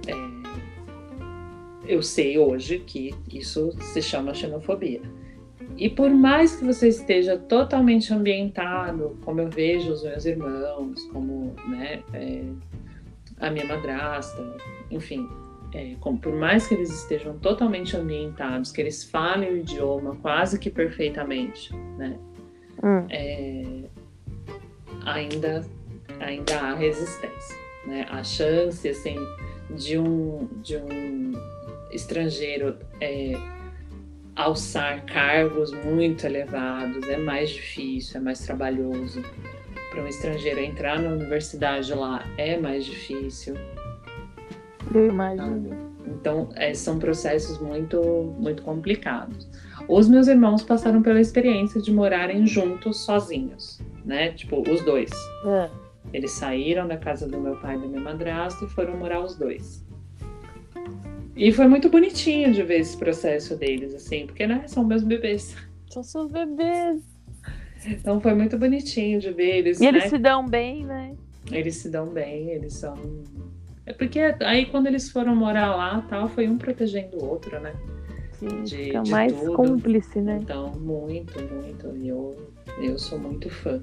é, 0.07 0.14
eu 1.88 2.02
sei 2.02 2.38
hoje 2.40 2.80
que 2.80 3.14
isso 3.31 3.72
se 3.80 4.02
chama 4.02 4.34
xenofobia. 4.34 5.02
E 5.77 5.88
por 5.88 6.10
mais 6.10 6.56
que 6.56 6.65
você 6.65 6.88
esteja 6.88 7.38
totalmente 7.38 8.11
ambientado, 8.14 9.18
como 9.23 9.40
eu 9.40 9.49
vejo 9.49 9.91
os 9.91 10.03
meus 10.03 10.26
irmãos, 10.26 11.03
como 11.14 11.56
né, 11.68 12.02
é, 12.14 12.44
a 13.40 13.52
minha 13.52 13.65
madrasta, 13.65 14.44
enfim, 14.90 15.30
é, 15.73 15.95
como, 15.99 16.17
por 16.17 16.33
mais 16.33 16.67
que 16.67 16.73
eles 16.73 16.89
estejam 16.89 17.37
totalmente 17.39 17.95
ambientados, 17.95 18.71
que 18.71 18.81
eles 18.81 19.03
falem 19.03 19.51
o 19.53 19.57
idioma 19.57 20.15
quase 20.17 20.57
que 20.59 20.69
perfeitamente, 20.69 21.75
né, 21.97 22.17
Hum. 22.81 23.05
é, 23.09 23.83
ainda, 25.05 25.65
ainda 26.19 26.59
há 26.59 26.75
resistência. 26.75 27.57
Né? 27.85 28.05
A 28.09 28.23
chance 28.23 28.87
assim, 28.87 29.15
de, 29.75 29.97
um, 29.97 30.47
de 30.61 30.77
um 30.77 31.33
estrangeiro 31.91 32.77
é, 33.01 33.33
alçar 34.35 35.05
cargos 35.05 35.71
muito 35.83 36.25
elevados 36.25 37.07
é 37.09 37.17
mais 37.17 37.49
difícil, 37.49 38.19
é 38.19 38.23
mais 38.23 38.39
trabalhoso. 38.39 39.21
Para 39.91 40.03
um 40.03 40.07
estrangeiro 40.07 40.59
entrar 40.59 40.99
na 40.99 41.09
universidade 41.09 41.93
lá 41.93 42.23
é 42.37 42.57
mais 42.57 42.85
difícil. 42.85 43.55
Eu 44.93 45.07
imagino. 45.07 45.89
Então, 46.07 46.49
é, 46.56 46.73
são 46.73 46.97
processos 46.97 47.60
muito, 47.60 48.01
muito 48.39 48.64
complicados. 48.64 49.47
Os 49.88 50.07
meus 50.10 50.27
irmãos 50.27 50.64
passaram 50.64 51.01
pela 51.01 51.19
experiência 51.19 51.81
de 51.81 51.91
morarem 51.91 52.45
juntos, 52.45 53.06
sozinhos, 53.06 53.80
né? 54.03 54.31
Tipo, 54.31 54.61
os 54.69 54.84
dois. 54.84 55.11
É. 55.45 55.69
Eles 56.14 56.31
saíram 56.31 56.88
da 56.88 56.97
casa 56.97 57.27
do 57.27 57.39
meu 57.39 57.56
pai 57.57 57.76
e 57.76 57.80
da 57.80 57.88
minha 57.88 58.01
madrasta 58.01 58.65
e 58.65 58.68
foram 58.69 58.97
morar 58.97 59.23
os 59.23 59.35
dois. 59.35 59.85
E 61.35 61.51
foi 61.51 61.68
muito 61.68 61.89
bonitinho 61.89 62.51
de 62.51 62.64
ver 62.64 62.81
esse 62.81 62.97
processo 62.97 63.56
deles, 63.56 63.93
assim, 63.93 64.26
porque, 64.26 64.45
né, 64.45 64.64
são 64.68 64.84
meus 64.84 65.03
bebês. 65.03 65.56
São 65.89 66.03
seus 66.03 66.30
bebês. 66.30 67.01
Então 67.85 68.19
foi 68.19 68.34
muito 68.34 68.57
bonitinho 68.57 69.19
de 69.19 69.31
ver 69.31 69.60
eles, 69.60 69.80
E 69.80 69.85
eles 69.85 70.03
né? 70.03 70.10
se 70.10 70.18
dão 70.18 70.45
bem, 70.45 70.85
né? 70.85 71.15
Eles 71.51 71.77
se 71.77 71.89
dão 71.89 72.07
bem, 72.07 72.49
eles 72.49 72.73
são. 72.73 72.95
É 73.89 73.93
porque 73.93 74.19
aí 74.19 74.67
quando 74.67 74.85
eles 74.85 75.09
foram 75.09 75.35
morar 75.35 75.75
lá, 75.75 76.05
tal, 76.07 76.29
foi 76.29 76.47
um 76.47 76.59
protegendo 76.59 77.17
o 77.17 77.25
outro, 77.27 77.59
né? 77.59 77.73
Sim, 78.33 78.63
De- 78.63 78.75
fica 78.85 79.01
de 79.01 79.09
mais 79.11 79.33
tudo. 79.33 79.53
cúmplice, 79.53 80.21
né? 80.21 80.37
Então, 80.43 80.71
muito, 80.73 81.37
muito. 81.51 81.87
Eu, 82.05 82.35
eu 82.79 82.99
sou 82.99 83.17
muito 83.17 83.49
fã. 83.49 83.81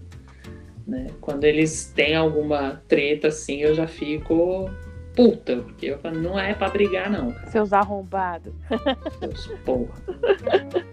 Né? 0.86 1.08
Quando 1.20 1.42
eles 1.42 1.92
têm 1.94 2.14
alguma 2.14 2.80
treta 2.86 3.26
assim, 3.28 3.56
eu 3.62 3.74
já 3.74 3.88
fico 3.88 4.70
puta, 5.16 5.56
porque 5.56 5.86
eu 5.86 5.98
falo, 5.98 6.20
não 6.20 6.38
é 6.38 6.54
pra 6.54 6.68
brigar, 6.68 7.10
não. 7.10 7.32
cara. 7.32 7.50
Seus 7.50 7.72
arrombados. 7.72 8.54
Seus 9.18 9.46
porra. 9.64 9.92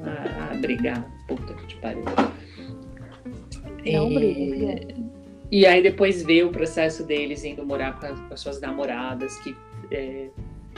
Ah, 0.01 0.49
ah, 0.51 0.55
brigar, 0.59 1.05
puta 1.27 1.53
que 1.53 1.67
te 1.67 1.75
pariu. 1.75 2.03
Não 3.85 4.09
E- 4.11 4.15
briga. 4.15 5.03
E 5.55 5.67
aí 5.67 5.83
depois 5.83 6.23
ver 6.23 6.45
o 6.45 6.49
processo 6.49 7.03
deles 7.05 7.43
indo 7.43 7.63
morar 7.63 7.99
com 7.99 8.07
com 8.27 8.33
as 8.33 8.39
suas 8.39 8.59
namoradas 8.59 9.37
que 9.37 9.55
é, 9.91 10.29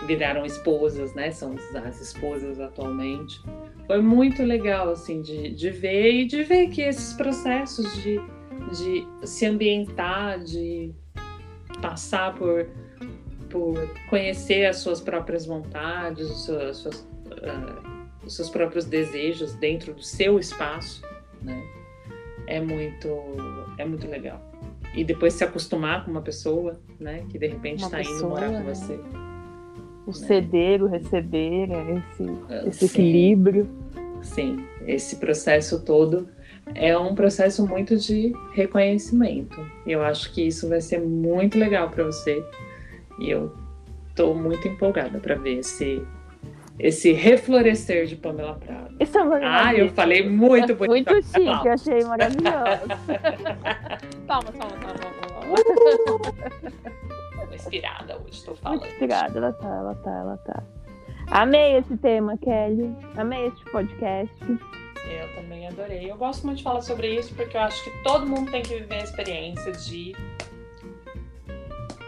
viraram 0.06 0.46
esposas, 0.46 1.14
né? 1.14 1.32
São 1.32 1.54
as- 1.54 1.76
as 1.78 2.02
esposas 2.02 2.60
atualmente. 2.60 3.42
Foi 3.88 4.02
muito 4.02 4.44
legal, 4.44 4.90
assim, 4.90 5.22
de, 5.22 5.52
de 5.52 5.70
ver 5.70 6.12
e 6.12 6.26
de 6.26 6.44
ver 6.44 6.68
que 6.68 6.82
esses 6.82 7.14
processos 7.14 7.86
de, 8.04 8.20
de 8.78 9.08
se 9.26 9.46
ambientar, 9.46 10.44
de 10.44 10.92
passar 11.82 12.36
por, 12.36 12.68
por 13.50 13.76
conhecer 14.10 14.66
as 14.66 14.80
suas 14.80 15.00
próprias 15.00 15.46
vontades, 15.46 16.30
os 16.30 16.44
seus, 16.44 16.62
as 16.62 16.78
suas, 16.80 17.08
ah, 17.44 18.10
os 18.26 18.36
seus 18.36 18.50
próprios 18.50 18.84
desejos 18.84 19.54
dentro 19.54 19.94
do 19.94 20.04
seu 20.04 20.38
espaço, 20.38 21.02
né? 21.42 21.64
É 22.48 22.60
muito, 22.60 23.08
é 23.78 23.86
muito 23.86 24.06
legal. 24.08 24.45
E 24.96 25.04
depois 25.04 25.34
se 25.34 25.44
acostumar 25.44 26.06
com 26.06 26.12
uma 26.12 26.22
pessoa, 26.22 26.80
né? 27.00 27.26
Que 27.30 27.38
de 27.38 27.48
repente 27.48 27.84
está 27.84 28.02
indo 28.02 28.30
morar 28.30 28.48
com 28.48 28.60
né? 28.60 28.74
você. 28.74 29.00
O 30.08 30.14
ceder, 30.14 30.84
o 30.84 30.88
receber, 30.88 31.68
né? 31.68 32.04
esse, 32.12 32.30
Ah, 32.50 32.68
esse 32.68 32.88
sim. 32.88 33.02
equilíbrio. 33.02 33.68
Sim, 34.22 34.66
esse 34.88 35.18
processo 35.18 35.84
todo 35.84 36.28
é 36.74 36.98
um 36.98 37.14
processo 37.14 37.68
muito 37.68 37.98
de 37.98 38.34
reconhecimento. 38.54 39.60
Eu 39.86 40.02
acho 40.02 40.32
que 40.34 40.48
isso 40.48 40.68
vai 40.70 40.82
ser 40.82 41.00
muito 41.00 41.58
legal 41.58 41.90
para 41.90 42.04
você. 42.06 42.44
E 43.20 43.30
eu 43.30 43.54
tô 44.16 44.34
muito 44.34 44.68
empolgada 44.68 45.20
para 45.20 45.36
ver 45.36 45.60
esse 45.60 46.02
esse 46.78 47.12
reflorescer 47.14 48.06
de 48.06 48.16
Pamela 48.16 48.56
Prado. 48.56 48.96
Isso 49.00 49.18
é 49.18 49.46
Ah, 49.46 49.74
eu 49.74 49.90
falei 49.90 50.28
muito 50.30 50.76
bonito. 50.76 51.12
Muito 51.12 51.26
chique, 51.28 51.40
eu 51.46 51.54
Aplausos. 51.54 51.88
achei 51.88 52.04
maravilhoso. 52.04 52.88
palmas, 54.28 54.56
palmas, 54.56 54.80
palmas, 54.80 55.32
palmas. 55.32 56.76
Tô 57.48 57.54
inspirada 57.56 58.18
hoje, 58.18 58.44
tô 58.44 58.52
Muito 58.52 58.62
falando. 58.62 58.86
inspirada, 58.86 59.38
ela 59.38 59.54
tá, 59.54 59.68
ela 59.68 59.96
tá, 59.96 60.12
ela 60.12 60.38
tá. 60.38 60.64
Amei 61.32 61.78
esse 61.78 61.98
tema, 61.98 62.38
Kelly. 62.38 62.94
Amei 63.18 63.48
esse 63.48 63.64
podcast. 63.72 64.36
Eu 64.50 65.36
também 65.36 65.68
adorei. 65.68 66.10
Eu 66.12 66.18
gosto 66.18 66.46
muito 66.46 66.58
de 66.58 66.64
falar 66.64 66.82
sobre 66.82 67.16
isso 67.16 67.34
porque 67.36 67.56
eu 67.56 67.62
acho 67.62 67.84
que 67.84 68.04
todo 68.04 68.26
mundo 68.26 68.52
tem 68.52 68.62
que 68.62 68.76
viver 68.76 68.96
a 68.96 69.04
experiência 69.04 69.72
de, 69.72 70.16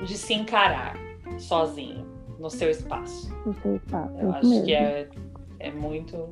de 0.06 0.18
se 0.18 0.34
encarar 0.34 0.96
sozinho 1.38 2.07
no 2.40 2.50
seu 2.50 2.70
espaço. 2.70 3.34
No 3.46 3.54
seu 3.62 3.76
espaço. 3.76 4.18
Eu 4.18 4.32
acho 4.32 4.48
mesmo. 4.48 4.66
que 4.66 4.74
é, 4.74 5.10
é 5.60 5.72
muito. 5.72 6.30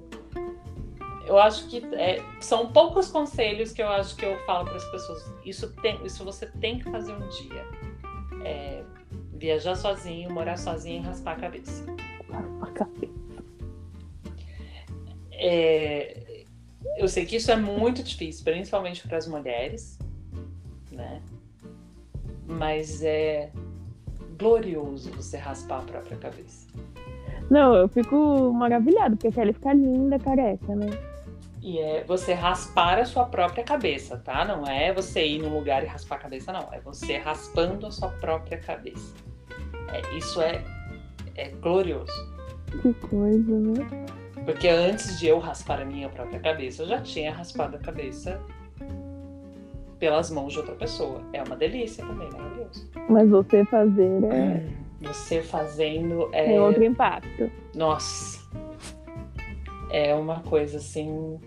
eu 1.25 1.37
acho 1.37 1.67
que 1.67 1.77
é, 1.95 2.21
são 2.39 2.71
poucos 2.71 3.09
conselhos 3.09 3.71
que 3.71 3.81
eu 3.81 3.89
acho 3.89 4.15
que 4.15 4.25
eu 4.25 4.37
falo 4.45 4.65
para 4.65 4.75
as 4.75 4.85
pessoas. 4.91 5.33
Isso, 5.45 5.71
tem, 5.81 6.03
isso 6.05 6.23
você 6.23 6.45
tem 6.45 6.79
que 6.79 6.89
fazer 6.89 7.13
um 7.13 7.27
dia. 7.29 7.65
É, 8.43 8.83
viajar 9.33 9.75
sozinho, 9.75 10.31
morar 10.31 10.57
sozinho 10.57 11.01
e 11.01 11.05
raspar 11.05 11.33
a 11.33 11.39
cabeça. 11.39 11.85
Raspar 12.29 12.69
a 12.69 12.71
cabeça. 12.71 13.13
É, 15.31 16.45
eu 16.97 17.07
sei 17.07 17.25
que 17.25 17.35
isso 17.35 17.51
é 17.51 17.55
muito 17.55 18.01
difícil, 18.01 18.43
principalmente 18.43 19.05
para 19.05 19.17
as 19.17 19.27
mulheres, 19.27 19.99
né? 20.91 21.21
Mas 22.47 23.03
é 23.03 23.51
glorioso 24.37 25.11
você 25.11 25.37
raspar 25.37 25.79
a 25.79 25.81
própria 25.81 26.17
cabeça. 26.17 26.67
Não, 27.49 27.75
eu 27.75 27.87
fico 27.87 28.51
maravilhado, 28.53 29.15
porque 29.15 29.27
a 29.27 29.31
Kelly 29.31 29.53
fica 29.53 29.73
linda, 29.73 30.17
careca, 30.17 30.75
né? 30.75 30.89
E 31.61 31.79
é 31.79 32.03
você 32.03 32.33
raspar 32.33 32.99
a 32.99 33.05
sua 33.05 33.25
própria 33.25 33.63
cabeça, 33.63 34.17
tá? 34.17 34.45
Não 34.45 34.65
é 34.65 34.93
você 34.93 35.25
ir 35.25 35.39
num 35.39 35.53
lugar 35.53 35.83
e 35.83 35.87
raspar 35.87 36.15
a 36.15 36.19
cabeça, 36.19 36.53
não. 36.53 36.71
É 36.71 36.79
você 36.79 37.17
raspando 37.17 37.87
a 37.87 37.91
sua 37.91 38.09
própria 38.09 38.59
cabeça. 38.59 39.15
É, 39.91 40.17
isso 40.17 40.41
é, 40.41 40.63
é 41.35 41.49
glorioso. 41.49 42.11
Que 42.81 42.93
coisa, 42.93 43.59
né? 43.59 43.87
Porque 44.45 44.67
antes 44.67 45.19
de 45.19 45.27
eu 45.27 45.39
raspar 45.39 45.81
a 45.81 45.85
minha 45.85 46.09
própria 46.09 46.39
cabeça, 46.39 46.83
eu 46.83 46.87
já 46.87 47.01
tinha 47.01 47.33
raspado 47.33 47.77
a 47.77 47.79
cabeça 47.79 48.39
pelas 50.05 50.29
mãos 50.29 50.53
de 50.53 50.59
outra 50.59 50.75
pessoa. 50.75 51.19
É 51.33 51.41
uma 51.41 51.55
delícia 51.55 52.05
também, 52.05 52.29
maravilhoso. 52.31 52.87
Mas 53.09 53.27
você 53.27 53.65
fazer 53.65 54.23
é. 54.25 54.63
Você 55.01 55.41
fazendo 55.41 56.29
é. 56.31 56.45
Tem 56.45 56.59
outro 56.59 56.83
impacto. 56.83 57.49
Nossa. 57.73 58.39
É 59.89 60.13
uma 60.13 60.41
coisa 60.41 60.77
assim. 60.77 61.39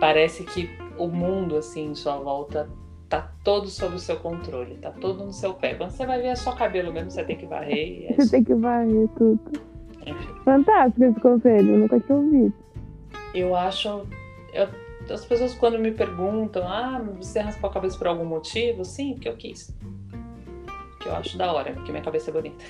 Parece 0.00 0.44
que 0.44 0.70
o 0.96 1.06
mundo, 1.06 1.56
assim, 1.56 1.90
em 1.90 1.94
sua 1.94 2.16
volta, 2.16 2.66
tá 3.10 3.30
todo 3.44 3.68
sob 3.68 3.96
o 3.96 3.98
seu 3.98 4.16
controle, 4.16 4.76
tá 4.76 4.90
todo 4.90 5.22
no 5.22 5.32
seu 5.32 5.52
pé. 5.52 5.74
Quando 5.74 5.90
você 5.90 6.06
vai 6.06 6.18
ver 6.22 6.28
é 6.28 6.36
só 6.36 6.52
cabelo 6.52 6.90
mesmo, 6.90 7.10
você 7.10 7.22
tem 7.24 7.36
que 7.36 7.44
varrer. 7.44 8.06
É 8.08 8.14
você 8.14 8.30
tem 8.30 8.42
que 8.42 8.54
varrer 8.54 9.06
tudo. 9.18 9.38
Enfim. 10.06 10.34
Fantástico 10.46 11.04
esse 11.04 11.20
conselho, 11.20 11.74
eu 11.74 11.78
nunca 11.80 12.00
tinha 12.00 12.16
ouvido. 12.16 12.54
Eu 13.34 13.54
acho. 13.54 14.06
Eu, 14.54 14.66
as 15.10 15.24
pessoas 15.24 15.54
quando 15.54 15.78
me 15.78 15.92
perguntam, 15.92 16.66
ah, 16.66 17.00
você 17.18 17.40
raspou 17.40 17.68
a 17.70 17.72
cabeça 17.72 17.98
por 17.98 18.06
algum 18.06 18.24
motivo? 18.24 18.84
Sim, 18.84 19.14
porque 19.14 19.28
eu 19.28 19.36
quis. 19.36 19.76
Que 21.00 21.08
eu 21.08 21.16
acho 21.16 21.36
da 21.38 21.52
hora, 21.52 21.72
porque 21.72 21.90
minha 21.90 22.04
cabeça 22.04 22.30
é 22.30 22.32
bonita. 22.32 22.64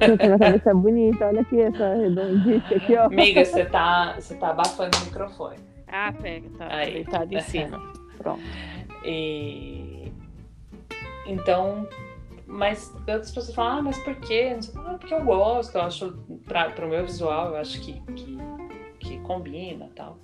minha 0.00 0.38
cabeça 0.38 0.70
é 0.70 0.74
bonita, 0.74 1.26
olha 1.26 1.40
aqui 1.42 1.60
essa 1.60 1.94
redondita 1.94 2.74
aqui, 2.74 2.96
ó. 2.96 3.06
Amiga, 3.06 3.44
você 3.44 3.64
tá, 3.66 4.14
você 4.18 4.34
tá 4.36 4.50
abafando 4.50 4.96
o 4.96 5.04
microfone. 5.04 5.58
Ah, 5.88 6.12
pega, 6.12 6.48
tá 6.58 6.68
Aí. 6.68 6.92
deitado 6.94 7.34
em 7.34 7.40
cima. 7.40 7.78
Pronto. 8.18 8.42
E 9.04 10.10
então, 11.26 11.86
mas 12.46 12.92
outras 12.94 13.30
pessoas 13.32 13.54
falam, 13.54 13.78
ah, 13.78 13.82
mas 13.82 13.98
por 13.98 14.14
quê? 14.16 14.56
Ah, 14.76 14.96
porque 14.98 15.12
eu 15.12 15.24
gosto, 15.24 15.74
eu 15.76 15.82
acho, 15.82 16.12
para 16.46 16.86
o 16.86 16.88
meu 16.88 17.04
visual, 17.04 17.50
eu 17.50 17.56
acho 17.56 17.80
que, 17.80 18.00
que, 18.12 18.38
que 19.00 19.18
combina 19.20 19.90
tal. 19.94 20.18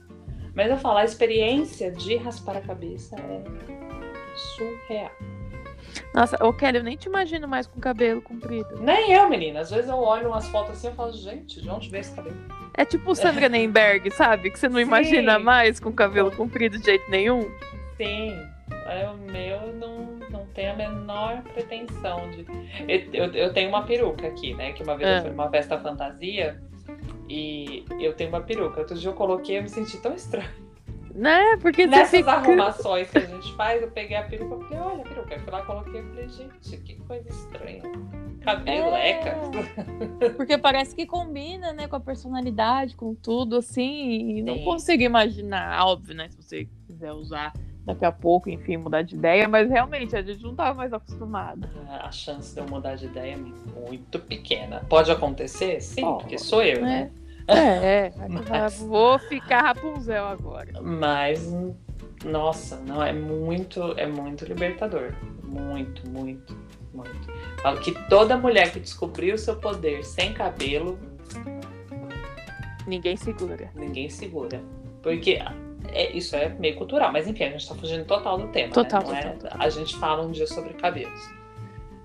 Mas 0.55 0.71
eu 0.71 0.77
falo, 0.77 0.99
a 0.99 1.05
experiência 1.05 1.91
de 1.91 2.17
raspar 2.17 2.57
a 2.57 2.61
cabeça 2.61 3.17
é 3.17 3.43
surreal. 4.37 5.11
Nossa, 6.15 6.43
ô 6.45 6.53
Kelly, 6.53 6.79
eu 6.79 6.85
nem 6.85 6.97
te 6.97 7.07
imagino 7.09 7.49
mais 7.49 7.67
com 7.67 7.81
cabelo 7.81 8.21
comprido. 8.23 8.81
Nem 8.81 9.13
eu, 9.13 9.29
menina. 9.29 9.61
Às 9.61 9.71
vezes 9.71 9.91
eu 9.91 9.97
olho 9.97 10.29
umas 10.29 10.47
fotos 10.49 10.73
assim 10.73 10.89
e 10.89 10.93
falo, 10.93 11.13
gente, 11.13 11.61
de 11.61 11.69
onde 11.69 11.89
veio 11.89 12.01
esse 12.01 12.15
cabelo? 12.15 12.37
É 12.75 12.85
tipo 12.85 13.11
o 13.11 13.15
Sandra 13.15 13.49
Nemberg, 13.49 14.11
sabe? 14.11 14.51
Que 14.51 14.59
você 14.59 14.69
não 14.69 14.77
Sim. 14.77 14.83
imagina 14.83 15.39
mais 15.39 15.81
com 15.81 15.93
cabelo 15.93 16.31
comprido 16.31 16.79
de 16.79 16.85
jeito 16.85 17.11
nenhum. 17.11 17.51
Sim. 17.97 18.35
É, 18.87 19.09
o 19.09 19.17
meu 19.17 19.73
não, 19.75 20.19
não 20.31 20.47
tem 20.47 20.69
a 20.69 20.77
menor 20.77 21.43
pretensão 21.55 22.31
de. 22.31 22.47
Eu, 22.89 23.27
eu, 23.27 23.33
eu 23.35 23.53
tenho 23.53 23.69
uma 23.69 23.83
peruca 23.85 24.27
aqui, 24.27 24.55
né? 24.55 24.73
Que 24.73 24.83
uma 24.83 24.97
vez 24.97 25.09
é. 25.09 25.19
eu 25.19 25.23
fui 25.23 25.31
numa 25.31 25.51
festa 25.51 25.79
fantasia 25.79 26.61
e 27.33 27.85
eu 27.99 28.13
tenho 28.13 28.29
uma 28.29 28.43
peruca. 28.43 28.81
Outro 28.81 28.99
dia 28.99 29.09
eu 29.09 29.15
coloquei 29.15 29.57
e 29.57 29.63
me 29.63 29.69
senti 29.69 29.97
tão 29.97 30.15
estranho. 30.15 30.51
Né? 31.15 31.57
Porque 31.61 31.87
Nessas 31.87 32.11
fica... 32.11 32.33
arrumações 32.33 33.11
que 33.11 33.19
a 33.19 33.27
gente 33.27 33.55
faz, 33.55 33.83
eu 33.83 33.91
peguei 33.91 34.17
a 34.17 34.23
peruca 34.23 34.65
e 34.65 34.69
falei, 34.69 34.79
olha 34.79 35.03
a 35.03 35.09
peruca. 35.09 35.35
Eu 35.35 35.41
fui 35.41 35.51
lá, 35.51 35.63
coloquei 35.63 36.01
e 36.01 36.05
falei, 36.05 36.29
gente, 36.29 36.77
que 36.79 36.95
coisa 36.97 37.29
estranha. 37.29 37.83
Cabelo, 38.41 38.95
é... 38.95 39.21
Porque 40.37 40.59
parece 40.59 40.95
que 40.95 41.07
combina, 41.07 41.73
né, 41.73 41.87
com 41.87 41.97
a 41.97 42.01
personalidade, 42.01 42.97
com 42.97 43.15
tudo, 43.15 43.57
assim. 43.57 44.39
E 44.39 44.43
não 44.43 44.59
consigo 44.65 45.03
imaginar, 45.03 45.87
óbvio, 45.87 46.15
né? 46.15 46.29
Se 46.29 46.37
você 46.37 46.69
quiser 46.87 47.13
usar 47.13 47.53
daqui 47.85 48.05
a 48.05 48.13
pouco, 48.13 48.49
enfim, 48.49 48.77
mudar 48.77 49.03
de 49.03 49.15
ideia, 49.15 49.49
mas 49.49 49.69
realmente 49.69 50.17
a 50.17 50.23
gente 50.23 50.43
não 50.43 50.53
estava 50.53 50.75
mais 50.75 50.93
acostumado. 50.93 51.69
A 51.89 52.11
chance 52.11 52.55
de 52.55 52.61
eu 52.61 52.67
mudar 52.67 52.95
de 52.95 53.07
ideia 53.07 53.35
é 53.35 53.37
muito 53.37 54.19
pequena. 54.19 54.85
Pode 54.89 55.11
acontecer? 55.11 55.81
Sim, 55.81 56.05
oh, 56.05 56.19
porque 56.19 56.39
sou 56.39 56.63
eu, 56.63 56.83
né? 56.83 57.11
É, 57.19 57.22
é. 57.49 58.13
Mas... 58.49 58.79
vou 58.81 59.19
ficar 59.19 59.63
Rapunzel 59.63 60.25
agora. 60.25 60.81
Mas, 60.81 61.53
nossa, 62.25 62.77
não, 62.87 63.03
é 63.03 63.13
muito, 63.13 63.95
é 63.97 64.07
muito 64.07 64.45
libertador. 64.45 65.13
Muito, 65.43 66.09
muito, 66.09 66.57
muito. 66.95 67.33
Falo 67.63 67.81
que 67.81 67.93
toda 68.09 68.37
mulher 68.37 68.73
que 68.73 68.81
descobriu 68.81 69.35
o 69.35 69.39
seu 69.39 69.57
poder 69.57 70.05
sem 70.05 70.33
cabelo. 70.33 70.99
Ninguém 72.87 73.17
segura. 73.17 73.71
Ninguém 73.75 74.09
segura. 74.09 74.63
Porque 75.03 75.39
é, 75.89 76.17
isso 76.17 76.37
é 76.37 76.49
meio 76.49 76.77
cultural, 76.77 77.13
mas 77.13 77.27
enfim, 77.27 77.45
a 77.45 77.51
gente 77.51 77.69
tá 77.69 77.75
fugindo 77.75 78.05
total 78.05 78.39
do 78.39 78.49
tema. 78.49 78.73
Total, 78.73 79.03
né? 79.03 79.07
total, 79.07 79.33
é, 79.33 79.37
total. 79.37 79.59
A 79.61 79.69
gente 79.69 79.97
fala 79.97 80.23
um 80.23 80.31
dia 80.31 80.47
sobre 80.47 80.75
cabelos. 80.75 81.21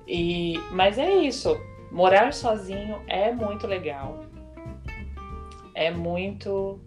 E, 0.08 0.60
mas 0.72 0.98
é 0.98 1.14
isso. 1.16 1.60
Morar 1.92 2.34
sozinho 2.34 3.02
é 3.08 3.32
muito 3.32 3.68
legal. 3.68 4.24
É 5.78 5.92
muito. 5.92 6.80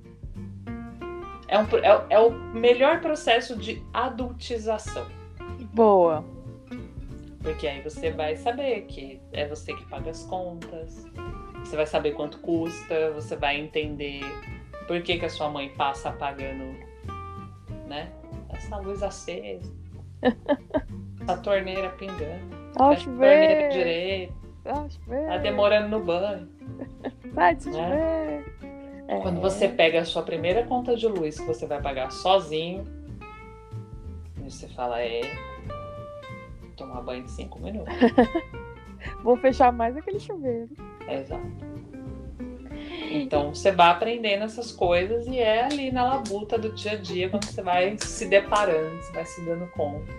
É, 1.47 1.57
um, 1.57 1.63
é, 1.63 2.07
é 2.11 2.19
o 2.19 2.33
melhor 2.33 3.01
processo 3.01 3.57
de 3.57 3.81
adultização. 3.95 5.07
Boa. 5.73 6.25
Porque 7.41 7.69
aí 7.69 7.81
você 7.83 8.11
vai 8.11 8.37
saber 8.37 8.83
que 8.83 9.21
é 9.33 9.47
você 9.47 9.73
que 9.75 9.85
paga 9.87 10.11
as 10.11 10.25
contas, 10.25 11.07
você 11.61 11.77
vai 11.77 11.87
saber 11.87 12.13
quanto 12.15 12.41
custa, 12.41 13.13
você 13.13 13.37
vai 13.37 13.61
entender 13.61 14.23
por 14.89 15.01
que, 15.03 15.19
que 15.19 15.25
a 15.25 15.31
sua 15.31 15.49
mãe 15.49 15.69
passa 15.71 16.09
apagando, 16.09 16.65
né? 17.87 18.11
Essa 18.49 18.77
luz 18.79 19.05
acesa. 19.05 19.73
essa 21.23 21.37
torneira 21.37 21.91
pingando. 21.91 22.73
Ao 22.77 22.97
torneira 22.97 23.69
direito. 23.69 24.35
Tá 24.65 25.37
demorando 25.39 25.89
no 25.89 26.05
banho. 26.05 26.49
Vai 27.33 27.55
te 27.55 27.71
né? 27.71 28.45
É. 29.11 29.19
Quando 29.19 29.41
você 29.41 29.69
pega 29.69 30.01
a 30.01 30.05
sua 30.05 30.23
primeira 30.23 30.65
conta 30.65 30.97
de 30.97 31.09
luz 31.09 31.41
que 31.41 31.45
você 31.45 31.67
vai 31.67 31.83
pagar 31.83 32.13
sozinho, 32.13 32.85
você 34.39 34.69
fala, 34.69 35.03
é. 35.03 35.23
Tomar 36.77 37.03
banho 37.03 37.25
de 37.25 37.31
cinco 37.33 37.59
minutos. 37.59 37.93
Vou 39.25 39.37
fechar 39.37 39.73
mais 39.73 39.97
aquele 39.97 40.21
chuveiro. 40.21 40.71
Exato. 41.09 41.43
Então 43.11 43.53
você 43.53 43.73
vai 43.73 43.91
aprendendo 43.91 44.45
essas 44.45 44.71
coisas 44.71 45.27
e 45.27 45.41
é 45.41 45.65
ali 45.65 45.91
na 45.91 46.05
labuta 46.05 46.57
do 46.57 46.73
dia 46.73 46.93
a 46.93 46.97
dia 46.97 47.29
quando 47.29 47.45
você 47.47 47.61
vai 47.63 47.97
se 47.99 48.29
deparando, 48.29 48.97
você 49.03 49.13
vai 49.13 49.25
se 49.27 49.45
dando 49.45 49.67
conta. 49.73 50.13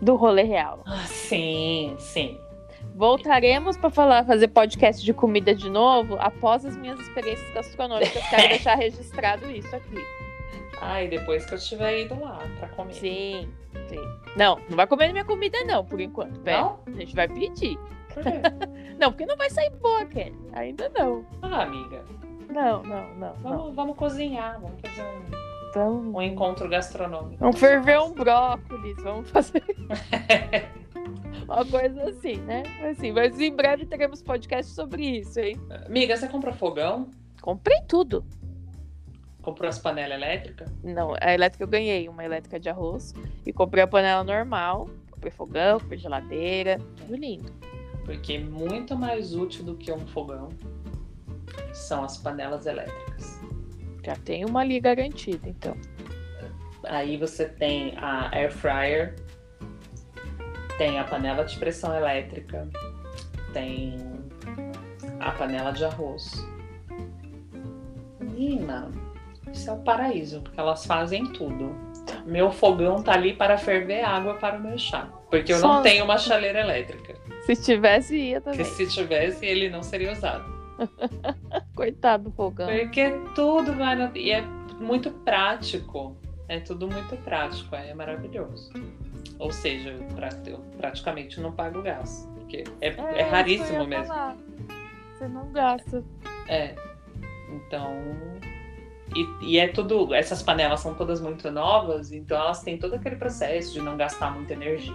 Do 0.00 0.14
rolê 0.14 0.44
real. 0.44 0.82
Ah, 0.86 1.04
sim, 1.06 1.96
sim. 1.98 2.38
Voltaremos 2.96 3.76
para 3.76 3.90
falar, 3.90 4.24
fazer 4.24 4.48
podcast 4.48 5.04
de 5.04 5.12
comida 5.12 5.54
de 5.54 5.68
novo 5.68 6.16
após 6.18 6.64
as 6.64 6.78
minhas 6.78 6.98
experiências 6.98 7.46
gastronômicas. 7.52 8.26
Quero 8.30 8.48
deixar 8.48 8.74
registrado 8.74 9.50
isso 9.50 9.76
aqui. 9.76 9.98
Ah, 10.80 11.02
e 11.02 11.08
depois 11.08 11.44
que 11.44 11.52
eu 11.52 11.58
estiver 11.58 12.04
indo 12.04 12.18
lá 12.18 12.38
para 12.58 12.68
comer. 12.68 12.94
Sim, 12.94 13.50
sim. 13.86 14.00
Não, 14.34 14.58
não 14.70 14.76
vai 14.76 14.86
comer 14.86 15.12
minha 15.12 15.26
comida 15.26 15.62
não, 15.64 15.84
por 15.84 16.00
enquanto. 16.00 16.40
Pera, 16.40 16.62
não? 16.62 16.80
A 16.86 16.90
gente 16.92 17.14
vai 17.14 17.28
pedir. 17.28 17.78
Por 18.14 18.22
quê? 18.22 18.30
não, 18.98 19.10
porque 19.10 19.26
não 19.26 19.36
vai 19.36 19.50
sair 19.50 19.70
boa, 19.72 20.06
Kelly. 20.06 20.34
Ainda 20.54 20.90
não. 20.98 21.22
Ah, 21.42 21.64
amiga. 21.64 22.02
Não, 22.48 22.82
não, 22.82 23.14
não. 23.16 23.34
Vamos, 23.42 23.66
não. 23.66 23.72
vamos 23.74 23.96
cozinhar, 23.98 24.58
vamos 24.58 24.80
fazer 24.80 25.02
um, 25.80 26.16
um 26.16 26.22
encontro 26.22 26.66
gastronômico. 26.66 27.36
Vamos 27.40 27.60
ferver 27.60 28.00
um 28.00 28.14
brócolis, 28.14 28.96
vamos 29.02 29.28
fazer. 29.28 29.62
Uma 31.44 31.64
coisa 31.64 32.04
assim, 32.04 32.36
né? 32.38 32.62
Assim, 32.90 33.12
mas 33.12 33.38
em 33.40 33.54
breve 33.54 33.86
teremos 33.86 34.22
podcast 34.22 34.72
sobre 34.72 35.20
isso, 35.20 35.38
hein? 35.40 35.56
Amiga, 35.86 36.16
você 36.16 36.28
comprou 36.28 36.54
fogão? 36.54 37.10
Comprei 37.40 37.80
tudo. 37.86 38.24
Comprou 39.42 39.68
as 39.68 39.78
panelas 39.78 40.16
elétricas? 40.16 40.68
Não, 40.82 41.14
a 41.20 41.32
elétrica 41.32 41.62
eu 41.62 41.68
ganhei, 41.68 42.08
uma 42.08 42.24
elétrica 42.24 42.58
de 42.58 42.68
arroz. 42.68 43.14
E 43.44 43.52
comprei 43.52 43.84
a 43.84 43.86
panela 43.86 44.24
normal. 44.24 44.90
Comprei 45.10 45.30
fogão, 45.30 45.78
comprei 45.78 45.98
geladeira, 45.98 46.78
tudo 46.96 47.14
lindo. 47.14 47.52
Porque 48.04 48.38
muito 48.38 48.96
mais 48.96 49.34
útil 49.34 49.64
do 49.64 49.76
que 49.76 49.92
um 49.92 50.06
fogão 50.08 50.48
são 51.72 52.04
as 52.04 52.16
panelas 52.16 52.66
elétricas. 52.66 53.40
Já 54.04 54.14
tem 54.16 54.44
uma 54.44 54.60
ali 54.60 54.78
garantida, 54.80 55.48
então. 55.48 55.76
Aí 56.84 57.16
você 57.16 57.48
tem 57.48 57.96
a 57.96 58.34
air 58.36 58.52
fryer, 58.52 59.16
tem 60.78 60.98
a 60.98 61.04
panela 61.04 61.44
de 61.44 61.56
pressão 61.58 61.94
elétrica, 61.94 62.68
tem 63.52 63.96
a 65.20 65.30
panela 65.32 65.72
de 65.72 65.84
arroz. 65.84 66.46
Menina, 68.20 68.90
isso 69.52 69.70
é 69.70 69.72
o 69.72 69.78
paraíso, 69.78 70.42
porque 70.42 70.58
elas 70.60 70.84
fazem 70.84 71.24
tudo. 71.32 71.74
Meu 72.24 72.50
fogão 72.50 73.02
tá 73.02 73.12
ali 73.12 73.32
para 73.32 73.56
ferver 73.56 74.02
água 74.04 74.34
para 74.34 74.56
o 74.58 74.60
meu 74.62 74.76
chá. 74.78 75.08
Porque 75.30 75.52
eu 75.52 75.58
Só- 75.58 75.74
não 75.76 75.82
tenho 75.82 76.04
uma 76.04 76.18
chaleira 76.18 76.60
elétrica. 76.60 77.14
Se 77.46 77.56
tivesse, 77.56 78.16
ia 78.16 78.40
Porque 78.40 78.58
também. 78.64 78.72
se 78.74 78.86
tivesse, 78.88 79.46
ele 79.46 79.70
não 79.70 79.82
seria 79.82 80.12
usado. 80.12 80.44
Coitado 81.74 82.24
do 82.24 82.30
fogão. 82.32 82.68
Porque 82.68 83.10
tudo 83.34 83.72
vai. 83.74 83.96
E 84.16 84.32
é 84.32 84.42
muito 84.80 85.10
prático. 85.10 86.16
É 86.48 86.60
tudo 86.60 86.86
muito 86.88 87.16
prático, 87.24 87.74
é 87.74 87.92
maravilhoso. 87.94 88.72
Ou 89.38 89.50
seja, 89.50 89.90
eu 89.90 90.04
pra- 90.14 90.30
eu 90.46 90.58
praticamente 90.78 91.40
não 91.40 91.52
pago 91.52 91.82
gás. 91.82 92.28
Porque 92.36 92.64
é, 92.80 92.88
é 92.88 93.26
eu 93.26 93.30
raríssimo 93.30 93.84
mesmo. 93.86 94.04
falar. 94.06 94.36
Você 95.18 95.28
não 95.28 95.50
gasta. 95.52 96.04
É. 96.48 96.74
Então. 97.50 97.92
E, 99.14 99.26
e 99.52 99.58
é 99.58 99.68
tudo. 99.68 100.14
Essas 100.14 100.42
panelas 100.42 100.80
são 100.80 100.94
todas 100.94 101.20
muito 101.20 101.50
novas, 101.50 102.12
então 102.12 102.36
elas 102.38 102.62
têm 102.62 102.78
todo 102.78 102.94
aquele 102.94 103.16
processo 103.16 103.72
de 103.72 103.80
não 103.80 103.96
gastar 103.96 104.30
muita 104.32 104.52
energia. 104.52 104.94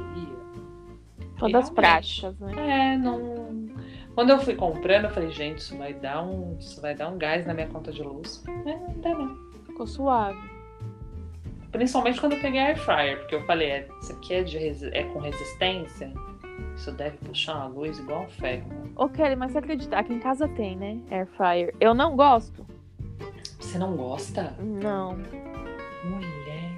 Todas 1.37 1.69
práticas, 1.71 2.37
né? 2.39 2.93
É, 2.93 2.97
não. 2.97 3.69
Quando 4.13 4.29
eu 4.29 4.39
fui 4.39 4.55
comprando, 4.55 5.05
eu 5.05 5.09
falei, 5.09 5.31
gente, 5.31 5.57
isso 5.59 5.77
vai 5.77 5.93
dar 5.93 6.21
um. 6.23 6.55
Isso 6.59 6.79
vai 6.81 6.93
dar 6.95 7.07
um 7.09 7.17
gás 7.17 7.45
na 7.47 7.53
minha 7.53 7.67
conta 7.67 7.91
de 7.91 8.03
luz. 8.03 8.43
É, 8.47 8.75
não 8.75 8.93
dá 9.01 9.09
não. 9.13 9.35
Ficou 9.65 9.87
suave. 9.87 10.50
Principalmente 11.71 12.19
quando 12.19 12.33
eu 12.33 12.39
peguei 12.41 12.59
a 12.59 12.65
air 12.67 12.77
fryer, 12.77 13.19
porque 13.19 13.35
eu 13.35 13.45
falei, 13.45 13.69
é, 13.69 13.87
isso 14.01 14.11
aqui 14.11 14.33
é, 14.33 14.43
de 14.43 14.57
é 14.95 15.03
com 15.05 15.19
resistência. 15.19 16.11
Isso 16.75 16.91
deve 16.91 17.17
puxar 17.17 17.55
uma 17.55 17.67
luz 17.67 17.99
igual 17.99 18.23
um 18.23 18.29
ferro. 18.29 18.65
Ô, 18.95 19.07
Kelly, 19.07 19.35
mas 19.35 19.51
você 19.51 19.59
acredita? 19.59 19.97
Aqui 19.97 20.13
em 20.13 20.19
casa 20.19 20.47
tem, 20.49 20.75
né? 20.75 20.99
Air 21.09 21.27
fryer. 21.27 21.73
Eu 21.79 21.93
não 21.93 22.15
gosto. 22.15 22.65
Você 23.59 23.77
não 23.77 23.95
gosta? 23.95 24.55
Não. 24.59 25.17
Mulher. 26.03 26.71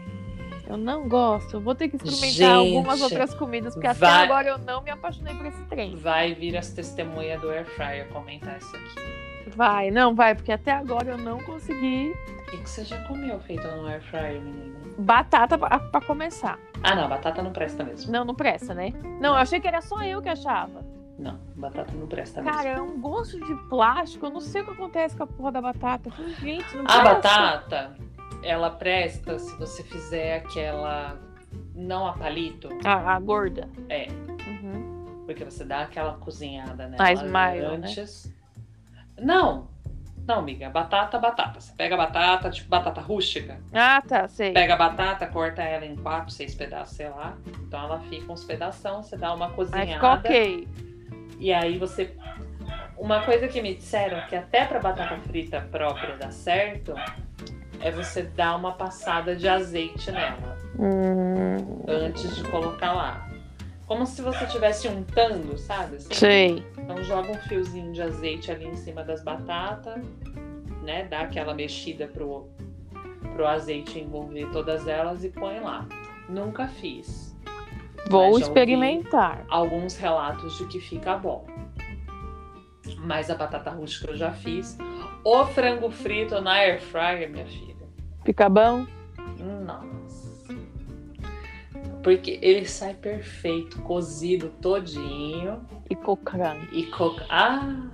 Eu 0.67 0.77
não 0.77 1.07
gosto. 1.07 1.55
Eu 1.55 1.61
vou 1.61 1.75
ter 1.75 1.89
que 1.89 1.95
experimentar 1.95 2.31
Gente, 2.31 2.75
algumas 2.75 3.01
outras 3.01 3.33
comidas, 3.33 3.73
porque 3.73 3.91
vai- 3.93 4.09
até 4.11 4.23
agora 4.25 4.47
eu 4.49 4.57
não 4.59 4.81
me 4.81 4.89
apaixonei 4.91 5.33
por 5.35 5.45
esse 5.45 5.61
trem. 5.65 5.95
Vai 5.95 6.33
vir 6.33 6.55
as 6.57 6.69
testemunhas 6.71 7.39
do 7.41 7.49
air 7.49 7.65
fryer 7.65 8.07
comentar 8.09 8.57
isso 8.57 8.75
aqui. 8.75 9.49
Vai, 9.55 9.91
não 9.91 10.15
vai, 10.15 10.33
porque 10.35 10.51
até 10.51 10.71
agora 10.71 11.11
eu 11.11 11.17
não 11.17 11.39
consegui 11.39 12.13
que, 12.57 12.63
que 12.63 12.69
você 12.69 12.83
já 12.83 13.01
comeu 13.07 13.39
feito 13.39 13.67
no 13.67 13.85
air 13.87 14.01
fryer, 14.03 14.41
menina? 14.41 14.73
batata 14.97 15.57
pra, 15.57 15.79
pra 15.79 16.01
começar. 16.01 16.59
Ah, 16.83 16.95
não, 16.95 17.09
batata 17.09 17.41
não 17.41 17.51
presta 17.51 17.83
mesmo. 17.83 18.11
Não, 18.11 18.23
não 18.23 18.35
presta, 18.35 18.73
né? 18.75 18.91
Não, 19.19 19.29
eu 19.31 19.35
achei 19.37 19.59
que 19.59 19.67
era 19.67 19.81
só 19.81 20.03
eu 20.03 20.21
que 20.21 20.29
achava. 20.29 20.85
Não, 21.17 21.39
batata 21.55 21.91
não 21.93 22.05
presta 22.07 22.43
Cara, 22.43 22.63
mesmo. 22.75 22.77
é 22.79 22.81
um 22.81 22.99
gosto 23.01 23.39
de 23.39 23.55
plástico. 23.69 24.25
Eu 24.25 24.29
não 24.31 24.39
sei 24.41 24.61
o 24.61 24.65
que 24.65 24.71
acontece 24.71 25.15
com 25.15 25.23
a 25.23 25.27
porra 25.27 25.51
da 25.51 25.61
batata. 25.61 26.09
Gente, 26.39 26.75
não 26.75 26.83
A 26.83 26.85
presta. 26.85 27.03
batata, 27.03 27.95
ela 28.43 28.69
presta 28.69 29.39
se 29.39 29.55
você 29.57 29.83
fizer 29.83 30.37
aquela. 30.37 31.17
Não 31.75 32.05
a 32.07 32.13
palito, 32.13 32.69
A, 32.85 33.15
a 33.15 33.19
gorda. 33.19 33.67
É. 33.89 34.07
Uhum. 34.45 35.23
porque 35.25 35.43
você 35.43 35.63
dá 35.63 35.81
aquela 35.83 36.13
cozinhada 36.17 36.87
nela 36.87 36.97
Mais 37.03 37.21
maio, 37.23 37.61
né? 37.63 37.67
antes. 37.77 38.31
Não, 39.19 39.67
não, 40.25 40.39
amiga. 40.39 40.69
Batata, 40.69 41.19
batata. 41.19 41.59
Você 41.59 41.73
pega 41.75 41.95
a 41.95 41.97
batata, 41.97 42.49
tipo 42.49 42.69
batata 42.69 43.01
rústica. 43.01 43.59
Ah, 43.73 44.01
tá, 44.01 44.27
sei. 44.27 44.53
Pega 44.53 44.73
a 44.73 44.77
batata, 44.77 45.27
corta 45.27 45.61
ela 45.61 45.85
em 45.85 45.95
quatro, 45.95 46.31
seis 46.31 46.55
pedaços, 46.55 46.95
sei 46.95 47.09
lá. 47.09 47.35
Então 47.67 47.83
ela 47.83 47.99
fica 48.09 48.31
uns 48.31 48.43
pedação, 48.43 49.03
você 49.03 49.17
dá 49.17 49.33
uma 49.33 49.47
Aí 49.47 49.51
cozinhada. 49.51 49.93
ficou 49.93 50.09
ok. 50.09 50.67
E 51.39 51.53
aí 51.53 51.77
você. 51.77 52.15
Uma 52.97 53.21
coisa 53.21 53.47
que 53.47 53.61
me 53.61 53.75
disseram 53.75 54.25
que 54.27 54.35
até 54.35 54.65
para 54.65 54.79
batata 54.79 55.17
frita 55.27 55.59
própria 55.71 56.15
dar 56.15 56.31
certo 56.31 56.93
é 57.81 57.91
você 57.91 58.21
dar 58.23 58.55
uma 58.55 58.71
passada 58.71 59.35
de 59.35 59.47
azeite 59.47 60.09
nela 60.09 60.57
Hum, 60.79 61.83
antes 61.87 62.33
de 62.35 62.43
colocar 62.45 62.93
lá. 62.93 63.27
Como 63.85 64.05
se 64.05 64.21
você 64.21 64.45
estivesse 64.45 64.87
untando, 64.87 65.57
sabe? 65.57 65.97
assim? 65.97 66.13
sei. 66.13 66.65
Então 66.83 67.01
joga 67.01 67.31
um 67.31 67.37
fiozinho 67.37 67.93
de 67.93 68.01
azeite 68.01 68.51
ali 68.51 68.65
em 68.65 68.75
cima 68.75 69.03
das 69.03 69.23
batatas, 69.23 70.05
né? 70.83 71.05
Dá 71.05 71.21
aquela 71.21 71.53
mexida 71.53 72.07
pro, 72.07 72.49
pro 73.33 73.47
azeite 73.47 73.99
envolver 73.99 74.49
todas 74.51 74.85
elas 74.85 75.23
e 75.23 75.29
põe 75.29 75.61
lá. 75.61 75.87
Nunca 76.27 76.67
fiz. 76.67 77.33
Vou 78.09 78.37
experimentar. 78.37 79.45
alguns 79.49 79.95
relatos 79.95 80.57
de 80.57 80.67
que 80.67 80.79
fica 80.81 81.17
bom. 81.17 81.47
Mas 82.97 83.29
a 83.29 83.35
batata 83.35 83.71
rústica 83.71 84.11
eu 84.11 84.17
já 84.17 84.33
fiz. 84.33 84.77
O 85.23 85.45
frango 85.45 85.89
frito 85.89 86.39
na 86.41 86.51
air 86.51 86.81
fryer, 86.81 87.29
minha 87.29 87.45
filha. 87.45 87.87
Fica 88.25 88.49
bom? 88.49 88.85
Nossa. 89.65 90.53
Porque 92.03 92.39
ele 92.41 92.65
sai 92.65 92.93
perfeito, 92.93 93.81
cozido 93.83 94.49
todinho 94.61 95.65
E 95.93 95.95
cocrante. 95.95 96.67
e 96.71 96.83
coca. 96.87 97.23
Ah! 97.29 97.87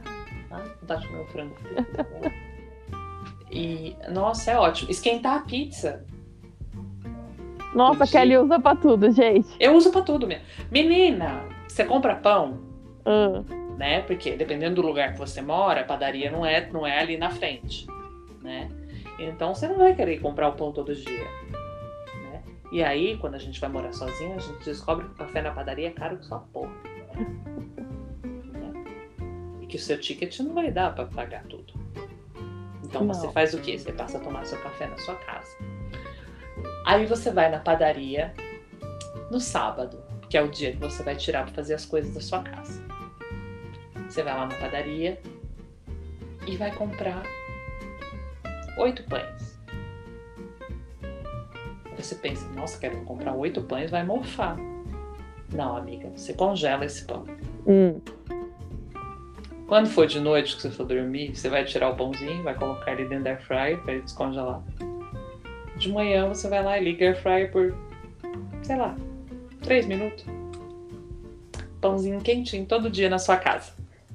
ah 0.51 0.95
de 0.95 1.07
comer 1.07 1.21
o 1.21 1.25
frango 1.27 1.55
frito. 1.55 1.85
E, 3.51 3.95
nossa, 4.09 4.51
é 4.51 4.57
ótimo. 4.57 4.91
Esquentar 4.91 5.37
a 5.37 5.41
pizza. 5.41 6.05
Nossa. 7.73 8.07
Kelly 8.07 8.37
usa 8.37 8.59
pra 8.59 8.75
tudo, 8.75 9.11
gente. 9.11 9.49
Eu 9.59 9.75
uso 9.75 9.91
pra 9.91 10.01
tudo 10.01 10.27
mesmo. 10.27 10.45
Menina, 10.71 11.43
você 11.67 11.83
compra 11.83 12.15
pão? 12.15 12.59
Ah, 13.05 13.43
né? 13.77 14.01
Porque 14.01 14.35
dependendo 14.35 14.75
do 14.75 14.87
lugar 14.87 15.13
que 15.13 15.19
você 15.19 15.41
mora, 15.41 15.81
a 15.81 15.83
padaria 15.83 16.31
não 16.31 16.45
é, 16.45 16.69
não 16.71 16.85
é 16.85 16.99
ali 16.99 17.17
na 17.17 17.29
frente, 17.29 17.87
né? 18.41 18.69
Então 19.19 19.53
você 19.53 19.67
não 19.67 19.77
vai 19.77 19.93
querer 19.93 20.19
comprar 20.19 20.47
o 20.49 20.53
pão 20.53 20.71
todo 20.71 20.95
dia, 20.95 21.27
né? 22.23 22.43
E 22.71 22.83
aí, 22.83 23.17
quando 23.17 23.35
a 23.35 23.39
gente 23.39 23.59
vai 23.59 23.69
morar 23.69 23.93
sozinho, 23.93 24.35
a 24.35 24.39
gente 24.39 24.63
descobre 24.63 25.05
que 25.05 25.11
o 25.11 25.15
café 25.15 25.41
na 25.41 25.51
padaria 25.51 25.87
é 25.87 25.91
caro 25.91 26.17
que 26.17 26.25
só 26.25 26.45
porra. 26.53 26.71
Que 29.69 29.77
o 29.77 29.79
seu 29.79 29.99
ticket 29.99 30.39
não 30.39 30.53
vai 30.53 30.71
dar 30.71 30.93
para 30.93 31.05
pagar 31.05 31.43
tudo. 31.43 31.73
Então 32.83 33.03
Não. 33.05 33.13
você 33.13 33.31
faz 33.31 33.53
o 33.53 33.59
quê? 33.59 33.77
Você 33.77 33.91
passa 33.93 34.17
a 34.17 34.19
tomar 34.21 34.45
seu 34.45 34.59
café 34.61 34.87
na 34.87 34.97
sua 34.97 35.15
casa. 35.15 35.55
Aí 36.85 37.05
você 37.05 37.31
vai 37.31 37.49
na 37.51 37.59
padaria 37.59 38.33
no 39.29 39.39
sábado, 39.39 40.03
que 40.27 40.35
é 40.37 40.41
o 40.41 40.47
dia 40.49 40.71
que 40.71 40.77
você 40.79 41.03
vai 41.03 41.15
tirar 41.15 41.45
para 41.45 41.53
fazer 41.53 41.75
as 41.75 41.85
coisas 41.85 42.13
da 42.13 42.19
sua 42.19 42.41
casa. 42.41 42.81
Você 44.09 44.23
vai 44.23 44.33
lá 44.35 44.47
na 44.47 44.55
padaria 44.55 45.21
e 46.47 46.57
vai 46.57 46.71
comprar 46.73 47.21
oito 48.79 49.03
pães. 49.03 49.59
Você 51.95 52.15
pensa, 52.15 52.47
nossa, 52.55 52.79
quero 52.79 52.97
comprar 53.01 53.33
oito 53.35 53.61
pães, 53.61 53.91
vai 53.91 54.03
mofar. 54.03 54.57
Não, 55.53 55.77
amiga, 55.77 56.09
você 56.15 56.33
congela 56.33 56.85
esse 56.85 57.05
pão. 57.05 57.25
hum. 57.67 57.99
Quando 59.69 59.87
for 59.87 60.07
de 60.07 60.19
noite 60.19 60.55
que 60.55 60.63
você 60.63 60.71
for 60.71 60.83
dormir, 60.83 61.35
você 61.35 61.47
vai 61.47 61.63
tirar 61.63 61.89
o 61.89 61.95
pãozinho, 61.95 62.41
vai 62.41 62.55
colocar 62.55 62.91
ele 62.91 63.05
dentro 63.05 63.25
da 63.25 63.29
air 63.29 63.41
fryer 63.45 63.79
para 63.83 63.93
ele 63.93 64.01
descongelar. 64.01 64.63
De 65.77 65.91
manhã 65.91 66.27
você 66.27 66.49
vai 66.49 66.63
lá 66.63 66.79
e 66.79 66.83
liga 66.83 67.05
a 67.05 67.09
air 67.09 67.21
fryer 67.21 67.51
por, 67.51 67.77
sei 68.63 68.75
lá, 68.75 68.97
três 69.61 69.85
minutos. 69.85 70.25
Pãozinho 71.79 72.19
quentinho 72.19 72.65
todo 72.65 72.89
dia 72.89 73.11
na 73.11 73.19
sua 73.19 73.37
casa. 73.37 73.71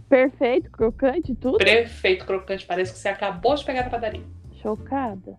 Perfeito, 0.08 0.68
crocante, 0.72 1.32
tudo. 1.36 1.58
Perfeito, 1.58 2.26
crocante, 2.26 2.66
parece 2.66 2.92
que 2.92 2.98
você 2.98 3.08
acabou 3.08 3.54
de 3.54 3.64
pegar 3.64 3.82
da 3.82 3.90
padaria. 3.90 4.24
Chocada. 4.60 5.38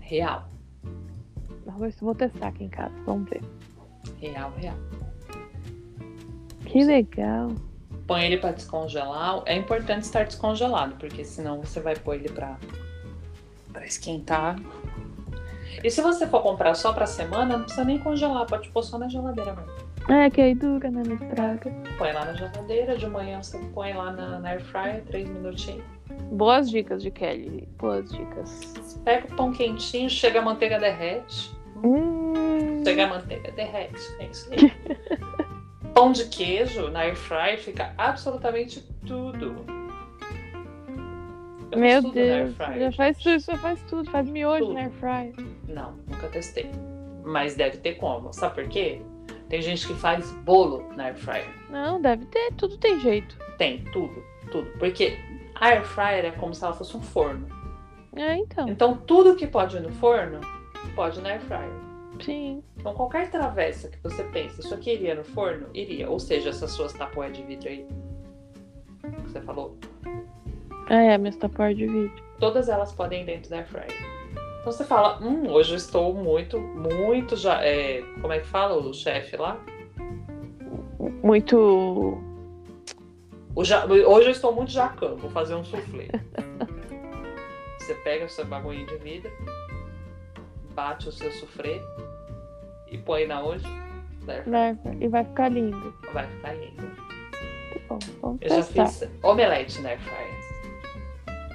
Real, 0.00 0.48
Vou 1.66 1.90
vou 2.00 2.14
testar 2.14 2.48
aqui 2.48 2.64
em 2.64 2.68
casa, 2.70 2.94
vamos 3.04 3.28
ver. 3.28 3.42
real, 4.18 4.50
real. 4.56 4.76
Que 6.64 6.82
legal. 6.84 7.52
Põe 8.06 8.24
ele 8.24 8.38
para 8.38 8.52
descongelar. 8.52 9.42
É 9.46 9.56
importante 9.56 10.02
estar 10.02 10.24
descongelado, 10.24 10.96
porque 10.96 11.24
senão 11.24 11.60
você 11.60 11.80
vai 11.80 11.96
pôr 11.96 12.14
ele 12.14 12.28
para 12.28 12.56
para 13.72 13.84
esquentar. 13.86 14.56
E 15.82 15.90
se 15.90 16.00
você 16.00 16.26
for 16.26 16.40
comprar 16.42 16.74
só 16.74 16.92
pra 16.92 17.06
semana, 17.06 17.56
não 17.56 17.64
precisa 17.64 17.84
nem 17.84 17.98
congelar, 17.98 18.46
pode 18.46 18.68
pôr 18.70 18.82
só 18.82 18.96
na 18.96 19.08
geladeira 19.08 19.52
mesmo. 19.52 19.84
É, 20.08 20.30
que 20.30 20.40
aí 20.40 20.54
dura, 20.54 20.90
né? 20.90 21.02
Me 21.06 21.14
estraga. 21.14 21.70
Põe 21.98 22.12
lá 22.12 22.26
na 22.26 22.34
geladeira, 22.34 22.96
de 22.96 23.06
manhã 23.06 23.42
você 23.42 23.58
põe 23.74 23.94
lá 23.94 24.12
na, 24.12 24.38
na 24.38 24.50
air 24.50 24.62
fryer, 24.62 25.02
três 25.04 25.28
minutinhos. 25.28 25.84
Boas 26.30 26.70
dicas 26.70 27.02
de 27.02 27.10
Kelly. 27.10 27.66
Boas 27.78 28.10
dicas. 28.10 28.74
Pega 29.04 29.26
o 29.26 29.36
pão 29.36 29.52
quentinho, 29.52 30.08
chega 30.10 30.40
a 30.40 30.42
manteiga 30.42 30.78
derrete. 30.78 31.54
Hum. 31.82 32.82
Chega 32.84 33.04
a 33.04 33.08
manteiga 33.08 33.50
derrete, 33.52 34.00
é 34.20 34.26
isso 34.26 34.50
aí. 34.52 34.72
pão 35.94 36.12
de 36.12 36.26
queijo 36.26 36.88
na 36.90 37.00
air 37.00 37.16
fryer 37.16 37.58
fica 37.58 37.94
absolutamente 37.96 38.80
tudo. 39.06 39.64
Eu 41.70 41.78
Meu 41.78 42.02
Deus, 42.02 42.54
fryer, 42.56 42.80
já 42.80 42.92
faz 42.92 43.18
tudo, 43.18 43.38
já 43.38 43.56
faz 43.56 43.82
tudo, 43.82 44.10
faz 44.10 44.28
miojo 44.28 44.66
Tudo. 44.66 44.74
na 44.74 44.80
air 44.80 44.90
fryer. 44.92 45.34
Não, 45.68 45.92
nunca 46.08 46.28
testei. 46.28 46.70
Mas 47.24 47.54
deve 47.54 47.78
ter 47.78 47.94
como. 47.94 48.32
Sabe 48.32 48.54
por 48.54 48.68
quê? 48.68 49.00
Tem 49.48 49.60
gente 49.62 49.86
que 49.86 49.94
faz 49.94 50.30
bolo 50.44 50.88
na 50.94 51.04
air 51.04 51.16
fryer. 51.16 51.48
Não, 51.70 52.00
deve 52.00 52.26
ter, 52.26 52.52
tudo 52.54 52.76
tem 52.78 53.00
jeito. 53.00 53.36
Tem, 53.56 53.84
tudo, 53.92 54.22
tudo. 54.50 54.70
Porque 54.78 55.18
a 55.54 55.68
air 55.68 55.84
fryer 55.84 56.26
é 56.26 56.30
como 56.32 56.54
se 56.54 56.64
ela 56.64 56.74
fosse 56.74 56.96
um 56.96 57.02
forno. 57.02 57.46
É, 58.16 58.36
então, 58.36 58.68
Então 58.68 58.96
tudo 58.96 59.34
que 59.34 59.46
pode 59.46 59.76
ir 59.76 59.80
no 59.80 59.90
forno, 59.90 60.40
pode 60.94 61.20
na 61.20 61.30
air 61.30 61.40
fryer. 61.40 61.83
Sim. 62.24 62.62
Então 62.78 62.94
qualquer 62.94 63.30
travessa 63.30 63.88
que 63.88 63.98
você 64.02 64.22
pensa, 64.24 64.60
isso 64.60 64.74
aqui 64.74 64.92
iria 64.92 65.14
no 65.14 65.24
forno? 65.24 65.68
Iria. 65.74 66.08
Ou 66.10 66.18
seja, 66.18 66.50
essas 66.50 66.70
suas 66.72 66.92
tapoé 66.92 67.30
de 67.30 67.42
vidro 67.42 67.68
aí. 67.68 67.86
que 69.02 69.30
Você 69.30 69.40
falou. 69.40 69.76
Ah, 70.88 71.02
é, 71.02 71.16
minhas 71.18 71.36
tapar 71.36 71.74
de 71.74 71.86
vídeo. 71.86 72.24
Todas 72.38 72.68
elas 72.68 72.92
podem 72.92 73.22
ir 73.22 73.26
dentro 73.26 73.48
da 73.50 73.56
air 73.58 73.66
fryer. 73.66 73.90
Então 74.60 74.72
você 74.72 74.84
fala, 74.84 75.18
hum, 75.22 75.48
hoje 75.50 75.72
eu 75.72 75.76
estou 75.76 76.14
muito, 76.14 76.58
muito 76.58 77.36
já. 77.36 77.62
é, 77.64 78.02
como 78.20 78.32
é 78.32 78.40
que 78.40 78.46
fala 78.46 78.76
o 78.76 78.92
chefe 78.92 79.36
lá? 79.36 79.58
Muito. 81.22 82.18
Ja- 83.62 83.86
Hoje 83.86 84.28
eu 84.28 84.32
estou 84.32 84.52
muito 84.54 84.70
jacão, 84.72 85.16
vou 85.16 85.30
fazer 85.30 85.54
um 85.54 85.64
soufflé. 85.64 86.08
Você 87.78 87.94
pega 87.96 88.24
o 88.24 88.28
seu 88.30 88.46
bagulho 88.46 88.86
de 88.86 88.96
vidro, 88.96 89.30
bate 90.74 91.08
o 91.08 91.12
seu 91.12 91.30
soufflé 91.32 91.80
e 92.90 92.98
põe 92.98 93.26
na 93.26 93.42
hoje. 93.42 93.64
Fryer. 94.24 94.48
Né? 94.48 94.78
E 95.00 95.08
vai 95.08 95.24
ficar 95.24 95.48
lindo. 95.50 95.94
Vai 96.12 96.26
ficar 96.26 96.52
lindo. 96.54 96.86
Tá 96.86 97.80
bom, 97.88 97.98
vamos 98.20 98.38
Eu 98.40 98.48
já 98.48 98.56
testar. 98.56 98.86
fiz 98.86 99.10
omelete 99.22 99.80
na 99.82 99.90
air 99.90 100.00
fryer. 100.00 100.44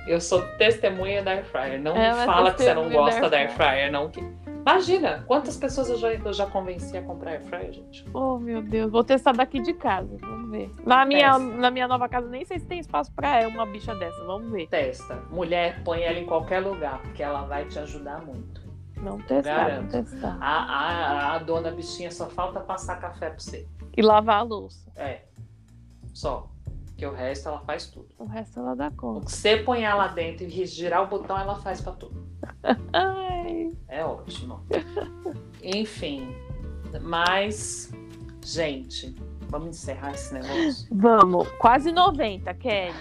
Eu 0.07 0.19
sou 0.19 0.41
testemunha 0.57 1.23
da 1.23 1.31
air 1.31 1.45
fryer. 1.45 1.81
Não 1.81 1.95
Ela 1.95 2.15
me 2.15 2.22
é 2.23 2.26
fala 2.26 2.53
que 2.53 2.64
você 2.64 2.73
não 2.73 2.89
gosta 2.89 3.30
da 3.30 3.38
air 3.38 3.49
air 3.49 3.56
fryer, 3.56 3.91
não. 3.91 4.10
Que... 4.10 4.22
Imagina 4.61 5.23
quantas 5.26 5.56
pessoas 5.57 5.89
eu 5.89 5.97
já, 5.97 6.14
eu 6.14 6.34
já 6.34 6.45
convenci 6.45 6.95
a 6.97 7.01
comprar 7.01 7.31
air 7.31 7.41
fryer, 7.43 7.72
gente. 7.72 8.06
Oh, 8.14 8.38
meu 8.38 8.61
Deus. 8.61 8.91
Vou 8.91 9.03
testar 9.03 9.31
daqui 9.31 9.60
de 9.61 9.73
casa. 9.73 10.18
Vamos 10.19 10.51
ver. 10.51 10.72
Na 10.85 11.06
minha, 11.06 11.34
Testa. 11.34 11.57
na 11.57 11.72
minha 11.72 11.88
nova 11.88 12.07
casa, 12.10 12.27
nem 12.27 12.45
sei 12.45 12.60
se 12.60 12.65
tem 12.65 12.80
espaço 12.80 13.11
pra 13.14 13.47
uma 13.47 13.65
bicha 13.65 13.95
dessa. 13.95 14.23
Vamos 14.26 14.51
ver. 14.51 14.68
Testa. 14.68 15.15
Mulher, 15.31 15.81
põe 15.84 16.01
ela 16.01 16.19
em 16.19 16.26
qualquer 16.26 16.60
lugar, 16.60 17.01
porque 17.01 17.23
ela 17.23 17.43
vai 17.43 17.65
te 17.65 17.80
ajudar 17.80 18.23
muito. 18.26 18.69
Vamos 19.02 19.26
testar, 19.26 19.76
vamos 19.76 19.92
testar. 19.92 20.38
A, 20.42 20.64
a, 20.64 21.36
a 21.36 21.40
dona 21.40 21.72
bichinha 21.72 22.12
só 22.12 22.28
falta 22.30 22.60
passar 22.60 23.00
café 23.00 23.30
pra 23.30 23.40
você. 23.40 23.68
E 23.96 24.02
lavar 24.02 24.40
a 24.40 24.44
louça. 24.44 24.92
É. 24.96 25.24
Só. 26.14 26.50
Porque 26.86 27.06
o 27.06 27.14
resto 27.14 27.48
ela 27.48 27.60
faz 27.62 27.88
tudo. 27.88 28.10
O 28.18 28.26
resto 28.26 28.60
ela 28.60 28.76
dá 28.76 28.88
O 28.90 28.92
conta. 28.92 29.26
que 29.26 29.32
você 29.32 29.58
põe 29.58 29.84
ela 29.84 30.08
dentro 30.08 30.44
e 30.46 30.66
girar 30.66 31.02
o 31.04 31.08
botão, 31.08 31.38
ela 31.40 31.56
faz 31.56 31.80
pra 31.80 31.94
tudo. 31.94 32.28
Ai. 32.92 33.72
É 33.88 34.04
ótimo. 34.04 34.66
Enfim. 35.64 36.36
Mas, 37.02 37.90
gente, 38.44 39.16
vamos 39.48 39.70
encerrar 39.70 40.12
esse 40.12 40.34
negócio. 40.34 40.88
Vamos. 40.92 41.48
Quase 41.58 41.92
90, 41.92 42.54
Kelly. 42.56 42.94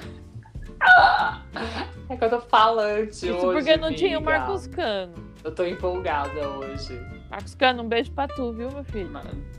É 2.09 2.16
que 2.16 2.25
eu 2.25 2.31
tô 2.31 2.41
falante 2.41 3.11
Isso 3.27 3.33
hoje. 3.35 3.47
porque 3.53 3.77
não 3.77 3.93
tinha 3.93 4.16
o 4.19 4.23
amiga. 4.23 4.39
Marcos 4.39 4.66
Cano. 4.69 5.15
Eu 5.44 5.55
tô 5.55 5.65
empolgada 5.65 6.48
hoje. 6.51 7.01
Marcos 7.31 7.55
Cano, 7.55 7.82
um 7.82 7.89
beijo 7.89 8.10
pra 8.12 8.27
tu, 8.27 8.52
viu, 8.52 8.70
meu 8.70 8.85
filho? 8.85 9.10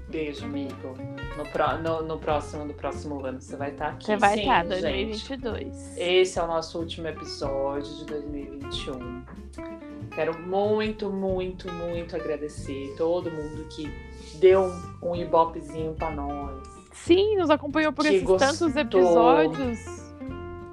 Beijo, 0.09 0.45
amigo. 0.45 0.93
No, 1.37 1.45
pró- 1.45 1.77
no, 1.77 2.03
no 2.03 2.17
próximo, 2.19 2.65
no 2.65 2.73
próximo 2.73 3.25
ano 3.25 3.39
você 3.41 3.55
vai 3.55 3.71
estar 3.71 3.89
aqui. 3.89 4.05
Você 4.07 4.17
vai 4.17 4.39
estar, 4.39 4.65
gente. 4.65 4.81
2022. 4.81 5.97
Esse 5.97 6.39
é 6.39 6.43
o 6.43 6.47
nosso 6.47 6.79
último 6.79 7.07
episódio 7.07 7.93
de 7.95 8.05
2021. 8.05 9.23
Quero 10.13 10.37
muito, 10.39 11.09
muito, 11.09 11.71
muito 11.71 12.15
agradecer 12.15 12.93
todo 12.97 13.31
mundo 13.31 13.65
que 13.69 13.89
deu 14.39 14.63
um, 15.01 15.11
um 15.11 15.15
ibopezinho 15.15 15.93
pra 15.93 16.11
nós. 16.11 16.59
Sim, 16.91 17.37
nos 17.37 17.49
acompanhou 17.49 17.93
por 17.93 18.03
Que 18.03 18.15
esses 18.15 18.23
gostou. 18.23 18.49
tantos 18.49 18.75
episódios. 18.75 20.08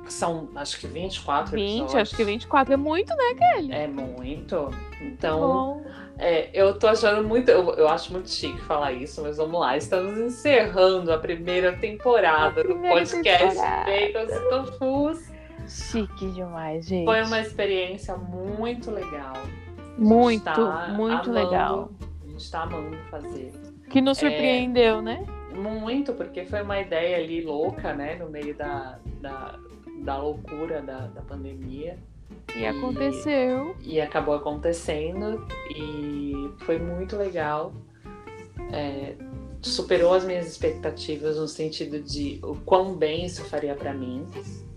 São, 0.08 0.48
acho 0.54 0.78
que 0.78 0.86
24 0.86 1.52
20, 1.52 1.70
episódios. 1.70 1.94
acho 1.94 2.16
que 2.16 2.24
24 2.24 2.74
é 2.74 2.76
muito, 2.76 3.14
né, 3.14 3.34
Kelly? 3.38 3.72
É 3.72 3.86
muito. 3.86 4.70
Então, 5.00 5.82
é, 6.18 6.48
eu 6.52 6.78
tô 6.78 6.86
achando 6.86 7.26
muito. 7.26 7.50
Eu, 7.50 7.74
eu 7.74 7.88
acho 7.88 8.12
muito 8.12 8.30
chique 8.30 8.60
falar 8.62 8.92
isso, 8.92 9.22
mas 9.22 9.36
vamos 9.36 9.60
lá. 9.60 9.76
Estamos 9.76 10.18
encerrando 10.18 11.12
a 11.12 11.18
primeira 11.18 11.76
temporada 11.76 12.60
A 12.60 12.62
do 12.62 12.68
primeira 12.68 12.94
podcast 12.94 13.48
temporada. 13.48 13.84
Bacon 13.84 14.34
e 14.34 14.48
Tofus. 14.50 15.36
Chique 15.68 16.30
demais, 16.30 16.86
gente. 16.86 17.04
Foi 17.04 17.22
uma 17.22 17.40
experiência 17.40 18.16
muito 18.16 18.90
legal. 18.90 19.34
Muito, 19.98 20.44
tá 20.44 20.88
muito 20.94 21.30
amando, 21.30 21.32
legal. 21.32 21.90
A 22.24 22.28
gente 22.28 22.50
tá 22.50 22.62
amando 22.62 22.96
fazer. 23.10 23.52
Que 23.90 24.00
nos 24.00 24.18
surpreendeu, 24.18 25.02
né? 25.02 25.24
Muito, 25.54 26.12
porque 26.12 26.44
foi 26.44 26.62
uma 26.62 26.78
ideia 26.80 27.16
ali 27.16 27.42
louca, 27.42 27.94
né? 27.94 28.16
No 28.16 28.28
meio 28.28 28.54
da, 28.54 28.98
da, 29.20 29.58
da 30.04 30.18
loucura 30.18 30.80
da, 30.82 31.06
da 31.08 31.22
pandemia. 31.22 31.98
E 32.56 32.66
aconteceu. 32.66 33.76
E 33.82 34.00
acabou 34.00 34.34
acontecendo. 34.34 35.46
E 35.70 36.32
foi 36.64 36.78
muito 36.78 37.16
legal. 37.16 37.72
É, 38.72 39.14
superou 39.62 40.14
as 40.14 40.24
minhas 40.24 40.46
expectativas 40.46 41.36
no 41.36 41.46
sentido 41.48 42.00
de 42.00 42.38
o 42.42 42.54
quão 42.64 42.94
bem 42.94 43.24
isso 43.26 43.44
faria 43.44 43.74
pra 43.74 43.92
mim. 43.92 44.24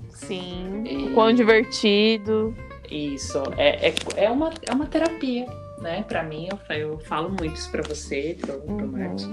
Sim. 0.10 0.84
E- 0.86 1.06
O 1.10 1.14
quão 1.14 1.34
divertido. 1.34 2.54
Isso, 2.90 3.42
é, 3.56 3.90
é, 3.90 3.96
é, 4.16 4.30
uma, 4.32 4.52
é 4.64 4.74
uma 4.74 4.88
terapia, 4.88 5.46
né? 5.80 6.04
Pra 6.08 6.24
mim, 6.24 6.48
eu, 6.52 6.76
eu 6.76 7.00
falo 7.00 7.30
muito 7.30 7.54
isso 7.54 7.70
pra 7.70 7.84
você, 7.84 8.36
pro, 8.40 8.60
pro 8.62 8.74
Uhum. 8.86 8.88
Marcos, 8.92 9.30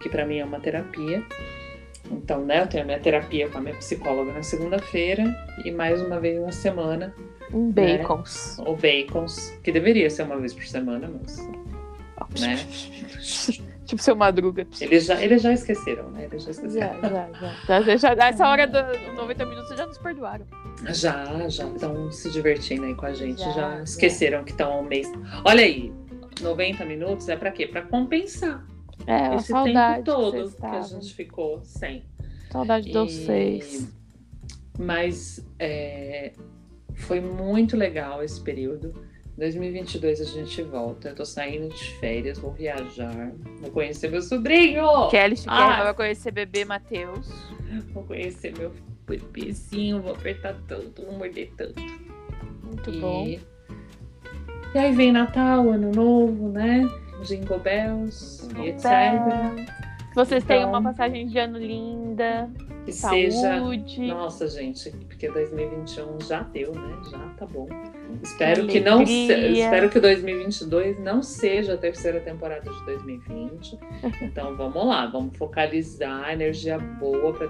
que 0.00 0.08
pra 0.08 0.24
mim 0.26 0.38
é 0.38 0.44
uma 0.44 0.58
terapia. 0.58 1.22
Então, 2.10 2.44
né, 2.44 2.62
eu 2.62 2.66
tenho 2.66 2.82
a 2.82 2.86
minha 2.86 3.00
terapia 3.00 3.48
com 3.48 3.58
a 3.58 3.60
minha 3.60 3.74
psicóloga 3.76 4.32
na 4.32 4.42
segunda-feira 4.42 5.24
e 5.64 5.70
mais 5.70 6.00
uma 6.02 6.20
vez 6.20 6.40
na 6.40 6.52
semana, 6.52 7.14
Um 7.52 7.70
bacons. 7.70 8.58
o 8.58 8.76
Bacons, 8.76 9.50
que 9.62 9.72
deveria 9.72 10.08
ser 10.10 10.22
uma 10.22 10.36
vez 10.38 10.52
por 10.52 10.64
semana, 10.66 11.10
mas 11.10 11.38
né? 12.40 12.56
tipo 13.84 14.00
seu 14.02 14.14
madruga. 14.16 14.66
eles 14.80 15.04
já, 15.06 15.22
eles 15.22 15.42
já 15.42 15.52
esqueceram, 15.52 16.10
né? 16.10 16.24
Eles 16.24 16.42
já 16.44 16.50
esqueceram. 16.52 17.00
Já, 17.00 17.08
já, 17.08 17.28
já. 17.66 17.80
já, 17.82 17.96
já 17.96 18.14
nessa 18.14 18.48
hora 18.48 18.66
dos 18.66 19.14
90 19.14 19.46
minutos 19.46 19.76
já 19.76 19.86
nos 19.86 19.98
perdoaram. 19.98 20.46
Já, 20.90 21.48
já 21.48 21.66
estão 21.68 22.10
se 22.10 22.30
divertindo 22.30 22.84
aí 22.84 22.94
com 22.94 23.06
a 23.06 23.14
gente, 23.14 23.40
Já, 23.40 23.50
já, 23.52 23.70
já. 23.76 23.82
esqueceram 23.82 24.44
que 24.44 24.50
estão 24.52 24.72
ao 24.72 24.82
mês. 24.82 25.10
Olha 25.44 25.62
aí, 25.64 25.92
90 26.40 26.84
minutos 26.84 27.28
é 27.28 27.36
pra 27.36 27.50
quê? 27.50 27.66
Pra 27.66 27.82
compensar. 27.82 28.64
É, 29.06 29.34
esse 29.36 29.48
saudade 29.48 30.04
tempo 30.04 30.04
todo 30.04 30.50
que, 30.50 30.56
que, 30.56 30.66
a 30.66 30.80
gente 30.82 31.14
ficou 31.14 31.60
sem. 31.62 32.04
Saudade 32.50 32.86
de 32.86 32.92
vocês. 32.92 33.92
Mas 34.78 35.44
é, 35.58 36.32
foi 36.94 37.20
muito 37.20 37.76
legal 37.76 38.22
esse 38.22 38.40
período. 38.40 38.94
2022 39.36 40.20
a 40.20 40.24
gente 40.24 40.62
volta. 40.62 41.08
Eu 41.08 41.14
tô 41.14 41.24
saindo 41.24 41.68
de 41.68 41.90
férias, 41.98 42.38
vou 42.38 42.52
viajar, 42.52 43.32
vou 43.60 43.70
conhecer 43.70 44.10
meu 44.10 44.22
sobrinho, 44.22 45.08
Kelly 45.10 45.36
Ah. 45.46 45.84
vai 45.84 45.94
conhecer 45.94 46.30
bebê 46.30 46.64
Matheus. 46.64 47.28
vou 47.92 48.04
conhecer 48.04 48.56
meu 48.56 48.72
bebezinho, 49.06 50.00
vou 50.00 50.12
apertar 50.12 50.56
tanto, 50.68 51.04
vou 51.04 51.14
morder 51.14 51.52
tanto. 51.56 51.82
Muito 52.62 52.90
e... 52.90 53.00
bom. 53.00 53.26
e 53.26 54.78
aí 54.78 54.92
vem 54.92 55.12
Natal, 55.12 55.68
Ano 55.68 55.90
Novo, 55.90 56.48
né? 56.48 56.88
Jingle 57.24 57.58
Bells 57.58 58.48
e 58.58 58.68
etc. 58.68 58.84
Vocês 60.14 60.44
têm 60.44 60.58
Então- 60.58 60.70
uma 60.70 60.82
passagem 60.82 61.26
de 61.26 61.38
ano 61.38 61.58
linda. 61.58 62.48
Que 62.84 62.92
seja 62.92 63.40
Saúde. 63.40 64.06
Nossa, 64.06 64.46
gente, 64.46 64.90
porque 65.08 65.28
2021 65.30 66.20
já 66.20 66.42
deu, 66.42 66.72
né? 66.74 66.98
Já 67.10 67.18
tá 67.38 67.46
bom. 67.46 67.66
Espero 68.22 68.66
que, 68.66 68.72
Que 68.74 68.80
não 68.80 69.04
se... 69.06 69.32
espero 69.32 69.88
que 69.88 69.98
2022 69.98 71.00
não 71.00 71.22
seja 71.22 71.74
a 71.74 71.76
terceira 71.78 72.20
temporada 72.20 72.70
de 72.70 72.84
2020. 72.84 73.78
Então 74.22 74.54
vamos 74.56 74.86
lá, 74.86 75.06
vamos 75.06 75.36
focalizar 75.36 76.30
energia 76.30 76.78
boa 76.78 77.32
para 77.32 77.46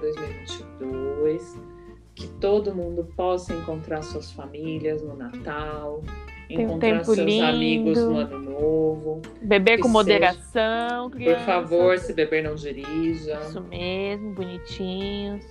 2022, 0.79 1.61
que 2.15 2.29
todo 2.41 2.75
mundo 2.75 3.05
possa 3.17 3.53
encontrar 3.53 4.03
suas 4.03 4.31
famílias 4.31 5.03
no 5.03 5.17
Natal, 5.17 6.01
Tem 6.57 6.65
encontrar 6.67 7.05
seus 7.05 7.19
lindo. 7.19 7.45
amigos 7.45 7.99
no 7.99 8.17
Ano 8.19 8.39
Novo. 8.41 9.23
Beber 9.43 9.79
com 9.81 9.89
moderação, 9.89 11.11
Por 11.11 11.37
favor, 11.45 11.99
se 11.99 12.13
beber 12.13 12.43
não 12.45 12.55
dirija. 12.55 13.39
Isso 13.41 13.61
mesmo, 13.63 14.33
bonitinhos. 14.35 15.45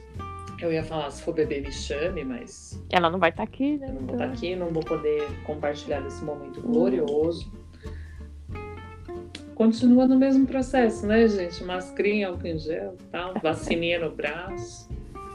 Eu 0.61 0.71
ia 0.71 0.83
falar, 0.83 1.09
se 1.11 1.21
for 1.21 1.33
beber, 1.33 1.61
me 1.61 1.71
chame, 1.71 2.23
mas 2.23 2.81
Ela 2.89 3.09
não 3.09 3.19
vai 3.19 3.31
estar 3.31 3.43
aqui, 3.43 3.77
né? 3.77 3.87
Eu 3.89 3.93
não 3.93 4.01
vou 4.01 4.15
Então, 4.15 4.27
estar 4.27 4.37
aqui, 4.37 4.55
não 4.55 4.67
vou 4.69 4.83
poder 4.83 5.27
compartilhar 5.45 5.99
desse 6.01 6.23
momento 6.23 6.59
Hum. 6.61 6.71
glorioso. 6.71 7.51
Continua 9.55 10.07
no 10.07 10.17
mesmo 10.17 10.47
processo, 10.47 11.05
né, 11.05 11.27
gente? 11.27 11.63
Mascrinha, 11.63 12.29
álcool 12.29 12.47
em 12.47 12.57
gel, 12.57 12.97
tal, 13.11 13.33
vacininha 13.43 13.99
no 13.99 14.11
braço. 14.15 14.89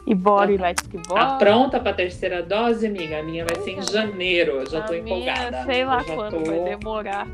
E 0.09 0.15
bora, 0.15 0.51
e 0.51 0.57
let's 0.57 0.87
que 0.87 0.97
bora. 1.07 1.21
Tá 1.27 1.37
pronta 1.37 1.79
pra 1.79 1.93
terceira 1.93 2.43
dose, 2.43 2.87
amiga? 2.87 3.19
A 3.19 3.23
minha 3.23 3.45
vai 3.45 3.63
ser 3.63 3.73
em 3.73 3.83
janeiro. 3.83 4.53
Eu 4.53 4.71
já 4.71 4.79
A 4.79 4.83
tô 4.83 4.93
minha, 4.95 5.03
empolgada. 5.05 5.65
sei 5.67 5.85
lá 5.85 6.03
quando 6.03 6.43
tô- 6.43 6.51
vai 6.51 6.65
demorar. 6.77 7.27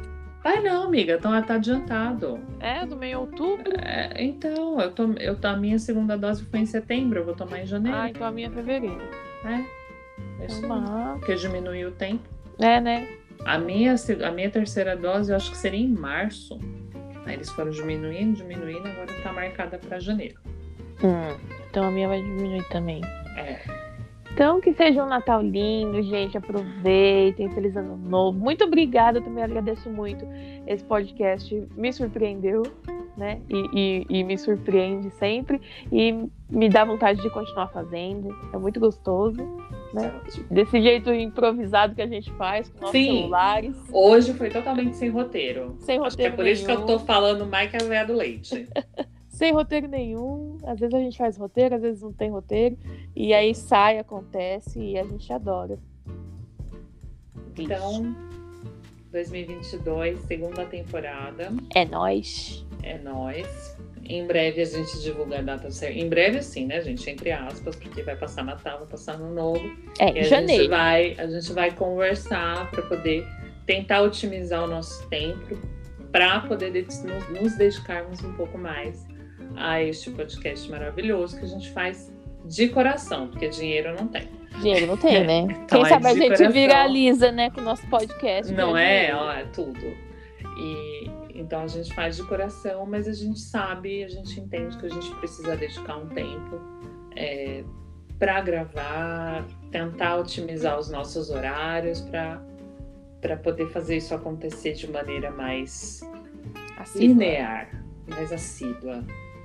Vai 0.42 0.60
não, 0.60 0.82
amiga. 0.82 1.14
Então 1.14 1.40
tá 1.42 1.54
adiantado. 1.54 2.40
É, 2.58 2.84
do 2.84 2.96
meio 2.96 3.18
de 3.18 3.24
outubro. 3.26 3.72
É, 3.80 4.10
então, 4.22 4.80
eu 4.80 4.90
tô, 4.90 5.04
eu 5.20 5.36
tô, 5.36 5.46
a 5.48 5.56
minha 5.56 5.78
segunda 5.78 6.18
dose 6.18 6.44
foi 6.46 6.60
em 6.60 6.66
setembro. 6.66 7.20
Eu 7.20 7.24
vou 7.24 7.34
tomar 7.34 7.60
em 7.60 7.66
janeiro. 7.66 7.96
Ah, 7.96 8.10
então 8.10 8.26
a 8.26 8.30
minha 8.32 8.48
é 8.48 8.50
fevereiro. 8.50 9.00
É. 9.44 10.42
É 10.42 10.46
isso 10.46 10.64
aí. 10.66 10.70
Ah, 10.72 11.14
Porque 11.18 11.34
diminuiu 11.36 11.88
o 11.90 11.92
tempo. 11.92 12.24
É, 12.58 12.80
né? 12.80 13.06
A 13.44 13.56
minha, 13.56 13.94
a 14.26 14.30
minha 14.32 14.50
terceira 14.50 14.96
dose 14.96 15.30
eu 15.30 15.36
acho 15.36 15.50
que 15.52 15.56
seria 15.56 15.80
em 15.80 15.88
março. 15.92 16.58
Aí 17.24 17.34
eles 17.34 17.50
foram 17.50 17.70
diminuindo, 17.70 18.36
diminuindo, 18.36 18.86
agora 18.88 19.08
tá 19.22 19.32
marcada 19.32 19.78
pra 19.78 19.98
janeiro. 20.00 20.38
Hum, 21.02 21.36
então 21.74 21.88
a 21.88 21.90
minha 21.90 22.06
vai 22.06 22.22
diminuir 22.22 22.62
também. 22.68 23.00
É. 23.36 23.58
Então, 24.32 24.60
que 24.60 24.72
seja 24.74 25.04
um 25.04 25.08
Natal 25.08 25.42
lindo, 25.42 26.00
gente. 26.04 26.38
Aproveitem. 26.38 27.50
Feliz 27.50 27.76
Ano 27.76 27.96
Novo. 27.96 28.38
Muito 28.38 28.62
obrigada. 28.64 29.18
Eu 29.18 29.22
também 29.22 29.42
agradeço 29.42 29.90
muito. 29.90 30.24
Esse 30.68 30.84
podcast 30.84 31.66
me 31.76 31.92
surpreendeu, 31.92 32.62
né? 33.16 33.40
E, 33.50 33.68
e- 33.72 34.06
e 34.08 34.22
me 34.24 34.38
surpreende 34.38 35.10
sempre. 35.18 35.60
E 35.90 36.12
me 36.48 36.68
dá 36.68 36.84
vontade 36.84 37.20
de 37.22 37.30
continuar 37.30 37.68
fazendo. 37.68 38.28
É 38.52 38.56
muito 38.56 38.78
gostoso. 38.78 39.36
Né? 39.92 40.12
Desse 40.50 40.80
jeito 40.80 41.12
improvisado 41.12 41.94
que 41.96 42.02
a 42.02 42.06
gente 42.06 42.30
faz 42.34 42.68
com 42.68 42.82
nossos 42.82 42.92
Sim. 42.92 43.06
celulares. 43.18 43.76
Hoje 43.92 44.32
foi 44.34 44.48
totalmente 44.50 44.96
sem 44.96 45.10
roteiro. 45.10 45.74
Sem 45.80 45.96
é 45.96 45.98
roteiro 45.98 46.36
por 46.36 46.46
isso 46.46 46.64
que 46.64 46.70
eu 46.70 46.76
nenhum. 46.76 46.86
tô 46.86 46.98
falando 47.00 47.46
mais 47.46 47.68
que 47.70 47.76
a 47.76 47.86
véia 47.88 48.04
do 48.06 48.14
leite. 48.14 48.68
Sem 49.34 49.52
roteiro 49.52 49.88
nenhum. 49.88 50.58
Às 50.64 50.78
vezes 50.78 50.94
a 50.94 50.98
gente 51.00 51.18
faz 51.18 51.36
roteiro, 51.36 51.74
às 51.74 51.82
vezes 51.82 52.00
não 52.02 52.12
tem 52.12 52.30
roteiro. 52.30 52.78
E 53.16 53.34
aí 53.34 53.52
sai, 53.52 53.98
acontece 53.98 54.78
e 54.78 54.96
a 54.96 55.02
gente 55.02 55.32
adora. 55.32 55.76
Então, 57.58 58.14
2022, 59.10 60.20
segunda 60.20 60.64
temporada. 60.66 61.52
É 61.74 61.84
nóis. 61.84 62.64
É 62.82 62.96
nóis. 62.98 63.76
Em 64.04 64.24
breve 64.24 64.60
a 64.60 64.64
gente 64.66 65.00
divulga 65.00 65.38
a 65.40 65.42
data 65.42 65.68
certa. 65.70 65.98
Em 65.98 66.08
breve, 66.08 66.40
sim, 66.42 66.66
né, 66.66 66.80
gente? 66.80 67.08
Entre 67.10 67.32
aspas, 67.32 67.74
porque 67.74 68.02
vai 68.02 68.14
passar 68.14 68.44
Natal, 68.44 68.78
vai 68.78 68.86
passar 68.88 69.14
Ano 69.14 69.34
Novo. 69.34 69.64
É, 69.98 70.10
em 70.10 70.10
a 70.10 70.12
gente 70.14 70.28
janeiro. 70.28 70.68
vai, 70.68 71.14
a 71.18 71.26
gente 71.26 71.52
vai 71.52 71.72
conversar 71.72 72.70
para 72.70 72.82
poder 72.82 73.26
tentar 73.66 74.02
otimizar 74.02 74.62
o 74.62 74.66
nosso 74.68 75.08
tempo 75.08 75.58
para 76.12 76.40
poder 76.40 76.70
de- 76.70 76.82
nos, 77.02 77.28
nos 77.30 77.56
dedicarmos 77.56 78.22
um 78.22 78.32
pouco 78.34 78.56
mais 78.58 79.04
a 79.56 79.82
este 79.82 80.10
podcast 80.10 80.70
maravilhoso 80.70 81.38
que 81.38 81.44
a 81.44 81.48
gente 81.48 81.70
faz 81.70 82.12
de 82.44 82.68
coração, 82.68 83.28
porque 83.28 83.48
dinheiro 83.48 83.94
não 83.98 84.08
tem. 84.08 84.28
Dinheiro 84.60 84.86
não 84.86 84.96
tem, 84.96 85.24
né? 85.26 85.40
Então, 85.64 85.82
Quem 85.82 85.86
é 85.86 85.88
sabe 85.88 86.06
a 86.06 86.14
gente 86.14 86.26
coração. 86.26 86.52
viraliza, 86.52 87.32
né, 87.32 87.50
com 87.50 87.60
o 87.60 87.64
nosso 87.64 87.86
podcast. 87.88 88.52
Não 88.52 88.76
é, 88.76 89.06
dinheiro. 89.06 89.18
ó, 89.18 89.32
é 89.32 89.44
tudo. 89.44 89.96
E 90.58 91.10
então 91.34 91.62
a 91.62 91.66
gente 91.66 91.92
faz 91.94 92.16
de 92.16 92.22
coração, 92.24 92.86
mas 92.86 93.08
a 93.08 93.12
gente 93.12 93.40
sabe, 93.40 94.04
a 94.04 94.08
gente 94.08 94.38
entende 94.38 94.76
que 94.78 94.86
a 94.86 94.88
gente 94.88 95.14
precisa 95.16 95.56
dedicar 95.56 95.96
um 95.96 96.06
tempo 96.06 96.60
para 98.18 98.40
gravar, 98.40 99.44
tentar 99.70 100.16
otimizar 100.16 100.78
os 100.78 100.90
nossos 100.90 101.30
horários 101.30 102.00
para 102.00 102.40
para 103.20 103.38
poder 103.38 103.68
fazer 103.70 103.96
isso 103.96 104.14
acontecer 104.14 104.74
de 104.74 104.90
maneira 104.90 105.30
mais 105.30 106.02
Assim, 106.76 106.98
linear, 107.08 107.70
mais 108.06 108.30
assídua, 108.30 109.02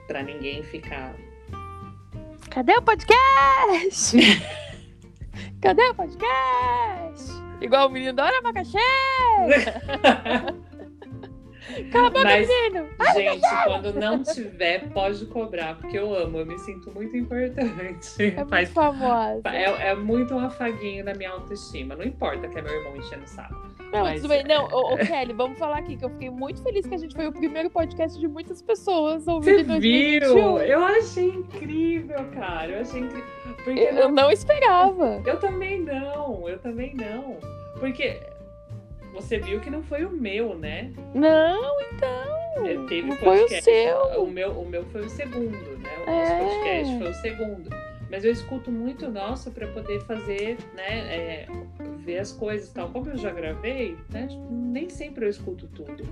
para 0.09 0.23
ninguém 0.23 0.63
ficar 0.63 1.13
Cadê 2.49 2.75
o 2.75 2.81
podcast? 2.81 4.17
Cadê 5.61 5.83
o 5.83 5.93
podcast? 5.93 7.31
Igual 7.61 7.87
o 7.87 7.91
menino 7.91 8.13
da 8.13 8.25
hora 8.25 8.41
macaxê. 8.41 8.79
Cala 11.91 12.07
a 12.07 12.09
boca, 12.09 12.23
Mas- 12.23 12.47
menino. 12.47 12.89
Gente, 13.13 13.47
quando 13.65 13.93
não 13.93 14.23
tiver, 14.23 14.89
pode 14.89 15.23
cobrar, 15.27 15.75
porque 15.75 15.99
eu 15.99 16.11
amo, 16.15 16.39
eu 16.39 16.45
me 16.45 16.57
sinto 16.57 16.91
muito 16.91 17.15
importante. 17.15 18.35
É 18.35 18.43
muito 18.43 18.71
famosa. 18.71 19.41
É, 19.45 19.89
é 19.89 19.95
muito 19.95 20.33
um 20.33 20.39
afaguinho 20.39 21.05
na 21.05 21.13
minha 21.13 21.29
autoestima. 21.29 21.95
Não 21.95 22.03
importa 22.03 22.47
que 22.47 22.57
é 22.57 22.61
meu 22.63 22.73
irmão 22.73 22.97
enchendo 22.97 23.25
o 23.25 23.27
saco. 23.27 23.68
Não, 23.91 24.01
mas- 24.01 24.21
tudo 24.21 24.29
bem. 24.29 24.43
Não, 24.43 24.65
ô, 24.65 24.93
ô, 24.93 24.97
Kelly, 24.97 25.33
vamos 25.33 25.57
falar 25.57 25.79
aqui 25.79 25.97
que 25.97 26.05
eu 26.05 26.09
fiquei 26.09 26.29
muito 26.29 26.61
feliz 26.61 26.85
que 26.85 26.93
a 26.93 26.97
gente 26.97 27.15
foi 27.15 27.27
o 27.27 27.31
primeiro 27.31 27.69
podcast 27.69 28.19
de 28.19 28.27
muitas 28.27 28.61
pessoas 28.61 29.27
ouvindo 29.27 29.55
Você 29.55 29.61
em 29.61 29.65
2021. 29.65 30.33
viu? 30.35 30.57
Eu 30.59 30.83
achei 30.85 31.27
incrível, 31.29 32.25
cara. 32.33 32.71
Eu 32.71 32.81
achei 32.81 33.01
incrível. 33.01 33.27
Porque 33.63 33.79
Eu, 33.79 33.95
eu 33.95 34.09
não 34.11 34.31
esperava. 34.31 35.21
eu 35.25 35.39
também 35.39 35.79
não, 35.81 36.47
eu 36.47 36.59
também 36.59 36.93
não. 36.95 37.37
Porque 37.79 38.19
você 39.13 39.39
viu 39.39 39.59
que 39.59 39.69
não 39.69 39.81
foi 39.83 40.05
o 40.05 40.11
meu, 40.11 40.55
né? 40.55 40.91
Não, 41.15 41.81
então. 41.81 42.65
É, 42.65 42.75
Teve 42.87 43.09
não 43.09 43.15
foi 43.17 43.37
o 43.37 43.39
podcast. 43.41 43.63
seu. 43.63 43.97
O 44.21 44.27
meu, 44.29 44.51
o 44.51 44.65
meu 44.67 44.85
foi 44.85 45.01
o 45.01 45.09
segundo, 45.09 45.51
né? 45.79 45.89
O 46.05 46.09
É. 46.09 46.39
nosso 46.39 46.55
podcast 46.59 46.97
foi 46.99 47.09
o 47.09 47.13
segundo. 47.15 47.69
Mas 48.09 48.25
eu 48.25 48.31
escuto 48.31 48.71
muito 48.71 49.09
nosso 49.09 49.51
para 49.51 49.67
poder 49.67 50.01
fazer, 50.01 50.57
né? 50.75 51.43
é, 51.43 51.47
ver 51.97 52.19
as 52.19 52.31
coisas 52.31 52.71
tal. 52.71 52.89
Como 52.89 53.09
eu 53.09 53.17
já 53.17 53.31
gravei, 53.31 53.95
né? 54.09 54.27
Nem 54.49 54.89
sempre 54.89 55.25
eu 55.25 55.29
escuto 55.29 55.67
tudo. 55.67 56.03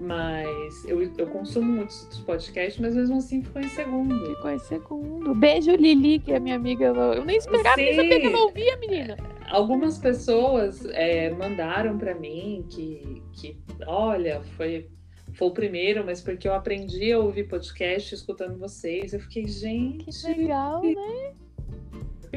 Mas 0.00 0.84
eu, 0.86 1.02
eu 1.16 1.26
consumo 1.28 1.72
muitos 1.72 2.02
outros 2.02 2.20
podcasts, 2.20 2.80
mas 2.80 2.94
mesmo 2.94 3.16
assim 3.16 3.42
ficou 3.42 3.62
em 3.62 3.68
segundo. 3.68 4.26
Ficou 4.36 4.50
em 4.50 4.58
segundo. 4.58 5.34
Beijo, 5.34 5.72
Lili, 5.72 6.18
que 6.18 6.32
é 6.32 6.40
minha 6.40 6.56
amiga. 6.56 6.86
Eu 6.86 7.24
nem 7.24 7.36
esperava, 7.36 7.76
nem 7.76 7.94
sabia 7.94 8.20
que 8.20 8.26
ela 8.26 8.36
Sim. 8.36 8.42
ouvia, 8.44 8.76
menina. 8.76 9.16
Algumas 9.50 9.98
pessoas 9.98 10.84
é, 10.86 11.30
mandaram 11.30 11.96
para 11.96 12.14
mim 12.14 12.64
que, 12.68 13.22
que, 13.32 13.56
olha, 13.86 14.40
foi, 14.56 14.88
foi 15.34 15.48
o 15.48 15.52
primeiro, 15.52 16.04
mas 16.04 16.20
porque 16.20 16.48
eu 16.48 16.54
aprendi 16.54 17.12
a 17.12 17.18
ouvir 17.18 17.48
podcast 17.48 18.14
escutando 18.14 18.58
vocês. 18.58 19.12
Eu 19.12 19.20
fiquei, 19.20 19.46
gente, 19.46 20.04
Que 20.06 20.34
legal, 20.34 20.82
né? 20.82 21.32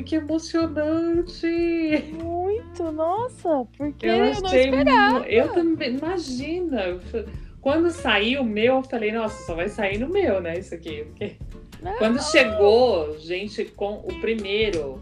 que 0.05 0.15
emocionante! 0.15 1.45
Muito, 2.23 2.91
nossa. 2.91 3.65
Porque 3.77 4.05
Eu 4.05 4.11
eu, 4.13 4.41
não 4.41 4.55
esperava. 4.55 5.27
Eu 5.27 5.53
também, 5.53 5.97
imagina! 5.97 6.99
Quando 7.59 7.91
saiu 7.91 8.41
o 8.41 8.45
meu, 8.45 8.77
eu 8.77 8.83
falei, 8.83 9.11
nossa, 9.11 9.45
só 9.45 9.53
vai 9.53 9.69
sair 9.69 9.99
no 9.99 10.09
meu, 10.09 10.41
né? 10.41 10.57
Isso 10.57 10.73
aqui. 10.73 11.03
Porque 11.05 11.35
quando 11.99 12.21
chegou, 12.23 13.19
gente, 13.19 13.65
com 13.65 13.95
o 13.97 14.19
primeiro, 14.19 14.99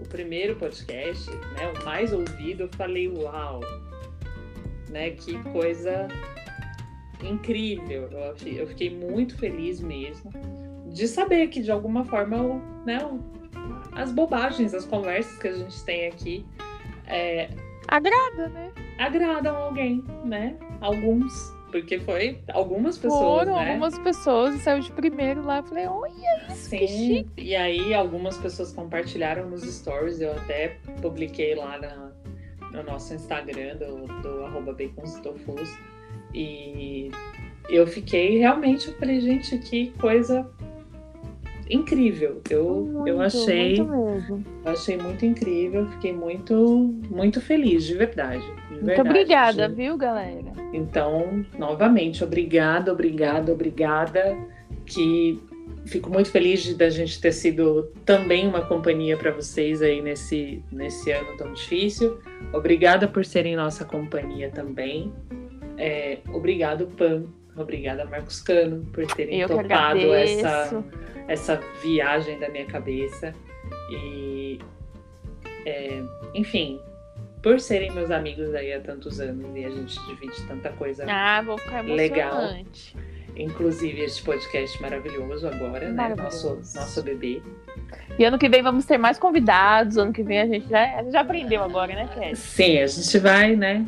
o 0.00 0.08
primeiro 0.08 0.56
podcast, 0.56 1.30
né? 1.30 1.72
O 1.78 1.84
mais 1.84 2.12
ouvido, 2.12 2.62
eu 2.62 2.68
falei, 2.68 3.08
uau! 3.08 3.60
Né? 4.88 5.10
Que 5.10 5.38
coisa 5.52 6.08
incrível. 7.22 8.08
Eu, 8.10 8.32
achei- 8.32 8.60
eu 8.60 8.66
fiquei 8.66 8.90
muito 8.90 9.36
feliz 9.36 9.80
mesmo 9.80 10.30
de 10.86 11.06
saber 11.08 11.48
que 11.48 11.60
de 11.60 11.70
alguma 11.70 12.04
forma 12.04 12.36
eu, 12.36 12.62
né, 12.86 12.98
as 13.92 14.12
bobagens, 14.12 14.72
as 14.74 14.84
conversas 14.84 15.36
que 15.38 15.48
a 15.48 15.52
gente 15.52 15.84
tem 15.84 16.06
aqui 16.06 16.46
é, 17.06 17.48
Agrada, 17.86 18.48
né? 18.48 18.70
agradam 18.98 19.56
alguém, 19.56 20.04
né? 20.24 20.56
Alguns, 20.80 21.32
porque 21.72 21.98
foi 21.98 22.38
algumas 22.52 22.98
pessoas, 22.98 23.20
Foram 23.20 23.56
né? 23.56 23.70
algumas 23.70 23.98
pessoas 23.98 24.54
e 24.54 24.58
saiu 24.58 24.80
de 24.80 24.92
primeiro 24.92 25.42
lá. 25.42 25.58
Eu 25.58 25.62
falei, 25.64 25.86
olha, 25.86 26.46
que 26.48 26.54
Sim. 26.54 26.86
chique. 26.86 27.30
E 27.38 27.56
aí 27.56 27.94
algumas 27.94 28.36
pessoas 28.36 28.72
compartilharam 28.74 29.48
nos 29.48 29.62
stories, 29.62 30.20
eu 30.20 30.32
até 30.32 30.76
publiquei 31.00 31.54
lá 31.54 31.78
na- 31.78 32.12
no 32.72 32.82
nosso 32.82 33.14
Instagram 33.14 33.76
do, 33.76 34.06
do 34.22 34.44
arroba 34.44 34.72
bacons 34.74 35.18
e 36.34 37.10
eu 37.68 37.86
fiquei 37.86 38.38
realmente, 38.38 38.88
eu 38.88 38.94
falei, 38.94 39.20
gente, 39.20 39.56
que 39.58 39.92
coisa 39.98 40.48
incrível. 41.70 42.40
Eu, 42.48 43.04
eu 43.06 43.16
Muito, 43.16 43.22
achei. 43.22 43.80
Muito. 43.80 44.44
Eu 44.64 44.72
achei 44.72 44.96
muito 44.96 45.24
incrível, 45.24 45.86
fiquei 45.90 46.12
muito, 46.12 46.94
muito 47.10 47.40
feliz, 47.40 47.84
de 47.84 47.94
verdade. 47.94 48.44
de 48.68 48.74
Muito 48.74 48.86
verdade, 48.86 49.08
obrigada, 49.10 49.68
viu, 49.68 49.96
galera? 49.96 50.52
Então, 50.72 51.44
novamente, 51.58 52.24
obrigada, 52.24 52.92
obrigada, 52.92 53.52
obrigada. 53.52 54.36
Que 54.86 55.40
fico 55.84 56.10
muito 56.10 56.30
feliz 56.30 56.62
de 56.62 56.74
da 56.74 56.88
gente 56.88 57.20
ter 57.20 57.32
sido 57.32 57.90
também 58.04 58.46
uma 58.46 58.62
companhia 58.62 59.16
para 59.16 59.30
vocês 59.30 59.82
aí 59.82 60.00
nesse, 60.00 60.62
nesse 60.72 61.10
ano 61.10 61.36
tão 61.36 61.52
difícil. 61.52 62.18
Obrigada 62.52 63.06
por 63.06 63.24
serem 63.24 63.56
nossa 63.56 63.84
companhia 63.84 64.50
também. 64.50 65.12
É, 65.78 66.18
obrigado, 66.32 66.86
Pan. 66.88 67.24
Obrigada, 67.56 68.04
Marcos 68.04 68.40
Cano, 68.40 68.84
por 68.92 69.06
terem 69.06 69.40
Eu 69.40 69.48
topado 69.48 70.14
essa, 70.14 70.84
essa 71.26 71.60
viagem 71.82 72.38
da 72.38 72.48
minha 72.48 72.66
cabeça. 72.66 73.34
E, 73.90 74.60
é, 75.64 76.02
enfim, 76.34 76.80
por 77.42 77.58
serem 77.60 77.90
meus 77.92 78.10
amigos 78.10 78.54
aí 78.54 78.72
há 78.72 78.80
tantos 78.80 79.20
anos 79.20 79.44
e 79.56 79.64
a 79.64 79.70
gente 79.70 79.98
divide 80.06 80.46
tanta 80.46 80.70
coisa 80.70 81.04
Ah, 81.08 81.42
vou 81.42 81.58
ficar 81.58 81.84
Legal. 81.84 82.54
inclusive 83.36 84.02
este 84.02 84.22
podcast 84.22 84.80
maravilhoso 84.80 85.46
agora, 85.48 85.90
né? 85.90 86.14
Nosso, 86.16 86.56
nosso 86.74 87.02
bebê. 87.02 87.42
E 88.18 88.24
ano 88.24 88.38
que 88.38 88.48
vem 88.48 88.62
vamos 88.62 88.84
ter 88.84 88.98
mais 88.98 89.18
convidados. 89.18 89.96
Ano 89.96 90.12
que 90.12 90.22
vem 90.22 90.40
a 90.40 90.46
gente 90.46 90.68
já, 90.68 90.98
a 90.98 91.02
gente 91.02 91.12
já 91.12 91.20
aprendeu 91.20 91.62
agora, 91.62 91.94
né, 91.94 92.08
Kelly? 92.12 92.36
Sim, 92.36 92.78
a 92.78 92.86
gente 92.86 93.18
vai, 93.18 93.56
né? 93.56 93.86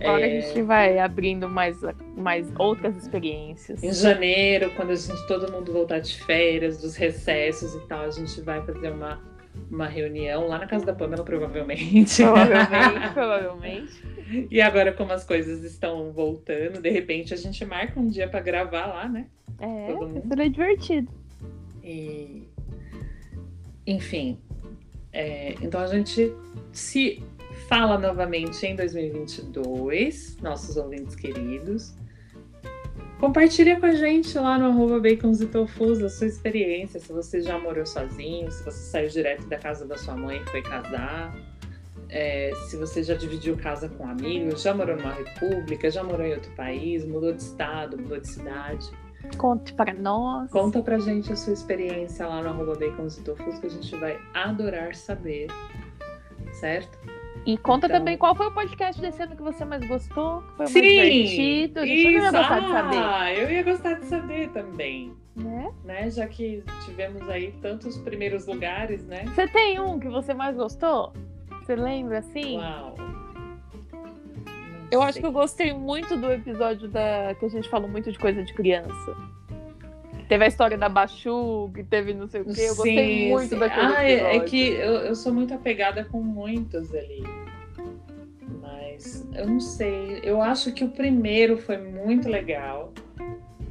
Agora 0.00 0.26
é... 0.26 0.38
a 0.38 0.40
gente 0.40 0.62
vai 0.62 0.98
abrindo 0.98 1.48
mais, 1.48 1.78
mais 2.16 2.50
outras 2.58 2.96
experiências. 2.96 3.82
Em 3.82 3.92
janeiro, 3.92 4.70
quando 4.74 4.90
a 4.90 4.96
gente 4.96 5.26
todo 5.26 5.50
mundo 5.52 5.72
voltar 5.72 6.00
de 6.00 6.16
férias, 6.24 6.80
dos 6.80 6.96
recessos 6.96 7.74
e 7.74 7.86
tal, 7.86 8.06
a 8.06 8.10
gente 8.10 8.40
vai 8.40 8.64
fazer 8.64 8.90
uma, 8.90 9.20
uma 9.70 9.86
reunião 9.86 10.46
lá 10.48 10.58
na 10.58 10.66
casa 10.66 10.86
da 10.86 10.94
Pamela, 10.94 11.22
provavelmente. 11.22 12.22
Provavelmente, 12.22 13.12
provavelmente. 13.12 14.46
E 14.50 14.60
agora, 14.60 14.92
como 14.92 15.12
as 15.12 15.24
coisas 15.24 15.62
estão 15.64 16.12
voltando, 16.12 16.80
de 16.80 16.90
repente 16.90 17.34
a 17.34 17.36
gente 17.36 17.64
marca 17.64 18.00
um 18.00 18.06
dia 18.06 18.28
para 18.28 18.40
gravar 18.40 18.86
lá, 18.86 19.08
né? 19.08 19.26
É, 19.58 19.88
seria 20.28 20.48
divertido. 20.48 21.12
E... 21.84 22.48
Enfim. 23.86 24.38
É... 25.12 25.54
Então 25.60 25.80
a 25.80 25.86
gente 25.88 26.32
se 26.72 27.22
fala 27.70 27.96
novamente 27.96 28.66
em 28.66 28.74
2022, 28.74 30.38
nossos 30.42 30.76
ouvintes 30.76 31.14
queridos. 31.14 31.94
Compartilha 33.20 33.78
com 33.78 33.86
a 33.86 33.94
gente 33.94 34.36
lá 34.36 34.58
no 34.58 34.66
arroba 34.66 34.98
Bacons 34.98 35.40
e 35.40 35.46
Tofus 35.46 36.02
a 36.02 36.08
sua 36.08 36.26
experiência, 36.26 36.98
se 36.98 37.12
você 37.12 37.40
já 37.40 37.56
morou 37.60 37.86
sozinho, 37.86 38.50
se 38.50 38.64
você 38.64 38.90
saiu 38.90 39.08
direto 39.08 39.46
da 39.46 39.56
casa 39.56 39.86
da 39.86 39.96
sua 39.96 40.16
mãe 40.16 40.38
e 40.38 40.50
foi 40.50 40.62
casar, 40.62 41.32
é, 42.08 42.50
se 42.68 42.76
você 42.76 43.04
já 43.04 43.14
dividiu 43.14 43.56
casa 43.56 43.88
com 43.88 44.04
amigos, 44.04 44.62
já 44.62 44.74
morou 44.74 44.96
numa 44.96 45.12
república, 45.12 45.88
já 45.88 46.02
morou 46.02 46.26
em 46.26 46.32
outro 46.32 46.50
país, 46.56 47.06
mudou 47.06 47.32
de 47.32 47.42
estado, 47.42 47.96
mudou 47.96 48.18
de 48.18 48.26
cidade. 48.26 48.90
Conte 49.38 49.72
para 49.74 49.94
nós. 49.94 50.50
Conta 50.50 50.82
pra 50.82 50.98
gente 50.98 51.32
a 51.32 51.36
sua 51.36 51.52
experiência 51.52 52.26
lá 52.26 52.42
no 52.42 52.48
arroba 52.48 52.74
Bacons 52.74 53.18
e 53.18 53.22
Tofus, 53.22 53.60
que 53.60 53.66
a 53.68 53.70
gente 53.70 53.94
vai 53.94 54.18
adorar 54.34 54.92
saber, 54.96 55.46
certo? 56.52 57.19
E 57.46 57.56
conta 57.56 57.86
então... 57.86 57.98
também 57.98 58.18
qual 58.18 58.34
foi 58.34 58.48
o 58.48 58.50
podcast 58.52 59.00
desse 59.00 59.22
ano 59.22 59.34
que 59.34 59.42
você 59.42 59.64
mais 59.64 59.86
gostou, 59.86 60.42
que 60.42 60.56
foi 60.56 60.66
Sim, 60.66 60.80
mais 60.80 61.12
divertido. 61.12 61.80
A 61.80 61.86
gente 61.86 61.98
isso. 61.98 62.10
ia 62.10 62.30
gostar 62.30 62.60
de 62.60 62.68
saber. 62.68 62.98
Ah, 62.98 63.34
eu 63.34 63.50
ia 63.50 63.62
gostar 63.62 63.94
de 63.94 64.04
saber 64.06 64.48
também. 64.50 65.14
Né? 65.36 65.72
né? 65.84 66.10
Já 66.10 66.26
que 66.26 66.62
tivemos 66.84 67.28
aí 67.28 67.52
tantos 67.62 67.96
primeiros 67.98 68.46
lugares, 68.46 69.06
né? 69.06 69.24
Você 69.34 69.46
tem 69.48 69.80
um 69.80 69.98
que 69.98 70.08
você 70.08 70.34
mais 70.34 70.56
gostou? 70.56 71.12
Você 71.62 71.74
lembra 71.76 72.18
assim? 72.18 72.58
Uau. 72.58 72.94
eu 74.90 75.00
acho 75.02 75.20
que 75.20 75.26
eu 75.26 75.32
gostei 75.32 75.72
muito 75.72 76.16
do 76.16 76.30
episódio 76.30 76.88
da 76.88 77.34
que 77.38 77.46
a 77.46 77.48
gente 77.48 77.68
falou 77.68 77.88
muito 77.88 78.10
de 78.12 78.18
coisa 78.18 78.42
de 78.42 78.52
criança. 78.52 79.16
Teve 80.30 80.44
a 80.44 80.46
história 80.46 80.78
da 80.78 80.88
Bachu, 80.88 81.72
que 81.74 81.82
teve 81.82 82.14
não 82.14 82.28
sei 82.28 82.42
o 82.42 82.44
quê. 82.44 82.60
Eu 82.60 82.76
gostei 82.76 83.24
sim, 83.24 83.30
muito 83.30 83.48
sim. 83.48 83.58
daquele 83.58 83.96
ah, 83.96 84.04
é, 84.04 84.36
é 84.36 84.40
que 84.40 84.68
eu, 84.74 84.92
eu 84.92 85.14
sou 85.16 85.34
muito 85.34 85.52
apegada 85.52 86.04
com 86.04 86.22
muitos 86.22 86.94
ali. 86.94 87.24
Mas 88.62 89.28
eu 89.34 89.48
não 89.48 89.58
sei. 89.58 90.20
Eu 90.22 90.40
acho 90.40 90.72
que 90.72 90.84
o 90.84 90.88
primeiro 90.88 91.58
foi 91.58 91.78
muito 91.78 92.28
legal. 92.28 92.92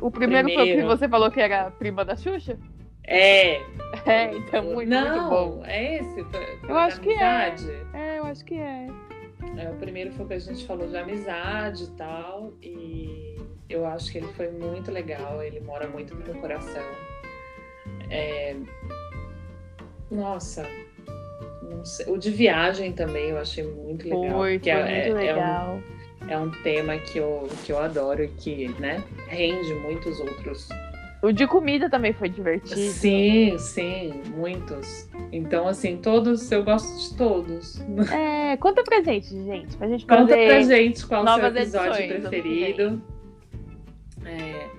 O 0.01 0.11
primeiro, 0.11 0.47
primeiro... 0.47 0.53
foi 0.53 0.73
o 0.73 0.81
que 0.81 0.97
você 0.97 1.07
falou 1.07 1.31
que 1.31 1.39
era 1.39 1.67
a 1.67 1.71
prima 1.71 2.03
da 2.03 2.17
Xuxa? 2.17 2.57
É. 3.05 3.61
É, 4.05 4.35
então 4.35 4.63
muito, 4.63 4.89
não, 4.89 5.17
muito 5.17 5.29
bom. 5.29 5.65
É 5.65 5.95
esse? 5.95 6.23
Foi, 6.25 6.57
foi 6.57 6.69
eu 6.69 6.77
acho 6.77 7.01
amizade. 7.01 7.65
que 7.65 7.97
é. 7.97 8.15
É, 8.15 8.19
eu 8.19 8.23
acho 8.25 8.45
que 8.45 8.55
é. 8.55 8.87
é. 9.57 9.69
O 9.69 9.75
primeiro 9.77 10.11
foi 10.11 10.27
que 10.27 10.33
a 10.33 10.39
gente 10.39 10.65
falou 10.67 10.87
de 10.87 10.95
amizade 10.95 11.85
e 11.85 11.91
tal. 11.91 12.53
E 12.61 13.38
eu 13.69 13.85
acho 13.85 14.11
que 14.11 14.17
ele 14.17 14.27
foi 14.33 14.49
muito 14.49 14.91
legal, 14.91 15.43
ele 15.43 15.59
mora 15.59 15.87
muito 15.87 16.15
no 16.15 16.25
meu 16.25 16.35
coração. 16.35 16.83
É... 18.09 18.55
Nossa, 20.09 20.65
o 22.07 22.17
de 22.17 22.31
viagem 22.31 22.91
também 22.93 23.29
eu 23.29 23.37
achei 23.37 23.63
muito 23.63 24.03
legal. 24.05 24.39
Foi, 24.39 24.59
foi 24.59 24.71
é, 24.71 25.03
muito 25.03 25.17
legal. 25.17 25.79
É 26.21 26.25
um, 26.25 26.31
é 26.31 26.37
um 26.37 26.51
tema 26.63 26.97
que 26.97 27.19
eu, 27.19 27.47
que 27.63 27.71
eu 27.71 27.79
adoro 27.79 28.23
e 28.23 28.27
que 28.27 28.69
né, 28.79 29.03
rende 29.27 29.73
muitos 29.75 30.19
outros. 30.19 30.67
O 31.21 31.33
de 31.33 31.45
comida 31.45 31.89
também 31.89 32.13
foi 32.13 32.29
divertido. 32.29 32.79
Sim, 32.79 33.57
sim, 33.57 34.21
muitos. 34.37 35.07
Então, 35.33 35.67
assim, 35.67 35.97
todos, 35.97 36.49
eu 36.49 36.63
gosto 36.63 36.97
de 36.97 37.17
todos. 37.17 37.81
É, 38.09 38.55
conta 38.55 38.83
pra 38.83 39.01
gente, 39.01 39.27
gente, 39.27 39.75
pra 39.75 39.87
gente 39.89 40.07
Conta 40.07 40.27
pra 40.33 40.61
gente 40.61 41.05
qual 41.05 41.25
o 41.25 41.35
seu 41.35 41.45
episódio 41.47 42.07
preferido. 42.07 43.01
É, 44.29 44.69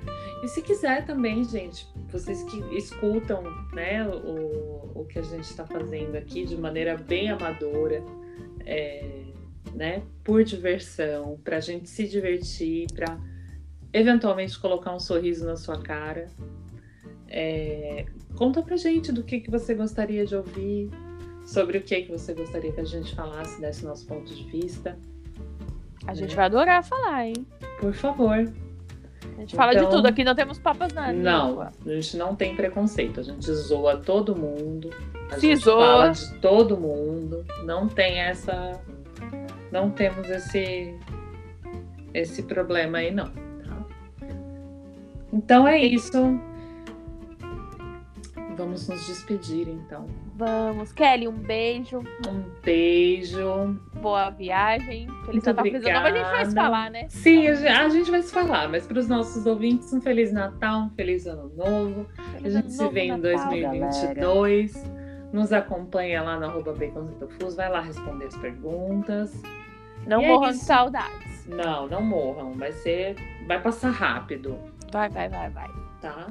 e 0.45 0.49
se 0.49 0.63
quiser 0.63 1.05
também, 1.05 1.45
gente, 1.45 1.89
vocês 2.09 2.45
que 2.45 2.59
escutam 2.77 3.43
né, 3.73 4.07
o, 4.09 5.01
o 5.01 5.05
que 5.07 5.19
a 5.19 5.23
gente 5.23 5.45
está 5.45 5.67
fazendo 5.67 6.17
aqui 6.17 6.45
de 6.45 6.57
maneira 6.57 6.97
bem 6.97 7.31
amadora, 7.31 8.03
é, 8.65 9.25
né, 9.75 10.03
por 10.23 10.45
diversão, 10.45 11.39
para 11.43 11.57
a 11.57 11.61
gente 11.61 11.89
se 11.89 12.07
divertir, 12.07 12.87
para 12.95 13.19
eventualmente 13.93 14.59
colocar 14.59 14.95
um 14.95 15.01
sorriso 15.01 15.45
na 15.45 15.57
sua 15.57 15.83
cara. 15.83 16.29
É, 17.27 18.07
conta 18.37 18.63
pra 18.63 18.77
gente 18.77 19.13
do 19.13 19.25
que, 19.25 19.41
que 19.41 19.51
você 19.51 19.75
gostaria 19.75 20.25
de 20.25 20.37
ouvir, 20.37 20.91
sobre 21.45 21.79
o 21.79 21.83
que, 21.83 22.03
que 22.03 22.13
você 22.13 22.33
gostaria 22.33 22.71
que 22.71 22.81
a 22.81 22.85
gente 22.85 23.15
falasse, 23.15 23.61
desse 23.61 23.85
nosso 23.85 24.07
ponto 24.07 24.33
de 24.33 24.45
vista. 24.45 24.97
A 26.07 26.15
gente 26.15 26.31
né? 26.31 26.37
vai 26.37 26.45
adorar 26.47 26.85
falar, 26.85 27.27
hein? 27.27 27.47
Por 27.81 27.93
favor. 27.93 28.53
A 29.41 29.43
gente 29.43 29.57
fala 29.57 29.73
de 29.73 29.79
então, 29.79 29.91
tudo, 29.91 30.07
aqui 30.07 30.23
não 30.23 30.35
temos 30.35 30.59
papas 30.59 30.93
na 30.93 31.11
Não, 31.15 31.63
a 31.63 31.71
gente 31.87 32.15
não 32.19 32.37
tem 32.37 32.55
preconceito, 32.55 33.21
a 33.21 33.23
gente 33.23 33.51
zoa 33.51 33.97
todo 33.97 34.37
mundo, 34.37 34.91
a 35.31 35.37
Se 35.37 35.49
gente 35.49 35.65
zoa. 35.65 35.81
fala 35.81 36.09
de 36.11 36.35
todo 36.41 36.77
mundo, 36.77 37.43
não 37.65 37.89
tem 37.89 38.19
essa. 38.19 38.79
Não 39.73 39.89
temos 39.89 40.29
esse 40.29 40.95
esse 42.13 42.43
problema 42.43 42.99
aí 42.99 43.11
não. 43.11 43.29
Tá? 43.29 43.87
Então 45.33 45.67
é 45.67 45.79
isso. 45.79 46.39
Vamos 48.59 48.87
nos 48.91 49.07
despedir 49.07 49.71
então. 49.71 50.07
Vamos. 50.41 50.91
Kelly, 50.95 51.29
um 51.29 51.37
beijo. 51.37 51.99
Um 52.27 52.43
beijo. 52.63 53.79
Boa 54.01 54.31
viagem. 54.31 55.07
Feliz 55.27 55.45
Natal, 55.45 55.65
feliz 55.65 55.85
ano 55.85 55.93
novo. 55.93 56.07
A 56.07 56.11
gente 56.11 56.31
vai 56.31 56.45
se 56.47 56.55
falar, 56.55 56.91
né? 56.91 57.07
Sim, 57.11 57.47
a 57.47 57.89
gente 57.91 58.11
vai 58.11 58.23
se 58.23 58.33
falar. 58.33 58.69
Mas 58.71 58.87
para 58.87 58.99
os 58.99 59.07
nossos 59.07 59.45
ouvintes, 59.45 59.93
um 59.93 60.01
Feliz 60.01 60.33
Natal, 60.33 60.85
um 60.85 60.91
Feliz 60.91 61.27
Ano 61.27 61.53
Novo. 61.55 62.07
Feliz 62.33 62.57
a 62.57 62.61
gente 62.63 62.73
se 62.73 62.89
vê 62.89 63.03
em 63.03 63.21
2022. 63.21 64.73
Galera. 64.73 65.31
Nos 65.31 65.53
acompanha 65.53 66.23
lá 66.23 66.41
no 66.41 66.47
arroba 66.47 66.75
Vai 66.75 67.69
lá 67.69 67.83
responder 67.83 68.25
as 68.25 68.37
perguntas. 68.39 69.43
Não 70.07 70.23
e 70.23 70.25
é 70.25 70.29
morram 70.29 70.49
é 70.49 70.53
de 70.53 70.59
saudades. 70.59 71.47
Não, 71.49 71.87
não 71.87 72.01
morram. 72.01 72.55
Vai 72.55 72.73
ser. 72.73 73.15
Vai 73.47 73.61
passar 73.61 73.91
rápido. 73.91 74.59
Vai, 74.91 75.11
vai, 75.11 75.29
vai, 75.29 75.51
vai. 75.51 75.69
Tá? 76.01 76.29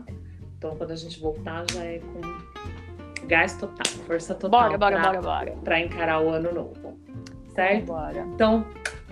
Então 0.57 0.75
quando 0.75 0.89
a 0.89 0.95
gente 0.95 1.19
voltar 1.19 1.63
já 1.71 1.83
é 1.83 1.99
com 1.99 2.88
gás 3.29 3.53
total, 3.55 3.85
força 4.07 4.33
total. 4.33 4.63
Bora, 4.63 4.77
bora, 4.77 4.95
pra, 4.99 5.05
bora, 5.05 5.21
bora. 5.21 5.51
Pra 5.63 5.79
encarar 5.79 6.19
o 6.21 6.29
ano 6.29 6.51
novo. 6.51 6.99
Certo? 7.53 7.85
Bora. 7.85 8.25
Então, 8.33 8.65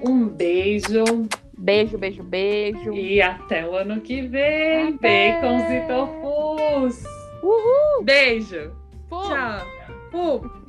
um 0.04 0.28
beijo. 0.28 1.04
Beijo, 1.58 1.98
beijo, 1.98 2.24
beijo. 2.24 2.94
E 2.94 3.22
até 3.22 3.68
o 3.68 3.76
ano 3.76 4.02
que 4.02 4.22
vem. 4.24 4.96
Até. 4.96 5.40
Bacons 5.40 5.64
e 5.72 5.88
tofus. 5.88 7.04
Uhul. 7.44 8.04
Beijo. 8.04 8.72
Pum. 9.08 9.22
Tchau. 9.22 9.68
Pum. 10.12 10.67